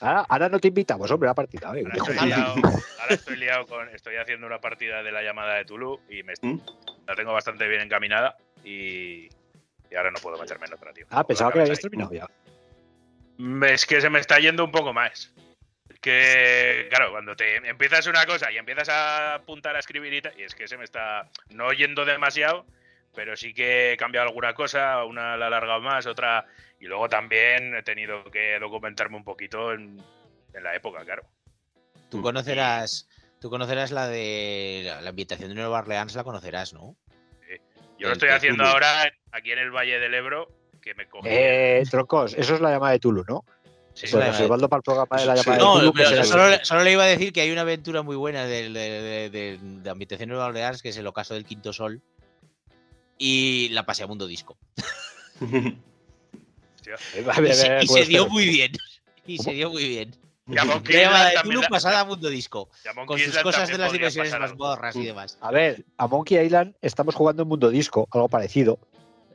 [0.00, 1.72] Ahora, ahora no te invitamos, hombre, a la partida.
[1.76, 2.54] eh, Ahora estoy, liado,
[2.98, 3.88] ahora estoy liado con.
[3.90, 6.58] Estoy haciendo una partida de la llamada de Tulu y me, Mm.
[7.06, 9.28] la tengo bastante bien encaminada y,
[9.90, 11.06] y ahora no puedo meterme en otra, tío.
[11.10, 12.26] Ah, pensaba que habías terminado ya.
[13.38, 15.32] Mm, Es que se me está yendo un poco más.
[15.88, 20.22] Es que, claro, cuando te empiezas una cosa y empiezas a apuntar a escribir y
[20.22, 22.64] tal, y es que se me está no yendo demasiado,
[23.14, 26.46] pero sí que he cambiado alguna cosa, una la he alargado más, otra.
[26.80, 30.02] Y luego también he tenido que documentarme un poquito en,
[30.54, 31.22] en la época, claro.
[32.10, 33.06] Tú conocerás,
[33.40, 36.96] tú conocerás la de la, la ambientación de Nueva Orleans, la conocerás, ¿no?
[37.98, 38.72] Yo lo estoy haciendo Tulu.
[38.72, 40.48] ahora aquí en el Valle del Ebro,
[40.80, 41.28] que me cogí.
[41.30, 43.44] Eh, troncos, eso es la llamada de Tulu, ¿no?
[43.92, 45.42] Sí, eso la llamada de- reservando para el programa de la Sí.
[45.44, 45.92] llamada de No, Tulu.
[45.92, 48.46] que pero solo, le- solo le iba a decir que hay una aventura muy buena
[48.46, 51.74] de, de, de- de- de ambientación de Nueva Orleans, que es el ocaso del quinto
[51.74, 52.00] sol.
[53.18, 54.56] Y la pasé a mundo disco.
[57.14, 58.72] Y se, ver, y se dio muy bien.
[59.26, 60.14] Y se dio muy bien.
[60.46, 62.68] De Tulu pasada a mundo disco.
[63.06, 65.38] Con sus Island cosas de las dimensiones más borras y demás.
[65.40, 68.78] A ver, a Monkey Island estamos jugando en Mundo Disco, algo parecido,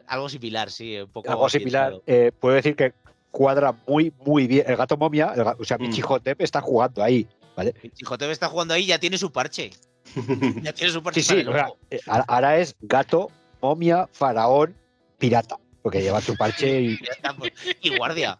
[0.07, 0.97] Algo similar, sí.
[0.99, 1.93] Un poco algo similar.
[2.05, 2.93] Eh, puedo decir que
[3.31, 4.65] cuadra muy, muy bien.
[4.67, 5.83] El gato momia, el o sea, Mm.
[5.83, 7.73] Michihotep está jugando ahí, ¿vale?
[8.03, 9.71] Jotebe está jugando ahí, ya tiene su parche.
[10.63, 11.77] Ya tiene su parche Sí, para sí, el o sea, ojo.
[11.91, 13.31] eh, ahora es gato,
[13.61, 14.75] momia, faraón,
[15.17, 15.57] pirata.
[15.85, 18.39] Porque lleva su parche y, está, pues, y guardia.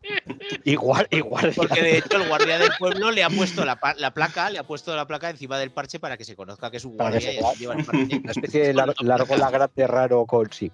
[0.63, 1.53] igual, igual.
[1.55, 4.57] Porque de hecho el guardia del pueblo le ha puesto la, pa- la placa, le
[4.57, 7.33] ha puesto la placa encima del parche para que se conozca que es un guardia
[7.33, 8.17] y así lleva el parche.
[8.17, 10.71] Una especie de lar- largo, la grande, raro con sí.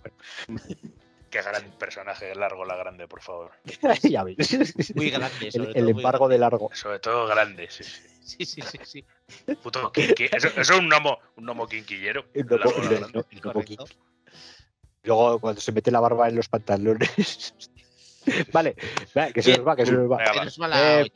[0.48, 0.61] bueno.
[1.30, 3.52] Qué gran personaje, largo la grande, por favor.
[4.03, 4.38] ya ves.
[4.95, 5.52] Muy grande.
[5.52, 6.69] sobre El, todo, el muy embargo de largo.
[6.73, 8.02] Sobre todo grande, sí, sí.
[8.23, 9.56] Sí, sí, sí, sí.
[9.61, 10.30] Puto kinky.
[10.31, 12.27] Eso, eso es un gnomo, un gnomo quinquillero.
[12.34, 13.23] El Largo gnomo- la el- grande.
[13.30, 13.64] el gnomo.
[15.03, 17.53] Luego, cuando se mete la barba en los pantalones.
[18.53, 18.76] vale,
[19.18, 20.19] va, que se nos va, que se nos va.
[21.02, 21.11] Eh.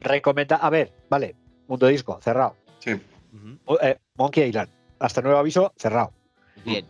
[0.00, 0.56] Recomenda.
[0.56, 1.34] A ver, vale.
[1.66, 2.56] Mundo disco, cerrado.
[2.78, 3.00] Sí.
[3.80, 4.70] Eh, Monkey Island.
[4.98, 6.12] Hasta nuevo aviso, cerrado.
[6.64, 6.86] Bien.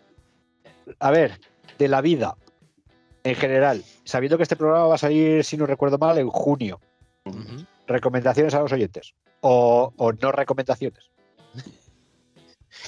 [0.98, 1.40] A ver,
[1.78, 2.36] de la vida
[3.24, 6.80] en general, sabiendo que este programa va a salir, si no recuerdo mal, en junio.
[7.86, 9.14] Recomendaciones a los oyentes.
[9.40, 11.11] O, o no recomendaciones.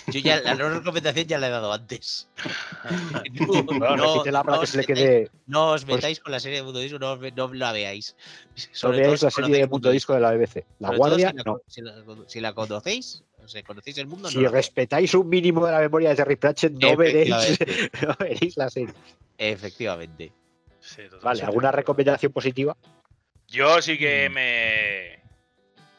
[0.08, 2.28] Yo ya la no recomendación ya la he dado antes.
[3.34, 4.30] No, no- para no que
[4.64, 5.30] os se le metáis- quede.
[5.46, 8.16] No os Pues- metáis con la serie de Mundo Disco, no, no la veáis.
[8.54, 10.64] No Sobre veáis todo la serie de Mundo Disco de la BBC.
[10.78, 11.60] La Sobre Guardia, si la, no.
[11.66, 14.52] si la- si la conocéis, o sea, conocéis el mundo, Si no veáis.
[14.54, 17.28] respetáis un mínimo de la memoria de Terry Pratchett, no veréis,
[18.08, 18.94] no veréis la serie.
[19.38, 20.32] Efectivamente.
[20.80, 21.42] Sí, Vale.
[21.42, 22.76] ¿alguna recomendación positiva?
[23.48, 24.32] Yo sí que Mm.
[24.32, 25.18] me,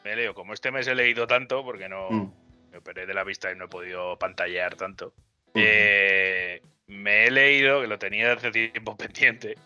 [0.04, 0.34] me leo.
[0.34, 2.32] Como este mes he leído tanto, porque no Mm.
[2.76, 5.14] Me operé de la vista y no he podido pantallear tanto.
[5.54, 9.56] Eh, me he leído, que lo tenía hace tiempo pendiente,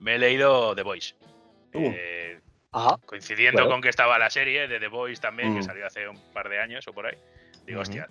[0.00, 1.14] me he leído The Voice.
[1.72, 1.92] Uh.
[1.94, 2.40] Eh,
[2.72, 3.72] Ah, coincidiendo Bueno.
[3.74, 6.60] con que estaba la serie de The Voice también, que salió hace un par de
[6.60, 7.16] años o por ahí.
[7.66, 8.08] Digo, hostia,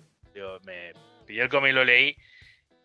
[0.66, 0.92] me
[1.26, 2.14] pillé el cómic y lo leí.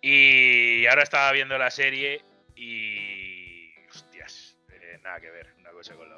[0.01, 2.21] Y ahora estaba viendo la serie
[2.55, 3.73] y.
[3.89, 6.14] Hostias, eh, nada que ver una cosa con la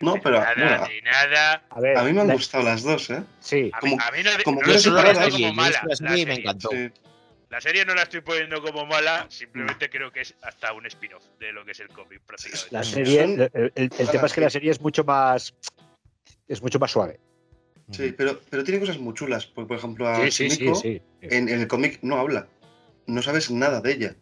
[0.00, 1.62] No, pero, Nada, mira, ni nada.
[1.68, 1.96] a ver.
[1.98, 3.22] A mí me han la- gustado las dos, ¿eh?
[3.40, 5.82] Sí, A mí, Como- a mí no, como no que como mala.
[5.86, 6.70] la serie me encantó.
[6.70, 6.90] Sí.
[7.50, 11.24] La serie no la estoy poniendo como mala, simplemente creo que es hasta un spin-off
[11.40, 12.68] de lo que es el cómic prácticamente.
[12.70, 15.52] la serie, el, el- el tema es que la serie es mucho más
[16.48, 17.20] es mucho más suave.
[17.90, 19.46] Sí, pero, pero tiene cosas muy chulas.
[19.46, 21.02] Por, por ejemplo, a Sí, sí, sí, Sumiko, sí.
[21.22, 22.46] En, en el cómic no habla.
[23.06, 24.14] No sabes nada de ella.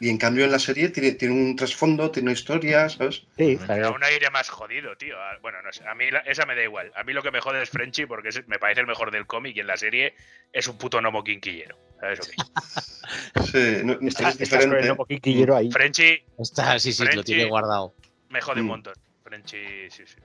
[0.00, 3.22] Y en cambio en la serie tiene, tiene un trasfondo, tiene una historia, ¿sabes?
[3.36, 5.16] Sí, da un aire más jodido, tío.
[5.18, 5.86] Ah, Bueno, no sé.
[5.88, 6.92] A mí la- esa me da igual.
[6.94, 9.26] A mí lo que me jode es Frenchy porque es- me parece el mejor del
[9.26, 10.14] cómic y en la serie
[10.52, 11.76] es un puto gnomo quinquillero.
[12.00, 12.36] ¿Sabes o qué?
[13.52, 14.86] Sí, no- está, es diferente.
[14.88, 15.70] lobo quinquillero ahí.
[15.70, 17.94] Frenchy Está, sí, sí, lo tiene guardado.
[18.30, 18.70] me jode un Mm.
[18.70, 18.94] montón.
[19.22, 20.16] Frenchy, sí, sí.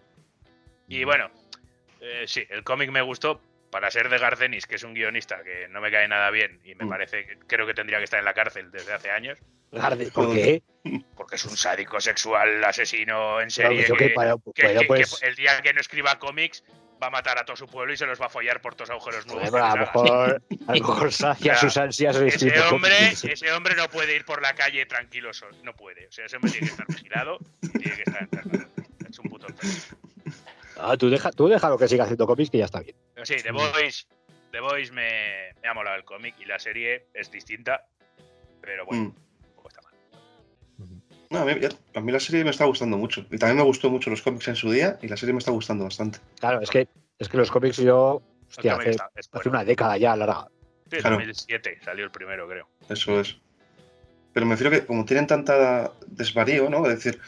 [0.88, 1.30] Y bueno,
[2.02, 3.42] eh, sí, el cómic me gustó
[3.72, 6.76] para ser de Garcenis, que es un guionista que no me cae nada bien y
[6.76, 6.90] me Mm.
[6.90, 9.40] parece que creo que tendría que estar en la cárcel desde hace años,
[9.72, 10.62] Garde- ¿Por qué?
[11.16, 14.82] porque es un sádico sexual asesino en serie pues yo que, que para- que- bueno,
[14.82, 16.64] que- pues, que el día que no escriba cómics
[17.02, 18.90] va a matar a todo su pueblo y se los va a follar por todos
[18.90, 19.50] agujeros nuevos.
[19.50, 23.24] bueno, a lo mejor, a lo mejor sacia sus ansias Ese hombre, cómics.
[23.24, 26.08] ese hombre no puede ir por la calle tranquilo solo, no puede.
[26.08, 28.28] O sea, ese hombre tiene que estar vigilado y tiene que estar.
[29.10, 30.00] Es un puto enfermo.
[30.84, 32.96] Ah, tú deja, tú déjalo que siga haciendo cómics que ya está bien.
[33.14, 34.06] Pero sí, The Voice,
[34.52, 37.86] The Voice me, me ha molado el cómic y la serie es distinta,
[38.62, 39.16] pero bueno, Mm.
[39.42, 39.94] tampoco está mal.
[41.30, 41.52] No, a, mí,
[41.96, 43.22] a mí la serie me está gustando mucho.
[43.32, 45.52] Y también me gustó mucho los cómics en su día y la serie me está
[45.52, 46.20] gustando bastante.
[46.40, 46.88] Claro, es que,
[47.20, 49.52] es que los cómics yo, hostia, hace, está- es hace bueno.
[49.52, 50.48] una década ya larga.
[50.90, 51.16] Sí, Claro.
[51.16, 52.68] 2007 salió el primero, creo.
[52.90, 53.38] Eso es.
[54.34, 56.86] Pero me refiero que como tienen tanta desvarío, ¿no?
[56.88, 57.22] Es decir,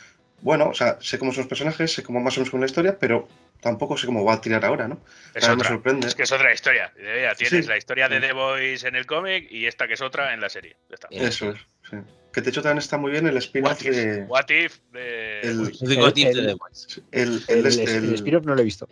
[0.43, 2.65] bueno, o sea, sé cómo son los personajes, sé cómo más o menos con la
[2.65, 3.27] historia, pero
[3.61, 4.99] tampoco sé cómo va a tirar ahora, ¿no?
[5.33, 5.69] Es También me otra.
[5.69, 6.07] sorprende.
[6.07, 6.93] Es que es otra historia.
[6.97, 7.69] Ya tienes Sí.
[7.69, 8.27] la historia de Sí.
[8.27, 10.75] The Voice en el cómic y esta que es otra en la serie.
[10.89, 11.07] Ya está.
[11.09, 11.59] Eh, Eso es,
[11.89, 11.97] sí.
[12.33, 14.23] Que de hecho también está muy bien el What spin-off if, de...
[14.23, 17.01] What if de el- El- el- The Voice.
[17.11, 18.87] El, El, el, este- el el- spin-off no lo he visto.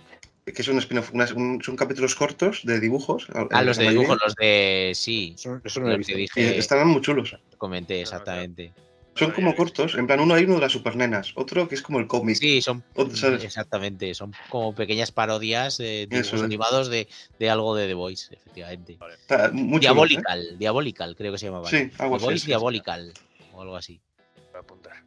[0.46, 3.28] que es un spin-off, un- son capítulos cortos de dibujos.
[3.52, 4.92] Ah, los de dibujos, los de.
[4.96, 6.14] Sí, Eso, eso no lo he visto.
[6.14, 6.86] y dije.
[6.86, 7.38] muy chulos.
[7.58, 8.74] Comenté exactamente.
[9.14, 12.00] Son como cortos, en plan, uno hay uno de las supernenas, otro que es como
[12.00, 12.38] el cómic.
[12.38, 12.82] Sí, son.
[12.96, 13.44] Otro, ¿sabes?
[13.44, 16.42] Exactamente, son como pequeñas parodias de Eso es.
[16.42, 17.08] animados de,
[17.38, 18.98] de algo de The Voice, efectivamente.
[19.20, 19.80] Está muy chulos, ¿eh?
[19.82, 21.70] Diabolical, Diabolical, creo que se llamaba.
[21.70, 22.48] Sí, algo The así, Voice sí.
[22.48, 23.14] Diabolical,
[23.54, 24.00] o algo así.
[24.36, 25.04] Voy a apuntar.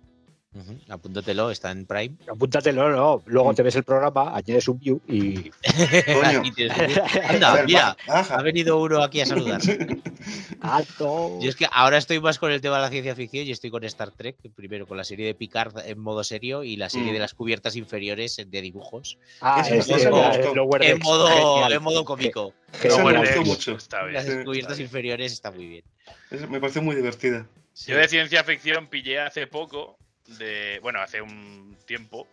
[0.89, 2.15] Apúntatelo, está en Prime.
[2.31, 3.23] Apúntatelo, no.
[3.27, 5.51] Luego te ves el programa, añades un view y.
[6.13, 6.43] Coño.
[7.29, 8.37] Anda, ver, mira, baja.
[8.37, 9.61] ha venido uno aquí a saludar.
[10.61, 11.39] ¡Alto!
[11.41, 13.71] Yo es que ahora estoy más con el tema de la ciencia ficción y estoy
[13.71, 17.11] con Star Trek, primero con la serie de Picard en modo serio y la serie
[17.11, 17.15] Mm.
[17.15, 19.97] de las cubiertas inferiores de dibujos Ah, gustó.
[19.97, 22.55] el Lower en modo, en modo cómico.
[22.83, 23.13] Esa Genial.
[23.15, 23.73] me gustó mucho.
[23.77, 24.15] Está bien.
[24.15, 25.85] Las Sí, cubiertas está inferiores está muy bien.
[26.49, 27.47] Me pareció muy divertida.
[27.87, 32.27] Yo de ciencia ficción pillé hace poco, de bueno, hace un tiempo,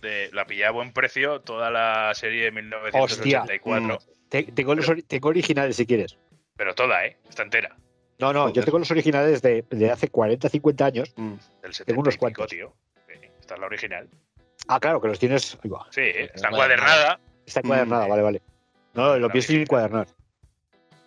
[0.00, 3.98] de, la pillé a buen precio toda la serie de 1984.
[4.28, 6.16] Te- tengo, los ori- tengo originales si quieres.
[6.56, 7.16] Pero toda, ¿eh?
[7.28, 7.76] Está entera.
[8.18, 11.12] No, no, yo tengo los originales de, de hace 40, 50 años.
[11.16, 11.34] Mm.
[11.62, 12.46] Del 70 Tengo unos cuantos.
[12.48, 12.74] tío.
[13.40, 14.08] Esta es la original.
[14.68, 15.58] Ah, claro, que los tienes.
[15.64, 15.86] Ahí va.
[15.90, 16.30] Sí, ¿eh?
[16.34, 17.18] está encuadernada.
[17.46, 18.10] Está encuadernada, Mm.
[18.10, 18.42] vale, vale.
[18.94, 20.06] No, lo La pienso sin encuadernar.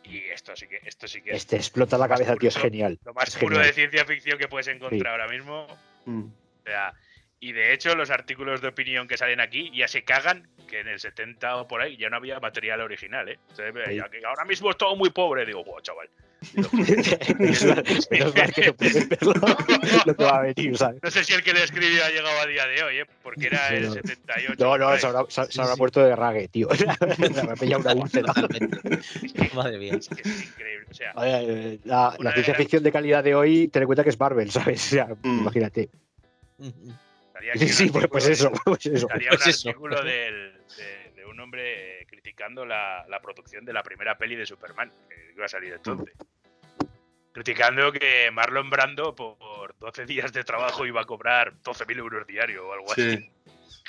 [0.03, 2.99] Y esto sí que, esto sí que es Este explota la cabeza, tío, es genial.
[3.05, 3.67] lo más es puro genial.
[3.67, 5.67] de ciencia ficción que puedes encontrar ahora mismo.
[6.05, 6.25] Mm.
[6.25, 6.93] O sea,
[7.39, 10.87] y de hecho, los artículos de opinión que salen aquí ya se cagan que en
[10.87, 13.37] el 70 o por ahí ya no había material original, ¿eh?
[13.51, 13.65] O sea,
[14.25, 15.45] ahora mismo es todo muy pobre.
[15.45, 16.09] Digo, wow, chaval.
[18.09, 19.33] Menos, mal, que no puedes verlo
[20.05, 21.01] lo que va a venir, ¿sabes?
[21.01, 23.05] No sé si el que le escribió ha llegado a día de hoy, ¿eh?
[23.21, 23.93] Porque era Sí, el no.
[23.93, 24.55] 78.
[24.63, 25.79] No, no, se habrá, se, se habrá sí.
[25.79, 26.67] muerto de rague, tío.
[27.17, 28.33] Me ha pillado una úlcera.
[29.53, 29.93] Madre mía.
[29.95, 30.87] Es que es increíble.
[30.89, 34.03] O sea, Oye, La, la ciencia era- ficción de calidad de hoy, ten en cuenta
[34.03, 34.85] que es Marvel, ¿sabes?
[34.85, 35.39] O sea, Mm.
[35.41, 35.89] imagínate.
[36.59, 36.69] Sí,
[37.65, 39.07] un sí, pues, pues artículo eso, pues eso.
[39.07, 39.69] Estaría Pues un eso.
[39.69, 44.35] artículo del- de, de un hombre eh, criticando la, la producción de la primera peli
[44.35, 46.15] de Superman, que iba a salir entonces.
[47.33, 52.67] Criticando que Marlon Brando por 12 días de trabajo iba a cobrar 12.000 euros diario
[52.67, 53.17] o algo así.
[53.17, 53.29] Sí.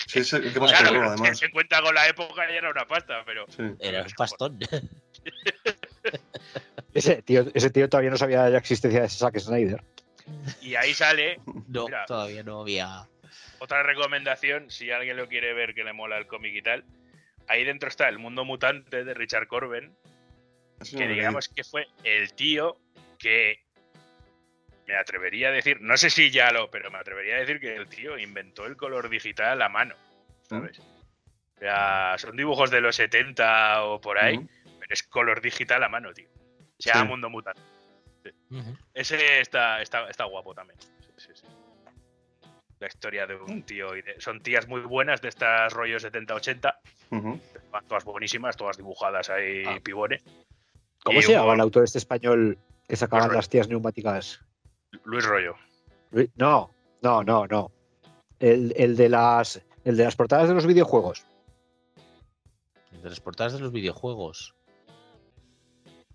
[0.09, 1.39] Sí, es el que más Claro, cobró, además.
[1.39, 3.63] se cuenta con la época ya era una pasta, pero Sí.
[3.79, 4.59] Era un pastón.
[6.95, 9.83] Ese tío, ese tío todavía no sabía de la existencia de Zack Snyder.
[10.61, 12.05] y ahí sale No, Mira.
[12.07, 13.09] todavía no había.
[13.59, 16.85] otra recomendación, si alguien lo quiere ver que le mola el cómic y tal.
[17.49, 19.93] Ahí dentro está El Mundo Mutante de Richard Corben,
[20.97, 22.77] que digamos que fue el tío
[23.25, 23.59] que
[24.87, 27.75] me atrevería a decir, no sé si ya lo, pero me atrevería a decir que
[27.75, 29.95] el tío inventó el color digital a mano,
[30.43, 30.79] ¿sabes?
[30.79, 35.89] O sea, son dibujos de los 70 o por ahí, pero es color digital a
[35.89, 36.29] mano, tío.
[36.79, 37.09] Se llama Sí.
[37.09, 37.63] Mundo Mutante.
[38.93, 40.79] Ese está, está, está guapo también.
[40.81, 41.47] Sí, sí, sí.
[42.79, 46.79] La historia de un tío y de- son tías muy buenas de estas rollos 70-80,
[47.11, 47.41] Ujú.
[47.89, 49.79] todas buenísimas, todas dibujadas ahí, Ah.
[49.83, 50.23] pibones.
[51.03, 52.59] ¿Cómo Y se llama hubo- el autor este español
[52.89, 54.41] que sacaban Luis las tías neumáticas?
[55.05, 55.55] Luis Rollo.
[56.11, 56.71] Luis- No,
[57.03, 57.71] no, no, no.
[58.39, 61.25] El, el de las el de las portadas de los videojuegos.
[63.03, 64.55] de las portadas de los videojuegos.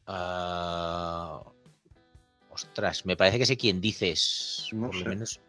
[0.07, 1.41] Ah,
[2.49, 4.67] ostras, me parece que sé quién dices.
[4.71, 5.09] No por lo sé.
[5.09, 5.39] menos.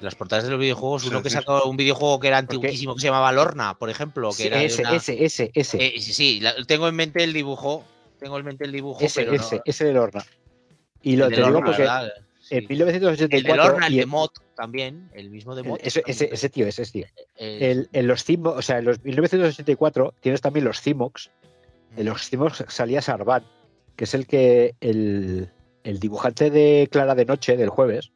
[0.00, 3.06] Las portadas de los videojuegos, uno que sacó un videojuego que era antiguísimo que se
[3.06, 4.28] llamaba Lorna, por ejemplo.
[4.28, 7.24] Que Sí, era ese, una- ese, ese, ese, Eh, sí, sí, la- tengo en mente
[7.24, 7.82] el dibujo.
[8.18, 10.24] Tengo en mente el dibujo, ese, pero no- ese, ese de Lorna.
[11.02, 12.12] Y lo el te de digo Lorna, porque ¿verdad?
[12.40, 12.54] Sí.
[12.56, 15.78] en El 1984 de Lorna, el y de Mod también, el mismo de el- Mod.
[15.82, 17.06] ese, ese, ese tío, ese tío.
[17.36, 21.30] El- en los Cimo- o sea, en los 1984 tienes también los Cimox.
[21.96, 23.44] En los Cimox salía Sarban,
[23.96, 25.50] que es el que el,
[25.84, 28.12] el dibujante de Clara de Noche del jueves,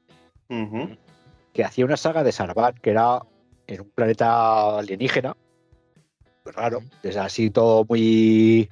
[1.53, 3.21] que hacía una saga de Sarban, que era
[3.67, 5.37] en un planeta alienígena.
[6.45, 8.69] Raro, es así todo muy.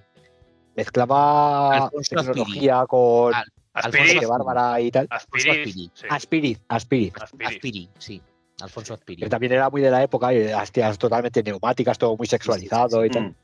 [0.79, 5.07] Mezclaba Alfonso tecnología con Al- Aspirid, gente bárbara y tal.
[5.11, 5.91] Aspirid, Aspirid.
[5.95, 7.13] sí, Aspirid, Aspirid.
[7.21, 7.47] Aspirid.
[7.47, 8.23] Aspiri, sí.
[8.61, 9.23] Alfonso Aspiri.
[9.23, 13.11] Que también era muy de la época y hostias, totalmente neumáticas, todo muy sexualizado y
[13.11, 13.23] tal.
[13.25, 13.35] Mm.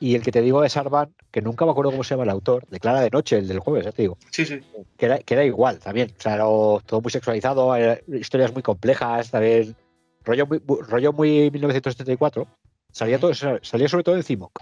[0.00, 2.30] Y el que te digo es Arban, que nunca me acuerdo cómo se llama el
[2.30, 4.60] autor, de Clara de Noche, el del jueves, ya te digo, Sí, sí.
[4.98, 6.12] que era, que era igual también.
[6.18, 9.76] O sea, era todo muy sexualizado, eh, historias muy complejas, también.
[10.24, 12.46] Rollo muy, muy- rollo muy 1974.
[12.90, 14.58] Salía, todo, salía sobre todo en Cimoc.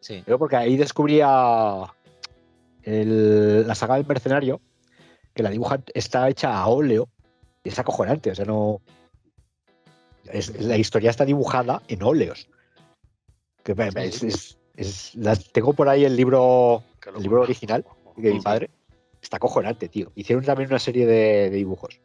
[0.00, 0.24] Sí.
[0.26, 1.84] Yo porque ahí descubría
[2.82, 4.60] el- la saga del mercenario,
[5.34, 7.08] que la dibujan, está hecha a óleo
[7.62, 8.30] y es acojonante.
[8.30, 8.80] O sea, no.
[10.32, 12.48] es- la historia está dibujada en óleos.
[13.64, 16.82] Que me- me- es- es- es- la- tengo por ahí el libro,
[17.16, 17.84] el libro original
[18.16, 18.70] de mi padre.
[19.20, 20.12] Está acojonante, tío.
[20.14, 22.00] Hicieron también una serie de, de dibujos.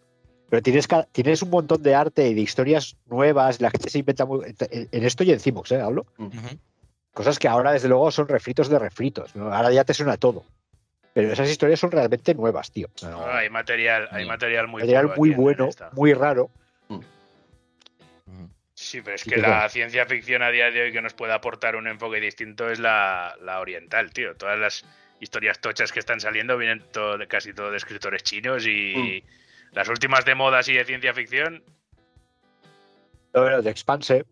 [0.50, 3.62] Pero tienes, tienes un montón de arte y de historias nuevas.
[3.62, 5.82] La gente se inventa muy- en en esto y en Cimox, ¿eh?
[5.82, 6.06] Hablo.
[7.16, 9.34] Cosas que ahora, desde luego, son refritos de refritos.
[9.38, 9.52] ¿no?
[9.54, 10.44] Ahora ya te suena todo.
[11.14, 12.90] Pero esas historias son realmente nuevas, tío.
[13.04, 14.28] No- Ah, hay material, hay Sí.
[14.28, 16.50] material muy material muy bueno, muy raro.
[16.90, 17.04] Ujú.
[18.74, 21.32] Sí, pero es Sí, que la ciencia ficción a día de hoy que nos puede
[21.32, 24.36] aportar un enfoque distinto es la, la oriental, tío.
[24.36, 24.84] Todas las
[25.22, 29.24] historias tochas que están saliendo vienen todo, casi todo de escritores chinos y
[29.72, 31.64] las últimas de moda así de ciencia ficción,
[33.32, 34.26] Bueno, de Expanse,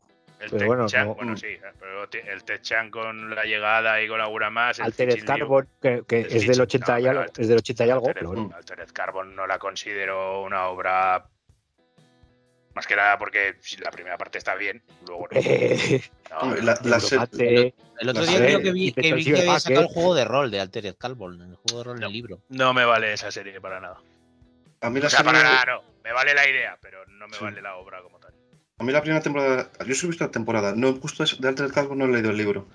[0.44, 1.38] el Pero bueno, Tech-Chan, no- bueno, Mm.
[1.38, 5.26] sí, pero el Tech-Chan con la llegada y con alguna más, Altered Liu.
[5.26, 8.28] Carbon, que, es del Fichin- 80 y algo, es del 80 y algo, Altered- pero
[8.30, 8.52] bueno.
[8.56, 11.26] Altered Carbon no la considero una obra
[12.76, 15.40] más que nada porque la primera parte está bien, luego no.
[16.64, 16.98] La- la
[18.00, 20.50] El otro día creo que vi, que, vi que había sacado el juego de rol
[20.50, 22.08] de Altered Carbon, el juego de rol en No.
[22.08, 22.40] el libro.
[22.50, 23.98] no me vale esa serie para nada.
[24.82, 25.84] A mí la O sea, serie- para nada no.
[26.04, 27.44] Me vale la idea, pero no me Sí.
[27.44, 28.23] vale la obra como tal.
[28.84, 31.98] A mí la primera temporada, yo he visto la temporada, no justo de Altered Carbon
[32.00, 32.68] no he leído el libro,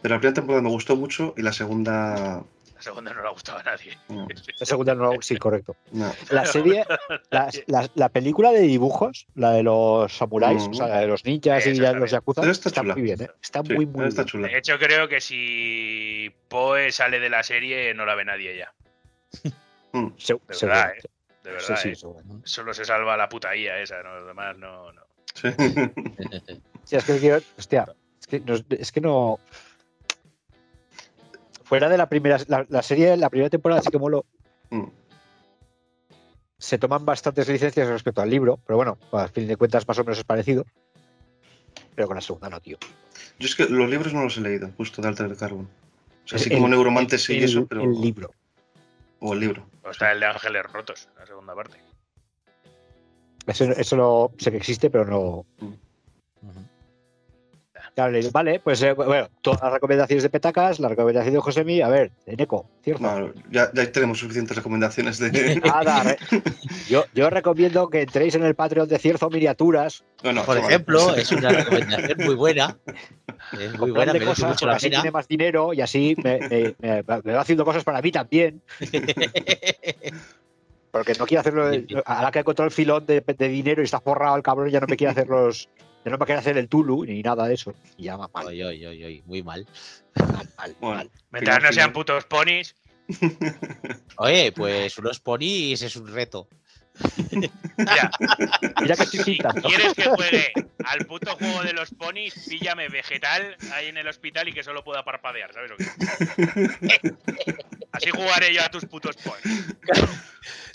[0.00, 2.42] pero la primera temporada me gustó mucho y la segunda,
[2.74, 3.98] La segunda no le ha gustado a nadie.
[4.08, 4.26] no,
[4.58, 5.76] La segunda no, sí, correcto.
[5.92, 6.10] no.
[6.30, 6.86] La serie,
[7.30, 10.70] la, la- la película de dibujos, la de los samuráis, Mm.
[10.70, 12.94] o sea, la de los ninjas y los yakuza, Pero está, está chula.
[12.94, 13.30] muy bien, ¿eh?
[13.42, 14.30] Está Sí, muy, muy está bien.
[14.30, 14.48] chula.
[14.48, 18.72] De hecho, creo que si Poe sale de la serie, no la ve nadie ya.
[19.92, 20.08] Mm.
[20.16, 21.02] Se- De verdad, ¿eh?
[21.44, 21.94] De verdad, sí, ¿eh?
[21.94, 22.20] seguro.
[22.44, 24.14] Solo se salva la puta IA esa, ¿no?
[24.20, 24.90] Los demás no.
[24.92, 25.03] no.
[25.34, 25.48] Sí.
[26.84, 27.86] Sí, es que, hostia,
[28.20, 29.38] es que, no, es que no.
[31.64, 34.26] Fuera de la primera, la, la serie, la primera temporada sí que moló.
[34.68, 34.84] Mm.
[36.58, 40.04] Se toman bastantes licencias respecto al libro, pero bueno, a fin de cuentas más o
[40.04, 40.66] menos es parecido.
[41.94, 42.76] Pero con la segunda no, tío.
[43.38, 45.66] Yo es que los libros no los he leído, justo de Altered Carbon.
[46.24, 47.82] O sea, así El- como Neuromantes y el- eso, pero...
[47.82, 48.30] El libro.
[49.20, 49.66] O el libro.
[49.82, 51.78] O está el de Ángeles Rotos, la segunda parte.
[53.46, 55.44] Eso, eso lo sé que existe, pero no.
[55.60, 55.76] Ujú.
[57.94, 61.40] Claro, le digo, vale, pues eh, bueno, todas las recomendaciones de Petacas, la recomendación de
[61.40, 63.02] Josemi, a ver, de Neko, ¿cierto?
[63.02, 65.60] No, ya, ya tenemos suficientes recomendaciones de...
[65.64, 66.18] Nada, re-
[66.88, 70.66] yo, yo recomiendo que entréis en el Patreon de Cierzo Miniaturas, No, no, Por vale.
[70.66, 72.76] ejemplo, es una recomendación muy buena.
[73.52, 75.02] Es muy buena, merece cosas, mucho la así pena.
[75.02, 78.60] tiene más dinero y así me, me- me- me va haciendo cosas para mí también.
[80.94, 81.68] Porque no quiere hacerlo.
[82.06, 84.78] A la que encontró el filón de, de dinero y está forrado el cabrón, ya
[84.78, 85.68] no me quiere hacer los.
[86.04, 87.74] Ya no me quiere hacer el Tulu ni nada de eso.
[87.96, 89.66] Y ya va mal, Oy, oy, oy, oy, muy mal.
[90.14, 90.96] mal, mal, Bueno.
[90.98, 91.10] mal.
[91.32, 92.76] Mientras no sean putos ponis,
[94.18, 96.46] Oye, pues unos ponis es un reto.
[97.76, 98.10] mira,
[98.80, 100.52] Mira que si quieres que juegue
[100.84, 104.84] al puto juego de los ponis, píllame vegetal ahí en el hospital y que solo
[104.84, 105.86] pueda parpadear, ¿sabes lo que?
[107.90, 109.74] Así jugaré yo a tus putos ponis.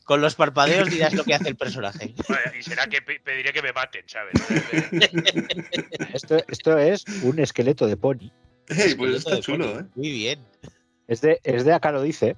[0.10, 2.15] Con los parpadeos dirás lo que hace el personaje.
[2.57, 4.34] Y será que pe- pediré que me maten, ¿sabes?
[6.15, 8.31] Esto, esto es un esqueleto de pony.
[8.69, 9.81] Ey, pues Esqueleto está de chulo, pony.
[9.81, 9.86] ¿eh?
[9.94, 10.48] Muy bien.
[11.07, 12.36] Es de, es de acá lo dice.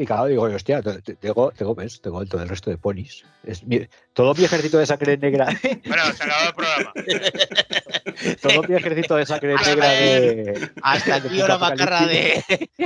[0.00, 2.00] Y claro, digo, hostia, te- te- tengo, tengo, ¿ves?
[2.00, 3.22] tengo todo el resto de ponis.
[3.44, 5.46] Es mi- todo mi ejército de sangre negra,
[5.86, 6.92] Bueno, se acabó el programa.
[8.42, 10.70] todo mi ejército de sangre negra de.
[10.82, 12.42] Hasta el de tío la puta macarra de,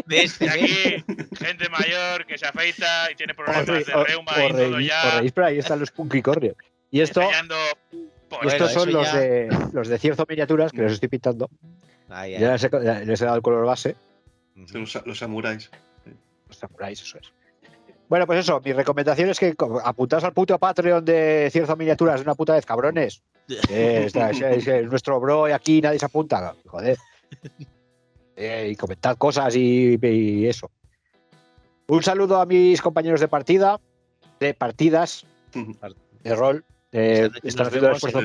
[0.07, 0.45] de este.
[0.45, 1.05] Y aquí,
[1.39, 5.21] gente mayor que se afeita y tiene problemas de reuma y todo ya.
[5.21, 6.57] reís, pero ahí están los punkicornios.
[6.91, 7.97] Y esto, y
[8.29, 11.49] por- estos Bueno, son los ya- de los de Cierzo Miniaturas, que los estoy pintando.
[12.09, 12.39] Ay.
[12.39, 13.95] Ya les he, les he dado el color base.
[14.57, 15.71] Los, los samuráis.
[16.49, 17.33] Los samuráis, eso es.
[18.09, 19.55] Bueno, pues eso, mi recomendación es que
[19.85, 23.23] apuntaos al puto Patreon de Cierzo Miniaturas de una puta vez, cabrones.
[23.69, 26.55] Eh, está- es, es- es nuestro bro y aquí nadie se apunta.
[26.67, 26.97] Joder.
[28.37, 30.71] Eh, y comentad cosas y, y eso.
[31.87, 33.79] Un saludo a mis compañeros de partida,
[34.41, 35.27] de partidas,
[36.23, 36.65] de rol.
[36.93, 38.21] Eh, están, haciendo el esfuerzo,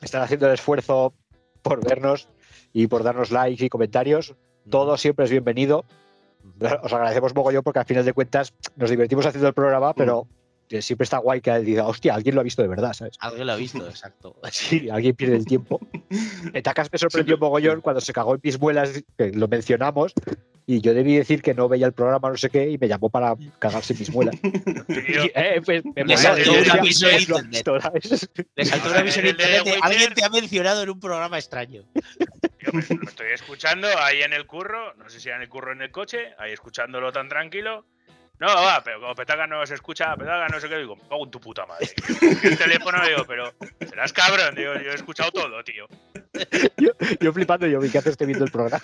[0.00, 1.12] están haciendo el esfuerzo
[1.62, 2.28] por vernos
[2.72, 4.34] y por darnos likes y comentarios.
[4.70, 5.84] Todo siempre es bienvenido.
[6.82, 10.26] Os agradecemos mogollón porque al final de cuentas nos divertimos haciendo el programa, pero
[10.80, 13.16] siempre está guay que diga, hostia, alguien lo ha visto de verdad, ¿sabes?
[13.20, 14.36] Alguien lo ha visto, exacto.
[14.52, 15.80] Sí, alguien pierde el tiempo.
[16.52, 20.12] Petacas me sorprendió mogollón cuando se cagó en mis muelas, que lo mencionamos,
[20.66, 23.10] y yo debí decir que no veía el programa, no sé qué, y me llamó
[23.10, 24.36] para cagarse en mis muelas.
[25.34, 27.50] Eh, pues, me Le saltó un aviso en "Es lo internet".
[27.52, 28.30] visto", ¿sabes?
[28.54, 29.74] Le saltó una visión en El de internet.
[29.74, 31.82] de, Alguien te ha mencionado en un programa extraño.
[32.60, 35.48] Yo me, lo estoy escuchando ahí en el curro, no sé si era en el
[35.48, 37.86] curro o en el coche, ahí escuchándolo tan tranquilo.
[38.40, 41.24] No, va, pero como Petaga no se escucha, Petaga no sé qué, digo, me cago
[41.24, 41.86] en tu puta madre.
[42.42, 43.52] El teléfono digo, pero
[43.86, 45.86] serás cabrón, digo, yo he escuchado todo, tío.
[46.78, 48.82] Yo, yo flipando, yo vi que haces viendo el programa.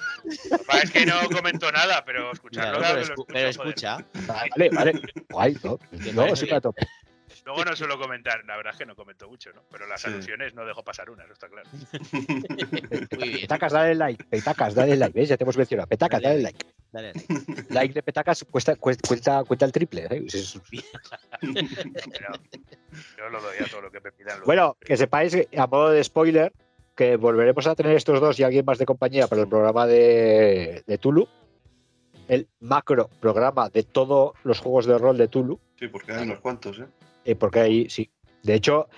[0.66, 3.98] Pasa es que no comento nada, pero escucharlo, Claro, pero, escu- escucho, pero escucha.
[4.26, 5.00] Vale, vale.
[5.30, 5.78] Guay, ¿no?
[6.12, 6.86] No, sí, a tope.
[7.46, 9.62] Luego no suelo comentar, la verdad es que no comento mucho, ¿no?
[9.70, 10.08] Pero las Sí.
[10.08, 11.68] alusiones no dejo pasar una, eso está claro.
[12.12, 13.40] Muy bien.
[13.42, 14.24] Petacas, dale like.
[14.24, 15.18] Petacas, dale like.
[15.18, 15.28] ¿Ves?
[15.28, 15.88] Ya te hemos mencionado.
[15.88, 16.66] Petacas, Dale dale like.
[16.96, 17.24] Dale, dale.
[17.70, 20.06] Like de petacas cuesta, cuesta, cuenta, cuenta el triple.
[20.10, 20.26] ¿eh?
[21.40, 22.32] Pero
[23.18, 24.40] yo lo doy a todo lo que me pidan.
[24.46, 26.52] Bueno, que sepáis, a modo de spoiler,
[26.94, 30.82] que volveremos a tener estos dos y alguien más de compañía para el programa de,
[30.86, 31.28] de Tulu.
[32.28, 35.60] El macro programa de todos los juegos de rol de Tulu.
[35.78, 36.86] Sí, porque hay unos cuantos, ¿eh?
[37.26, 38.10] eh, porque ahí sí.
[38.42, 38.88] De hecho,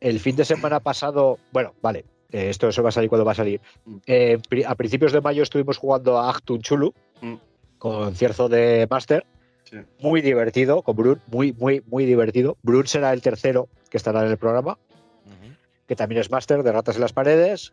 [0.00, 3.32] el fin de semana pasado, bueno, vale, eh, esto eso va a salir cuando va
[3.32, 3.60] a salir.
[3.84, 3.96] Mm.
[4.06, 7.34] Eh, a principios de mayo estuvimos jugando a Actun Chulu Mm.
[7.78, 9.26] con cierzo de Master.
[9.64, 9.78] Sí.
[10.00, 12.56] Muy divertido, con Brun, muy, muy, muy divertido.
[12.62, 14.78] Brun será el tercero que estará en el programa,
[15.86, 17.72] que también es Master de Ratas en las Paredes.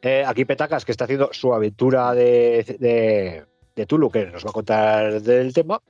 [0.00, 4.50] Eh, aquí Petacas, que está haciendo su aventura de, de, de Tulu, que nos va
[4.50, 5.80] a contar del tema.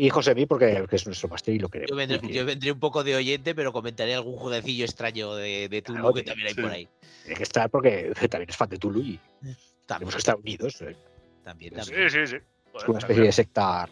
[0.00, 1.90] Y José porque que es nuestro Master y lo queremos.
[1.90, 5.82] Yo vendré, yo vendré un poco de oyente, pero comentaré algún jueguecillo extraño de, de
[5.82, 6.62] Tulu Claro, que también hay sí.
[6.62, 6.88] por ahí.
[7.24, 10.84] Tiene que estar porque también es fan de Tulu y También, tenemos que estar unidos.
[11.48, 12.10] También, Sí, también.
[12.10, 12.36] Sí, sí, sí.
[12.36, 13.88] Es Joder, una especie de secta.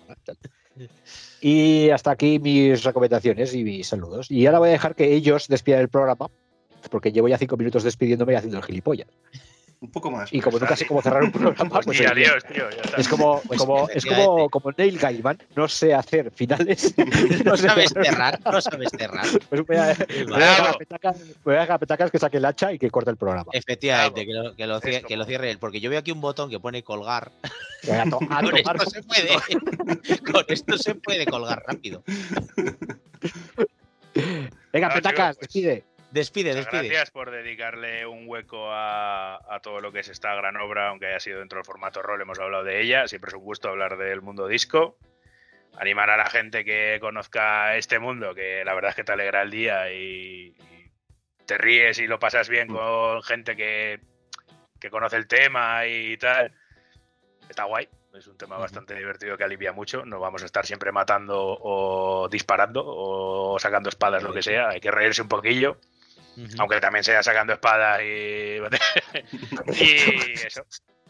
[1.41, 4.31] Y hasta aquí mis recomendaciones y mis saludos.
[4.31, 6.29] Y ahora voy a dejar que ellos despidan el programa,
[6.91, 9.09] porque llevo ya cinco minutos despidiéndome y haciendo el gilipollas.
[9.79, 10.33] Un poco más.
[10.33, 12.65] Y como nunca sé cómo cerrar un programa, Pues pues adiós, tío.
[12.71, 14.17] Ya es como, Pues como, es como,
[14.49, 14.51] efectivamente.
[14.51, 16.95] como Neil Gaiman, no sé hacer finales.
[17.45, 19.27] No sé sabes cerrar- no sabes cerrar.
[19.51, 23.17] Pues voy a, dejar a Petacas, a que saque el hacha y que corte el
[23.19, 23.51] programa.
[23.53, 25.07] Efectivamente, que lo, que, lo, cie- Eso.
[25.07, 27.31] que lo cierre él, porque yo veo aquí un botón que pone colgar.
[27.93, 29.29] A to- a Con tomar esto se puede.
[30.33, 32.03] Con esto se puede colgar rápido.
[34.73, 35.49] Venga, Petacas, pues.
[35.53, 35.85] despide.
[36.11, 36.89] Despide, Muchas despide.
[36.89, 41.07] gracias por dedicarle un hueco a, a todo lo que es esta gran obra, aunque
[41.07, 43.09] haya sido dentro del formato rol, hemos hablado de ella.
[43.09, 44.97] Siempre es un gusto hablar del mundo disco.
[45.79, 49.43] Animar a la gente que conozca este mundo, que la verdad es que te alegra
[49.43, 50.91] el día y, y
[51.45, 54.01] te ríes y lo pasas bien con gente que,
[54.81, 56.53] que conoce el tema y tal.
[57.49, 57.89] Está guay.
[58.15, 60.07] Es un tema bastante divertido que alivia mucho.
[60.07, 64.71] No vamos a estar siempre matando o disparando o sacando espadas, lo que sea.
[64.71, 65.79] Hay que reírse un poquillo
[66.59, 68.59] Aunque también sea sacando espadas y,
[69.85, 70.65] y eso.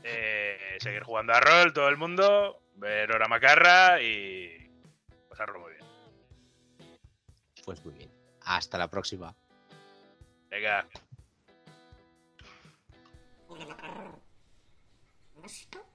[0.04, 4.70] Eh, seguir jugando a rol todo el mundo, ver Hora Macarra y
[5.28, 5.84] pasarlo muy bien.
[7.64, 8.10] Pues muy bien.
[8.42, 9.34] Hasta la próxima.
[10.48, 10.86] Venga.
[15.44, 15.85] Esto